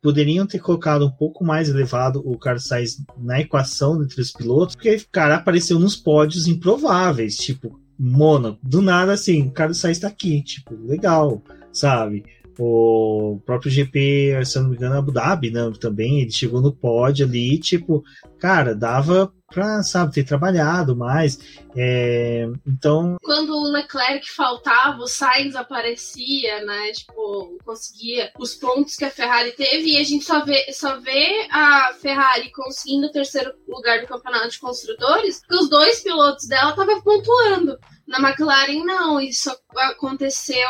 poderiam 0.03 0.47
ter 0.47 0.59
colocado 0.59 1.07
um 1.07 1.11
pouco 1.11 1.45
mais 1.45 1.69
elevado 1.69 2.23
o 2.25 2.39
Carlos 2.39 2.65
Sainz 2.65 3.03
na 3.19 3.41
equação 3.41 4.03
entre 4.03 4.21
os 4.21 4.33
pilotos, 4.33 4.75
porque 4.75 4.97
o 4.97 5.07
cara 5.13 5.37
apareceu 5.37 5.79
nos 5.79 5.97
pódios 5.97 6.47
improváveis, 6.47 7.37
tipo, 7.37 7.79
Mônaco. 7.99 8.59
Do 8.63 8.81
nada, 8.81 9.13
assim, 9.13 9.51
Carlos 9.51 9.79
Sainz 9.79 9.99
tá 9.99 10.09
aqui, 10.09 10.43
tipo, 10.43 10.75
legal, 10.75 11.43
sabe? 11.71 12.25
O 12.59 13.41
próprio 13.45 13.71
GP, 13.71 14.43
se 14.45 14.59
eu 14.59 14.63
não 14.63 14.71
me 14.71 14.77
engano, 14.77 14.97
Abu 14.97 15.13
Dhabi, 15.13 15.51
né, 15.51 15.71
também, 15.81 16.21
ele 16.21 16.31
chegou 16.31 16.61
no 16.61 16.73
pódio 16.73 17.27
ali, 17.27 17.59
tipo, 17.59 18.03
cara, 18.39 18.75
dava 18.75 19.33
pra, 19.51 19.83
sabe, 19.83 20.15
ter 20.15 20.25
trabalhado 20.25 20.97
mais. 20.97 21.39
É, 21.77 22.49
então. 22.67 23.17
Quando 23.23 23.53
o 23.53 23.71
Leclerc 23.71 24.31
faltava, 24.31 24.99
o 24.99 25.07
Sainz 25.07 25.55
aparecia, 25.55 26.65
né? 26.65 26.93
Tipo, 26.93 27.59
conseguia 27.65 28.33
os 28.39 28.55
pontos 28.55 28.97
que 28.97 29.05
a 29.05 29.11
Ferrari 29.11 29.53
teve 29.53 29.91
e 29.91 29.99
a 29.99 30.05
gente 30.05 30.25
só 30.25 30.45
vê, 30.45 30.73
só 30.73 30.99
vê 31.01 31.49
a 31.51 31.93
Ferrari 32.01 32.51
conseguindo 32.53 33.09
o 33.09 33.13
terceiro 33.13 33.53
lugar 33.69 34.01
do 34.01 34.07
campeonato 34.07 34.51
de 34.51 34.61
construtores, 34.61 35.41
porque 35.41 35.63
os 35.63 35.69
dois 35.69 36.01
pilotos 36.01 36.47
dela 36.47 36.71
estavam 36.71 37.01
pontuando. 37.03 37.79
Na 38.11 38.19
McLaren, 38.19 38.85
não, 38.85 39.21
isso 39.21 39.49
aconteceu. 39.77 40.67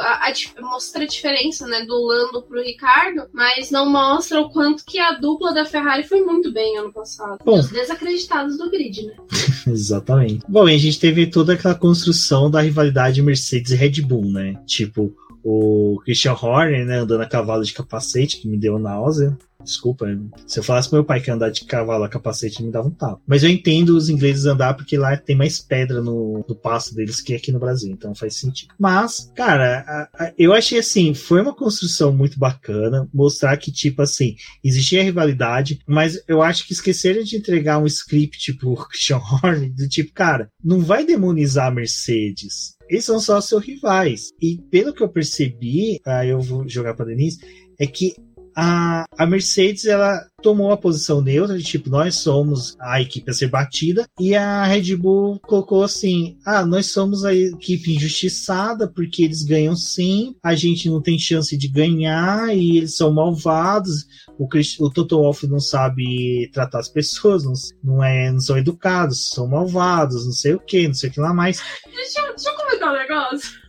A, 0.00 0.28
a, 0.28 0.62
mostra 0.62 1.02
a 1.02 1.06
diferença 1.06 1.66
né, 1.66 1.84
do 1.84 2.06
Lando 2.06 2.40
pro 2.42 2.62
Ricardo, 2.62 3.24
mas 3.32 3.72
não 3.72 3.90
mostra 3.90 4.40
o 4.40 4.48
quanto 4.48 4.84
que 4.84 5.00
a 5.00 5.18
dupla 5.18 5.52
da 5.52 5.64
Ferrari 5.64 6.04
foi 6.04 6.20
muito 6.20 6.52
bem 6.52 6.78
ano 6.78 6.92
passado. 6.92 7.40
Bom, 7.44 7.58
Os 7.58 7.68
desacreditados 7.68 8.56
do 8.56 8.70
grid, 8.70 9.06
né? 9.06 9.14
Exatamente. 9.66 10.44
Bom, 10.48 10.68
e 10.68 10.74
a 10.76 10.78
gente 10.78 11.00
teve 11.00 11.26
toda 11.26 11.54
aquela 11.54 11.74
construção 11.74 12.48
da 12.48 12.60
rivalidade 12.60 13.20
Mercedes 13.20 13.72
e 13.72 13.74
Red 13.74 14.00
Bull, 14.02 14.26
né? 14.26 14.54
Tipo, 14.64 15.12
o 15.42 16.00
Christian 16.04 16.34
Horner, 16.34 16.86
né, 16.86 16.98
andando 16.98 17.22
a 17.22 17.26
cavalo 17.26 17.64
de 17.64 17.74
capacete, 17.74 18.36
que 18.36 18.46
me 18.46 18.56
deu 18.56 18.78
náusea. 18.78 19.36
Desculpa, 19.64 20.06
se 20.46 20.58
eu 20.58 20.62
falasse 20.62 20.88
pro 20.88 20.98
meu 20.98 21.04
pai 21.04 21.20
que 21.20 21.30
andar 21.30 21.50
de 21.50 21.64
cavalo 21.64 22.04
a 22.04 22.08
capacete, 22.08 22.58
ele 22.58 22.66
me 22.66 22.72
dava 22.72 22.88
um 22.88 22.90
tapa. 22.90 23.20
Mas 23.26 23.42
eu 23.42 23.48
entendo 23.48 23.96
os 23.96 24.08
ingleses 24.08 24.46
andar 24.46 24.74
porque 24.74 24.96
lá 24.96 25.16
tem 25.16 25.34
mais 25.34 25.58
pedra 25.58 26.00
no, 26.02 26.44
no 26.46 26.54
passo 26.54 26.94
deles 26.94 27.20
que 27.20 27.34
aqui 27.34 27.50
no 27.50 27.58
Brasil, 27.58 27.90
então 27.90 28.14
faz 28.14 28.36
sentido. 28.36 28.74
Mas, 28.78 29.32
cara, 29.34 29.84
a, 29.86 30.24
a, 30.24 30.32
eu 30.38 30.52
achei 30.52 30.78
assim, 30.78 31.14
foi 31.14 31.40
uma 31.40 31.54
construção 31.54 32.12
muito 32.12 32.38
bacana, 32.38 33.08
mostrar 33.12 33.56
que, 33.56 33.72
tipo 33.72 34.02
assim, 34.02 34.36
existia 34.62 35.02
rivalidade, 35.02 35.80
mas 35.86 36.22
eu 36.28 36.42
acho 36.42 36.66
que 36.66 36.72
esqueceram 36.72 37.22
de 37.22 37.36
entregar 37.36 37.78
um 37.78 37.86
script 37.86 38.54
pro 38.54 38.76
Christian 38.88 39.18
Horner, 39.18 39.72
do 39.72 39.88
tipo, 39.88 40.12
cara, 40.12 40.50
não 40.62 40.80
vai 40.80 41.04
demonizar 41.04 41.68
a 41.68 41.70
Mercedes. 41.70 42.74
Eles 42.88 43.04
são 43.04 43.18
só 43.18 43.40
seus 43.40 43.64
rivais. 43.64 44.30
E 44.40 44.58
pelo 44.70 44.92
que 44.92 45.02
eu 45.02 45.08
percebi, 45.08 46.00
aí 46.04 46.28
eu 46.28 46.40
vou 46.40 46.68
jogar 46.68 46.94
pra 46.94 47.06
Denise, 47.06 47.38
é 47.78 47.86
que 47.86 48.14
a, 48.56 49.04
a 49.16 49.26
Mercedes 49.26 49.84
ela 49.86 50.26
tomou 50.42 50.70
a 50.70 50.76
posição 50.76 51.22
neutra, 51.22 51.56
de 51.56 51.64
tipo, 51.64 51.88
nós 51.88 52.16
somos 52.16 52.76
a 52.78 53.00
equipe 53.00 53.30
a 53.30 53.34
ser 53.34 53.48
batida, 53.48 54.06
e 54.20 54.34
a 54.34 54.64
Red 54.64 54.94
Bull 54.96 55.40
colocou 55.40 55.82
assim: 55.82 56.36
ah, 56.44 56.64
nós 56.64 56.92
somos 56.92 57.24
a 57.24 57.34
equipe 57.34 57.94
injustiçada, 57.94 58.86
porque 58.86 59.24
eles 59.24 59.42
ganham 59.42 59.74
sim, 59.74 60.36
a 60.42 60.54
gente 60.54 60.88
não 60.88 61.00
tem 61.00 61.18
chance 61.18 61.56
de 61.56 61.68
ganhar, 61.68 62.54
e 62.54 62.78
eles 62.78 62.96
são 62.96 63.12
malvados. 63.12 64.06
O, 64.38 64.48
o 64.80 64.90
Toto 64.90 65.18
Wolff 65.18 65.46
não 65.46 65.60
sabe 65.60 66.50
tratar 66.52 66.80
as 66.80 66.88
pessoas, 66.88 67.44
não, 67.44 67.52
não, 67.82 68.04
é, 68.04 68.30
não 68.30 68.40
são 68.40 68.58
educados, 68.58 69.28
são 69.32 69.46
malvados, 69.46 70.26
não 70.26 70.32
sei 70.32 70.54
o 70.54 70.60
que, 70.60 70.86
não 70.86 70.94
sei 70.94 71.08
o 71.08 71.12
que 71.12 71.20
lá 71.20 71.32
mais. 71.32 71.62
Deixa, 71.86 72.20
deixa 72.32 72.50
eu 72.50 72.56
comentar 72.56 72.90
um 72.90 72.96
negócio. 72.96 73.63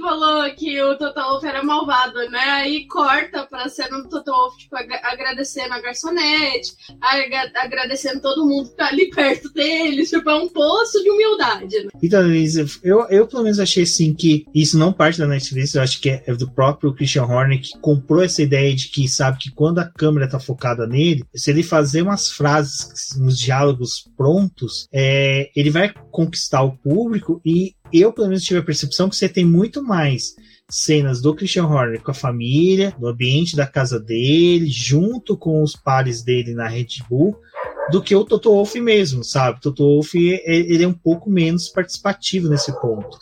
Falou 0.00 0.50
que 0.54 0.80
o 0.82 0.96
Total 0.96 1.30
Wolff 1.30 1.46
era 1.46 1.62
malvado, 1.62 2.18
né? 2.30 2.38
Aí 2.38 2.86
corta 2.86 3.46
pra 3.46 3.68
cena 3.68 4.02
do 4.02 4.08
Total 4.08 4.34
Wolff, 4.34 4.58
tipo, 4.58 4.76
agradecendo 4.76 5.74
a 5.74 5.80
garçonete, 5.80 6.72
agradecendo 7.54 8.20
todo 8.20 8.46
mundo 8.46 8.70
que 8.70 8.76
tá 8.76 8.88
ali 8.88 9.10
perto 9.10 9.52
dele. 9.52 10.04
Tipo, 10.06 10.30
é 10.30 10.34
um 10.34 10.48
poço 10.48 11.02
de 11.02 11.10
humildade, 11.10 11.84
né? 11.84 11.90
Então, 12.02 12.22
eu, 12.82 13.06
eu 13.08 13.26
pelo 13.26 13.42
menos 13.42 13.60
achei 13.60 13.82
assim 13.82 14.14
que 14.14 14.44
isso 14.54 14.78
não 14.78 14.92
parte 14.92 15.18
da 15.18 15.26
Netflix, 15.26 15.74
eu 15.74 15.82
acho 15.82 16.00
que 16.00 16.10
é, 16.10 16.22
é 16.26 16.34
do 16.34 16.50
próprio 16.50 16.94
Christian 16.94 17.24
Horner 17.24 17.60
que 17.60 17.78
comprou 17.80 18.22
essa 18.22 18.42
ideia 18.42 18.74
de 18.74 18.88
que 18.88 19.08
sabe 19.08 19.38
que 19.38 19.50
quando 19.50 19.78
a 19.78 19.88
câmera 19.88 20.28
tá 20.28 20.40
focada 20.40 20.86
nele, 20.86 21.24
se 21.34 21.50
ele 21.50 21.62
fazer 21.62 22.02
umas 22.02 22.30
frases, 22.30 23.16
uns 23.18 23.38
diálogos 23.38 24.04
prontos, 24.16 24.88
é, 24.92 25.50
ele 25.54 25.70
vai 25.70 25.92
conquistar 26.10 26.62
o 26.62 26.76
público 26.76 27.40
e 27.44 27.74
eu 27.92 28.12
pelo 28.12 28.28
menos 28.28 28.44
tive 28.44 28.60
a 28.60 28.64
percepção 28.64 29.08
que 29.08 29.16
você 29.16 29.28
tem 29.28 29.44
muito 29.44 29.82
mais 29.82 30.34
cenas 30.68 31.20
do 31.20 31.34
Christian 31.34 31.66
Horner 31.66 32.00
com 32.00 32.12
a 32.12 32.14
família, 32.14 32.94
no 32.98 33.08
ambiente 33.08 33.56
da 33.56 33.66
casa 33.66 33.98
dele, 33.98 34.68
junto 34.68 35.36
com 35.36 35.62
os 35.62 35.74
pares 35.74 36.22
dele 36.22 36.54
na 36.54 36.68
Red 36.68 36.86
Bull, 37.08 37.36
do 37.90 38.00
que 38.00 38.14
o 38.14 38.24
Toto 38.24 38.50
Wolff 38.50 38.80
mesmo, 38.80 39.24
sabe? 39.24 39.60
Toto 39.60 39.82
Wolff 39.82 40.16
ele 40.16 40.84
é 40.84 40.88
um 40.88 40.94
pouco 40.94 41.28
menos 41.28 41.68
participativo 41.68 42.48
nesse 42.48 42.72
ponto. 42.80 43.18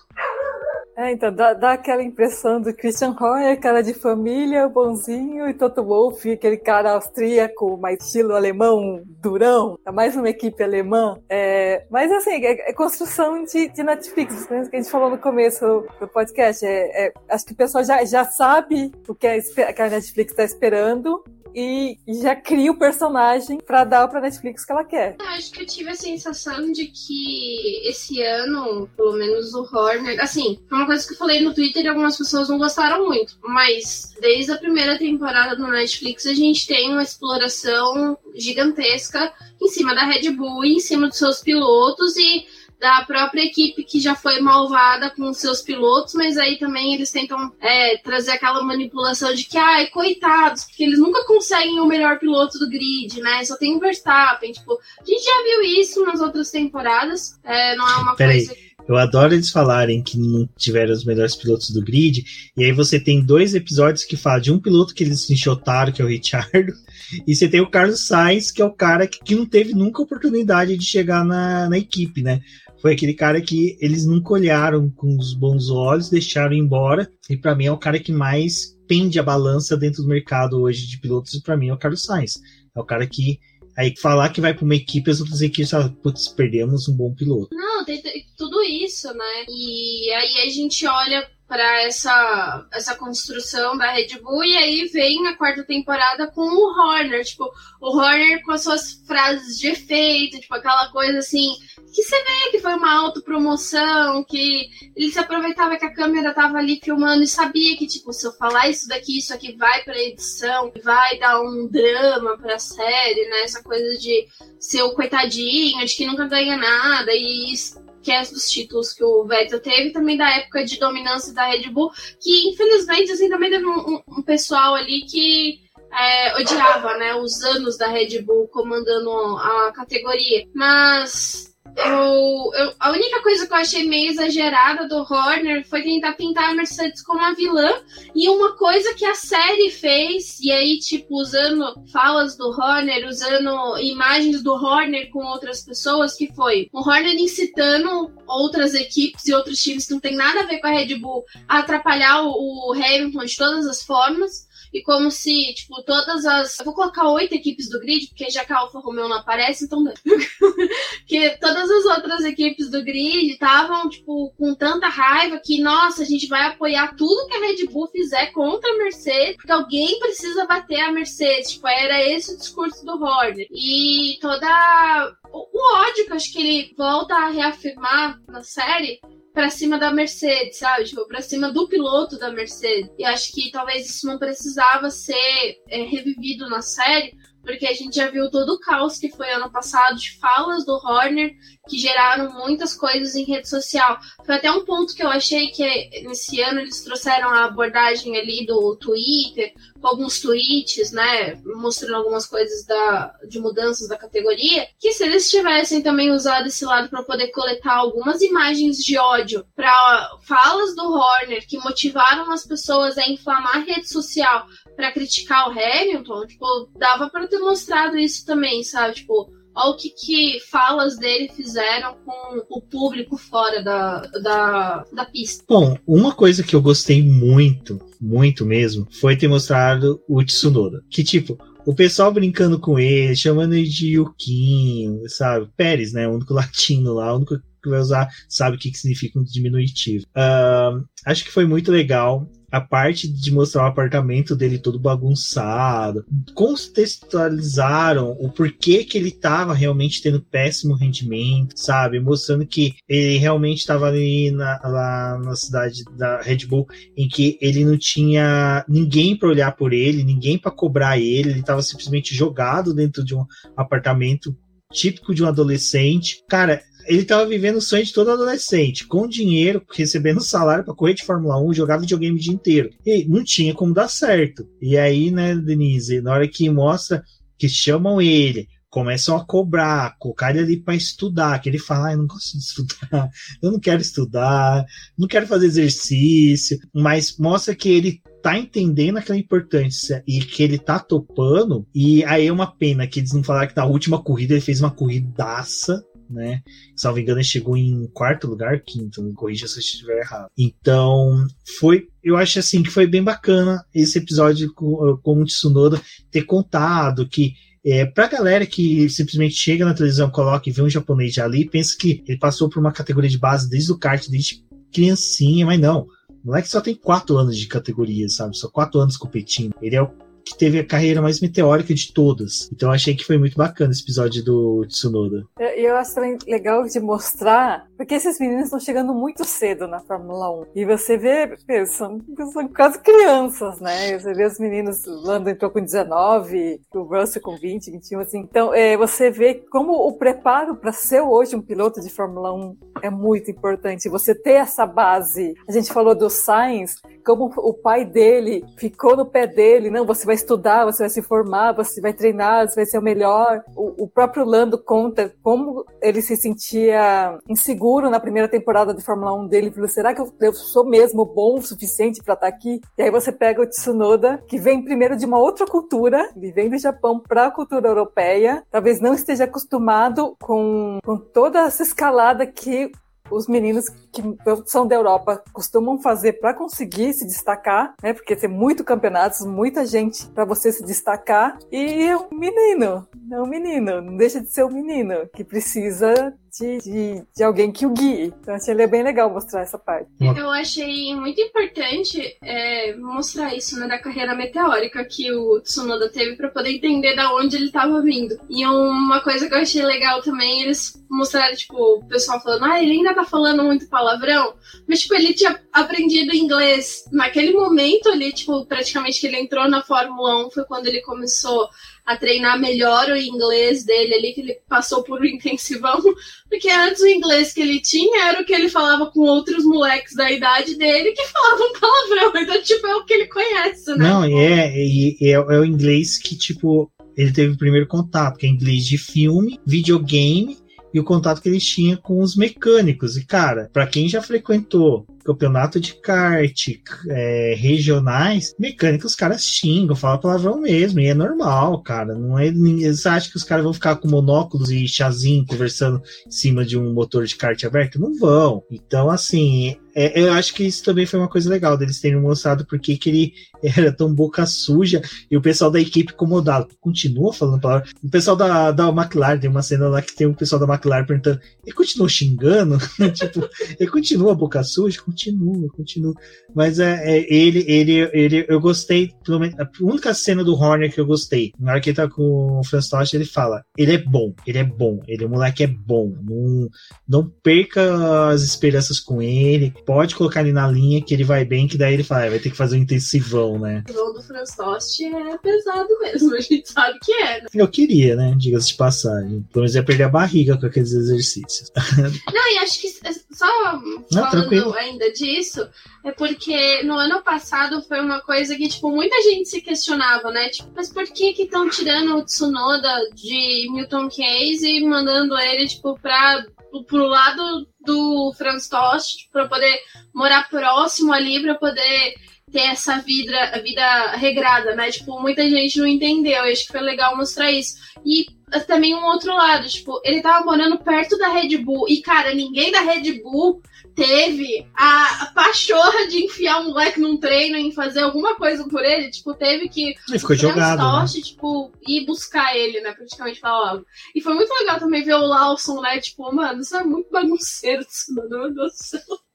É, 0.99 1.13
então, 1.13 1.33
dá, 1.33 1.55
dá, 1.55 1.75
aquela 1.75 2.03
impressão 2.03 2.61
do 2.61 2.75
Christian 2.75 3.15
Horner, 3.21 3.61
cara 3.61 3.85
de 3.85 3.95
família, 3.95 4.69
bonzinho, 4.69 5.49
e 5.49 5.55
Toto 5.55 5.85
Wolff, 5.85 6.29
aquele 6.29 6.57
cara 6.57 6.95
austríaco, 6.95 7.77
mais 7.77 8.05
estilo 8.05 8.35
alemão, 8.35 9.01
durão, 9.07 9.79
é 9.87 9.93
mais 9.93 10.17
uma 10.17 10.29
equipe 10.29 10.61
alemã. 10.61 11.17
É, 11.29 11.87
mas, 11.89 12.11
assim, 12.11 12.45
é, 12.45 12.71
é 12.71 12.73
construção 12.73 13.45
de, 13.45 13.69
de, 13.69 13.83
Netflix, 13.85 14.49
né, 14.49 14.67
que 14.69 14.75
a 14.75 14.81
gente 14.81 14.91
falou 14.91 15.09
no 15.09 15.19
começo 15.19 15.87
do 16.01 16.09
podcast. 16.09 16.67
É, 16.67 17.07
é, 17.07 17.13
acho 17.29 17.47
que 17.47 17.53
o 17.53 17.57
pessoal 17.57 17.85
já, 17.85 18.05
já 18.05 18.25
sabe 18.25 18.91
o 19.07 19.15
que 19.15 19.29
que 19.41 19.83
a 19.83 19.91
Netflix 19.91 20.33
está 20.33 20.43
esperando, 20.43 21.23
e 21.55 21.99
já 22.23 22.35
cria 22.35 22.71
o 22.71 22.79
personagem 22.79 23.59
para 23.59 23.85
dar 23.85 24.09
pra 24.09 24.21
Netflix 24.21 24.65
que 24.65 24.73
ela 24.73 24.85
quer. 24.85 25.17
Eu 25.19 25.27
acho 25.29 25.51
que 25.53 25.63
eu 25.63 25.67
tive 25.67 25.91
a 25.91 25.95
sensação 25.95 26.73
de 26.73 26.87
que 26.87 27.89
esse 27.89 28.23
ano, 28.23 28.89
pelo 28.97 29.13
menos 29.13 29.55
o 29.55 29.63
Horner, 29.63 30.21
assim, 30.21 30.59
foi 30.69 30.79
uma 30.79 30.87
coisa 30.87 31.07
que 31.07 31.15
eu 31.15 31.19
falei 31.19 31.41
no 31.41 31.55
Twitter 31.55 31.85
e 31.85 31.89
algumas 31.89 32.17
pessoas 32.17 32.49
não 32.49 32.59
gostaram 32.59 33.07
muito, 33.07 33.39
mas 33.43 34.15
desde 34.21 34.53
a 34.53 34.59
primeira 34.59 34.99
temporada 34.99 35.57
do 35.57 35.67
Netflix 35.67 36.27
a 36.27 36.35
gente 36.35 36.67
tem 36.67 36.91
uma 36.91 37.03
exploração 37.03 38.19
gigantesca 38.35 39.33
em 39.61 39.69
cima 39.69 39.95
da 39.95 40.05
Red 40.05 40.31
Bull, 40.31 40.65
em 40.65 40.81
cima 40.81 41.09
dos 41.09 41.19
seus 41.19 41.41
pilotos 41.41 42.17
e 42.17 42.47
da 42.81 43.03
própria 43.05 43.43
equipe 43.43 43.85
que 43.85 43.99
já 43.99 44.15
foi 44.15 44.41
malvada 44.41 45.11
com 45.11 45.33
seus 45.33 45.61
pilotos, 45.61 46.15
mas 46.15 46.37
aí 46.39 46.59
também 46.59 46.95
eles 46.95 47.11
tentam 47.11 47.53
é, 47.61 47.97
trazer 47.99 48.33
aquela 48.33 48.63
manipulação 48.63 49.35
de 49.35 49.45
que, 49.45 49.59
ai, 49.59 49.89
coitados, 49.89 50.65
porque 50.65 50.85
eles 50.85 50.99
nunca 50.99 51.25
conseguem 51.27 51.81
o 51.81 51.87
melhor 51.87 52.19
piloto 52.19 52.59
do 52.59 52.69
grid, 52.69 53.21
né? 53.21 53.45
Só 53.45 53.57
tem 53.57 53.77
o 53.77 53.81
Verstappen. 53.81 54.53
Tipo, 54.53 54.79
a 55.01 55.05
gente 55.05 55.25
já 55.25 55.43
viu 55.43 55.81
isso 55.81 56.05
nas 56.05 56.21
outras 56.21 56.51
temporadas, 56.51 57.39
é, 57.45 57.75
não 57.77 57.89
é 57.89 57.97
uma 57.97 58.15
Peraí. 58.15 58.47
coisa. 58.47 58.69
Eu 58.89 58.97
adoro 58.97 59.35
eles 59.35 59.51
falarem 59.51 60.03
que 60.03 60.17
não 60.17 60.49
tiveram 60.57 60.95
os 60.95 61.05
melhores 61.05 61.37
pilotos 61.37 61.71
do 61.71 61.83
grid, 61.83 62.25
e 62.57 62.65
aí 62.65 62.73
você 62.73 62.99
tem 62.99 63.23
dois 63.23 63.55
episódios 63.55 64.03
que 64.03 64.17
falam 64.17 64.41
de 64.41 64.51
um 64.51 64.59
piloto 64.59 64.95
que 64.95 65.05
eles 65.05 65.29
enxotaram, 65.29 65.93
que 65.93 66.01
é 66.01 66.05
o 66.05 66.09
Richard, 66.09 66.73
e 67.27 67.35
você 67.37 67.49
tem 67.49 67.61
o 67.61 67.71
Carlos 67.71 68.07
Sainz, 68.07 68.51
que 68.51 68.63
é 68.63 68.65
o 68.65 68.73
cara 68.73 69.07
que, 69.07 69.23
que 69.23 69.35
não 69.35 69.45
teve 69.45 69.75
nunca 69.75 70.01
oportunidade 70.01 70.75
de 70.75 70.87
chegar 70.87 71.23
na, 71.23 71.69
na 71.69 71.77
equipe, 71.77 72.23
né? 72.23 72.41
Foi 72.81 72.95
aquele 72.95 73.15
cara 73.15 73.41
que 73.41 73.77
eles 73.81 74.07
nunca 74.07 74.33
olharam 74.33 74.91
com 74.91 75.17
os 75.17 75.35
bons 75.35 75.71
olhos, 75.71 76.11
deixaram 76.11 76.55
embora. 76.55 77.11
E 77.29 77.37
para 77.37 77.55
mim 77.55 77.67
é 77.67 77.73
o 77.73 77.79
cara 77.79 77.99
que 77.99 78.13
mais 78.13 78.77
pende 78.87 79.19
a 79.19 79.23
balança 79.23 79.77
dentro 79.77 80.03
do 80.03 80.09
mercado 80.09 80.61
hoje 80.61 80.87
de 80.87 80.99
pilotos. 80.99 81.35
E 81.35 81.43
para 81.43 81.57
mim 81.57 81.69
é 81.69 81.75
o 81.75 81.79
Carlos 81.79 82.03
Sainz. 82.03 82.41
É 82.75 82.81
o 82.81 82.85
cara 82.85 83.07
que 83.07 83.39
aí 83.77 83.95
falar 83.97 84.31
que 84.31 84.41
vai 84.41 84.53
para 84.53 84.65
uma 84.65 84.75
equipe, 84.75 85.11
as 85.11 85.21
outras 85.21 85.41
equipes 85.41 85.71
falam, 85.71 85.93
putz, 86.03 86.29
perdemos 86.29 86.89
um 86.89 86.97
bom 86.97 87.15
piloto. 87.15 87.55
Não, 87.55 87.85
tem, 87.85 88.03
tudo 88.37 88.61
isso, 88.63 89.07
né? 89.15 89.45
E 89.49 90.11
aí 90.13 90.49
a 90.49 90.51
gente 90.51 90.87
olha 90.87 91.29
para 91.49 91.83
essa, 91.83 92.67
essa 92.73 92.95
construção 92.95 93.77
da 93.77 93.91
Red 93.91 94.19
Bull. 94.21 94.45
E 94.45 94.57
aí 94.57 94.85
vem 94.93 95.27
a 95.27 95.37
quarta 95.37 95.65
temporada 95.65 96.31
com 96.31 96.43
o 96.43 96.79
Horner, 96.79 97.25
tipo, 97.25 97.51
o 97.81 97.97
Horner 97.97 98.43
com 98.45 98.53
as 98.53 98.63
suas 98.63 99.03
frases 99.07 99.59
de 99.59 99.69
efeito, 99.69 100.39
tipo, 100.39 100.55
aquela 100.55 100.93
coisa 100.93 101.19
assim, 101.19 101.49
que 101.95 102.03
você 102.03 102.17
vê 102.17 102.51
que 102.51 102.61
foi 102.61 102.75
uma 102.75 102.93
autopromoção, 103.03 104.23
que 104.25 104.69
ele 104.95 105.11
se 105.11 105.19
aproveitava 105.19 105.79
que 105.79 105.87
a 105.87 105.95
câmera 105.95 106.35
tava 106.35 106.59
ali 106.59 106.79
filmando 106.83 107.23
e 107.23 107.27
sabia 107.27 107.77
que, 107.79 107.87
tipo, 107.87 108.13
se 108.13 108.27
eu 108.27 108.33
falar 108.33 108.69
isso 108.69 108.87
daqui, 108.87 109.19
isso 109.19 109.33
aqui 109.33 109.57
vai 109.57 109.83
pra 109.85 109.99
edição, 109.99 110.71
vai 110.85 111.19
dar 111.19 111.41
um 111.41 111.67
drama 111.67 112.37
pra 112.37 112.59
série, 112.59 113.27
né? 113.29 113.43
Essa 113.43 113.63
coisa 113.63 113.99
de 113.99 114.29
ser 114.61 114.83
o 114.83 114.95
coitadinho, 114.95 115.85
de 115.87 115.97
que 115.97 116.07
nunca 116.07 116.27
ganha 116.27 116.57
nada 116.59 117.11
e 117.13 117.55
esquece 118.01 118.33
dos 118.33 118.49
títulos 118.49 118.93
que 118.93 119.05
o 119.05 119.25
Vettel 119.25 119.61
teve, 119.61 119.91
também 119.91 120.17
da 120.17 120.29
época 120.31 120.65
de 120.65 120.79
dominância 120.79 121.33
da 121.33 121.47
Red 121.47 121.71
Bull, 121.71 121.91
que 122.21 122.49
infelizmente 122.49 123.13
assim, 123.13 123.29
também 123.29 123.51
teve 123.51 123.67
um, 123.67 124.01
um 124.09 124.23
pessoal 124.23 124.75
ali 124.75 125.03
que 125.03 125.61
é, 125.93 126.37
odiava 126.37 126.97
né, 126.99 127.15
os 127.15 127.43
anos 127.43 127.77
da 127.77 127.89
Red 127.89 128.23
Bull 128.23 128.49
comandando 128.49 129.11
a 129.39 129.73
categoria. 129.73 130.47
Mas 130.55 131.48
eu, 131.79 132.51
eu, 132.55 132.75
a 132.79 132.91
única 132.91 133.23
coisa 133.23 133.47
que 133.47 133.53
eu 133.53 133.57
achei 133.57 133.89
meio 133.89 134.11
exagerada 134.11 134.89
do 134.89 134.97
Horner 134.97 135.67
foi 135.69 135.83
tentar 135.83 136.15
pintar 136.15 136.51
a 136.51 136.55
Mercedes 136.55 137.03
como 137.03 137.21
a 137.21 137.33
vilã. 137.33 137.71
E 138.15 138.29
uma 138.29 138.57
coisa 138.57 138.95
que 138.95 139.05
a 139.05 139.15
série 139.15 139.71
fez, 139.71 140.41
e 140.41 140.51
aí, 140.51 140.79
tipo, 140.79 141.17
usando 141.17 141.75
falas 141.93 142.37
do 142.37 142.49
Horner, 142.49 143.07
usando 143.07 143.79
imagens 143.79 144.43
do 144.43 144.53
Horner 144.53 145.11
com 145.11 145.25
outras 145.25 145.63
pessoas, 145.63 146.15
que 146.15 146.35
foi 146.35 146.69
o 146.73 146.81
Horner 146.81 147.15
incitando 147.15 148.11
outras 148.27 148.75
equipes 148.75 149.27
e 149.27 149.35
outros 149.35 149.63
times 149.63 149.87
que 149.87 149.93
não 149.93 150.01
tem 150.01 150.17
nada 150.17 150.41
a 150.41 150.47
ver 150.47 150.59
com 150.59 150.67
a 150.67 150.71
Red 150.71 150.97
Bull 150.97 151.25
a 151.49 151.59
atrapalhar 151.59 152.23
o, 152.23 152.31
o 152.31 152.73
Hamilton 152.73 153.25
de 153.25 153.37
todas 153.37 153.67
as 153.67 153.83
formas 153.83 154.48
e 154.73 154.83
como 154.83 155.11
se, 155.11 155.55
tipo, 155.55 155.83
todas 155.83 156.25
as. 156.25 156.59
Eu 156.59 156.65
vou 156.65 156.75
colocar 156.75 157.09
oito 157.11 157.35
equipes 157.35 157.69
do 157.69 157.81
grid, 157.81 158.09
porque 158.09 158.31
já 158.31 158.45
que 158.45 158.53
a 158.53 158.59
Alfa 158.59 158.79
Romeo 158.81 159.09
não 159.09 159.17
aparece, 159.17 159.65
então. 159.65 159.83
que 161.07 161.31
todas 161.39 161.71
as 161.71 161.85
outras 161.85 162.25
equipes 162.25 162.71
do 162.71 162.83
grid 162.85 163.33
estavam, 163.33 163.89
tipo, 163.89 164.33
com 164.37 164.55
tanta 164.55 164.89
raiva 164.89 165.41
que, 165.43 165.61
nossa, 165.61 166.03
a 166.03 166.07
gente 166.07 166.27
vai 166.27 166.47
apoiar 166.47 166.95
tudo 166.97 167.27
que 167.27 167.37
a 167.37 167.41
Red 167.41 167.67
Bull 167.67 167.89
fizer 167.89 168.27
contra 168.33 168.71
a 168.71 168.79
Mercedes, 168.79 169.37
porque 169.37 169.53
alguém 169.53 169.99
precisa 169.99 170.47
bater 170.47 170.81
a 170.81 170.93
Mercedes. 170.93 171.53
Tipo, 171.53 171.69
era 171.69 172.03
esse 172.05 172.35
o 172.35 172.39
discurso 172.39 172.85
do 172.85 173.03
Horner. 173.03 173.47
E 173.51 174.19
toda. 174.21 175.17
O 175.31 175.79
ódio 175.79 176.07
que 176.07 176.13
eu 176.13 176.17
acho 176.17 176.33
que 176.33 176.41
ele 176.41 176.75
volta 176.77 177.15
a 177.15 177.29
reafirmar 177.29 178.21
na 178.29 178.43
série 178.43 179.01
para 179.33 179.51
cima 179.51 179.79
da 179.79 179.93
Mercedes, 179.93 180.59
sabe? 180.59 180.85
Tipo, 180.85 181.07
pra 181.07 181.23
cima 181.23 181.53
do 181.53 181.69
piloto 181.69 182.19
da 182.19 182.31
Mercedes. 182.31 182.91
E 182.99 183.05
acho 183.05 183.33
que 183.33 183.51
talvez 183.51 183.89
isso 183.89 184.07
não 184.07 184.19
precisava 184.19 184.91
ser 184.91 185.61
é, 185.69 185.83
revivido 185.83 186.49
na 186.49 186.63
série, 186.63 187.15
porque 187.43 187.67
a 187.67 187.75
gente 187.75 187.97
já 187.97 188.11
viu 188.11 188.31
todo 188.31 188.55
o 188.55 188.61
caos 188.61 188.99
que 188.99 189.11
foi 189.11 189.31
ano 189.31 189.51
passado 189.51 189.97
de 189.97 190.19
falas 190.19 190.65
do 190.65 190.75
Horner, 190.75 191.35
que 191.69 191.79
geraram 191.79 192.33
muitas 192.33 192.75
coisas 192.75 193.15
em 193.15 193.25
rede 193.25 193.49
social. 193.49 193.99
Foi 194.25 194.35
até 194.35 194.51
um 194.51 194.65
ponto 194.65 194.95
que 194.95 195.03
eu 195.03 195.09
achei 195.09 195.49
que 195.49 196.03
nesse 196.03 196.41
ano 196.41 196.61
eles 196.61 196.83
trouxeram 196.83 197.29
a 197.31 197.45
abordagem 197.45 198.17
ali 198.17 198.47
do 198.47 198.77
Twitter, 198.77 199.53
com 199.81 199.89
alguns 199.89 200.21
tweets, 200.21 200.91
né, 200.93 201.41
mostrando 201.45 201.97
algumas 201.97 202.27
coisas 202.27 202.65
da, 202.67 203.15
de 203.29 203.39
mudanças 203.39 203.89
da 203.89 203.97
categoria, 203.97 204.67
que 204.79 204.93
se 204.93 205.05
eles 205.05 205.31
tivessem 205.31 205.83
também 205.83 206.11
usado 206.11 206.49
esse 206.49 206.65
lado 206.65 206.89
para 206.89 207.03
poder 207.03 207.29
coletar 207.29 207.75
algumas 207.75 208.21
imagens 208.23 208.79
de 208.79 208.99
ódio 208.99 209.45
para 209.55 210.11
falas 210.27 210.75
do 210.75 210.93
Horner 210.93 211.47
que 211.47 211.59
motivaram 211.59 212.31
as 212.33 212.47
pessoas 212.47 212.99
a 212.99 213.09
inflamar 213.09 213.57
a 213.57 213.61
rede 213.61 213.89
social 213.89 214.47
para 214.79 214.93
criticar 214.93 215.49
o 215.49 215.51
Hamilton, 215.51 216.25
tipo, 216.29 216.71
dava 216.79 217.11
para 217.11 217.27
ter 217.27 217.41
mostrado 217.41 217.99
isso 217.99 218.25
também, 218.25 218.63
sabe? 218.63 218.95
Tipo, 218.95 219.29
olha 219.53 219.71
o 219.71 219.77
que, 219.77 219.91
que 219.91 220.39
falas 220.49 220.97
dele 220.97 221.29
fizeram 221.35 221.97
com 222.07 222.45
o 222.49 222.61
público 222.61 223.17
fora 223.17 223.61
da, 223.61 224.03
da, 224.23 224.85
da 224.93 225.05
pista. 225.05 225.45
Bom, 225.49 225.77
uma 225.85 226.15
coisa 226.15 226.45
que 226.45 226.55
eu 226.55 226.63
gostei 226.63 227.03
muito, 227.03 227.81
muito 228.01 228.47
mesmo, 228.47 228.87
foi 229.01 229.17
ter 229.17 229.27
mostrado 229.27 230.01
o 230.09 230.23
Tsunoda. 230.23 230.81
Que, 230.89 231.03
tipo, 231.03 231.37
o 231.67 231.75
pessoal 231.75 232.13
brincando 232.13 232.61
com 232.61 232.79
ele, 232.79 233.17
chamando 233.17 233.55
ele 233.55 233.69
de 233.69 233.95
Yuquinho, 233.95 235.09
sabe? 235.09 235.51
Pérez, 235.57 235.93
né? 235.93 236.07
O 236.07 236.13
único 236.13 236.33
latino 236.35 236.93
lá, 236.93 237.13
o 237.13 237.17
único 237.17 237.37
que 237.37 237.69
vai 237.69 237.81
usar 237.81 238.09
sabe 238.29 238.57
o 238.57 238.61
que, 238.61 238.71
que 238.71 238.79
significa 238.79 239.19
um 239.19 239.25
diminutivo. 239.25 240.05
Uh, 240.11 240.87
acho 241.05 241.25
que 241.25 241.33
foi 241.33 241.47
muito 241.47 241.73
legal 241.73 242.31
a 242.51 242.61
parte 242.61 243.09
de 243.09 243.31
mostrar 243.31 243.65
o 243.65 243.67
apartamento 243.67 244.35
dele 244.35 244.59
todo 244.59 244.79
bagunçado, 244.79 246.05
contextualizaram 246.35 248.17
o 248.19 248.31
porquê 248.31 248.85
que 248.85 248.97
ele 248.97 249.09
estava 249.09 249.53
realmente 249.53 250.03
tendo 250.03 250.21
péssimo 250.21 250.75
rendimento, 250.75 251.55
sabe? 251.57 252.01
Mostrando 252.01 252.47
que 252.47 252.75
ele 252.89 253.19
realmente 253.19 253.59
estava 253.59 253.89
ali 253.89 254.31
na, 254.31 254.61
lá 254.65 255.21
na 255.23 255.37
cidade 255.37 255.85
da 255.97 256.21
Red 256.23 256.47
Bull, 256.47 256.67
em 256.97 257.09
que 257.09 257.39
ele 257.41 257.65
não 257.65 257.77
tinha 257.77 258.65
ninguém 258.69 259.17
para 259.17 259.29
olhar 259.29 259.53
por 259.57 259.73
ele, 259.73 260.05
ninguém 260.05 260.39
para 260.39 260.51
cobrar 260.51 260.99
ele, 260.99 261.31
ele 261.31 261.41
estava 261.41 261.63
simplesmente 261.63 262.15
jogado 262.15 262.75
dentro 262.75 263.05
de 263.05 263.15
um 263.15 263.25
apartamento 263.57 264.35
típico 264.73 265.15
de 265.15 265.23
um 265.23 265.27
adolescente. 265.27 266.23
Cara, 266.29 266.63
ele 266.89 267.05
tava 267.05 267.27
vivendo 267.27 267.57
o 267.57 267.61
sonho 267.61 267.85
de 267.85 267.93
todo 267.93 268.11
adolescente, 268.11 268.87
com 268.87 269.07
dinheiro, 269.07 269.63
recebendo 269.71 270.21
salário 270.21 270.65
para 270.65 270.75
correr 270.75 270.95
de 270.95 271.05
Fórmula 271.05 271.41
1, 271.41 271.55
jogar 271.55 271.79
videogame 271.79 272.17
o 272.17 272.21
dia 272.21 272.33
inteiro. 272.33 272.71
E 272.85 273.05
não 273.05 273.23
tinha 273.23 273.55
como 273.55 273.75
dar 273.75 273.89
certo. 273.89 274.49
E 274.61 274.77
aí, 274.77 275.11
né, 275.11 275.37
Denise, 275.37 276.01
na 276.01 276.13
hora 276.13 276.27
que 276.27 276.49
mostra 276.49 277.03
que 277.39 277.49
chamam 277.49 278.01
ele 278.01 278.49
começam 278.71 279.17
a 279.17 279.25
cobrar, 279.25 279.97
colocar 279.99 280.31
ele 280.31 280.41
ali 280.41 280.57
para 280.61 280.75
estudar, 280.75 281.39
que 281.41 281.49
ele 281.49 281.59
fala, 281.59 281.89
ah, 281.89 281.93
eu 281.93 281.99
não 281.99 282.07
gosto 282.07 282.33
de 282.33 282.39
estudar, 282.45 283.11
eu 283.43 283.53
não 283.53 283.59
quero 283.59 283.81
estudar, 283.81 284.67
não 284.97 285.09
quero 285.09 285.27
fazer 285.27 285.47
exercício, 285.47 286.59
mas 286.75 287.17
mostra 287.19 287.55
que 287.55 287.69
ele 287.69 288.03
tá 288.23 288.37
entendendo 288.37 288.99
aquela 288.99 289.19
importância 289.19 290.03
e 290.07 290.21
que 290.21 290.43
ele 290.43 290.59
tá 290.59 290.79
topando, 290.79 291.67
e 291.75 292.05
aí 292.05 292.27
é 292.27 292.33
uma 292.33 292.53
pena 292.57 292.87
que 292.87 293.01
eles 293.01 293.13
não 293.13 293.23
falaram 293.23 293.49
que 293.49 293.57
na 293.57 293.65
última 293.65 294.03
corrida 294.03 294.35
ele 294.35 294.41
fez 294.41 294.61
uma 294.61 294.71
corridaça, 294.71 295.83
né? 296.11 296.43
Salvo 296.77 296.99
engano, 296.99 297.19
ele 297.19 297.25
chegou 297.25 297.57
em 297.57 297.87
quarto 297.89 298.27
lugar, 298.27 298.61
quinto, 298.61 299.03
não 299.03 299.13
corrija 299.13 299.47
se 299.47 299.57
eu 299.57 299.61
estiver 299.61 300.01
errado. 300.01 300.31
Então, 300.37 301.27
foi, 301.59 301.89
eu 302.03 302.17
acho 302.17 302.39
assim 302.39 302.63
que 302.63 302.71
foi 302.71 302.87
bem 302.87 303.03
bacana 303.03 303.65
esse 303.75 303.99
episódio 303.99 304.53
com, 304.55 304.99
com 305.03 305.23
o 305.23 305.25
Tsunoda 305.25 305.81
ter 306.11 306.23
contado 306.23 307.09
que 307.09 307.35
é, 307.65 307.85
pra 307.85 308.09
galera 308.09 308.47
que 308.47 308.89
simplesmente 308.89 309.35
chega 309.35 309.65
na 309.65 309.75
televisão, 309.75 310.11
coloca 310.11 310.49
e 310.49 310.53
vê 310.53 310.63
um 310.63 310.71
japonês 310.71 311.19
ali, 311.19 311.49
pensa 311.49 311.77
que 311.79 312.03
ele 312.07 312.19
passou 312.19 312.49
por 312.49 312.61
uma 312.61 312.73
categoria 312.73 313.11
de 313.11 313.19
base 313.19 313.49
desde 313.49 313.73
o 313.73 313.79
kart, 313.79 314.09
desde 314.09 314.43
criancinha, 314.73 315.45
mas 315.45 315.61
não. 315.61 315.87
O 316.23 316.29
moleque 316.29 316.49
só 316.49 316.61
tem 316.61 316.75
quatro 316.75 317.17
anos 317.17 317.37
de 317.37 317.47
categoria, 317.47 318.09
sabe? 318.09 318.37
Só 318.37 318.49
quatro 318.49 318.81
anos 318.81 318.97
competindo. 318.97 319.55
Ele 319.61 319.77
é 319.77 319.83
o 319.83 319.91
que 320.29 320.39
teve 320.39 320.59
a 320.59 320.65
carreira 320.65 321.03
mais 321.03 321.21
meteórica 321.21 321.75
de 321.75 321.93
todas. 321.93 322.51
Então 322.53 322.71
achei 322.71 322.95
que 322.95 323.05
foi 323.05 323.19
muito 323.19 323.37
bacana 323.37 323.71
esse 323.71 323.83
episódio 323.83 324.25
do 324.25 324.65
Tsunoda. 324.67 325.25
Eu, 325.39 325.49
eu 325.49 325.77
acho 325.77 325.95
também 325.95 326.19
legal 326.27 326.65
de 326.65 326.81
mostrar, 326.81 327.67
porque 327.77 327.95
esses 327.95 328.19
meninos 328.19 328.45
estão 328.45 328.61
chegando 328.61 328.95
muito 328.95 329.25
cedo 329.25 329.67
na 329.67 329.81
Fórmula 329.81 330.31
1. 330.43 330.47
E 330.55 330.65
você 330.65 330.97
vê, 330.97 331.37
são, 331.67 332.01
são 332.33 332.49
quase 332.49 332.79
crianças, 332.81 333.61
né? 333.61 333.99
Você 333.99 334.13
vê 334.13 334.27
os 334.27 334.39
meninos, 334.39 334.85
Lando 334.87 335.31
entrou 335.31 335.51
com 335.51 335.61
19, 335.61 336.61
o 336.75 336.83
Russell 336.83 337.23
com 337.23 337.37
20, 337.37 337.71
21, 337.71 338.01
assim. 338.01 338.19
Então 338.19 338.53
é, 338.55 338.77
você 338.77 339.11
vê 339.11 339.35
como 339.35 339.73
o 339.73 339.93
preparo 339.93 340.57
para 340.57 340.73
ser 340.73 341.01
hoje 341.01 341.37
um 341.37 341.43
piloto 341.43 341.81
de 341.81 341.91
Fórmula 341.91 342.33
1 342.33 342.57
é 342.83 342.91
muito 342.91 343.31
importante. 343.31 343.89
Você 343.89 344.15
ter 344.15 344.35
essa 344.35 344.67
base. 344.67 345.35
A 345.49 345.53
gente 345.53 345.73
falou 345.73 345.95
do 345.95 346.11
Sainz, 346.11 346.77
como 347.05 347.33
o 347.37 347.55
pai 347.55 347.85
dele 347.85 348.45
ficou 348.57 348.97
no 348.97 349.07
pé 349.07 349.27
dele, 349.27 349.71
não, 349.71 349.87
você 349.87 350.05
vai 350.05 350.15
estudar, 350.19 350.65
você 350.65 350.85
vai 350.85 350.91
se 350.91 351.03
formar, 351.03 351.53
você 351.53 351.81
vai 351.81 351.93
treinar, 351.93 352.49
você 352.49 352.57
vai 352.57 352.67
ser 352.67 352.79
o 352.79 352.83
melhor. 352.83 353.43
O, 353.57 353.85
o 353.85 353.89
próprio 353.89 354.25
Lando 354.25 354.59
conta 354.59 355.13
como 355.23 355.65
ele 355.81 356.03
se 356.03 356.17
sentia 356.17 357.19
inseguro 357.29 357.89
na 357.91 358.01
primeira 358.01 358.29
temporada 358.29 358.75
de 358.75 358.85
Fórmula 358.85 359.15
1 359.15 359.29
dele. 359.29 359.47
Ele 359.47 359.55
falou, 359.55 359.69
será 359.69 359.95
que 359.95 360.01
eu, 360.01 360.13
eu 360.21 360.33
sou 360.33 360.65
mesmo 360.69 361.05
bom 361.05 361.37
o 361.37 361.43
suficiente 361.43 362.03
para 362.03 362.15
estar 362.15 362.31
tá 362.31 362.35
aqui? 362.35 362.61
E 362.77 362.83
aí 362.83 362.91
você 362.91 363.13
pega 363.13 363.43
o 363.43 363.47
Tsunoda, 363.47 364.23
que 364.29 364.39
vem 364.39 364.65
primeiro 364.65 364.97
de 364.97 365.07
uma 365.07 365.19
outra 365.19 365.47
cultura, 365.47 366.11
ele 366.17 366.33
vem 366.33 366.51
do 366.51 366.59
Japão 366.59 367.01
para 367.01 367.27
a 367.27 367.31
cultura 367.31 367.69
europeia, 367.69 368.43
talvez 368.51 368.81
não 368.81 368.95
esteja 368.95 369.25
acostumado 369.25 370.17
com, 370.21 370.79
com 370.85 370.97
toda 370.97 371.41
essa 371.41 371.63
escalada 371.63 372.27
que 372.27 372.71
os 373.11 373.27
meninos 373.27 373.67
que 373.93 374.03
são 374.47 374.67
da 374.67 374.75
Europa 374.75 375.23
costumam 375.33 375.81
fazer 375.81 376.15
para 376.15 376.35
conseguir 376.35 376.93
se 376.93 377.07
destacar, 377.07 377.75
né? 377.83 377.93
Porque 377.93 378.17
tem 378.17 378.29
muito 378.29 378.65
campeonatos, 378.65 379.25
muita 379.25 379.67
gente 379.67 380.07
para 380.09 380.25
você 380.25 380.53
se 380.53 380.65
destacar. 380.65 381.39
E 381.51 381.85
é 381.85 381.97
um 381.97 382.09
menino, 382.13 382.87
é 383.13 383.21
um 383.21 383.27
menino, 383.27 383.81
não 383.81 383.97
deixa 383.97 384.21
de 384.21 384.33
ser 384.33 384.45
um 384.45 384.51
menino 384.51 385.09
que 385.15 385.25
precisa 385.25 386.15
de, 386.39 386.59
de, 386.59 387.03
de, 387.17 387.23
alguém 387.23 387.51
que 387.51 387.67
o 387.67 387.71
guie. 387.71 388.13
Então 388.21 388.35
achei 388.35 388.55
ele 388.55 388.63
é 388.63 388.67
bem 388.67 388.83
legal 388.83 389.11
mostrar 389.11 389.43
essa 389.43 389.59
parte. 389.59 389.89
Eu 390.01 390.31
achei 390.31 390.95
muito 390.95 391.21
importante 391.21 392.17
é, 392.23 392.77
mostrar 392.77 393.35
isso, 393.35 393.59
né, 393.59 393.67
da 393.67 393.79
carreira 393.79 394.15
meteórica 394.15 394.85
que 394.85 395.13
o 395.13 395.41
Tsunoda 395.41 395.91
teve 395.91 396.17
para 396.17 396.29
poder 396.29 396.51
entender 396.51 396.95
da 396.95 397.15
onde 397.15 397.37
ele 397.37 397.47
estava 397.47 397.81
vindo. 397.83 398.19
E 398.29 398.47
uma 398.47 399.01
coisa 399.01 399.29
que 399.29 399.35
eu 399.35 399.39
achei 399.39 399.63
legal 399.63 400.03
também, 400.03 400.43
eles 400.43 400.83
mostraram, 400.91 401.35
tipo, 401.35 401.57
o 401.57 401.85
pessoal 401.87 402.21
falando, 402.21 402.45
ah, 402.45 402.63
ele 402.63 402.73
ainda 402.73 402.95
tá 402.95 403.05
falando 403.05 403.45
muito 403.45 403.69
palavrão, 403.69 404.35
mas, 404.67 404.81
tipo, 404.81 404.95
ele 404.95 405.15
tinha 405.15 405.41
aprendido 405.53 406.15
inglês. 406.15 406.85
Naquele 406.93 407.33
momento 407.33 407.89
ali, 407.89 408.13
tipo, 408.13 408.47
praticamente 408.47 409.01
que 409.01 409.07
ele 409.07 409.19
entrou 409.19 409.49
na 409.49 409.63
Fórmula 409.63 410.27
1 410.27 410.31
foi 410.31 410.45
quando 410.45 410.67
ele 410.67 410.81
começou 410.83 411.49
a 411.89 411.97
treinar 411.97 412.39
melhor 412.39 412.91
o 412.91 412.97
inglês 412.99 413.65
dele 413.65 413.95
ali, 413.95 414.13
que 414.13 414.21
ele 414.21 414.37
passou 414.47 414.83
por 414.83 415.01
um 415.01 415.07
intensivão, 415.07 415.83
porque 416.29 416.51
antes 416.51 416.83
o 416.83 416.87
inglês 416.87 417.33
que 417.33 417.41
ele 417.41 417.63
tinha 417.63 418.09
era 418.09 418.21
o 418.21 418.27
que 418.27 418.35
ele 418.35 418.51
falava 418.51 418.91
com 418.91 419.01
outros 419.01 419.43
moleques 419.43 419.95
da 419.95 420.13
idade 420.13 420.55
dele 420.57 420.93
que 420.93 421.07
falavam 421.07 421.51
palavrão, 421.59 422.23
então, 422.23 422.43
tipo, 422.43 422.67
é 422.67 422.77
o 422.77 422.85
que 422.85 422.93
ele 422.93 423.07
conhece, 423.07 423.71
né? 423.71 423.89
Não, 423.89 424.05
é, 424.05 424.53
é, 424.55 424.97
é, 425.01 425.13
é 425.13 425.39
o 425.41 425.45
inglês 425.47 425.97
que, 425.97 426.15
tipo, 426.15 426.71
ele 426.95 427.11
teve 427.11 427.33
o 427.33 427.39
primeiro 427.39 427.67
contato, 427.67 428.19
que 428.19 428.27
é 428.27 428.29
inglês 428.29 428.67
de 428.67 428.77
filme, 428.77 429.41
videogame 429.47 430.37
e 430.75 430.79
o 430.79 430.85
contato 430.85 431.23
que 431.23 431.29
ele 431.31 431.41
tinha 431.41 431.79
com 431.79 432.03
os 432.03 432.15
mecânicos. 432.15 432.99
E, 432.99 433.07
cara, 433.07 433.49
para 433.51 433.67
quem 433.67 433.89
já 433.89 434.03
frequentou 434.03 434.87
campeonato 435.09 435.59
de 435.59 435.75
kart 435.75 436.49
é, 436.89 437.35
regionais, 437.39 438.35
mecânicos 438.39 438.93
os 438.93 438.95
caras 438.95 439.23
xingam, 439.23 439.75
falam 439.75 439.99
palavrão 439.99 440.41
mesmo, 440.41 440.81
e 440.81 440.87
é 440.87 440.95
normal, 440.95 441.63
cara. 441.63 441.95
Não 441.95 442.19
é, 442.19 442.27
eles 442.27 442.83
que 443.11 443.17
os 443.17 443.25
caras 443.25 443.45
vão 443.45 443.55
ficar 443.55 443.77
com 443.77 443.89
monóculos 443.89 444.51
e 444.51 444.69
chazinho 444.69 445.27
conversando 445.27 445.83
em 446.07 446.11
cima 446.11 446.45
de 446.45 446.59
um 446.59 446.73
motor 446.73 447.07
de 447.07 447.17
kart 447.17 447.43
aberto? 447.45 447.81
Não 447.81 447.95
vão. 447.99 448.43
Então, 448.51 448.91
assim, 448.91 449.57
é, 449.81 450.01
eu 450.01 450.13
acho 450.13 450.35
que 450.35 450.43
isso 450.43 450.65
também 450.65 450.87
foi 450.87 450.99
uma 450.99 451.09
coisa 451.09 451.31
legal 451.31 451.57
deles 451.57 451.81
terem 451.81 452.01
mostrado 452.01 452.45
porque 452.45 452.77
que 452.77 452.91
ele 452.91 453.13
era 453.57 453.71
tão 453.71 453.95
boca 453.95 454.27
suja 454.27 454.83
e 455.09 455.17
o 455.17 455.23
pessoal 455.23 455.53
da 455.53 455.61
equipe 455.61 455.93
incomodado. 455.93 456.49
Continua 456.61 457.13
falando 457.13 457.41
palavra. 457.41 457.69
O 457.81 457.89
pessoal 457.89 458.17
da, 458.17 458.51
da 458.51 458.69
McLaren, 458.71 459.21
tem 459.21 459.31
uma 459.31 459.41
cena 459.41 459.69
lá 459.69 459.81
que 459.81 459.95
tem 459.95 460.09
o 460.09 460.15
pessoal 460.17 460.45
da 460.45 460.53
McLaren 460.53 460.85
perguntando: 460.85 461.21
ele 461.45 461.55
continua 461.55 461.89
xingando? 461.89 462.59
tipo, 462.93 463.29
ele 463.59 463.71
continua 463.71 464.17
boca 464.17 464.43
suja? 464.43 464.83
Continua, 464.99 465.49
continua. 465.51 465.95
Mas 466.35 466.59
é, 466.59 466.99
é, 466.99 467.13
ele, 467.13 467.45
ele, 467.47 467.91
ele, 467.93 468.27
eu 468.29 468.41
gostei. 468.41 468.91
A 469.39 469.49
única 469.65 469.95
cena 469.95 470.25
do 470.25 470.35
Horner 470.35 470.73
que 470.73 470.81
eu 470.81 470.87
gostei, 470.87 471.33
na 471.39 471.53
hora 471.53 471.61
que 471.61 471.71
ele 471.71 471.77
tá 471.77 471.89
com 471.89 472.41
o 472.41 472.45
Franz 472.45 472.69
Tosh, 472.69 472.95
ele 472.95 473.05
fala: 473.05 473.43
ele 473.57 473.73
é 473.73 473.79
bom, 473.79 474.15
ele 474.27 474.39
é 474.39 474.45
bom, 474.45 474.81
ele, 474.87 475.05
o 475.05 475.09
moleque 475.09 475.45
é 475.45 475.47
bom. 475.47 475.95
Não, 476.03 476.49
não 476.89 477.13
perca 477.23 478.09
as 478.09 478.23
esperanças 478.23 478.81
com 478.81 479.01
ele 479.03 479.53
pode 479.65 479.95
colocar 479.95 480.21
ele 480.21 480.33
na 480.33 480.49
linha 480.49 480.83
que 480.83 480.95
ele 480.95 481.05
vai 481.05 481.25
bem, 481.25 481.47
que 481.47 481.59
daí 481.59 481.75
ele 481.75 481.85
fala, 481.85 482.07
ah, 482.07 482.11
vai 482.11 482.19
ter 482.19 482.31
que 482.31 482.37
fazer 482.37 482.57
um 482.57 482.61
intensivão, 482.61 483.39
né? 483.39 483.63
O 483.69 483.73
voo 483.73 483.93
do 483.93 484.03
Franz 484.03 484.35
Tost 484.35 484.83
é 484.83 485.19
pesado 485.19 485.69
mesmo, 485.81 486.15
a 486.17 486.21
gente 486.21 486.51
sabe 486.51 486.79
que 486.83 486.93
é. 486.93 487.23
Né? 487.23 487.29
Eu 487.35 487.49
queria, 487.49 487.97
né? 487.97 488.15
Diga-se 488.17 488.49
de 488.49 488.57
passagem. 488.57 489.23
Pelo 489.33 489.43
menos 489.43 489.55
ia 489.55 489.63
perder 489.63 489.85
a 489.85 489.89
barriga 489.89 490.39
com 490.39 490.47
aqueles 490.47 490.73
exercícios. 490.73 491.51
Não, 492.13 492.35
e 492.35 492.39
acho 492.39 492.61
que 492.61 492.69
só 493.13 493.27
Não, 493.53 493.89
falando 493.91 494.11
tranquilo. 494.11 494.55
Ainda 494.79 494.93
disso, 494.93 495.49
é 495.85 495.91
porque 495.91 496.63
no 496.63 496.75
ano 496.75 497.03
passado 497.03 497.61
foi 497.63 497.81
uma 497.81 498.01
coisa 498.01 498.37
que, 498.37 498.49
tipo, 498.49 498.71
muita 498.71 499.01
gente 499.03 499.29
se 499.29 499.41
questionava, 499.41 500.11
né? 500.11 500.29
Tipo, 500.29 500.51
mas 500.55 500.73
por 500.73 500.85
que 500.85 501.13
que 501.13 501.25
estão 501.25 501.51
tirando 501.51 501.97
o 501.97 502.05
Tsunoda 502.05 502.91
de 502.95 503.49
Milton 503.51 503.89
Case 503.89 504.49
e 504.49 504.65
mandando 504.65 505.19
ele, 505.19 505.49
tipo, 505.49 505.79
pra, 505.81 506.25
pro 506.67 506.87
lado 506.87 507.49
do 507.61 508.13
Franz 508.17 508.49
Tost 508.49 509.09
para 509.13 509.29
poder 509.29 509.59
morar 509.93 510.29
próximo 510.29 510.93
ali, 510.93 511.21
para 511.21 511.35
poder 511.35 511.95
ter 512.31 512.41
essa 512.41 512.79
vida, 512.79 513.41
vida 513.43 513.93
regrada, 513.93 514.55
né? 514.55 514.71
Tipo, 514.71 515.01
muita 515.01 515.29
gente 515.29 515.59
não 515.59 515.67
entendeu. 515.67 516.25
Eu 516.25 516.33
acho 516.33 516.47
que 516.47 516.53
foi 516.53 516.61
legal 516.61 516.97
mostrar 516.97 517.31
isso. 517.31 517.57
E 517.85 518.07
também 518.47 518.75
um 518.75 518.85
outro 518.85 519.15
lado, 519.15 519.49
tipo, 519.49 519.81
ele 519.85 520.03
tava 520.03 520.25
morando 520.25 520.59
perto 520.59 520.99
da 520.99 521.09
Red 521.09 521.39
Bull. 521.39 521.67
E, 521.69 521.81
cara, 521.81 522.15
ninguém 522.15 522.53
da 522.53 522.61
Red 522.61 523.01
Bull 523.03 523.41
teve 523.79 524.45
a, 524.55 525.05
a 525.05 525.07
pachorra 525.13 525.87
de 525.87 526.05
enfiar 526.05 526.41
um 526.41 526.49
moleque 526.49 526.81
num 526.81 526.99
treino 526.99 527.39
e 527.39 527.53
fazer 527.53 527.81
alguma 527.81 528.17
coisa 528.17 528.47
por 528.49 528.65
ele, 528.65 528.91
tipo, 528.91 529.15
teve 529.15 529.49
que 529.49 529.77
ele 529.89 529.99
ficou 529.99 530.17
jogado, 530.17 530.81
né? 530.81 530.87
tipo, 531.01 531.53
ir 531.67 531.87
buscar 531.87 532.37
ele, 532.37 532.61
né, 532.61 532.73
praticamente 532.73 533.21
falar 533.21 533.51
algo. 533.51 533.67
E 533.95 534.01
foi 534.01 534.15
muito 534.15 534.33
legal 534.35 534.59
também 534.59 534.83
ver 534.83 534.95
o 534.95 535.07
Lawson, 535.07 535.61
né, 535.61 535.79
tipo, 535.79 536.13
mano, 536.13 536.41
isso 536.41 536.57
é 536.57 536.65
muito 536.65 536.91
bagunceiro, 536.91 537.65
mano, 537.95 538.09
meu 538.09 538.35
Deus 538.35 538.53
do 538.53 538.65
céu. 538.65 539.08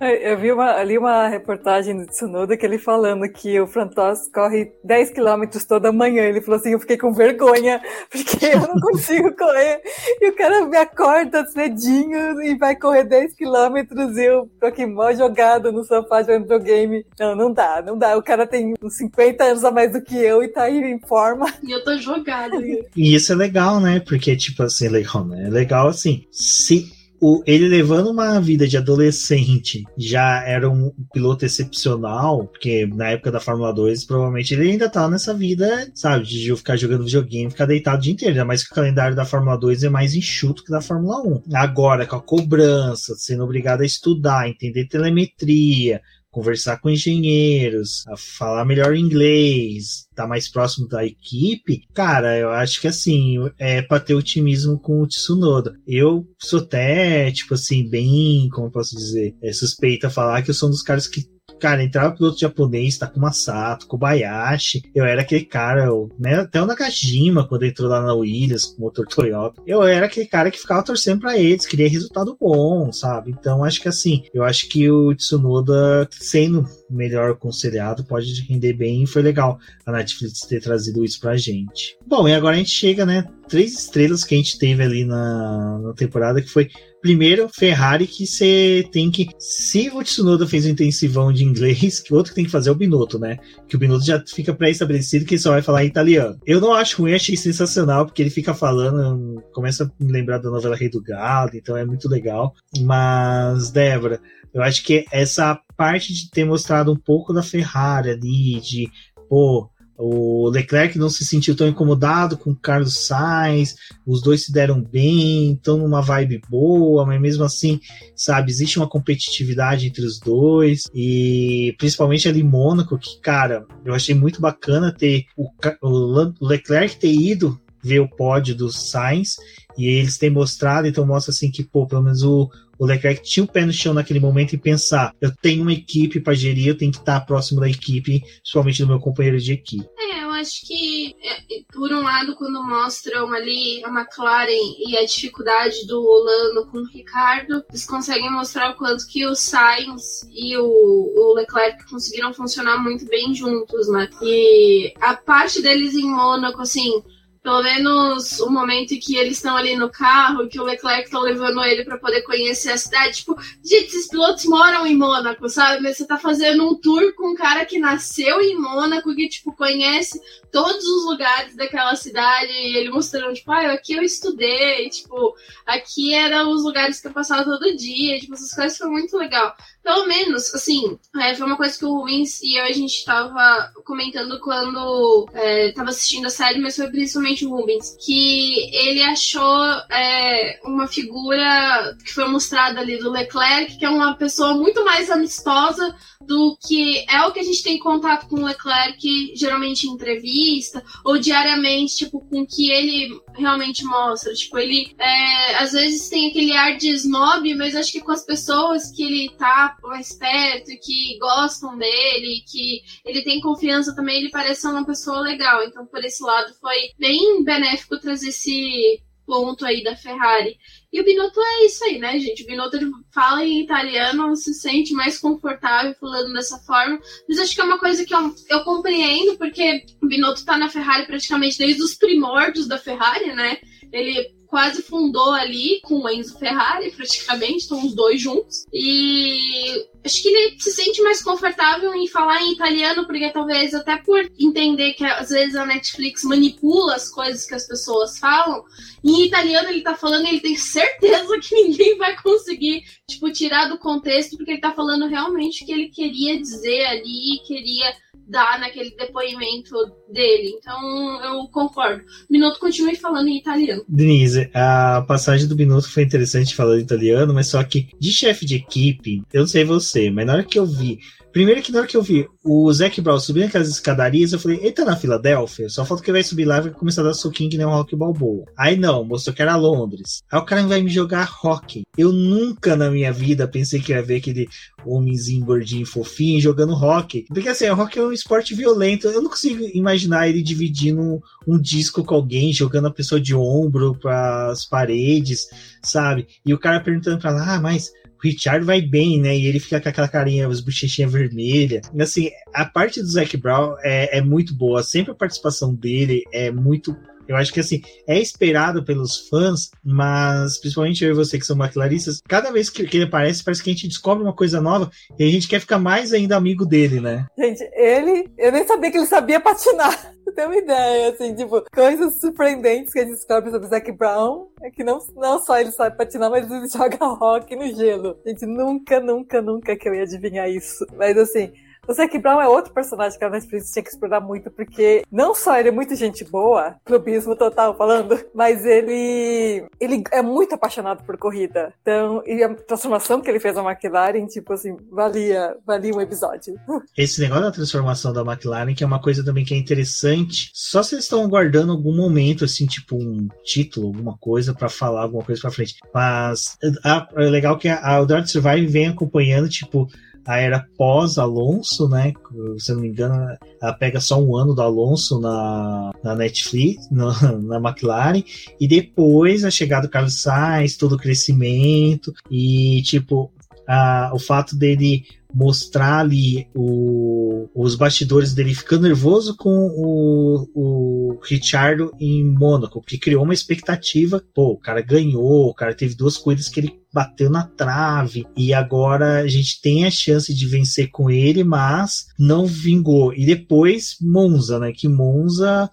Eu 0.00 0.38
vi 0.38 0.50
uma, 0.50 0.72
ali 0.72 0.96
uma 0.96 1.28
reportagem 1.28 1.96
do 1.96 2.06
Tsunoda 2.06 2.56
que 2.56 2.64
ele 2.64 2.78
falando 2.78 3.28
que 3.30 3.60
o 3.60 3.66
Frantos 3.66 4.28
corre 4.32 4.72
10 4.82 5.10
km 5.10 5.44
toda 5.68 5.92
manhã. 5.92 6.22
Ele 6.22 6.40
falou 6.40 6.58
assim: 6.58 6.72
Eu 6.72 6.80
fiquei 6.80 6.96
com 6.96 7.12
vergonha, 7.12 7.80
porque 8.10 8.46
eu 8.46 8.60
não 8.60 8.80
consigo 8.80 9.30
correr. 9.36 9.80
E 10.20 10.30
o 10.30 10.34
cara 10.34 10.66
me 10.66 10.76
acorda 10.76 11.46
cedinho 11.46 12.40
e 12.42 12.56
vai 12.56 12.76
correr 12.76 13.04
10 13.04 13.34
km 13.34 14.16
e 14.16 14.24
eu 14.24 14.50
tô 14.58 14.66
aqui 14.66 14.86
mó 14.86 15.12
jogado 15.12 15.70
no 15.70 15.84
sofá 15.84 16.22
de 16.22 16.38
videogame. 16.38 17.04
Não, 17.18 17.36
não 17.36 17.52
dá, 17.52 17.82
não 17.82 17.98
dá. 17.98 18.16
O 18.16 18.22
cara 18.22 18.46
tem 18.46 18.74
uns 18.82 18.96
50 18.96 19.44
anos 19.44 19.64
a 19.64 19.70
mais 19.70 19.92
do 19.92 20.02
que 20.02 20.16
eu 20.16 20.42
e 20.42 20.48
tá 20.48 20.62
aí 20.62 20.78
em 20.78 20.98
forma. 21.00 21.52
E 21.62 21.70
eu 21.70 21.84
tô 21.84 21.96
jogado. 21.98 22.60
e 22.64 23.14
isso 23.14 23.32
é 23.32 23.36
legal, 23.36 23.80
né? 23.80 24.00
Porque, 24.00 24.36
tipo 24.36 24.62
assim, 24.62 24.86
é 24.86 24.90
legal, 24.90 25.24
né? 25.26 25.46
É 25.46 25.50
legal 25.50 25.88
assim. 25.88 26.24
Se 26.30 26.99
o, 27.20 27.42
ele 27.46 27.68
levando 27.68 28.10
uma 28.10 28.40
vida 28.40 28.66
de 28.66 28.76
adolescente 28.76 29.84
já 29.96 30.42
era 30.42 30.68
um 30.70 30.90
piloto 31.12 31.44
excepcional, 31.44 32.46
porque 32.46 32.86
na 32.86 33.10
época 33.10 33.30
da 33.30 33.40
Fórmula 33.40 33.72
2, 33.72 34.04
provavelmente 34.04 34.54
ele 34.54 34.70
ainda 34.70 34.88
tá 34.88 35.08
nessa 35.08 35.34
vida, 35.34 35.90
sabe, 35.94 36.24
de 36.24 36.56
ficar 36.56 36.76
jogando 36.76 37.04
videogame, 37.04 37.50
ficar 37.50 37.66
deitado 37.66 37.98
o 37.98 38.00
dia 38.00 38.12
inteiro. 38.12 38.32
Ainda 38.32 38.44
mais 38.44 38.64
que 38.64 38.72
o 38.72 38.74
calendário 38.74 39.14
da 39.14 39.24
Fórmula 39.24 39.58
2 39.58 39.84
é 39.84 39.88
mais 39.88 40.14
enxuto 40.14 40.64
que 40.64 40.70
da 40.70 40.80
Fórmula 40.80 41.20
1. 41.22 41.42
Agora, 41.54 42.06
com 42.06 42.16
a 42.16 42.22
cobrança, 42.22 43.14
sendo 43.16 43.44
obrigado 43.44 43.82
a 43.82 43.86
estudar, 43.86 44.48
entender 44.48 44.86
telemetria, 44.86 46.00
conversar 46.30 46.80
com 46.80 46.90
engenheiros, 46.90 48.06
a 48.08 48.16
falar 48.16 48.64
melhor 48.64 48.96
inglês, 48.96 50.06
estar 50.10 50.22
tá 50.22 50.26
mais 50.26 50.48
próximo 50.48 50.88
da 50.88 51.04
equipe, 51.04 51.82
cara, 51.92 52.38
eu 52.38 52.50
acho 52.50 52.80
que 52.80 52.88
assim, 52.88 53.36
é 53.58 53.82
para 53.82 54.00
ter 54.00 54.14
otimismo 54.14 54.78
com 54.78 55.02
o 55.02 55.06
Tsunoda. 55.06 55.74
Eu 55.86 56.26
sou 56.38 56.60
até, 56.60 57.30
tipo 57.32 57.54
assim, 57.54 57.88
bem, 57.88 58.48
como 58.50 58.70
posso 58.70 58.96
dizer, 58.96 59.34
é 59.42 59.52
suspeita 59.52 60.10
falar 60.10 60.42
que 60.42 60.50
eu 60.50 60.54
sou 60.54 60.68
um 60.68 60.72
dos 60.72 60.82
caras 60.82 61.06
que 61.06 61.28
Cara, 61.60 61.84
entrava 61.84 62.14
piloto 62.14 62.40
japonês, 62.40 62.96
Takuma 62.98 63.32
Sato, 63.32 63.86
Kobayashi. 63.86 64.82
Eu 64.94 65.04
era 65.04 65.20
aquele 65.20 65.44
cara, 65.44 65.84
eu, 65.84 66.10
né, 66.18 66.36
até 66.36 66.60
o 66.60 66.66
Nakajima, 66.66 67.46
quando 67.46 67.64
entrou 67.64 67.88
lá 67.88 68.00
na 68.00 68.14
Williams, 68.14 68.64
com 68.64 68.78
o 68.78 68.84
motor 68.86 69.06
Toyota. 69.06 69.62
Eu 69.66 69.82
era 69.82 70.06
aquele 70.06 70.26
cara 70.26 70.50
que 70.50 70.58
ficava 70.58 70.82
torcendo 70.82 71.20
para 71.20 71.38
eles, 71.38 71.66
queria 71.66 71.88
resultado 71.88 72.36
bom, 72.40 72.90
sabe? 72.92 73.30
Então, 73.30 73.62
acho 73.62 73.80
que 73.80 73.88
assim, 73.88 74.24
eu 74.32 74.42
acho 74.42 74.68
que 74.68 74.90
o 74.90 75.14
Tsunoda, 75.14 76.08
sendo 76.10 76.66
melhor 76.90 77.30
aconselhado, 77.30 78.04
pode 78.04 78.42
render 78.48 78.72
bem 78.72 79.02
e 79.02 79.06
foi 79.06 79.22
legal 79.22 79.58
a 79.86 79.92
Netflix 79.92 80.40
ter 80.40 80.60
trazido 80.60 81.04
isso 81.04 81.20
pra 81.20 81.36
gente. 81.36 81.96
Bom, 82.06 82.28
e 82.28 82.34
agora 82.34 82.56
a 82.56 82.58
gente 82.58 82.70
chega, 82.70 83.06
né? 83.06 83.26
Três 83.48 83.78
estrelas 83.78 84.24
que 84.24 84.34
a 84.34 84.38
gente 84.38 84.58
teve 84.58 84.82
ali 84.82 85.04
na, 85.04 85.78
na 85.78 85.92
temporada, 85.92 86.42
que 86.42 86.48
foi 86.48 86.68
Primeiro, 87.00 87.48
Ferrari, 87.48 88.06
que 88.06 88.26
você 88.26 88.86
tem 88.92 89.10
que. 89.10 89.30
Se 89.38 89.88
o 89.88 90.02
Tsunoda 90.02 90.46
fez 90.46 90.66
um 90.66 90.70
intensivão 90.70 91.32
de 91.32 91.44
inglês, 91.44 91.98
que 91.98 92.12
o 92.12 92.16
outro 92.16 92.32
que 92.32 92.36
tem 92.36 92.44
que 92.44 92.50
fazer 92.50 92.68
é 92.68 92.72
o 92.72 92.76
Binotto, 92.76 93.18
né? 93.18 93.38
Que 93.66 93.74
o 93.74 93.78
Binotto 93.78 94.04
já 94.04 94.22
fica 94.26 94.52
pré-estabelecido 94.52 95.24
que 95.24 95.34
ele 95.34 95.40
só 95.40 95.50
vai 95.50 95.62
falar 95.62 95.84
italiano. 95.84 96.38
Eu 96.44 96.60
não 96.60 96.74
acho 96.74 97.00
ruim, 97.00 97.14
achei 97.14 97.36
sensacional, 97.36 98.04
porque 98.04 98.20
ele 98.20 98.30
fica 98.30 98.52
falando, 98.52 99.42
começa 99.52 99.84
a 99.84 100.04
me 100.04 100.12
lembrar 100.12 100.38
da 100.38 100.50
novela 100.50 100.76
Rei 100.76 100.90
do 100.90 101.00
Galo, 101.00 101.52
então 101.54 101.74
é 101.74 101.86
muito 101.86 102.06
legal. 102.06 102.54
Mas, 102.82 103.70
Débora, 103.70 104.20
eu 104.52 104.62
acho 104.62 104.82
que 104.84 105.04
essa 105.10 105.58
parte 105.76 106.12
de 106.12 106.30
ter 106.30 106.44
mostrado 106.44 106.92
um 106.92 106.96
pouco 106.96 107.32
da 107.32 107.42
Ferrari 107.42 108.10
ali, 108.10 108.60
de, 108.60 108.90
pô, 109.28 109.70
o 110.02 110.48
Leclerc 110.48 110.98
não 110.98 111.10
se 111.10 111.26
sentiu 111.26 111.54
tão 111.54 111.68
incomodado 111.68 112.38
com 112.38 112.52
o 112.52 112.56
Carlos 112.56 113.06
Sainz, 113.06 113.74
os 114.06 114.22
dois 114.22 114.46
se 114.46 114.52
deram 114.52 114.80
bem, 114.80 115.52
estão 115.52 115.76
numa 115.76 116.00
vibe 116.00 116.40
boa, 116.48 117.04
mas 117.04 117.20
mesmo 117.20 117.44
assim, 117.44 117.78
sabe, 118.16 118.50
existe 118.50 118.78
uma 118.78 118.88
competitividade 118.88 119.86
entre 119.86 120.04
os 120.04 120.18
dois, 120.18 120.84
e 120.94 121.74
principalmente 121.76 122.26
ali 122.26 122.40
em 122.40 122.44
Mônaco, 122.44 122.98
que, 122.98 123.20
cara, 123.20 123.66
eu 123.84 123.92
achei 123.92 124.14
muito 124.14 124.40
bacana 124.40 124.90
ter 124.90 125.26
o, 125.36 125.50
o 125.82 126.46
Leclerc 126.46 126.98
ter 126.98 127.12
ido 127.12 127.60
ver 127.82 128.00
o 128.00 128.08
pódio 128.08 128.54
do 128.54 128.70
Sainz, 128.70 129.36
e 129.76 129.86
eles 129.86 130.16
têm 130.16 130.30
mostrado, 130.30 130.88
então 130.88 131.06
mostra 131.06 131.30
assim 131.30 131.50
que, 131.50 131.62
pô, 131.62 131.86
pelo 131.86 132.02
menos 132.02 132.22
o, 132.22 132.50
o 132.80 132.86
Leclerc 132.86 133.22
tinha 133.22 133.44
o 133.44 133.46
pé 133.46 133.66
no 133.66 133.72
chão 133.74 133.92
naquele 133.92 134.18
momento 134.18 134.54
e 134.54 134.58
pensar: 134.58 135.14
eu 135.20 135.30
tenho 135.42 135.60
uma 135.60 135.72
equipe 135.72 136.18
para 136.18 136.32
gerir, 136.32 136.68
eu 136.68 136.78
tenho 136.78 136.90
que 136.90 136.98
estar 136.98 137.20
próximo 137.20 137.60
da 137.60 137.68
equipe, 137.68 138.20
principalmente 138.20 138.82
do 138.82 138.88
meu 138.88 138.98
companheiro 138.98 139.38
de 139.38 139.52
equipe. 139.52 139.86
É, 139.98 140.24
eu 140.24 140.30
acho 140.30 140.66
que, 140.66 141.14
é, 141.22 141.62
por 141.74 141.92
um 141.92 142.00
lado, 142.00 142.34
quando 142.36 142.66
mostram 142.66 143.30
ali 143.34 143.84
a 143.84 143.88
McLaren 143.88 144.48
e 144.86 144.96
a 144.96 145.04
dificuldade 145.04 145.86
do 145.86 146.02
Holando 146.02 146.66
com 146.70 146.78
o 146.78 146.86
Ricardo, 146.86 147.62
eles 147.68 147.84
conseguem 147.84 148.32
mostrar 148.32 148.70
o 148.70 148.76
quanto 148.76 149.06
que 149.06 149.26
o 149.26 149.34
Sainz 149.34 150.22
e 150.32 150.56
o, 150.56 150.64
o 150.64 151.34
Leclerc 151.34 151.84
conseguiram 151.90 152.32
funcionar 152.32 152.78
muito 152.78 153.04
bem 153.04 153.34
juntos, 153.34 153.88
né? 153.88 154.08
E 154.22 154.94
a 155.02 155.14
parte 155.14 155.60
deles 155.60 155.94
em 155.94 156.08
Mônaco, 156.08 156.62
assim 156.62 157.02
pelo 157.42 157.62
menos 157.62 158.38
o 158.40 158.50
momento 158.50 158.92
em 158.92 159.00
que 159.00 159.16
eles 159.16 159.38
estão 159.38 159.56
ali 159.56 159.74
no 159.74 159.88
carro, 159.90 160.46
que 160.46 160.60
o 160.60 160.64
Leclerc 160.64 161.10
tá 161.10 161.18
levando 161.18 161.62
ele 161.64 161.84
para 161.84 161.96
poder 161.96 162.22
conhecer 162.22 162.70
a 162.70 162.76
cidade. 162.76 163.18
Tipo, 163.18 163.34
gente, 163.64 163.86
esses 163.86 164.08
pilotos 164.08 164.44
moram 164.44 164.86
em 164.86 164.94
Mônaco, 164.94 165.48
sabe? 165.48 165.82
Mas 165.82 165.96
você 165.96 166.06
tá 166.06 166.18
fazendo 166.18 166.68
um 166.68 166.78
tour 166.78 167.14
com 167.14 167.32
um 167.32 167.34
cara 167.34 167.64
que 167.64 167.78
nasceu 167.78 168.42
em 168.42 168.56
Mônaco, 168.56 169.14
que, 169.14 169.28
tipo, 169.28 169.54
conhece 169.54 170.20
todos 170.52 170.84
os 170.84 171.06
lugares 171.06 171.56
daquela 171.56 171.96
cidade. 171.96 172.52
E 172.52 172.76
ele 172.76 172.90
mostrando, 172.90 173.32
tipo, 173.32 173.50
ah, 173.52 173.72
aqui 173.72 173.94
eu 173.94 174.02
estudei, 174.02 174.90
tipo, 174.90 175.34
aqui 175.64 176.14
eram 176.14 176.50
os 176.50 176.62
lugares 176.62 177.00
que 177.00 177.08
eu 177.08 177.12
passava 177.12 177.44
todo 177.44 177.74
dia. 177.74 178.18
Tipo, 178.20 178.34
essas 178.34 178.52
coisas 178.52 178.76
foi 178.76 178.88
muito 178.88 179.16
legal. 179.16 179.54
Pelo 179.82 180.06
menos, 180.06 180.54
assim, 180.54 180.98
é, 181.18 181.34
foi 181.34 181.46
uma 181.46 181.56
coisa 181.56 181.78
que 181.78 181.84
o 181.84 181.94
Rubens 181.94 182.42
e 182.42 182.58
eu 182.58 182.64
a 182.64 182.72
gente 182.72 183.04
tava 183.04 183.72
comentando 183.84 184.38
quando 184.40 185.28
é, 185.34 185.72
tava 185.72 185.90
assistindo 185.90 186.26
a 186.26 186.30
série, 186.30 186.60
mas 186.60 186.76
foi 186.76 186.88
principalmente 186.88 187.46
o 187.46 187.50
Rubens, 187.50 187.96
que 188.04 188.70
ele 188.74 189.02
achou 189.02 189.64
é, 189.90 190.60
uma 190.64 190.86
figura 190.86 191.96
que 192.04 192.12
foi 192.12 192.28
mostrada 192.28 192.80
ali 192.80 192.98
do 192.98 193.10
Leclerc, 193.10 193.78
que 193.78 193.84
é 193.84 193.90
uma 193.90 194.14
pessoa 194.14 194.54
muito 194.54 194.84
mais 194.84 195.10
amistosa 195.10 195.94
do 196.20 196.56
que 196.60 197.04
é 197.08 197.24
o 197.24 197.32
que 197.32 197.40
a 197.40 197.42
gente 197.42 197.62
tem 197.62 197.78
contato 197.78 198.28
com 198.28 198.36
o 198.36 198.44
Leclerc, 198.44 199.34
geralmente 199.34 199.86
em 199.86 199.92
entrevista, 199.92 200.84
ou 201.04 201.18
diariamente, 201.18 201.96
tipo, 201.96 202.20
com 202.20 202.46
que 202.46 202.70
ele 202.70 203.18
realmente 203.34 203.84
mostra. 203.84 204.32
Tipo, 204.34 204.58
ele 204.58 204.94
é, 204.98 205.56
às 205.56 205.72
vezes 205.72 206.08
tem 206.08 206.28
aquele 206.28 206.52
ar 206.52 206.76
de 206.76 206.90
snob, 206.90 207.54
mas 207.54 207.74
acho 207.74 207.92
que 207.92 208.00
com 208.00 208.12
as 208.12 208.24
pessoas 208.24 208.90
que 208.90 209.02
ele 209.02 209.30
tá 209.38 209.69
mais 209.82 210.12
perto, 210.12 210.70
que 210.82 211.18
gostam 211.18 211.76
dele, 211.76 212.44
que 212.50 212.82
ele 213.04 213.22
tem 213.22 213.40
confiança 213.40 213.94
também, 213.94 214.18
ele 214.18 214.30
parece 214.30 214.62
ser 214.62 214.68
uma 214.68 214.86
pessoa 214.86 215.20
legal. 215.20 215.62
Então, 215.64 215.86
por 215.86 216.04
esse 216.04 216.22
lado, 216.22 216.52
foi 216.60 216.76
bem 216.98 217.42
benéfico 217.44 217.98
trazer 217.98 218.28
esse 218.28 219.02
ponto 219.30 219.64
aí 219.64 219.84
da 219.84 219.94
Ferrari. 219.94 220.58
E 220.92 221.00
o 221.00 221.04
Binotto 221.04 221.40
é 221.40 221.64
isso 221.64 221.84
aí, 221.84 222.00
né, 222.00 222.18
gente? 222.18 222.42
O 222.42 222.46
Binotto 222.46 222.76
fala 223.14 223.44
em 223.44 223.62
italiano, 223.62 224.34
se 224.34 224.52
sente 224.52 224.92
mais 224.92 225.18
confortável 225.20 225.94
falando 226.00 226.32
dessa 226.32 226.58
forma. 226.58 226.98
Mas 227.28 227.38
acho 227.38 227.54
que 227.54 227.60
é 227.60 227.64
uma 227.64 227.78
coisa 227.78 228.04
que 228.04 228.12
eu, 228.12 228.34
eu 228.48 228.64
compreendo, 228.64 229.38
porque 229.38 229.84
o 230.02 230.08
Binotto 230.08 230.44
tá 230.44 230.58
na 230.58 230.68
Ferrari 230.68 231.06
praticamente 231.06 231.58
desde 231.58 231.80
os 231.80 231.94
primórdios 231.94 232.66
da 232.66 232.76
Ferrari, 232.76 233.32
né? 233.32 233.58
Ele 233.92 234.34
quase 234.50 234.82
fundou 234.82 235.30
ali 235.30 235.80
com 235.82 236.00
o 236.00 236.08
Enzo 236.08 236.36
Ferrari, 236.36 236.90
praticamente, 236.90 237.58
estão 237.58 237.86
os 237.86 237.94
dois 237.94 238.20
juntos. 238.20 238.66
E 238.72 239.86
acho 240.04 240.20
que 240.20 240.28
ele 240.28 240.60
se 240.60 240.72
sente 240.72 241.00
mais 241.02 241.22
confortável 241.22 241.94
em 241.94 242.08
falar 242.08 242.42
em 242.42 242.52
italiano, 242.52 243.06
porque 243.06 243.30
talvez 243.30 243.72
até 243.72 243.96
por 243.98 244.28
entender 244.38 244.94
que 244.94 245.04
às 245.04 245.28
vezes 245.28 245.54
a 245.54 245.64
Netflix 245.64 246.24
manipula 246.24 246.96
as 246.96 247.08
coisas 247.08 247.46
que 247.46 247.54
as 247.54 247.66
pessoas 247.66 248.18
falam, 248.18 248.64
em 249.04 249.24
italiano 249.24 249.68
ele 249.68 249.82
tá 249.82 249.94
falando 249.94 250.26
e 250.26 250.30
ele 250.30 250.40
tem 250.40 250.56
certeza 250.56 251.38
que 251.38 251.54
ninguém 251.54 251.96
vai 251.96 252.20
conseguir, 252.20 252.82
tipo, 253.08 253.30
tirar 253.32 253.68
do 253.68 253.78
contexto, 253.78 254.36
porque 254.36 254.50
ele 254.50 254.60
tá 254.60 254.72
falando 254.72 255.06
realmente 255.06 255.62
o 255.62 255.66
que 255.66 255.72
ele 255.72 255.90
queria 255.90 256.40
dizer 256.40 256.86
ali, 256.86 257.40
queria 257.46 257.94
dar 258.26 258.58
naquele 258.58 258.90
depoimento 258.96 259.76
dele. 260.12 260.54
Então 260.58 261.24
eu 261.24 261.48
concordo. 261.48 262.02
Minuto 262.28 262.58
continue 262.58 262.96
falando 262.96 263.28
em 263.28 263.38
italiano. 263.38 263.84
Denise, 263.88 264.50
a 264.54 265.04
passagem 265.06 265.46
do 265.46 265.56
Minuto 265.56 265.90
foi 265.90 266.02
interessante 266.02 266.54
falando 266.54 266.80
italiano, 266.80 267.32
mas 267.34 267.48
só 267.48 267.62
que 267.62 267.88
de 267.98 268.12
chefe 268.12 268.44
de 268.44 268.56
equipe, 268.56 269.22
eu 269.32 269.40
não 269.40 269.48
sei 269.48 269.64
você, 269.64 270.10
mas 270.10 270.26
na 270.26 270.34
hora 270.34 270.44
que 270.44 270.58
eu 270.58 270.66
vi 270.66 270.98
Primeiro 271.32 271.62
que 271.62 271.70
na 271.70 271.78
hora 271.78 271.86
que 271.86 271.96
eu 271.96 272.02
vi 272.02 272.28
o 272.44 272.72
Zac 272.72 273.00
Brown 273.00 273.18
subindo 273.20 273.44
aquelas 273.44 273.68
escadarias, 273.68 274.32
eu 274.32 274.38
falei, 274.38 274.58
ele 274.58 274.72
tá 274.72 274.84
na 274.84 274.96
Filadélfia? 274.96 275.68
Só 275.68 275.84
falta 275.84 276.02
que 276.02 276.10
vai 276.10 276.22
subir 276.22 276.44
lá 276.44 276.58
e 276.58 276.62
vai 276.62 276.70
começar 276.72 277.02
a 277.02 277.04
dar 277.04 277.14
soquinho 277.14 277.50
que 277.50 277.56
nem 277.56 277.66
um 277.66 277.70
Rock 277.70 277.94
Balboa. 277.94 278.44
Aí 278.58 278.76
não, 278.76 279.04
mostrou 279.04 279.34
que 279.34 279.42
era 279.42 279.56
Londres. 279.56 280.22
Aí 280.30 280.40
o 280.40 280.44
cara 280.44 280.66
vai 280.66 280.82
me 280.82 280.90
jogar 280.90 281.30
hockey. 281.42 281.82
Eu 281.96 282.12
nunca 282.12 282.74
na 282.74 282.90
minha 282.90 283.12
vida 283.12 283.46
pensei 283.46 283.80
que 283.80 283.92
ia 283.92 284.02
ver 284.02 284.16
aquele 284.16 284.48
homenzinho 284.84 285.44
gordinho 285.44 285.86
fofinho 285.86 286.40
jogando 286.40 286.74
hockey. 286.74 287.24
Porque 287.28 287.48
assim, 287.48 287.68
o 287.68 287.80
hockey 287.80 288.00
é 288.00 288.02
um 288.02 288.12
esporte 288.12 288.54
violento. 288.54 289.06
Eu 289.06 289.22
não 289.22 289.30
consigo 289.30 289.64
imaginar 289.72 289.99
ele 290.28 290.42
dividindo 290.42 291.22
um, 291.46 291.58
disco 291.58 292.04
com 292.04 292.14
alguém, 292.14 292.52
jogando 292.52 292.88
a 292.88 292.92
pessoa 292.92 293.20
de 293.20 293.34
ombro 293.34 293.94
para 293.94 294.50
as 294.50 294.64
paredes, 294.64 295.48
sabe? 295.82 296.26
E 296.44 296.54
o 296.54 296.58
cara 296.58 296.80
perguntando 296.80 297.18
pra 297.18 297.30
lá, 297.30 297.54
ah, 297.54 297.60
mas 297.60 297.88
o 297.88 298.22
Richard 298.22 298.64
vai 298.64 298.80
bem, 298.80 299.20
né? 299.20 299.36
E 299.36 299.46
ele 299.46 299.58
fica 299.58 299.80
com 299.80 299.88
aquela 299.88 300.08
carinha, 300.08 300.46
as 300.46 300.60
bochechinhas 300.60 301.12
vermelhas. 301.12 301.90
Assim, 301.98 302.30
a 302.54 302.64
parte 302.64 303.00
do 303.00 303.08
Zac 303.08 303.36
Brown 303.36 303.74
é, 303.82 304.18
é 304.18 304.22
muito 304.22 304.54
boa. 304.54 304.82
Sempre 304.82 305.12
a 305.12 305.16
participação 305.16 305.74
dele 305.74 306.22
é 306.32 306.50
muito 306.50 306.96
eu 307.30 307.36
acho 307.36 307.52
que 307.52 307.60
assim, 307.60 307.80
é 308.08 308.18
esperado 308.18 308.84
pelos 308.84 309.28
fãs, 309.28 309.70
mas 309.84 310.58
principalmente 310.58 311.04
eu 311.04 311.12
e 311.12 311.14
você 311.14 311.38
que 311.38 311.46
são 311.46 311.56
McLaristas, 311.56 312.20
cada 312.28 312.50
vez 312.50 312.68
que, 312.68 312.84
que, 312.84 312.96
ele 312.96 313.04
aparece, 313.04 313.44
parece 313.44 313.62
que 313.62 313.70
a 313.70 313.72
gente 313.72 313.86
descobre 313.86 314.24
uma 314.24 314.34
coisa 314.34 314.60
nova 314.60 314.90
e 315.16 315.22
a 315.22 315.30
gente 315.30 315.46
quer 315.46 315.60
ficar 315.60 315.78
mais 315.78 316.12
ainda 316.12 316.36
amigo 316.36 316.66
dele, 316.66 317.00
né? 317.00 317.28
Gente, 317.38 317.62
ele, 317.74 318.28
eu 318.36 318.50
nem 318.50 318.66
sabia 318.66 318.90
que 318.90 318.98
ele 318.98 319.06
sabia 319.06 319.38
patinar. 319.38 320.12
tem 320.34 320.44
uma 320.44 320.56
ideia, 320.56 321.10
assim, 321.10 321.32
tipo, 321.36 321.62
coisas 321.72 322.18
surpreendentes 322.20 322.92
que 322.92 322.98
a 322.98 323.02
gente 323.02 323.14
descobre 323.14 323.52
sobre 323.52 323.68
o 323.68 323.70
Zac 323.70 323.92
Brown 323.92 324.48
é 324.62 324.70
que 324.70 324.82
não, 324.82 324.98
não 325.14 325.40
só 325.40 325.56
ele 325.60 325.70
sabe 325.70 325.96
patinar, 325.96 326.30
mas 326.30 326.50
ele 326.50 326.66
joga 326.68 326.96
rock 327.14 327.54
no 327.54 327.72
gelo. 327.76 328.18
Gente 328.26 328.44
nunca, 328.44 328.98
nunca, 328.98 329.40
nunca 329.40 329.76
que 329.76 329.88
eu 329.88 329.94
ia 329.94 330.02
adivinhar 330.02 330.50
isso. 330.50 330.84
Mas 330.96 331.16
assim, 331.16 331.52
o 331.86 331.92
Zac 331.92 332.16
Brown 332.18 332.40
é 332.40 332.48
outro 332.48 332.72
personagem 332.72 333.18
que 333.18 333.24
a 333.24 333.30
Netflix 333.30 333.72
tinha 333.72 333.82
que 333.82 333.90
explorar 333.90 334.20
muito, 334.20 334.50
porque 334.50 335.04
não 335.10 335.34
só 335.34 335.58
ele 335.58 335.68
é 335.68 335.72
muito 335.72 335.94
gente 335.96 336.24
boa, 336.24 336.76
clubismo 336.84 337.36
total 337.36 337.76
falando, 337.76 338.18
mas 338.34 338.64
ele, 338.64 339.64
ele 339.80 340.04
é 340.12 340.22
muito 340.22 340.54
apaixonado 340.54 341.04
por 341.04 341.16
corrida. 341.16 341.72
Então, 341.82 342.22
e 342.26 342.42
a 342.42 342.54
transformação 342.54 343.20
que 343.20 343.28
ele 343.28 343.40
fez 343.40 343.54
na 343.54 343.68
McLaren, 343.68 344.26
tipo 344.26 344.52
assim, 344.52 344.76
valia, 344.90 345.56
valia 345.66 345.94
um 345.94 346.00
episódio. 346.00 346.54
Esse 346.96 347.20
negócio 347.20 347.44
da 347.44 347.52
transformação 347.52 348.12
da 348.12 348.22
McLaren, 348.22 348.74
que 348.74 348.84
é 348.84 348.86
uma 348.86 349.00
coisa 349.00 349.24
também 349.24 349.44
que 349.44 349.54
é 349.54 349.58
interessante, 349.58 350.50
só 350.54 350.82
se 350.82 350.94
eles 350.94 351.04
estão 351.04 351.28
guardando 351.28 351.72
algum 351.72 351.94
momento, 351.94 352.44
assim, 352.44 352.66
tipo 352.66 352.96
um 352.96 353.28
título, 353.42 353.88
alguma 353.88 354.16
coisa, 354.18 354.54
para 354.54 354.68
falar 354.68 355.02
alguma 355.02 355.24
coisa 355.24 355.40
pra 355.40 355.50
frente. 355.50 355.76
Mas 355.92 356.56
é 356.84 357.20
legal 357.20 357.58
que 357.58 357.68
a, 357.68 357.78
a, 357.78 358.04
Drive 358.04 358.28
Survive 358.28 358.66
vem 358.66 358.88
acompanhando, 358.88 359.48
tipo, 359.48 359.88
a 360.30 360.38
era 360.38 360.64
pós-Alonso, 360.78 361.88
né? 361.88 362.12
Se 362.56 362.70
eu 362.70 362.76
não 362.76 362.82
me 362.82 362.88
engano, 362.88 363.36
ela 363.60 363.72
pega 363.72 364.00
só 364.00 364.22
um 364.22 364.36
ano 364.36 364.54
do 364.54 364.62
Alonso 364.62 365.20
na, 365.20 365.90
na 366.04 366.14
Netflix, 366.14 366.88
na, 366.88 367.12
na 367.36 367.56
McLaren, 367.56 368.22
e 368.60 368.68
depois 368.68 369.44
a 369.44 369.50
chegada 369.50 369.88
do 369.88 369.90
Carlos 369.90 370.22
Sainz, 370.22 370.76
todo 370.76 370.94
o 370.94 370.98
crescimento, 370.98 372.14
e 372.30 372.80
tipo, 372.82 373.32
a, 373.70 374.10
o 374.12 374.18
fato 374.18 374.56
dele 374.56 375.04
mostrar 375.32 376.00
ali 376.00 376.48
o, 376.56 377.48
os 377.54 377.76
bastidores 377.76 378.34
dele 378.34 378.52
ficando 378.52 378.82
nervoso 378.82 379.36
com 379.36 379.48
o, 379.48 380.48
o 380.52 381.20
Richardo 381.22 381.92
em 382.00 382.24
Mônaco, 382.24 382.80
porque 382.80 382.98
criou 382.98 383.22
uma 383.22 383.32
expectativa. 383.32 384.20
Pô, 384.34 384.54
o 384.54 384.58
cara 384.58 384.80
ganhou, 384.80 385.46
o 385.46 385.54
cara 385.54 385.72
teve 385.72 385.94
duas 385.94 386.16
coisas 386.16 386.48
que 386.48 386.58
ele 386.58 386.80
bateu 386.92 387.30
na 387.30 387.44
trave 387.44 388.26
e 388.36 388.52
agora 388.52 389.20
a 389.20 389.28
gente 389.28 389.60
tem 389.60 389.84
a 389.86 389.90
chance 389.90 390.34
de 390.34 390.46
vencer 390.48 390.90
com 390.90 391.08
ele, 391.08 391.44
mas 391.44 392.06
não 392.18 392.46
vingou. 392.46 393.14
E 393.14 393.24
depois 393.24 393.96
Monza, 394.00 394.58
né? 394.58 394.72
Que 394.74 394.88
Monza 394.88 395.70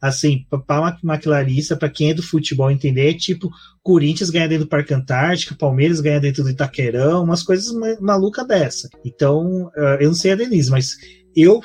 assim, 0.00 0.46
para 0.66 0.98
McLarista, 1.02 1.76
para 1.76 1.90
quem 1.90 2.10
é 2.10 2.14
do 2.14 2.22
futebol 2.22 2.70
entender, 2.70 3.10
é 3.10 3.14
tipo 3.14 3.50
Corinthians 3.82 4.30
ganha 4.30 4.48
dentro 4.48 4.64
do 4.64 4.68
Parque 4.68 4.94
Antártica, 4.94 5.54
Palmeiras 5.54 6.00
ganha 6.00 6.20
dentro 6.20 6.42
do 6.42 6.50
Itaquerão, 6.50 7.24
umas 7.24 7.42
coisas 7.42 7.72
malucas 8.00 8.46
dessa. 8.46 8.88
Então, 9.04 9.70
eh, 9.76 9.98
eu 10.00 10.08
não 10.08 10.14
sei 10.14 10.32
a 10.32 10.36
Denise, 10.36 10.70
mas 10.70 10.96
eu 11.36 11.60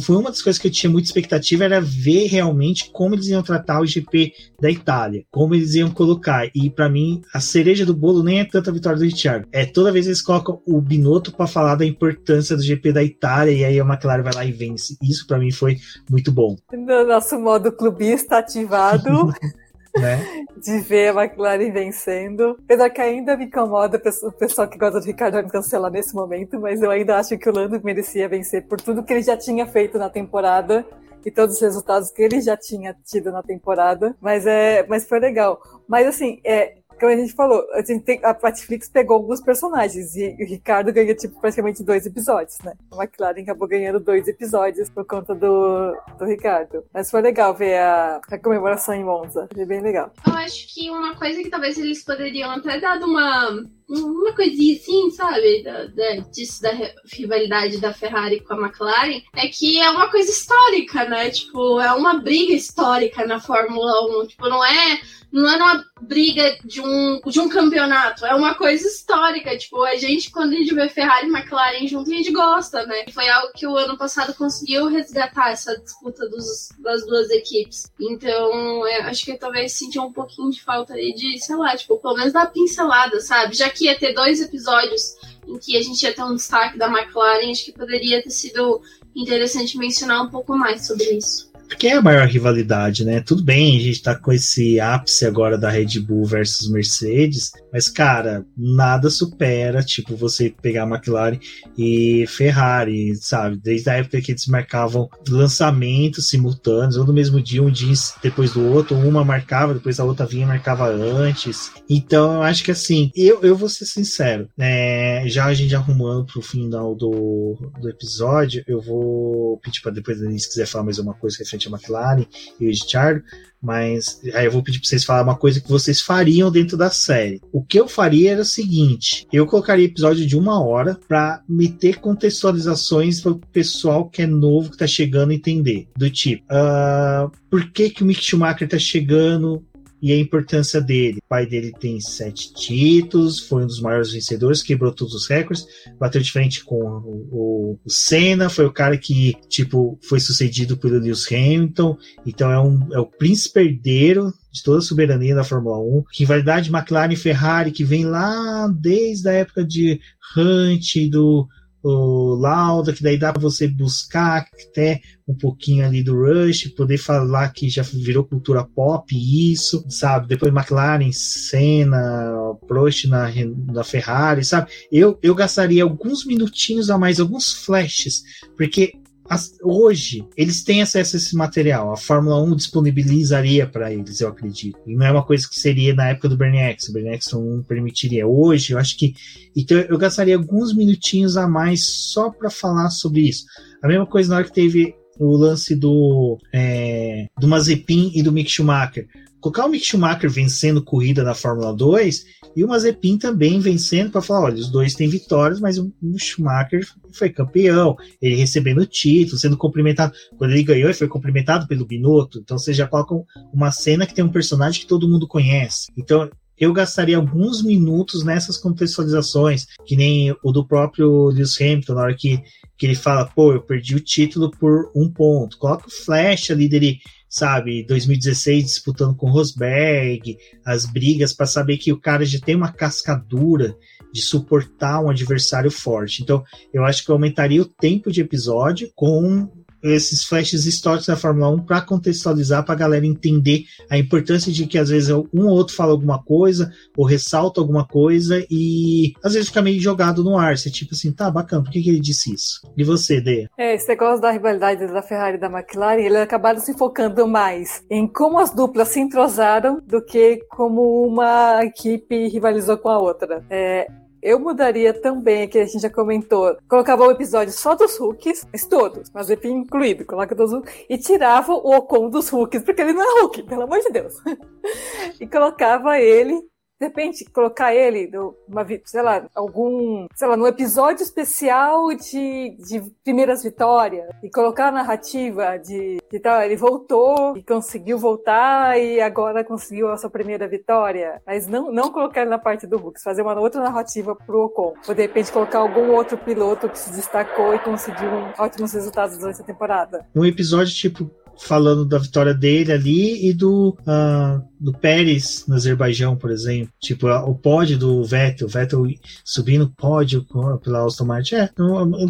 foi 0.00 0.16
uma 0.16 0.30
das 0.30 0.42
coisas 0.42 0.60
que 0.60 0.68
eu 0.68 0.72
tinha 0.72 0.90
muita 0.90 1.08
expectativa 1.08 1.64
era 1.64 1.80
ver 1.80 2.26
realmente 2.26 2.90
como 2.90 3.14
eles 3.14 3.26
iam 3.28 3.42
tratar 3.42 3.80
o 3.80 3.86
GP 3.86 4.32
da 4.60 4.70
Itália, 4.70 5.24
como 5.30 5.54
eles 5.54 5.74
iam 5.74 5.90
colocar. 5.90 6.48
E 6.54 6.70
para 6.70 6.88
mim 6.88 7.22
a 7.34 7.40
cereja 7.40 7.84
do 7.84 7.94
bolo 7.94 8.22
nem 8.22 8.40
é 8.40 8.44
tanta 8.44 8.72
vitória 8.72 8.98
do 8.98 9.04
Richard, 9.04 9.46
é 9.52 9.64
toda 9.64 9.92
vez 9.92 10.06
eles 10.06 10.22
colocam 10.22 10.60
o 10.66 10.80
Binotto 10.80 11.32
para 11.32 11.46
falar 11.46 11.74
da 11.74 11.84
importância 11.84 12.56
do 12.56 12.62
GP 12.62 12.92
da 12.92 13.02
Itália 13.02 13.52
e 13.52 13.64
aí 13.64 13.80
a 13.80 13.84
McLaren 13.84 14.22
vai 14.22 14.34
lá 14.34 14.44
e 14.44 14.52
vence. 14.52 14.96
Isso 15.02 15.26
para 15.26 15.38
mim 15.38 15.50
foi 15.50 15.76
muito 16.10 16.32
bom. 16.32 16.56
No 16.72 17.06
nosso 17.06 17.38
modo 17.38 17.72
clubista 17.72 18.38
ativado. 18.38 19.32
né? 20.00 20.44
De 20.56 20.78
ver 20.80 21.16
a 21.16 21.24
McLaren 21.24 21.70
vencendo. 21.70 22.56
Apesar 22.64 22.90
que 22.90 23.00
ainda 23.00 23.36
me 23.36 23.46
incomoda 23.46 23.96
o 24.22 24.32
pessoal 24.32 24.68
que 24.68 24.78
gosta 24.78 25.00
do 25.00 25.06
Ricardo 25.06 25.42
me 25.42 25.50
cancelar 25.50 25.90
nesse 25.90 26.14
momento, 26.14 26.60
mas 26.60 26.82
eu 26.82 26.90
ainda 26.90 27.16
acho 27.16 27.36
que 27.38 27.48
o 27.48 27.52
Lando 27.52 27.80
merecia 27.82 28.28
vencer 28.28 28.66
por 28.66 28.80
tudo 28.80 29.02
que 29.02 29.12
ele 29.12 29.22
já 29.22 29.36
tinha 29.36 29.66
feito 29.66 29.98
na 29.98 30.08
temporada 30.08 30.86
e 31.24 31.30
todos 31.30 31.56
os 31.56 31.60
resultados 31.60 32.10
que 32.10 32.22
ele 32.22 32.40
já 32.40 32.56
tinha 32.56 32.96
tido 33.04 33.32
na 33.32 33.42
temporada. 33.42 34.16
Mas 34.20 34.46
é, 34.46 34.86
mas 34.88 35.06
foi 35.06 35.18
legal. 35.18 35.60
Mas 35.88 36.06
assim, 36.06 36.40
é, 36.44 36.76
como 36.98 37.12
a 37.12 37.16
gente 37.16 37.34
falou, 37.34 37.64
a, 37.72 37.82
gente 37.82 38.02
tem, 38.04 38.20
a 38.22 38.36
Netflix 38.42 38.88
pegou 38.88 39.16
alguns 39.16 39.40
personagens 39.40 40.16
e 40.16 40.36
o 40.40 40.46
Ricardo 40.46 40.92
ganha, 40.92 41.14
tipo, 41.14 41.40
praticamente 41.40 41.82
dois 41.82 42.06
episódios, 42.06 42.58
né? 42.64 42.72
A 42.90 43.02
McLaren 43.02 43.42
acabou 43.42 43.68
ganhando 43.68 44.00
dois 44.00 44.26
episódios 44.26 44.88
por 44.88 45.04
conta 45.04 45.34
do, 45.34 45.96
do 46.18 46.24
Ricardo. 46.24 46.84
Mas 46.92 47.10
foi 47.10 47.20
legal 47.20 47.54
ver 47.54 47.78
a, 47.78 48.20
a 48.30 48.38
comemoração 48.38 48.94
em 48.94 49.04
Monza. 49.04 49.48
Foi 49.54 49.66
bem 49.66 49.80
legal. 49.80 50.12
Eu 50.26 50.34
acho 50.34 50.72
que 50.72 50.90
uma 50.90 51.14
coisa 51.16 51.42
que 51.42 51.50
talvez 51.50 51.78
eles 51.78 52.04
poderiam 52.04 52.50
até 52.50 52.80
dar 52.80 52.98
uma 52.98 53.64
uma 53.88 54.34
coisinha 54.34 54.76
assim, 54.76 55.10
sabe, 55.10 55.62
da, 55.62 55.86
da, 55.86 56.16
disso 56.32 56.60
da 56.60 56.70
rivalidade 57.04 57.78
da 57.78 57.92
Ferrari 57.92 58.40
com 58.40 58.54
a 58.54 58.66
McLaren, 58.66 59.22
é 59.34 59.46
que 59.46 59.80
é 59.80 59.88
uma 59.90 60.10
coisa 60.10 60.30
histórica, 60.30 61.04
né? 61.04 61.30
Tipo, 61.30 61.80
é 61.80 61.92
uma 61.92 62.18
briga 62.18 62.52
histórica 62.52 63.26
na 63.26 63.40
Fórmula 63.40 64.22
1. 64.22 64.26
Tipo, 64.26 64.48
não 64.48 64.64
é 64.64 65.00
não 65.36 65.50
é 65.50 65.56
uma 65.56 65.84
briga 66.00 66.56
de 66.64 66.80
um, 66.80 67.20
de 67.26 67.40
um 67.40 67.48
campeonato, 67.48 68.24
é 68.24 68.34
uma 68.34 68.54
coisa 68.54 68.86
histórica. 68.86 69.56
Tipo, 69.56 69.82
a 69.82 69.96
gente, 69.96 70.30
quando 70.30 70.52
a 70.52 70.56
gente 70.56 70.74
vê 70.74 70.88
Ferrari 70.88 71.28
e 71.28 71.30
McLaren 71.30 71.86
junto, 71.86 72.10
a 72.10 72.14
gente 72.14 72.32
gosta, 72.32 72.86
né? 72.86 73.04
Foi 73.12 73.28
algo 73.28 73.52
que 73.54 73.66
o 73.66 73.76
ano 73.76 73.96
passado 73.96 74.34
conseguiu 74.34 74.86
resgatar 74.86 75.50
essa 75.50 75.78
disputa 75.78 76.28
dos, 76.28 76.70
das 76.78 77.04
duas 77.06 77.30
equipes. 77.30 77.90
Então, 78.00 78.86
eu 78.86 79.02
acho 79.04 79.24
que 79.24 79.36
talvez 79.36 79.72
sentir 79.72 79.98
um 79.98 80.12
pouquinho 80.12 80.50
de 80.50 80.62
falta 80.62 80.94
aí 80.94 81.12
de, 81.12 81.38
sei 81.38 81.56
lá, 81.56 81.76
tipo, 81.76 81.98
pelo 81.98 82.16
menos 82.16 82.32
dar 82.32 82.46
pincelada, 82.46 83.20
sabe? 83.20 83.54
Já 83.54 83.68
que 83.76 83.86
ia 83.86 83.98
ter 83.98 84.14
dois 84.14 84.40
episódios 84.40 85.16
em 85.46 85.58
que 85.58 85.76
a 85.76 85.82
gente 85.82 86.02
ia 86.02 86.14
ter 86.14 86.22
um 86.22 86.34
destaque 86.34 86.78
da 86.78 86.86
McLaren, 86.86 87.50
acho 87.50 87.64
que 87.64 87.72
poderia 87.72 88.22
ter 88.22 88.30
sido 88.30 88.80
interessante 89.14 89.78
mencionar 89.78 90.22
um 90.22 90.30
pouco 90.30 90.56
mais 90.56 90.86
sobre 90.86 91.04
isso 91.12 91.55
porque 91.66 91.88
é 91.88 91.94
a 91.94 92.02
maior 92.02 92.26
rivalidade, 92.26 93.04
né? 93.04 93.20
Tudo 93.20 93.42
bem, 93.42 93.76
a 93.76 93.80
gente 93.80 94.02
tá 94.02 94.14
com 94.14 94.32
esse 94.32 94.78
ápice 94.80 95.26
agora 95.26 95.58
da 95.58 95.70
Red 95.70 96.00
Bull 96.00 96.24
versus 96.24 96.70
Mercedes, 96.70 97.52
mas, 97.72 97.88
cara, 97.88 98.44
nada 98.56 99.10
supera, 99.10 99.82
tipo, 99.82 100.16
você 100.16 100.54
pegar 100.62 100.84
a 100.84 100.88
McLaren 100.88 101.38
e 101.76 102.24
Ferrari, 102.28 103.14
sabe? 103.16 103.56
Desde 103.56 103.90
a 103.90 103.94
época 103.94 104.20
que 104.20 104.32
eles 104.32 104.46
marcavam 104.46 105.08
lançamentos 105.28 106.28
simultâneos, 106.28 106.96
ou 106.96 107.04
no 107.04 107.12
mesmo 107.12 107.40
dia, 107.40 107.62
um 107.62 107.70
dia 107.70 107.86
depois 108.22 108.52
do 108.52 108.64
outro, 108.64 108.96
uma 108.96 109.24
marcava, 109.24 109.74
depois 109.74 110.00
a 110.00 110.04
outra 110.04 110.26
vinha 110.26 110.44
e 110.44 110.48
marcava 110.48 110.88
antes. 110.88 111.72
Então, 111.88 112.34
eu 112.34 112.42
acho 112.42 112.64
que 112.64 112.70
assim, 112.70 113.10
eu, 113.14 113.42
eu 113.42 113.56
vou 113.56 113.68
ser 113.68 113.86
sincero, 113.86 114.48
né? 114.56 115.28
Já 115.28 115.46
a 115.46 115.54
gente 115.54 115.74
arrumando 115.74 116.26
pro 116.26 116.42
final 116.42 116.94
do, 116.94 117.56
do 117.80 117.88
episódio, 117.88 118.64
eu 118.66 118.80
vou 118.80 119.58
pedir 119.58 119.80
pra 119.80 119.92
depois, 119.92 120.18
se 120.18 120.48
quiser 120.48 120.66
falar 120.66 120.84
mais 120.84 120.98
uma 120.98 121.14
coisa 121.14 121.36
referente 121.38 121.55
a 121.64 121.70
McLaren 121.70 122.26
e 122.60 122.66
o 122.66 122.68
Richard, 122.68 123.22
mas 123.62 124.20
aí 124.34 124.44
eu 124.44 124.52
vou 124.52 124.62
pedir 124.62 124.78
para 124.78 124.88
vocês 124.88 125.04
falar 125.04 125.22
uma 125.22 125.36
coisa 125.36 125.60
que 125.60 125.68
vocês 125.68 126.00
fariam 126.00 126.50
dentro 126.50 126.76
da 126.76 126.90
série. 126.90 127.40
O 127.52 127.64
que 127.64 127.80
eu 127.80 127.88
faria 127.88 128.32
era 128.32 128.42
o 128.42 128.44
seguinte: 128.44 129.26
eu 129.32 129.46
colocaria 129.46 129.86
episódio 129.86 130.26
de 130.26 130.36
uma 130.36 130.62
hora 130.62 130.98
para 131.08 131.42
meter 131.48 131.98
contextualizações 131.98 133.20
para 133.20 133.32
o 133.32 133.38
pessoal 133.38 134.08
que 134.08 134.22
é 134.22 134.26
novo, 134.26 134.68
que 134.68 134.76
está 134.76 134.86
chegando 134.86 135.32
entender. 135.32 135.88
Do 135.96 136.10
tipo, 136.10 136.44
uh, 136.44 137.30
por 137.50 137.70
que, 137.72 137.90
que 137.90 138.02
o 138.02 138.06
Mick 138.06 138.22
Schumacher 138.22 138.66
está 138.66 138.78
chegando 138.78 139.64
e 140.00 140.12
a 140.12 140.18
importância 140.18 140.80
dele. 140.80 141.18
O 141.18 141.28
pai 141.28 141.46
dele 141.46 141.72
tem 141.78 142.00
sete 142.00 142.52
títulos, 142.52 143.40
foi 143.40 143.64
um 143.64 143.66
dos 143.66 143.80
maiores 143.80 144.12
vencedores, 144.12 144.62
quebrou 144.62 144.92
todos 144.92 145.14
os 145.14 145.26
recordes, 145.26 145.66
bateu 145.98 146.20
de 146.20 146.30
frente 146.30 146.64
com 146.64 146.82
o, 146.82 147.28
o, 147.30 147.80
o 147.84 147.90
Senna, 147.90 148.48
foi 148.48 148.66
o 148.66 148.72
cara 148.72 148.96
que, 148.96 149.36
tipo, 149.48 149.98
foi 150.02 150.20
sucedido 150.20 150.76
pelo 150.76 150.98
Lewis 150.98 151.26
Hamilton, 151.30 151.96
então 152.26 152.50
é, 152.50 152.60
um, 152.60 152.88
é 152.92 152.98
o 152.98 153.06
príncipe 153.06 153.60
herdeiro 153.60 154.32
de 154.52 154.62
toda 154.62 154.78
a 154.78 154.82
soberania 154.82 155.34
da 155.34 155.44
Fórmula 155.44 155.78
1, 155.78 156.04
rivalidade 156.18 156.70
McLaren 156.70 157.12
e 157.12 157.16
Ferrari, 157.16 157.70
que 157.70 157.84
vem 157.84 158.06
lá 158.06 158.68
desde 158.68 159.28
a 159.28 159.32
época 159.32 159.64
de 159.64 160.00
Hunt, 160.36 161.10
do 161.10 161.46
o 161.88 162.34
Lauda, 162.34 162.92
que 162.92 163.00
daí 163.00 163.16
dá 163.16 163.32
para 163.32 163.40
você 163.40 163.68
buscar 163.68 164.44
até 164.68 165.00
um 165.28 165.34
pouquinho 165.34 165.86
ali 165.86 166.02
do 166.02 166.16
Rush, 166.16 166.66
poder 166.76 166.98
falar 166.98 167.48
que 167.50 167.68
já 167.68 167.82
virou 167.82 168.24
cultura 168.24 168.64
pop, 168.64 169.06
isso, 169.14 169.84
sabe? 169.88 170.26
Depois 170.26 170.52
McLaren, 170.52 171.12
Senna, 171.12 172.56
Prost 172.66 173.04
na, 173.04 173.28
na 173.72 173.84
Ferrari, 173.84 174.44
sabe? 174.44 174.68
Eu, 174.90 175.16
eu 175.22 175.32
gastaria 175.32 175.84
alguns 175.84 176.26
minutinhos 176.26 176.90
a 176.90 176.98
mais, 176.98 177.20
alguns 177.20 177.52
flashes, 177.52 178.24
porque 178.56 178.94
as, 179.28 179.56
hoje, 179.62 180.26
eles 180.36 180.62
têm 180.62 180.82
acesso 180.82 181.16
a 181.16 181.18
esse 181.18 181.36
material. 181.36 181.92
A 181.92 181.96
Fórmula 181.96 182.42
1 182.42 182.56
disponibilizaria 182.56 183.66
para 183.66 183.92
eles, 183.92 184.20
eu 184.20 184.28
acredito. 184.28 184.78
E 184.86 184.94
não 184.94 185.06
é 185.06 185.12
uma 185.12 185.24
coisa 185.24 185.48
que 185.48 185.58
seria 185.58 185.94
na 185.94 186.08
época 186.08 186.28
do 186.28 186.36
Bernie 186.36 186.60
X. 186.60 186.88
O 186.88 186.92
Bernie 186.92 187.14
X 187.14 187.32
não 187.32 187.62
permitiria. 187.62 188.26
Hoje, 188.26 188.72
eu 188.72 188.78
acho 188.78 188.96
que. 188.96 189.14
Então, 189.54 189.78
eu 189.78 189.98
gastaria 189.98 190.36
alguns 190.36 190.74
minutinhos 190.74 191.36
a 191.36 191.48
mais 191.48 191.86
só 191.86 192.30
para 192.30 192.50
falar 192.50 192.90
sobre 192.90 193.22
isso. 193.22 193.44
A 193.82 193.88
mesma 193.88 194.06
coisa 194.06 194.30
na 194.30 194.36
hora 194.36 194.44
que 194.44 194.52
teve 194.52 194.94
o 195.18 195.36
lance 195.36 195.74
do, 195.74 196.38
é, 196.52 197.26
do 197.38 197.48
Mazepin 197.48 198.12
e 198.14 198.22
do 198.22 198.32
Mick 198.32 198.50
Schumacher 198.50 199.08
colocar 199.46 199.66
o 199.66 199.68
Mick 199.68 199.86
Schumacher 199.86 200.28
vencendo 200.28 200.82
corrida 200.82 201.22
na 201.22 201.32
Fórmula 201.32 201.72
2 201.72 202.24
e 202.56 202.64
o 202.64 202.68
Mazepin 202.68 203.16
também 203.16 203.60
vencendo 203.60 204.10
para 204.10 204.20
falar, 204.20 204.46
olha, 204.46 204.56
os 204.56 204.68
dois 204.68 204.94
têm 204.94 205.08
vitórias, 205.08 205.60
mas 205.60 205.78
o 205.78 205.92
Schumacher 206.18 206.84
foi 207.12 207.30
campeão, 207.30 207.96
ele 208.20 208.34
recebendo 208.34 208.80
o 208.80 208.86
título, 208.86 209.38
sendo 209.38 209.56
cumprimentado. 209.56 210.12
Quando 210.36 210.50
ele 210.50 210.64
ganhou, 210.64 210.88
ele 210.88 210.98
foi 210.98 211.06
cumprimentado 211.06 211.68
pelo 211.68 211.86
Binotto. 211.86 212.40
Então 212.40 212.58
você 212.58 212.72
já 212.72 212.88
coloca 212.88 213.14
uma 213.52 213.70
cena 213.70 214.04
que 214.04 214.14
tem 214.14 214.24
um 214.24 214.32
personagem 214.32 214.80
que 214.80 214.88
todo 214.88 215.08
mundo 215.08 215.28
conhece. 215.28 215.92
Então 215.96 216.28
eu 216.58 216.72
gastaria 216.72 217.16
alguns 217.16 217.62
minutos 217.62 218.24
nessas 218.24 218.56
contextualizações, 218.56 219.66
que 219.84 219.94
nem 219.94 220.34
o 220.42 220.50
do 220.50 220.66
próprio 220.66 221.26
Lewis 221.26 221.60
Hamilton, 221.60 221.94
na 221.94 222.02
hora 222.02 222.16
que, 222.16 222.42
que 222.76 222.86
ele 222.86 222.94
fala, 222.94 223.26
pô, 223.26 223.52
eu 223.52 223.60
perdi 223.60 223.94
o 223.94 224.00
título 224.00 224.50
por 224.50 224.90
um 224.96 225.08
ponto. 225.08 225.58
Coloca 225.58 225.86
o 225.86 225.90
flash 225.90 226.50
ali 226.50 226.68
dele 226.68 226.98
sabe, 227.36 227.84
2016 227.86 228.64
disputando 228.64 229.14
com 229.14 229.30
Rosberg, 229.30 230.38
as 230.64 230.86
brigas 230.86 231.34
para 231.34 231.44
saber 231.44 231.76
que 231.76 231.92
o 231.92 232.00
cara 232.00 232.24
já 232.24 232.40
tem 232.40 232.56
uma 232.56 232.72
cascadura 232.72 233.76
de 234.10 234.22
suportar 234.22 235.02
um 235.02 235.10
adversário 235.10 235.70
forte. 235.70 236.22
Então, 236.22 236.42
eu 236.72 236.82
acho 236.82 237.04
que 237.04 237.10
eu 237.10 237.14
aumentaria 237.14 237.60
o 237.60 237.66
tempo 237.66 238.10
de 238.10 238.22
episódio 238.22 238.90
com 238.94 239.52
esses 239.82 240.24
flashes 240.24 240.66
históricos 240.66 241.06
da 241.06 241.16
Fórmula 241.16 241.50
1 241.50 241.64
para 241.64 241.80
contextualizar, 241.80 242.64
para 242.64 242.74
a 242.74 242.78
galera 242.78 243.06
entender 243.06 243.64
a 243.90 243.98
importância 243.98 244.52
de 244.52 244.66
que 244.66 244.78
às 244.78 244.88
vezes 244.88 245.10
um 245.10 245.46
ou 245.46 245.48
outro 245.48 245.74
fala 245.74 245.92
alguma 245.92 246.22
coisa, 246.22 246.70
ou 246.96 247.04
ressalta 247.04 247.60
alguma 247.60 247.86
coisa, 247.86 248.44
e 248.50 249.12
às 249.22 249.34
vezes 249.34 249.48
fica 249.48 249.62
meio 249.62 249.80
jogado 249.80 250.24
no 250.24 250.38
ar. 250.38 250.56
Você 250.56 250.70
tipo 250.70 250.94
assim, 250.94 251.12
tá 251.12 251.30
bacana, 251.30 251.62
por 251.62 251.70
que, 251.70 251.82
que 251.82 251.88
ele 251.88 252.00
disse 252.00 252.34
isso? 252.34 252.60
E 252.76 252.84
você, 252.84 253.20
Dê? 253.20 253.48
É, 253.58 253.74
esse 253.74 253.88
negócio 253.88 254.20
da 254.20 254.30
rivalidade 254.30 254.86
da 254.86 255.02
Ferrari 255.02 255.36
e 255.36 255.40
da 255.40 255.48
McLaren, 255.48 256.00
eles 256.00 256.18
acabaram 256.18 256.60
se 256.60 256.76
focando 256.76 257.26
mais 257.26 257.82
em 257.90 258.06
como 258.06 258.38
as 258.38 258.54
duplas 258.54 258.88
se 258.88 259.00
entrosaram 259.00 259.80
do 259.86 260.02
que 260.04 260.40
como 260.50 261.06
uma 261.06 261.64
equipe 261.64 262.28
rivalizou 262.28 262.78
com 262.78 262.88
a 262.88 262.98
outra. 262.98 263.44
É, 263.50 263.86
eu 264.26 264.40
mudaria 264.40 264.92
também, 264.92 265.46
que 265.46 265.56
a 265.56 265.64
gente 265.64 265.80
já 265.80 265.88
comentou, 265.88 266.58
colocava 266.68 267.06
o 267.06 267.12
episódio 267.12 267.52
só 267.52 267.76
dos 267.76 267.96
Hulks, 267.96 268.44
mas 268.50 268.66
todos, 268.66 269.08
mas 269.14 269.30
enfim, 269.30 269.58
incluído, 269.58 270.04
coloca 270.04 270.34
dos 270.34 270.52
Hulks, 270.52 270.74
e 270.90 270.98
tirava 270.98 271.52
o 271.52 271.76
Ocon 271.76 272.10
dos 272.10 272.28
Hulks, 272.28 272.64
porque 272.64 272.82
ele 272.82 272.92
não 272.92 273.02
é 273.02 273.20
Hulk, 273.20 273.44
pelo 273.44 273.62
amor 273.62 273.78
de 273.78 273.90
Deus. 273.90 274.14
e 275.20 275.28
colocava 275.28 276.00
ele 276.00 276.42
de 276.78 276.86
repente, 276.86 277.24
colocar 277.32 277.74
ele 277.74 278.10
numa, 278.10 278.66
sei 278.84 279.02
lá, 279.02 279.26
algum, 279.34 280.06
sei 280.14 280.28
lá, 280.28 280.36
num 280.36 280.46
episódio 280.46 281.02
especial 281.02 281.88
de, 281.94 282.54
de 282.58 282.82
primeiras 283.02 283.42
vitórias 283.42 284.06
e 284.22 284.30
colocar 284.30 284.68
a 284.68 284.72
narrativa 284.72 285.56
de, 285.56 285.96
de 286.10 286.20
tal, 286.20 286.42
ele 286.42 286.56
voltou 286.56 287.34
e 287.34 287.42
conseguiu 287.42 287.98
voltar 287.98 288.78
e 288.78 289.00
agora 289.00 289.42
conseguiu 289.42 289.88
a 289.90 289.96
sua 289.96 290.10
primeira 290.10 290.46
vitória. 290.46 291.22
Mas 291.26 291.46
não, 291.46 291.72
não 291.72 291.90
colocar 291.90 292.20
ele 292.20 292.30
na 292.30 292.38
parte 292.38 292.66
do 292.66 292.76
Hulk, 292.76 293.02
fazer 293.02 293.22
uma 293.22 293.40
outra 293.40 293.62
narrativa 293.62 294.14
pro 294.14 294.44
Ocon. 294.44 294.74
Ou 294.86 294.94
de 294.94 295.00
repente 295.00 295.32
colocar 295.32 295.60
algum 295.60 295.92
outro 295.92 296.18
piloto 296.18 296.68
que 296.68 296.78
se 296.78 296.92
destacou 296.92 297.54
e 297.54 297.58
conseguiu 297.58 298.10
ótimos 298.38 298.74
resultados 298.74 299.16
durante 299.16 299.40
a 299.40 299.44
temporada. 299.44 300.06
Um 300.14 300.26
episódio 300.26 300.74
tipo 300.74 301.10
falando 301.38 301.84
da 301.84 301.98
vitória 301.98 302.34
dele 302.34 302.72
ali 302.72 303.28
e 303.28 303.34
do, 303.34 303.76
uh, 303.80 304.42
do 304.60 304.72
Pérez 304.72 305.44
no 305.46 305.54
Azerbaijão, 305.54 306.16
por 306.16 306.30
exemplo. 306.30 306.72
Tipo, 306.80 307.08
o 307.08 307.34
pódio 307.34 307.78
do 307.78 308.04
Vettel, 308.04 308.48
Vettel 308.48 308.86
subindo 309.24 309.72
pódio 309.76 310.26
pela 310.62 310.84
Aston 310.84 311.04
Martin. 311.04 311.34
É, 311.36 311.50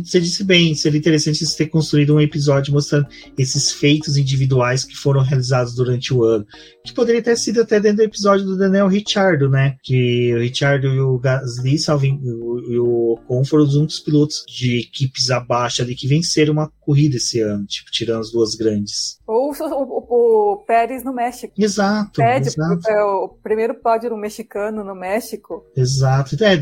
você 0.04 0.20
disse 0.20 0.44
bem, 0.44 0.74
seria 0.74 0.98
interessante 0.98 1.44
você 1.44 1.64
ter 1.64 1.70
construído 1.70 2.14
um 2.14 2.20
episódio 2.20 2.72
mostrando 2.72 3.06
esses 3.38 3.72
feitos 3.72 4.16
individuais 4.16 4.84
que 4.84 4.96
foram 4.96 5.22
realizados 5.22 5.74
durante 5.74 6.12
o 6.12 6.24
ano. 6.24 6.46
Que 6.84 6.92
poderia 6.94 7.22
ter 7.22 7.36
sido 7.36 7.62
até 7.62 7.80
dentro 7.80 7.98
do 7.98 8.02
episódio 8.02 8.44
do 8.44 8.56
Daniel 8.56 8.88
Ricciardo, 8.88 9.48
né? 9.48 9.76
Que 9.82 10.34
o 10.34 10.40
Ricciardo 10.40 10.86
e 10.86 11.00
o 11.00 11.18
Gasly, 11.18 11.78
salvem, 11.78 12.20
e 12.22 12.78
o 12.78 13.12
Ocon 13.12 13.44
foram 13.44 13.64
um 13.64 13.86
dos 13.86 14.00
pilotos 14.00 14.44
de 14.46 14.80
equipes 14.80 15.30
abaixo 15.30 15.82
ali 15.82 15.94
que 15.94 16.06
venceram 16.06 16.52
uma 16.52 16.70
corrida 16.80 17.16
esse 17.16 17.40
ano, 17.40 17.66
tipo, 17.66 17.90
tirando 17.90 18.20
as 18.20 18.30
duas 18.30 18.54
grandes. 18.54 19.18
Ou 19.26 19.50
o, 19.50 19.72
o, 19.72 20.52
o 20.52 20.56
Pérez 20.58 21.04
no 21.04 21.12
México. 21.12 21.52
Exato. 21.58 22.20
Exato. 22.38 22.88
É, 22.88 23.04
o 23.04 23.28
primeiro 23.42 23.74
pódio 23.74 24.10
no 24.10 24.16
mexicano 24.16 24.84
no 24.84 24.94
México. 24.94 25.64
Exato. 25.76 26.36
É, 26.42 26.54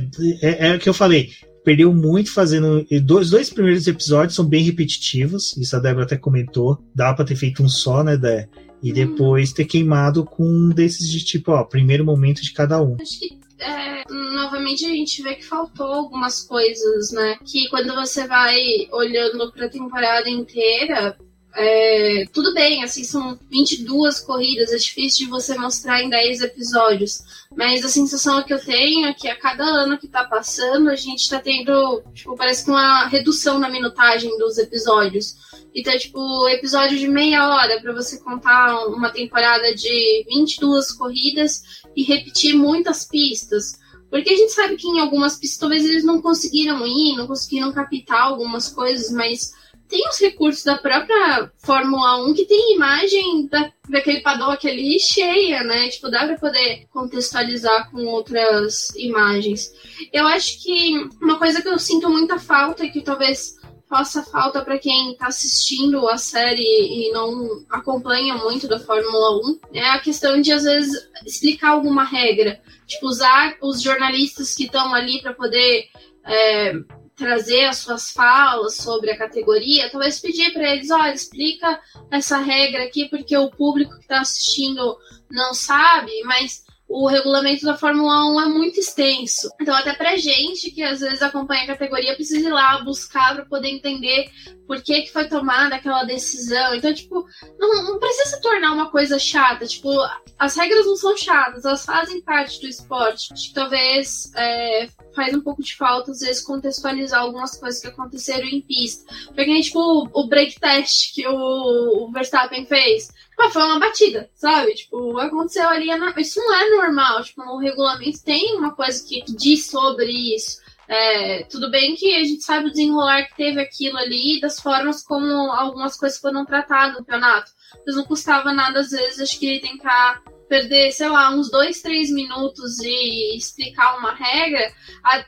é, 0.42 0.68
é 0.68 0.76
o 0.76 0.78
que 0.78 0.88
eu 0.88 0.94
falei 0.94 1.30
perdeu 1.64 1.92
muito 1.92 2.30
fazendo. 2.30 2.86
Os 3.18 3.30
dois 3.30 3.50
primeiros 3.50 3.88
episódios 3.88 4.36
são 4.36 4.44
bem 4.44 4.62
repetitivos, 4.62 5.56
isso 5.56 5.74
a 5.74 5.80
Débora 5.80 6.04
até 6.04 6.16
comentou. 6.16 6.78
Dá 6.94 7.12
pra 7.14 7.24
ter 7.24 7.34
feito 7.34 7.62
um 7.62 7.68
só, 7.68 8.04
né, 8.04 8.16
Dé? 8.16 8.48
E 8.82 8.90
hum. 8.90 8.94
depois 8.94 9.52
ter 9.52 9.64
queimado 9.64 10.24
com 10.24 10.44
um 10.44 10.68
desses 10.68 11.10
de 11.10 11.24
tipo, 11.24 11.52
ó, 11.52 11.64
primeiro 11.64 12.04
momento 12.04 12.42
de 12.42 12.52
cada 12.52 12.82
um. 12.82 12.96
Acho 13.00 13.18
que 13.18 13.38
é, 13.58 14.02
novamente 14.10 14.84
a 14.84 14.90
gente 14.90 15.22
vê 15.22 15.36
que 15.36 15.44
faltou 15.44 15.86
algumas 15.86 16.42
coisas, 16.42 17.12
né? 17.12 17.36
Que 17.44 17.68
quando 17.70 17.94
você 17.94 18.26
vai 18.26 18.56
olhando 18.92 19.50
pra 19.52 19.68
temporada 19.68 20.28
inteira, 20.28 21.16
é, 21.56 22.24
tudo 22.32 22.52
bem, 22.52 22.82
assim, 22.82 23.04
são 23.04 23.38
22 23.50 24.20
corridas, 24.20 24.72
é 24.72 24.76
difícil 24.76 25.26
de 25.26 25.30
você 25.30 25.56
mostrar 25.56 26.02
em 26.02 26.08
10 26.08 26.40
episódios. 26.42 27.22
Mas 27.56 27.84
a 27.84 27.88
sensação 27.88 28.42
que 28.42 28.52
eu 28.52 28.64
tenho 28.64 29.06
é 29.06 29.14
que 29.14 29.28
a 29.28 29.36
cada 29.36 29.64
ano 29.64 29.96
que 29.96 30.08
tá 30.08 30.24
passando, 30.24 30.90
a 30.90 30.96
gente 30.96 31.28
tá 31.28 31.38
tendo, 31.38 32.02
tipo, 32.12 32.36
parece 32.36 32.64
que 32.64 32.70
uma 32.70 33.06
redução 33.06 33.58
na 33.58 33.68
minutagem 33.68 34.36
dos 34.38 34.58
episódios. 34.58 35.36
Então, 35.72 35.96
tipo, 35.96 36.48
episódio 36.48 36.98
de 36.98 37.06
meia 37.06 37.48
hora 37.48 37.80
para 37.80 37.92
você 37.92 38.18
contar 38.18 38.86
uma 38.88 39.10
temporada 39.10 39.74
de 39.74 40.24
22 40.28 40.92
corridas 40.92 41.62
e 41.94 42.02
repetir 42.02 42.54
muitas 42.54 43.04
pistas. 43.04 43.78
Porque 44.10 44.30
a 44.30 44.36
gente 44.36 44.52
sabe 44.52 44.76
que 44.76 44.86
em 44.86 45.00
algumas 45.00 45.36
pistas 45.36 45.58
talvez 45.58 45.84
eles 45.84 46.04
não 46.04 46.20
conseguiram 46.20 46.86
ir, 46.86 47.16
não 47.16 47.26
conseguiram 47.26 47.72
captar 47.72 48.22
algumas 48.22 48.68
coisas, 48.68 49.10
mas 49.10 49.52
tem 49.88 50.08
os 50.08 50.18
recursos 50.18 50.64
da 50.64 50.78
própria 50.78 51.50
Fórmula 51.58 52.24
1 52.26 52.34
que 52.34 52.46
tem 52.46 52.74
imagem 52.74 53.46
da, 53.48 53.70
daquele 53.88 54.20
paddock 54.20 54.68
ali 54.68 54.98
cheia, 54.98 55.62
né? 55.62 55.88
Tipo, 55.88 56.10
dá 56.10 56.26
pra 56.26 56.38
poder 56.38 56.86
contextualizar 56.90 57.90
com 57.90 58.04
outras 58.06 58.94
imagens. 58.96 59.70
Eu 60.12 60.26
acho 60.26 60.62
que 60.62 61.08
uma 61.20 61.38
coisa 61.38 61.60
que 61.60 61.68
eu 61.68 61.78
sinto 61.78 62.08
muita 62.08 62.38
falta 62.38 62.84
e 62.84 62.90
que 62.90 63.02
talvez 63.02 63.56
faça 63.88 64.22
falta 64.22 64.64
para 64.64 64.78
quem 64.78 65.12
está 65.12 65.26
assistindo 65.26 66.08
a 66.08 66.16
série 66.16 66.62
e 66.62 67.12
não 67.12 67.64
acompanha 67.70 68.34
muito 68.34 68.66
da 68.66 68.80
Fórmula 68.80 69.38
1 69.46 69.60
é 69.74 69.90
a 69.90 70.00
questão 70.00 70.40
de 70.40 70.52
às 70.52 70.64
vezes 70.64 71.08
explicar 71.24 71.70
alguma 71.70 72.02
regra, 72.02 72.60
tipo 72.86 73.06
usar 73.06 73.56
os 73.62 73.82
jornalistas 73.82 74.54
que 74.54 74.64
estão 74.64 74.94
ali 74.94 75.20
para 75.22 75.34
poder 75.34 75.88
é, 76.26 76.72
trazer 77.16 77.66
as 77.66 77.78
suas 77.78 78.10
falas 78.10 78.76
sobre 78.76 79.10
a 79.10 79.16
categoria, 79.16 79.90
talvez 79.90 80.18
pedir 80.18 80.52
para 80.52 80.72
eles, 80.72 80.90
olha, 80.90 81.14
explica 81.14 81.80
essa 82.10 82.38
regra 82.38 82.84
aqui 82.84 83.08
porque 83.08 83.36
o 83.36 83.50
público 83.50 83.94
que 83.96 84.02
está 84.02 84.20
assistindo 84.20 84.96
não 85.30 85.54
sabe, 85.54 86.10
mas 86.24 86.63
o 86.88 87.08
regulamento 87.08 87.64
da 87.64 87.76
Fórmula 87.76 88.30
1 88.32 88.40
é 88.42 88.48
muito 88.48 88.78
extenso. 88.78 89.48
Então, 89.60 89.74
até 89.74 89.94
pra 89.94 90.16
gente 90.16 90.70
que 90.70 90.82
às 90.82 91.00
vezes 91.00 91.22
acompanha 91.22 91.64
a 91.64 91.68
categoria, 91.68 92.14
precisa 92.14 92.48
ir 92.48 92.52
lá 92.52 92.82
buscar 92.82 93.34
para 93.34 93.46
poder 93.46 93.68
entender 93.68 94.30
por 94.66 94.82
que, 94.82 95.02
que 95.02 95.12
foi 95.12 95.26
tomada 95.26 95.76
aquela 95.76 96.04
decisão. 96.04 96.74
Então, 96.74 96.92
tipo, 96.92 97.24
não, 97.58 97.84
não 97.84 97.98
precisa 97.98 98.36
se 98.36 98.42
tornar 98.42 98.72
uma 98.72 98.90
coisa 98.90 99.18
chata. 99.18 99.66
Tipo, 99.66 99.90
as 100.38 100.56
regras 100.56 100.86
não 100.86 100.96
são 100.96 101.16
chatas, 101.16 101.64
elas 101.64 101.84
fazem 101.84 102.22
parte 102.22 102.60
do 102.60 102.68
esporte. 102.68 103.32
Acho 103.32 103.48
que 103.48 103.54
talvez 103.54 104.30
é, 104.36 104.88
faz 105.14 105.34
um 105.34 105.40
pouco 105.40 105.62
de 105.62 105.74
falta, 105.76 106.10
às 106.10 106.20
vezes, 106.20 106.42
contextualizar 106.42 107.20
algumas 107.20 107.56
coisas 107.56 107.80
que 107.80 107.88
aconteceram 107.88 108.46
em 108.46 108.60
pista. 108.60 109.04
Porque, 109.34 109.60
tipo, 109.62 110.08
o, 110.12 110.28
break 110.28 110.60
test 110.60 111.14
que 111.14 111.26
o, 111.26 112.04
o 112.04 112.12
Verstappen 112.12 112.66
fez 112.66 113.08
mas 113.38 113.52
foi 113.52 113.62
uma 113.62 113.78
batida, 113.78 114.30
sabe? 114.34 114.74
Tipo, 114.74 115.18
aconteceu 115.18 115.68
ali. 115.68 115.88
Isso 116.18 116.40
não 116.40 116.54
é 116.54 116.70
normal. 116.70 117.22
Tipo, 117.22 117.44
no 117.44 117.58
regulamento 117.58 118.22
tem 118.24 118.56
uma 118.56 118.74
coisa 118.74 119.04
que 119.06 119.22
diz 119.24 119.66
sobre 119.66 120.10
isso. 120.34 120.62
É, 120.86 121.44
tudo 121.44 121.70
bem 121.70 121.94
que 121.94 122.14
a 122.14 122.24
gente 122.24 122.42
sabe 122.42 122.66
o 122.66 122.70
desenrolar 122.70 123.24
que 123.24 123.36
teve 123.36 123.60
aquilo 123.60 123.96
ali, 123.96 124.38
das 124.40 124.60
formas 124.60 125.02
como 125.02 125.26
algumas 125.50 125.96
coisas 125.96 126.18
foram 126.18 126.44
tratadas 126.44 126.92
no 126.92 126.98
campeonato. 126.98 127.50
Mas 127.86 127.96
não 127.96 128.04
custava 128.04 128.52
nada, 128.52 128.80
às 128.80 128.90
vezes, 128.90 129.20
acho 129.20 129.38
que 129.38 129.60
tentar 129.60 130.22
perder, 130.48 130.92
sei 130.92 131.08
lá, 131.08 131.34
uns 131.34 131.50
dois, 131.50 131.80
três 131.80 132.10
minutos 132.10 132.78
e 132.80 133.36
explicar 133.36 133.98
uma 133.98 134.14
regra, 134.14 134.72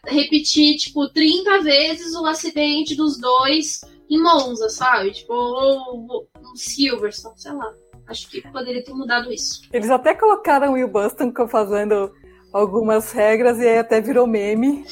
repetir, 0.07 0.77
tipo, 0.77 1.09
30 1.09 1.63
vezes 1.63 2.15
o 2.15 2.27
acidente 2.27 2.95
dos 2.95 3.19
dois 3.19 3.81
em 4.09 4.23
Monza, 4.23 4.69
sabe? 4.69 5.11
Tipo, 5.13 5.33
ou, 5.33 6.07
ou 6.09 6.29
Silverstone, 6.55 7.39
sei 7.39 7.53
lá. 7.53 7.75
Acho 8.07 8.29
que 8.29 8.41
poderia 8.51 8.85
ter 8.85 8.93
mudado 8.93 9.33
isso. 9.33 9.63
Eles 9.73 9.91
até 9.91 10.15
colocaram 10.15 10.71
o 10.71 10.73
Will 10.75 10.89
Buston 10.89 11.33
fazendo 11.49 12.13
algumas 12.53 13.13
regras 13.13 13.59
e 13.59 13.67
aí 13.67 13.79
até 13.79 14.01
virou 14.01 14.27
meme. 14.27 14.85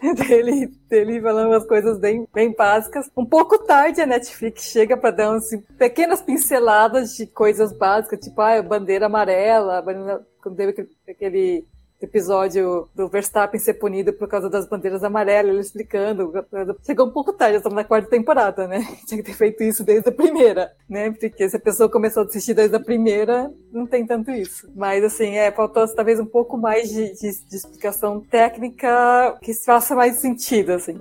dele, 0.16 0.66
dele 0.88 1.20
falando 1.20 1.48
umas 1.48 1.66
coisas 1.66 1.98
bem, 1.98 2.26
bem 2.32 2.54
básicas. 2.54 3.10
Um 3.16 3.24
pouco 3.24 3.58
tarde 3.58 4.00
a 4.00 4.06
Netflix 4.06 4.64
chega 4.64 4.96
para 4.96 5.10
dar 5.10 5.30
umas 5.30 5.48
pequenas 5.76 6.22
pinceladas 6.22 7.16
de 7.16 7.26
coisas 7.26 7.72
básicas, 7.72 8.20
tipo, 8.20 8.40
ah, 8.40 8.62
bandeira 8.62 9.06
amarela, 9.06 9.82
quando 10.40 10.56
teve 10.56 10.70
aquele, 10.70 10.88
aquele 11.08 11.66
episódio 12.00 12.88
do 12.94 13.08
Verstappen 13.08 13.58
ser 13.58 13.74
punido 13.74 14.12
por 14.12 14.28
causa 14.28 14.48
das 14.48 14.66
bandeiras 14.68 15.02
amarelas, 15.02 15.50
ele 15.50 15.60
explicando. 15.60 16.32
Chegou 16.84 17.06
um 17.06 17.10
pouco 17.10 17.32
tarde, 17.32 17.56
estamos 17.56 17.76
na 17.76 17.84
quarta 17.84 18.08
temporada, 18.08 18.66
né? 18.66 18.86
Tinha 19.06 19.22
que 19.22 19.30
ter 19.30 19.36
feito 19.36 19.62
isso 19.62 19.84
desde 19.84 20.08
a 20.08 20.12
primeira, 20.12 20.72
né? 20.88 21.10
Porque 21.10 21.48
se 21.48 21.56
a 21.56 21.60
pessoa 21.60 21.88
começou 21.88 22.22
a 22.22 22.26
assistir 22.26 22.54
desde 22.54 22.76
a 22.76 22.80
primeira, 22.80 23.52
não 23.72 23.86
tem 23.86 24.06
tanto 24.06 24.30
isso. 24.30 24.70
Mas, 24.74 25.02
assim, 25.02 25.36
é, 25.36 25.50
faltou 25.50 25.86
talvez 25.94 26.20
um 26.20 26.26
pouco 26.26 26.56
mais 26.56 26.88
de, 26.90 27.12
de, 27.14 27.48
de 27.48 27.56
explicação 27.56 28.20
técnica 28.20 29.36
que 29.42 29.52
faça 29.54 29.94
mais 29.94 30.16
sentido, 30.16 30.72
assim. 30.72 30.98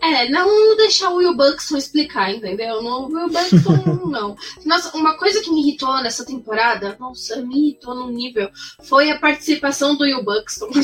É, 0.00 0.28
não 0.30 0.76
deixar 0.76 1.10
o 1.10 1.16
Will 1.16 1.36
Buxton 1.36 1.76
explicar, 1.76 2.32
entendeu? 2.32 2.82
No 2.82 3.06
Will 3.06 3.28
Buxton, 3.28 4.06
não. 4.08 4.36
Nossa, 4.64 4.96
uma 4.96 5.16
coisa 5.18 5.42
que 5.42 5.50
me 5.50 5.60
irritou 5.60 6.02
nessa 6.02 6.24
temporada, 6.24 6.96
nossa, 6.98 7.36
me 7.42 7.68
irritou 7.68 7.94
num 7.94 8.10
nível, 8.10 8.50
foi 8.82 9.10
a 9.10 9.18
participação 9.18 9.96
do 9.96 10.04
Will 10.04 10.24
Buxton. 10.24 10.70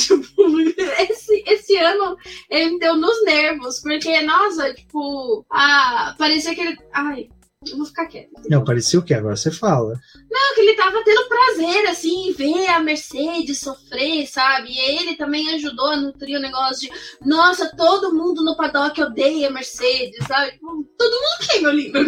Esse, 1.08 1.42
esse 1.46 1.76
ano 1.76 2.16
ele 2.50 2.72
me 2.72 2.78
deu 2.78 2.96
nos 2.96 3.24
nervos, 3.24 3.80
porque, 3.80 4.20
nossa, 4.22 4.72
tipo, 4.74 5.44
ah, 5.50 6.14
parecia 6.18 6.54
que 6.54 6.60
ele. 6.60 6.78
Ai, 6.92 7.28
eu 7.70 7.76
vou 7.76 7.86
ficar 7.86 8.06
quieto. 8.06 8.30
Não, 8.48 8.64
parecia 8.64 8.98
o 8.98 9.02
que? 9.02 9.14
Agora 9.14 9.36
você 9.36 9.50
fala. 9.50 9.98
Não, 10.30 10.54
que 10.54 10.60
ele 10.60 10.74
tava 10.74 11.02
tendo 11.04 11.28
prazer, 11.28 11.86
assim, 11.88 12.28
em 12.28 12.32
ver 12.32 12.68
a 12.68 12.80
Mercedes 12.80 13.60
sofrer, 13.60 14.26
sabe? 14.26 14.70
E 14.70 14.78
ele 14.78 15.16
também 15.16 15.54
ajudou 15.54 15.86
a 15.86 15.96
nutrir 15.96 16.38
o 16.38 16.42
negócio 16.42 16.88
de, 16.88 17.26
nossa, 17.26 17.74
todo 17.76 18.14
mundo 18.14 18.44
no 18.44 18.56
paddock 18.56 19.00
odeia 19.00 19.48
a 19.48 19.52
Mercedes, 19.52 20.26
sabe? 20.26 20.52
Tipo, 20.52 20.84
todo 20.98 21.12
mundo 21.12 21.48
quer, 21.48 21.60
meu 21.60 21.72
lindo. 21.72 21.98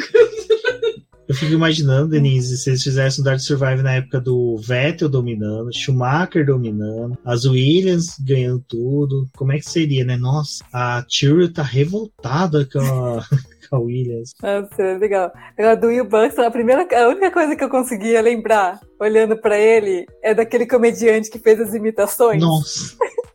Eu 1.28 1.34
fico 1.34 1.52
imaginando, 1.52 2.08
Denise, 2.08 2.56
se 2.56 2.70
eles 2.70 2.82
fizessem 2.82 3.20
o 3.20 3.24
Dark 3.24 3.38
Survive 3.38 3.82
na 3.82 3.96
época 3.96 4.18
do 4.18 4.56
Vettel 4.56 5.10
dominando, 5.10 5.70
Schumacher 5.74 6.46
dominando, 6.46 7.18
as 7.22 7.44
Williams 7.44 8.18
ganhando 8.18 8.64
tudo. 8.66 9.28
Como 9.36 9.52
é 9.52 9.58
que 9.58 9.68
seria, 9.68 10.06
né? 10.06 10.16
Nossa, 10.16 10.64
a 10.72 11.02
Tyrrell 11.02 11.52
tá 11.52 11.62
revoltada 11.62 12.64
com 12.64 12.80
a, 12.80 13.26
a 13.76 13.78
Williams. 13.78 14.34
Nossa, 14.42 14.98
legal. 14.98 15.32
Agora, 15.56 15.76
do 15.76 15.86
Will 15.88 16.04
Buxton, 16.04 16.42
a, 16.42 16.50
primeira, 16.50 16.86
a 16.96 17.08
única 17.08 17.30
coisa 17.30 17.56
que 17.56 17.64
eu 17.64 17.68
conseguia 17.68 18.20
lembrar, 18.20 18.80
olhando 19.00 19.36
para 19.36 19.58
ele, 19.58 20.06
é 20.22 20.34
daquele 20.34 20.66
comediante 20.66 21.30
que 21.30 21.38
fez 21.38 21.60
as 21.60 21.74
imitações. 21.74 22.42
Nossa. 22.42 22.96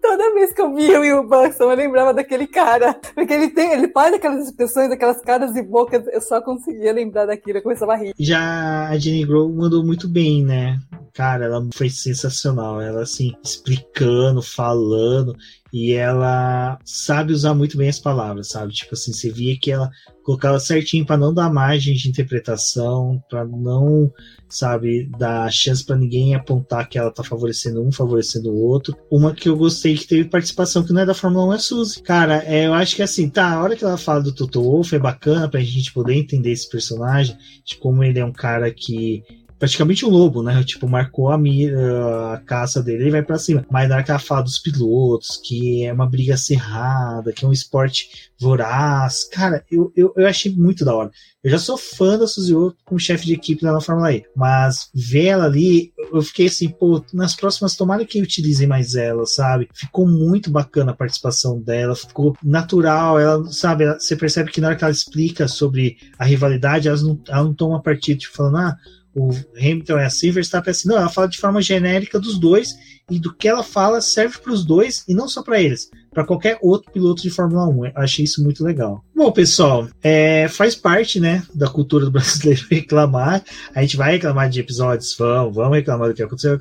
Toda 0.00 0.32
vez 0.32 0.52
que 0.54 0.60
eu 0.62 0.74
via 0.74 0.98
o 0.98 1.02
Will 1.02 1.28
Buxton, 1.28 1.70
eu 1.70 1.76
lembrava 1.76 2.14
daquele 2.14 2.46
cara. 2.46 2.94
Porque 3.14 3.32
ele 3.32 3.50
tem, 3.50 3.72
ele 3.72 3.88
faz 3.88 4.14
aquelas 4.14 4.46
expressões, 4.46 4.90
aquelas 4.90 5.20
caras 5.20 5.54
e 5.54 5.62
bocas, 5.62 6.06
eu 6.06 6.20
só 6.20 6.40
conseguia 6.40 6.92
lembrar 6.92 7.26
daquilo, 7.26 7.58
eu 7.58 7.62
começava 7.62 7.92
a 7.92 7.96
rir. 7.96 8.14
Já 8.18 8.88
a 8.88 8.98
Jenny 8.98 9.26
Grove 9.26 9.52
mandou 9.52 9.84
muito 9.84 10.08
bem, 10.08 10.42
né? 10.42 10.78
Cara, 11.12 11.44
ela 11.44 11.66
foi 11.74 11.90
sensacional. 11.90 12.80
Ela, 12.80 13.02
assim, 13.02 13.34
explicando, 13.44 14.40
falando, 14.40 15.36
e 15.72 15.92
ela 15.92 16.78
sabe 16.84 17.32
usar 17.32 17.54
muito 17.54 17.76
bem 17.76 17.88
as 17.88 17.98
palavras, 17.98 18.48
sabe? 18.48 18.72
Tipo 18.72 18.94
assim, 18.94 19.12
você 19.12 19.30
via 19.30 19.58
que 19.58 19.70
ela 19.70 19.90
colocava 20.22 20.58
certinho 20.60 21.06
para 21.06 21.16
não 21.16 21.32
dar 21.32 21.52
margem 21.52 21.94
de 21.94 22.08
interpretação, 22.08 23.22
para 23.30 23.44
não, 23.46 24.12
sabe, 24.48 25.08
dar 25.18 25.50
chance 25.50 25.84
para 25.84 25.96
ninguém 25.96 26.34
apontar 26.34 26.88
que 26.88 26.98
ela 26.98 27.10
tá 27.10 27.22
favorecendo 27.22 27.82
um, 27.82 27.92
favorecendo 27.92 28.50
o 28.50 28.58
outro. 28.58 28.96
Uma 29.10 29.34
que 29.34 29.48
eu 29.48 29.56
gostei 29.56 29.96
que 29.96 30.06
teve 30.06 30.28
participação 30.28 30.84
que 30.84 30.92
não 30.92 31.02
é 31.02 31.06
da 31.06 31.14
Fórmula 31.14 31.46
1 31.46 31.52
é 31.52 31.56
a 31.56 31.58
Suzy. 31.58 32.02
Cara, 32.02 32.44
é, 32.44 32.66
eu 32.66 32.74
acho 32.74 32.96
que 32.96 33.02
assim, 33.02 33.28
tá, 33.28 33.52
a 33.52 33.62
hora 33.62 33.76
que 33.76 33.84
ela 33.84 33.96
fala 33.96 34.22
do 34.22 34.34
Toto 34.34 34.62
Wolff 34.62 34.94
é 34.94 34.98
bacana 34.98 35.48
pra 35.48 35.60
gente 35.60 35.92
poder 35.92 36.14
entender 36.14 36.52
esse 36.52 36.68
personagem, 36.68 37.36
de 37.64 37.76
como 37.76 38.04
ele 38.04 38.18
é 38.18 38.24
um 38.24 38.32
cara 38.32 38.72
que 38.72 39.22
praticamente 39.58 40.06
um 40.06 40.10
lobo, 40.10 40.42
né? 40.42 40.62
Tipo, 40.64 40.88
marcou 40.88 41.30
a, 41.30 41.38
mira, 41.38 42.34
a 42.34 42.38
caça 42.38 42.82
dele 42.82 43.08
e 43.08 43.10
vai 43.10 43.22
para 43.22 43.38
cima. 43.38 43.64
Mas 43.70 43.88
na 43.88 44.18
fala 44.18 44.42
dos 44.42 44.58
pilotos, 44.58 45.40
que 45.44 45.84
é 45.84 45.92
uma 45.92 46.06
briga 46.06 46.36
cerrada, 46.36 47.32
que 47.32 47.44
é 47.44 47.48
um 47.48 47.52
esporte 47.52 48.30
voraz, 48.40 49.24
cara, 49.24 49.64
eu, 49.70 49.92
eu, 49.96 50.12
eu 50.16 50.26
achei 50.26 50.52
muito 50.54 50.84
da 50.84 50.94
hora. 50.94 51.10
Eu 51.42 51.50
já 51.50 51.58
sou 51.58 51.76
fã 51.76 52.18
da 52.18 52.26
Suzy 52.26 52.52
como 52.84 52.98
chefe 52.98 53.26
de 53.26 53.34
equipe 53.34 53.64
lá 53.64 53.72
na 53.72 53.80
Fórmula 53.80 54.12
E, 54.12 54.24
mas 54.34 54.90
ver 54.94 55.26
ela 55.26 55.44
ali, 55.44 55.92
eu 56.12 56.20
fiquei 56.20 56.46
assim, 56.46 56.68
pô, 56.68 57.02
nas 57.12 57.34
próximas 57.34 57.76
tomara 57.76 58.04
que 58.04 58.20
utilizem 58.20 58.66
mais 58.66 58.94
ela, 58.94 59.24
sabe? 59.24 59.68
Ficou 59.72 60.06
muito 60.06 60.50
bacana 60.50 60.92
a 60.92 60.96
participação 60.96 61.60
dela, 61.60 61.94
ficou 61.94 62.36
natural, 62.42 63.18
ela, 63.18 63.44
sabe, 63.52 63.84
ela, 63.84 63.98
você 63.98 64.16
percebe 64.16 64.50
que 64.50 64.60
na 64.60 64.68
hora 64.68 64.76
que 64.76 64.84
ela 64.84 64.92
explica 64.92 65.46
sobre 65.46 65.96
a 66.18 66.24
rivalidade, 66.24 66.88
ela 66.88 67.00
não, 67.00 67.20
ela 67.28 67.44
não 67.44 67.54
toma 67.54 67.82
partido, 67.82 68.18
tipo, 68.18 68.36
falando, 68.36 68.58
ah, 68.58 68.76
o 69.14 69.30
Hamilton 69.56 69.98
é 69.98 70.06
assim, 70.06 70.30
Verstappen 70.30 70.70
é 70.70 70.72
assim. 70.72 70.88
Não, 70.88 70.96
ela 70.96 71.08
fala 71.08 71.28
de 71.28 71.38
forma 71.38 71.62
genérica 71.62 72.18
dos 72.18 72.38
dois 72.38 72.74
e 73.10 73.18
do 73.18 73.34
que 73.34 73.48
ela 73.48 73.62
fala 73.62 74.00
serve 74.00 74.38
para 74.38 74.52
os 74.52 74.64
dois 74.64 75.04
e 75.08 75.14
não 75.14 75.28
só 75.28 75.42
para 75.42 75.60
eles, 75.60 75.90
para 76.18 76.26
qualquer 76.26 76.58
outro 76.60 76.90
piloto 76.90 77.22
de 77.22 77.30
Fórmula 77.30 77.68
1. 77.68 77.86
Eu 77.86 77.92
achei 77.94 78.24
isso 78.24 78.42
muito 78.42 78.64
legal. 78.64 79.04
Bom, 79.14 79.30
pessoal, 79.30 79.88
é, 80.02 80.48
faz 80.48 80.74
parte, 80.74 81.20
né, 81.20 81.44
da 81.54 81.68
cultura 81.68 82.04
do 82.04 82.10
brasileiro 82.10 82.66
reclamar. 82.68 83.44
A 83.72 83.82
gente 83.82 83.96
vai 83.96 84.14
reclamar 84.14 84.50
de 84.50 84.58
episódios, 84.58 85.14
vamos, 85.16 85.54
vamos 85.54 85.76
reclamar 85.76 86.08
do 86.08 86.14
que 86.14 86.22
aconteceu, 86.22 86.58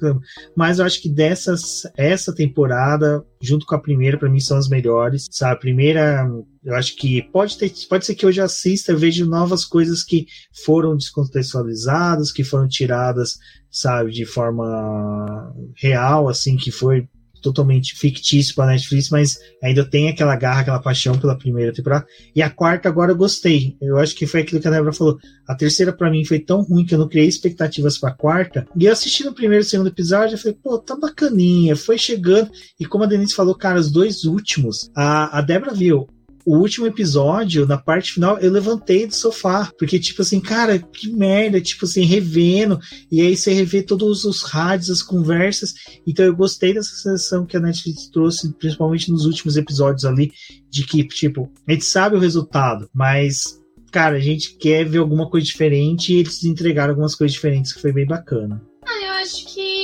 mas 0.56 0.78
eu 0.78 0.86
acho 0.86 1.02
que 1.02 1.10
dessas 1.10 1.88
essa 1.98 2.36
temporada, 2.36 3.26
junto 3.42 3.66
com 3.66 3.74
a 3.74 3.82
primeira, 3.82 4.16
para 4.16 4.30
mim 4.30 4.40
são 4.40 4.60
as 4.60 4.70
melhores. 4.70 5.26
Sabe, 5.32 5.54
a 5.54 5.60
primeira 5.60 6.30
eu 6.64 6.76
acho 6.76 6.96
que 6.96 7.24
pode, 7.32 7.58
ter, 7.58 7.74
pode 7.90 8.06
ser 8.06 8.14
que 8.14 8.28
hoje 8.28 8.42
assista, 8.42 8.96
veja 8.96 9.26
novas 9.26 9.66
coisas 9.66 10.04
que 10.04 10.28
foram 10.66 10.96
descontextualizadas, 10.96 12.32
que 12.32 12.44
foram 12.44 12.68
tiradas, 12.68 13.40
sabe, 13.72 14.12
de 14.12 14.26
forma 14.26 15.52
real, 15.76 16.30
assim, 16.30 16.58
que 16.58 16.70
foi 16.70 17.08
totalmente 17.48 17.96
fictício 17.96 18.56
para 18.56 18.72
Netflix, 18.72 19.10
mas 19.10 19.38
ainda 19.64 19.84
tem 19.84 20.10
aquela 20.10 20.36
garra, 20.36 20.62
aquela 20.62 20.80
paixão 20.80 21.18
pela 21.18 21.38
primeira 21.38 21.74
temporada. 21.74 22.06
E 22.36 22.42
a 22.42 22.50
quarta 22.50 22.90
agora 22.90 23.12
eu 23.12 23.16
gostei. 23.16 23.76
Eu 23.82 23.98
acho 23.98 24.16
que 24.16 24.28
foi 24.28 24.42
aquilo 24.42 24.62
que 24.62 24.68
a 24.68 24.72
Débora 24.72 24.94
falou. 24.94 25.18
A 25.48 25.56
terceira 25.56 25.94
para 25.94 26.12
mim 26.12 26.26
foi 26.26 26.40
tão 26.40 26.62
ruim 26.62 26.86
que 26.86 26.94
eu 26.94 27.00
não 27.00 27.08
criei 27.08 27.28
expectativas 27.28 27.98
para 27.98 28.10
a 28.10 28.16
quarta. 28.16 28.68
E 28.76 28.86
eu 28.86 28.92
assisti 28.92 29.24
no 29.24 29.34
primeiro 29.34 29.64
e 29.64 29.68
segundo 29.68 29.88
episódio, 29.88 30.36
eu 30.36 30.40
falei, 30.40 30.58
pô, 30.62 30.78
tá 30.78 30.96
bacaninha. 30.96 31.76
Foi 31.76 31.98
chegando. 31.98 32.50
E 32.80 32.86
como 32.86 33.04
a 33.04 33.08
Denise 33.08 33.34
falou, 33.34 33.56
cara, 33.56 33.80
os 33.80 33.92
dois 33.92 34.26
últimos, 34.26 34.90
a, 34.96 35.40
a 35.40 35.42
Débora 35.42 35.74
viu 35.74 36.08
o 36.48 36.56
último 36.56 36.88
episódio, 36.88 37.68
na 37.68 37.78
parte 37.78 38.14
final, 38.14 38.40
eu 38.40 38.50
levantei 38.50 39.06
do 39.06 39.14
sofá. 39.14 39.70
Porque, 39.78 40.00
tipo 40.00 40.22
assim, 40.22 40.40
cara, 40.40 40.80
que 40.80 41.12
merda, 41.12 41.60
tipo 41.60 41.84
assim, 41.84 42.06
revendo. 42.06 42.80
E 43.12 43.20
aí 43.20 43.36
você 43.36 43.52
revê 43.52 43.84
todos 43.84 44.24
os 44.24 44.44
rádios, 44.44 44.90
as 44.90 45.04
conversas. 45.04 45.74
Então 46.08 46.26
eu 46.26 46.34
gostei 46.34 46.74
dessa 46.74 46.96
sensação 46.96 47.46
que 47.46 47.58
a 47.58 47.60
Netflix 47.60 48.08
trouxe, 48.08 48.54
principalmente 48.54 49.12
nos 49.12 49.26
últimos 49.26 49.58
episódios 49.58 50.06
ali, 50.06 50.32
de 50.72 50.86
que, 50.86 51.04
tipo, 51.04 51.52
a 51.68 51.74
gente 51.74 51.84
sabe 51.84 52.16
o 52.16 52.20
resultado, 52.20 52.90
mas 52.96 53.60
cara, 53.92 54.16
a 54.18 54.22
gente 54.22 54.56
quer 54.58 54.86
ver 54.86 55.00
alguma 55.00 55.30
coisa 55.30 55.46
diferente 55.46 56.14
e 56.14 56.20
eles 56.20 56.44
entregaram 56.44 56.92
algumas 56.92 57.16
coisas 57.16 57.34
diferentes 57.34 57.74
que 57.74 57.82
foi 57.82 57.92
bem 57.92 58.06
bacana. 58.06 58.62
Ah, 58.86 59.06
eu 59.06 59.12
acho 59.14 59.54
que 59.54 59.77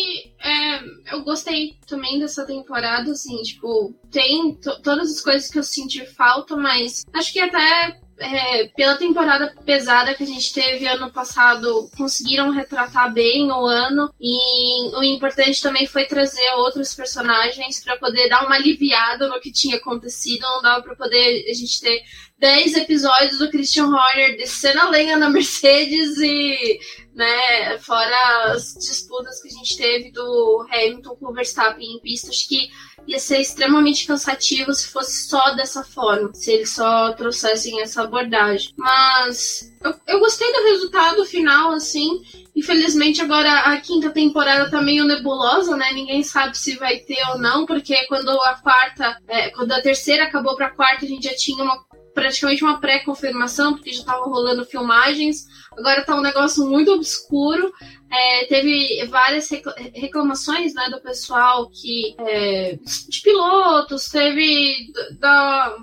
eu 1.12 1.24
gostei 1.24 1.76
também 1.88 2.20
dessa 2.20 2.46
temporada, 2.46 3.12
assim, 3.12 3.42
tipo, 3.42 3.94
tem 4.12 4.56
todas 4.84 5.12
as 5.12 5.22
coisas 5.22 5.50
que 5.50 5.60
eu 5.60 5.64
senti 5.64 6.06
falta, 6.06 6.56
mas 6.56 7.04
acho 7.14 7.34
que 7.34 7.40
até 7.40 8.00
é, 8.20 8.68
pela 8.70 8.96
temporada 8.98 9.54
pesada 9.66 10.14
que 10.14 10.24
a 10.24 10.28
gente 10.28 10.54
teve 10.54 10.88
ano 10.88 11.12
passado, 11.12 11.90
conseguiram 11.98 12.52
retratar 12.52 13.12
bem 13.14 13.52
o 13.52 13.66
ano. 13.66 14.14
E 14.20 14.96
o 14.96 15.04
importante 15.04 15.62
também 15.62 15.86
foi 15.86 16.06
trazer 16.06 16.48
outros 16.56 16.94
personagens 16.94 17.84
para 17.84 17.98
poder 17.98 18.30
dar 18.30 18.46
uma 18.46 18.56
aliviada 18.56 19.28
no 19.28 19.40
que 19.40 19.52
tinha 19.52 19.78
acontecido. 19.78 20.42
Não 20.42 20.62
dava 20.62 20.84
para 20.84 20.96
poder 20.96 21.46
a 21.50 21.54
gente 21.54 21.82
ter 21.82 22.02
10 22.40 22.78
episódios 22.78 23.40
do 23.40 23.50
Christian 23.50 23.88
Horner 23.88 24.38
descendo 24.38 24.80
a 24.80 24.90
lenha 24.90 25.18
na 25.18 25.30
Mercedes 25.30 26.18
e 26.18 26.80
né? 27.14 27.78
Fora 27.80 28.54
as 28.54 28.74
disputas 28.74 29.42
que 29.42 29.48
a 29.48 29.52
gente 29.52 29.78
teve 29.78 30.12
do 30.12 30.66
Hamilton 30.72 31.16
com 31.16 31.28
o 31.28 31.34
Verstappen 31.34 31.96
em 31.96 32.00
pista, 32.00 32.30
acho 32.30 32.48
que 32.48 32.70
ia 33.08 33.20
ser 33.20 33.40
extremamente 33.40 34.08
cansativo 34.08 34.74
se 34.74 34.88
fosse 34.88 35.28
só 35.28 35.54
dessa 35.56 35.84
forma, 35.84 36.34
se 36.34 36.52
eles 36.52 36.74
só 36.74 37.14
trouxessem 37.14 37.82
essa 37.82 38.04
abordagem. 38.04 38.74
Mas 38.78 39.74
eu, 39.84 39.94
eu 40.08 40.20
gostei 40.20 40.52
do 40.52 40.64
resultado 40.64 41.26
final, 41.26 41.72
assim. 41.72 42.22
Infelizmente, 42.56 43.22
agora 43.22 43.52
a 43.62 43.78
quinta 43.78 44.12
temporada 44.12 44.70
tá 44.70 44.82
meio 44.82 45.06
nebulosa, 45.06 45.76
né? 45.76 45.92
Ninguém 45.92 46.24
sabe 46.24 46.58
se 46.58 46.76
vai 46.78 47.00
ter 47.00 47.22
ou 47.30 47.40
não, 47.40 47.66
porque 47.66 48.06
quando 48.08 48.30
a 48.30 48.56
quarta, 48.56 49.18
é, 49.28 49.50
quando 49.50 49.72
a 49.72 49.82
terceira 49.82 50.26
acabou 50.26 50.56
pra 50.56 50.70
quarta, 50.70 51.06
a 51.06 51.08
gente 51.08 51.28
já 51.28 51.36
tinha 51.36 51.64
uma 51.64 51.84
praticamente 52.14 52.64
uma 52.64 52.80
pré-confirmação, 52.80 53.74
porque 53.74 53.92
já 53.92 54.00
estavam 54.00 54.30
rolando 54.30 54.66
filmagens. 54.66 55.46
Agora 55.78 56.06
tá 56.06 56.16
um 56.16 56.22
negócio 56.22 56.66
muito 56.66 56.92
obscuro. 56.92 57.74
é, 58.12 58.46
teve 58.46 59.06
várias 59.08 59.50
reclamações 59.96 60.74
né, 60.76 60.88
do 60.90 61.02
pessoal 61.02 61.70
que 61.70 62.16
é, 62.20 62.78
de 63.10 63.22
pilotos, 63.22 64.06
teve 64.06 64.92
da, 65.20 65.76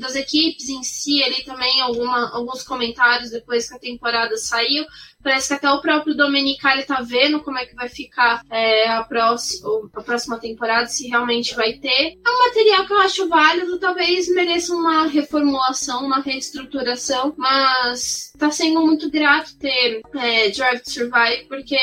das 0.00 0.14
equipes 0.14 0.68
em 0.68 0.82
si 0.82 1.22
ali 1.22 1.42
também 1.44 1.80
alguma, 1.80 2.30
alguns 2.34 2.62
comentários 2.62 3.30
depois 3.30 3.68
que 3.68 3.74
a 3.74 3.78
temporada 3.78 4.36
saiu. 4.36 4.84
Parece 5.28 5.48
que 5.48 5.54
até 5.54 5.70
o 5.70 5.82
próprio 5.82 6.16
Domenicali 6.16 6.84
tá 6.84 7.02
vendo 7.02 7.40
como 7.40 7.58
é 7.58 7.66
que 7.66 7.74
vai 7.74 7.86
ficar 7.86 8.40
é, 8.48 8.88
a, 8.88 9.04
próxima, 9.04 9.90
a 9.94 10.02
próxima 10.02 10.38
temporada, 10.38 10.86
se 10.86 11.06
realmente 11.06 11.54
vai 11.54 11.74
ter. 11.74 12.14
É 12.14 12.30
um 12.30 12.46
material 12.46 12.86
que 12.86 12.92
eu 12.94 12.98
acho 12.98 13.28
válido, 13.28 13.78
talvez 13.78 14.26
mereça 14.34 14.74
uma 14.74 15.06
reformulação, 15.06 16.06
uma 16.06 16.20
reestruturação, 16.20 17.34
mas 17.36 18.32
tá 18.38 18.50
sendo 18.50 18.80
muito 18.80 19.10
grato 19.10 19.54
ter 19.58 20.00
é, 20.16 20.48
Drive 20.48 20.80
to 20.80 20.90
Survive, 20.90 21.44
porque 21.46 21.78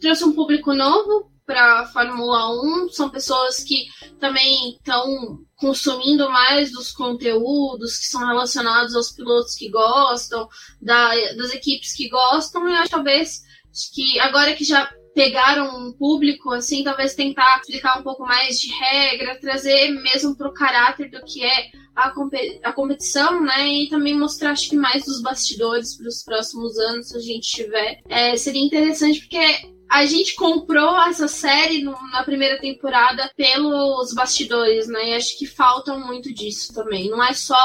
trouxe 0.00 0.24
um 0.24 0.32
público 0.32 0.72
novo 0.72 1.33
para 1.46 1.86
Fórmula 1.86 2.50
1, 2.84 2.88
são 2.90 3.10
pessoas 3.10 3.62
que 3.62 3.86
também 4.18 4.70
estão 4.72 5.38
consumindo 5.56 6.28
mais 6.30 6.72
dos 6.72 6.92
conteúdos 6.92 7.98
que 7.98 8.06
são 8.06 8.26
relacionados 8.26 8.94
aos 8.94 9.12
pilotos 9.12 9.54
que 9.54 9.68
gostam, 9.70 10.48
da, 10.80 11.08
das 11.34 11.52
equipes 11.54 11.92
que 11.92 12.08
gostam, 12.08 12.68
e 12.68 12.74
acho 12.74 12.90
talvez 12.90 13.42
que 13.92 14.18
agora 14.20 14.54
que 14.54 14.64
já 14.64 14.90
pegaram 15.14 15.78
um 15.78 15.92
público, 15.92 16.50
assim, 16.50 16.82
talvez 16.82 17.14
tentar 17.14 17.60
explicar 17.60 17.98
um 17.98 18.02
pouco 18.02 18.24
mais 18.24 18.60
de 18.60 18.68
regra, 18.72 19.38
trazer 19.40 19.90
mesmo 19.90 20.36
para 20.36 20.48
o 20.48 20.54
caráter 20.54 21.08
do 21.08 21.24
que 21.24 21.44
é 21.44 21.70
a, 21.94 22.12
a 22.64 22.72
competição, 22.72 23.40
né? 23.40 23.68
E 23.68 23.88
também 23.88 24.18
mostrar, 24.18 24.50
acho 24.50 24.68
que 24.68 24.76
mais 24.76 25.04
dos 25.04 25.22
bastidores 25.22 25.96
para 25.96 26.08
os 26.08 26.22
próximos 26.24 26.76
anos, 26.78 27.08
se 27.08 27.16
a 27.16 27.20
gente 27.20 27.48
tiver. 27.48 28.00
É, 28.08 28.36
seria 28.36 28.64
interessante 28.64 29.20
porque 29.20 29.72
a 29.94 30.04
gente 30.06 30.34
comprou 30.34 31.00
essa 31.02 31.28
série 31.28 31.84
no, 31.84 31.92
na 32.10 32.24
primeira 32.24 32.58
temporada 32.58 33.30
pelos 33.36 34.12
bastidores, 34.12 34.88
né? 34.88 35.10
E 35.10 35.14
acho 35.14 35.38
que 35.38 35.46
falta 35.46 35.96
muito 35.96 36.34
disso 36.34 36.74
também. 36.74 37.08
Não 37.08 37.22
é 37.22 37.32
só 37.32 37.56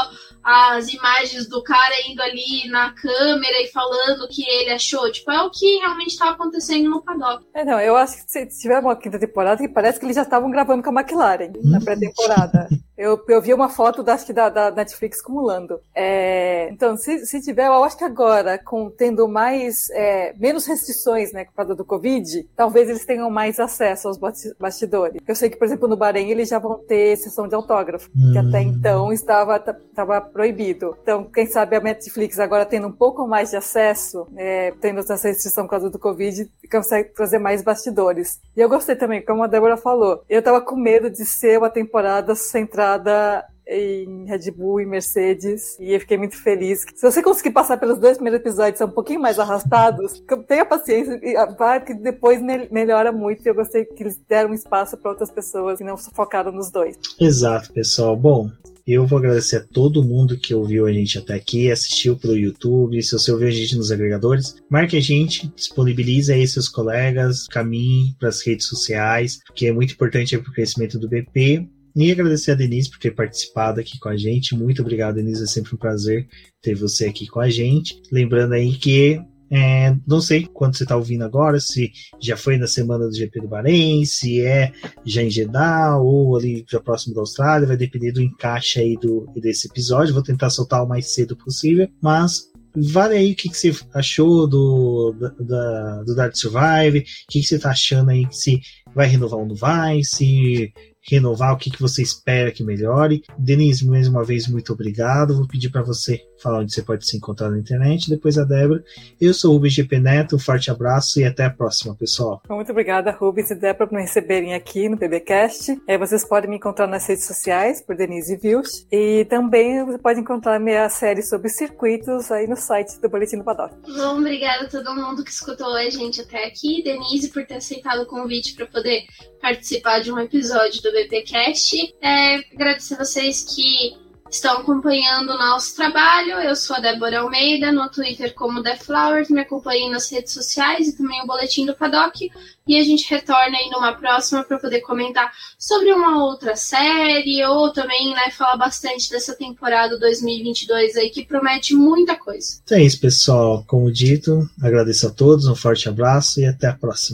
as 0.43 0.87
imagens 0.89 1.47
do 1.47 1.61
cara 1.63 1.93
indo 2.07 2.21
ali 2.21 2.67
na 2.69 2.93
câmera 2.93 3.61
e 3.61 3.67
falando 3.67 4.23
o 4.23 4.27
que 4.27 4.43
ele 4.47 4.71
achou. 4.71 5.11
Tipo, 5.11 5.31
é 5.31 5.41
o 5.43 5.51
que 5.51 5.77
realmente 5.79 6.09
estava 6.09 6.31
acontecendo 6.31 6.89
no 6.89 7.01
paddock. 7.01 7.45
É, 7.53 7.65
não, 7.65 7.79
eu 7.79 7.95
acho 7.95 8.25
que 8.25 8.31
se 8.31 8.45
tiver 8.61 8.79
uma 8.79 8.95
quinta 8.95 9.19
temporada, 9.19 9.61
que 9.61 9.67
parece 9.67 9.99
que 9.99 10.05
eles 10.05 10.15
já 10.15 10.23
estavam 10.23 10.49
gravando 10.49 10.83
com 10.83 10.89
a 10.89 11.01
McLaren 11.01 11.51
na 11.63 11.79
pré-temporada. 11.79 12.67
Eu, 12.97 13.17
eu 13.29 13.41
vi 13.41 13.53
uma 13.53 13.69
foto 13.69 14.03
da, 14.03 14.13
acho 14.13 14.25
que 14.25 14.33
da, 14.33 14.49
da 14.49 14.71
Netflix 14.71 15.21
acumulando. 15.21 15.79
É, 15.95 16.69
então, 16.69 16.97
se, 16.97 17.25
se 17.25 17.41
tiver, 17.41 17.67
eu 17.67 17.81
acho 17.85 17.97
que 17.97 18.03
agora, 18.03 18.57
com 18.57 18.89
tendo 18.89 19.25
mais, 19.25 19.89
é, 19.91 20.33
menos 20.37 20.65
restrições, 20.65 21.31
né, 21.31 21.45
por 21.45 21.53
causa 21.53 21.73
do 21.73 21.85
Covid, 21.85 22.43
talvez 22.57 22.89
eles 22.89 23.05
tenham 23.05 23.29
mais 23.29 23.57
acesso 23.57 24.09
aos 24.09 24.19
bastidores. 24.59 25.21
Eu 25.25 25.33
sei 25.33 25.49
que, 25.49 25.55
por 25.55 25.63
exemplo, 25.63 25.87
no 25.87 25.95
Bahrein 25.95 26.29
eles 26.29 26.49
já 26.49 26.59
vão 26.59 26.77
ter 26.79 27.15
sessão 27.15 27.47
de 27.47 27.55
autógrafo, 27.55 28.09
que 28.11 28.37
até 28.37 28.59
hum. 28.59 28.73
então 28.75 29.13
estava, 29.13 29.55
estava 29.55 30.19
proibido. 30.39 30.95
Então, 31.03 31.25
quem 31.25 31.45
sabe 31.45 31.75
a 31.75 31.81
Netflix 31.81 32.39
agora 32.39 32.65
tendo 32.65 32.87
um 32.87 32.93
pouco 32.93 33.27
mais 33.27 33.49
de 33.49 33.57
acesso, 33.57 34.25
é, 34.37 34.71
tendo 34.79 35.01
essa 35.01 35.15
restrição 35.15 35.65
por 35.65 35.71
causa 35.71 35.89
do 35.89 35.99
Covid, 35.99 36.49
consegue 36.71 37.09
trazer 37.09 37.39
mais 37.39 37.61
bastidores. 37.61 38.39
E 38.55 38.61
eu 38.61 38.69
gostei 38.69 38.95
também, 38.95 39.21
como 39.21 39.43
a 39.43 39.47
Débora 39.47 39.75
falou, 39.75 40.23
eu 40.29 40.41
tava 40.41 40.61
com 40.61 40.77
medo 40.77 41.09
de 41.09 41.25
ser 41.25 41.57
uma 41.57 41.69
temporada 41.69 42.35
centrada 42.35 43.43
em 43.69 44.25
Red 44.25 44.51
Bull 44.51 44.81
e 44.81 44.85
Mercedes 44.85 45.77
e 45.79 45.93
eu 45.93 45.99
fiquei 45.99 46.17
muito 46.17 46.35
feliz. 46.35 46.83
Se 46.95 47.09
você 47.09 47.21
conseguir 47.21 47.51
passar 47.51 47.77
pelos 47.77 47.99
dois 47.99 48.17
primeiros 48.17 48.41
episódios, 48.41 48.79
são 48.79 48.87
um 48.87 48.91
pouquinho 48.91 49.21
mais 49.21 49.37
arrastados, 49.37 50.23
tenha 50.47 50.65
paciência, 50.65 51.19
vai 51.57 51.83
que 51.83 51.93
depois 51.93 52.41
melhora 52.71 53.11
muito. 53.11 53.45
Eu 53.45 53.53
gostei 53.53 53.85
que 53.85 54.01
eles 54.01 54.19
deram 54.27 54.53
espaço 54.53 54.97
para 54.97 55.11
outras 55.11 55.29
pessoas 55.29 55.79
e 55.79 55.83
não 55.83 55.95
focaram 55.97 56.51
nos 56.51 56.71
dois. 56.71 56.97
Exato, 57.19 57.71
pessoal. 57.71 58.15
Bom, 58.15 58.49
eu 58.87 59.05
vou 59.05 59.19
agradecer 59.19 59.57
a 59.57 59.63
todo 59.63 60.03
mundo 60.03 60.35
que 60.35 60.55
ouviu 60.55 60.87
a 60.87 60.91
gente 60.91 61.19
até 61.19 61.35
aqui, 61.35 61.71
assistiu 61.71 62.17
pelo 62.17 62.35
YouTube. 62.35 63.01
Se 63.03 63.11
você 63.11 63.31
ouviu 63.31 63.47
a 63.47 63.51
gente 63.51 63.77
nos 63.77 63.91
agregadores, 63.91 64.55
marque 64.67 64.97
a 64.97 65.01
gente, 65.01 65.47
disponibilize 65.55 66.33
aí 66.33 66.47
seus 66.47 66.67
colegas, 66.67 67.45
caminhe 67.47 68.15
para 68.19 68.29
as 68.29 68.41
redes 68.41 68.65
sociais, 68.65 69.39
que 69.53 69.67
é 69.67 69.71
muito 69.71 69.93
importante 69.93 70.35
para 70.39 70.49
o 70.49 70.53
crescimento 70.53 70.97
do 70.97 71.07
BP. 71.07 71.69
E 71.95 72.11
agradecer 72.11 72.51
a 72.51 72.55
Denise 72.55 72.89
por 72.89 72.99
ter 72.99 73.11
participado 73.11 73.79
aqui 73.79 73.99
com 73.99 74.09
a 74.09 74.17
gente. 74.17 74.55
Muito 74.55 74.81
obrigado, 74.81 75.15
Denise. 75.15 75.43
É 75.43 75.47
sempre 75.47 75.75
um 75.75 75.77
prazer 75.77 76.27
ter 76.61 76.75
você 76.75 77.05
aqui 77.05 77.27
com 77.27 77.39
a 77.39 77.49
gente. 77.49 78.01
Lembrando 78.11 78.53
aí 78.53 78.73
que 78.75 79.21
é, 79.51 79.95
não 80.07 80.21
sei 80.21 80.45
quando 80.45 80.77
você 80.77 80.83
está 80.83 80.95
ouvindo 80.95 81.23
agora, 81.23 81.59
se 81.59 81.91
já 82.21 82.37
foi 82.37 82.57
na 82.57 82.67
semana 82.67 83.07
do 83.07 83.15
GP 83.15 83.41
do 83.41 83.47
Bahrein, 83.47 84.05
se 84.05 84.41
é 84.41 84.71
já 85.03 85.23
em 85.23 85.29
Jeddah 85.29 85.97
ou 85.97 86.37
ali 86.37 86.63
já 86.69 86.79
próximo 86.79 87.15
da 87.15 87.21
Austrália, 87.21 87.67
vai 87.67 87.75
depender 87.75 88.11
do 88.11 88.21
encaixe 88.21 88.79
aí 88.79 88.95
do, 88.95 89.25
desse 89.35 89.67
episódio. 89.67 90.13
Vou 90.13 90.23
tentar 90.23 90.51
soltar 90.51 90.83
o 90.83 90.87
mais 90.87 91.13
cedo 91.13 91.35
possível, 91.35 91.89
mas 91.99 92.49
vale 92.75 93.15
aí 93.15 93.31
o 93.31 93.35
que, 93.35 93.49
que 93.49 93.57
você 93.57 93.75
achou 93.93 94.47
do, 94.47 95.15
da, 95.39 96.03
do 96.03 96.15
Dark 96.15 96.35
Survive, 96.35 96.99
o 96.99 97.03
que, 97.31 97.41
que 97.41 97.43
você 97.43 97.55
está 97.55 97.71
achando 97.71 98.11
aí, 98.11 98.27
se 98.31 98.61
vai 98.93 99.07
renovar 99.07 99.39
ou 99.39 99.47
não 99.47 99.55
vai, 99.55 100.03
se 100.03 100.71
renovar, 101.09 101.53
o 101.53 101.57
que, 101.57 101.69
que 101.69 101.81
você 101.81 102.01
espera 102.01 102.51
que 102.51 102.63
melhore. 102.63 103.23
Denise, 103.37 103.87
mais 103.87 104.07
uma 104.07 104.23
vez, 104.23 104.47
muito 104.47 104.73
obrigado. 104.73 105.35
Vou 105.35 105.47
pedir 105.47 105.69
para 105.69 105.81
você 105.81 106.21
falar 106.41 106.59
onde 106.59 106.73
você 106.73 106.81
pode 106.81 107.05
se 107.05 107.17
encontrar 107.17 107.49
na 107.49 107.57
internet. 107.57 108.09
Depois 108.09 108.37
a 108.37 108.43
Débora. 108.43 108.83
Eu 109.19 109.33
sou 109.33 109.51
o 109.51 109.53
Rubens 109.55 109.73
GP 109.73 109.99
Neto, 109.99 110.35
um 110.35 110.39
forte 110.39 110.71
abraço 110.71 111.19
e 111.19 111.23
até 111.23 111.45
a 111.45 111.49
próxima, 111.49 111.95
pessoal. 111.95 112.41
Muito 112.49 112.71
obrigada, 112.71 113.11
Rubens 113.11 113.51
e 113.51 113.55
Débora, 113.55 113.87
por 113.87 113.95
me 113.95 114.01
receberem 114.01 114.53
aqui 114.53 114.89
no 114.89 114.97
BBcast. 114.97 115.79
É, 115.87 115.97
vocês 115.97 116.25
podem 116.25 116.49
me 116.49 116.57
encontrar 116.57 116.87
nas 116.87 117.07
redes 117.07 117.25
sociais 117.25 117.81
por 117.81 117.95
Denise 117.95 118.35
Vilch. 118.37 118.85
E 118.91 119.25
também 119.25 119.83
você 119.85 119.97
pode 119.97 120.19
encontrar 120.19 120.59
minha 120.59 120.87
série 120.89 121.21
sobre 121.21 121.49
circuitos 121.49 122.31
aí 122.31 122.47
no 122.47 122.55
site 122.55 122.99
do 122.99 123.09
Boletim 123.09 123.37
do 123.37 123.43
Paddock. 123.43 123.75
Bom, 123.85 124.19
obrigada 124.19 124.65
a 124.65 124.69
todo 124.69 124.95
mundo 124.95 125.23
que 125.23 125.31
escutou 125.31 125.75
a 125.75 125.89
gente 125.89 126.21
até 126.21 126.45
aqui. 126.45 126.83
Denise, 126.83 127.29
por 127.29 127.45
ter 127.45 127.55
aceitado 127.55 128.01
o 128.01 128.05
convite 128.05 128.55
para 128.55 128.65
poder 128.67 129.03
participar 129.41 129.99
de 129.99 130.11
um 130.11 130.19
episódio 130.19 130.81
do 130.81 130.91
BBcast. 130.91 131.95
É, 132.01 132.35
agradecer 132.53 132.95
a 132.95 132.97
vocês 132.97 133.43
que 133.43 134.08
estão 134.29 134.57
acompanhando 134.57 135.31
o 135.31 135.37
nosso 135.37 135.75
trabalho. 135.75 136.33
Eu 136.33 136.55
sou 136.55 136.75
a 136.75 136.79
Débora 136.79 137.21
Almeida, 137.21 137.71
no 137.71 137.89
Twitter 137.89 138.33
como 138.33 138.61
The 138.61 138.77
Flowers, 138.77 139.29
me 139.29 139.41
acompanhem 139.41 139.89
nas 139.89 140.11
redes 140.11 140.33
sociais 140.33 140.87
e 140.87 140.97
também 140.97 141.21
o 141.21 141.27
Boletim 141.27 141.65
do 141.65 141.75
Paddock. 141.75 142.31
E 142.67 142.77
a 142.77 142.83
gente 142.83 143.09
retorna 143.09 143.57
aí 143.57 143.69
numa 143.71 143.93
próxima 143.93 144.43
para 144.43 144.59
poder 144.59 144.81
comentar 144.81 145.31
sobre 145.57 145.91
uma 145.91 146.23
outra 146.23 146.55
série 146.55 147.43
ou 147.45 147.73
também 147.73 148.13
né, 148.13 148.29
falar 148.31 148.57
bastante 148.57 149.09
dessa 149.09 149.35
temporada 149.35 149.97
2022 149.97 150.95
aí 150.95 151.09
que 151.09 151.25
promete 151.25 151.73
muita 151.73 152.15
coisa. 152.15 152.59
Então 152.63 152.77
é 152.77 152.83
isso, 152.83 152.99
pessoal. 152.99 153.63
Como 153.65 153.91
dito, 153.91 154.47
agradeço 154.61 155.07
a 155.07 155.09
todos, 155.09 155.47
um 155.47 155.55
forte 155.55 155.89
abraço 155.89 156.39
e 156.39 156.45
até 156.45 156.67
a 156.67 156.73
próxima. 156.73 157.07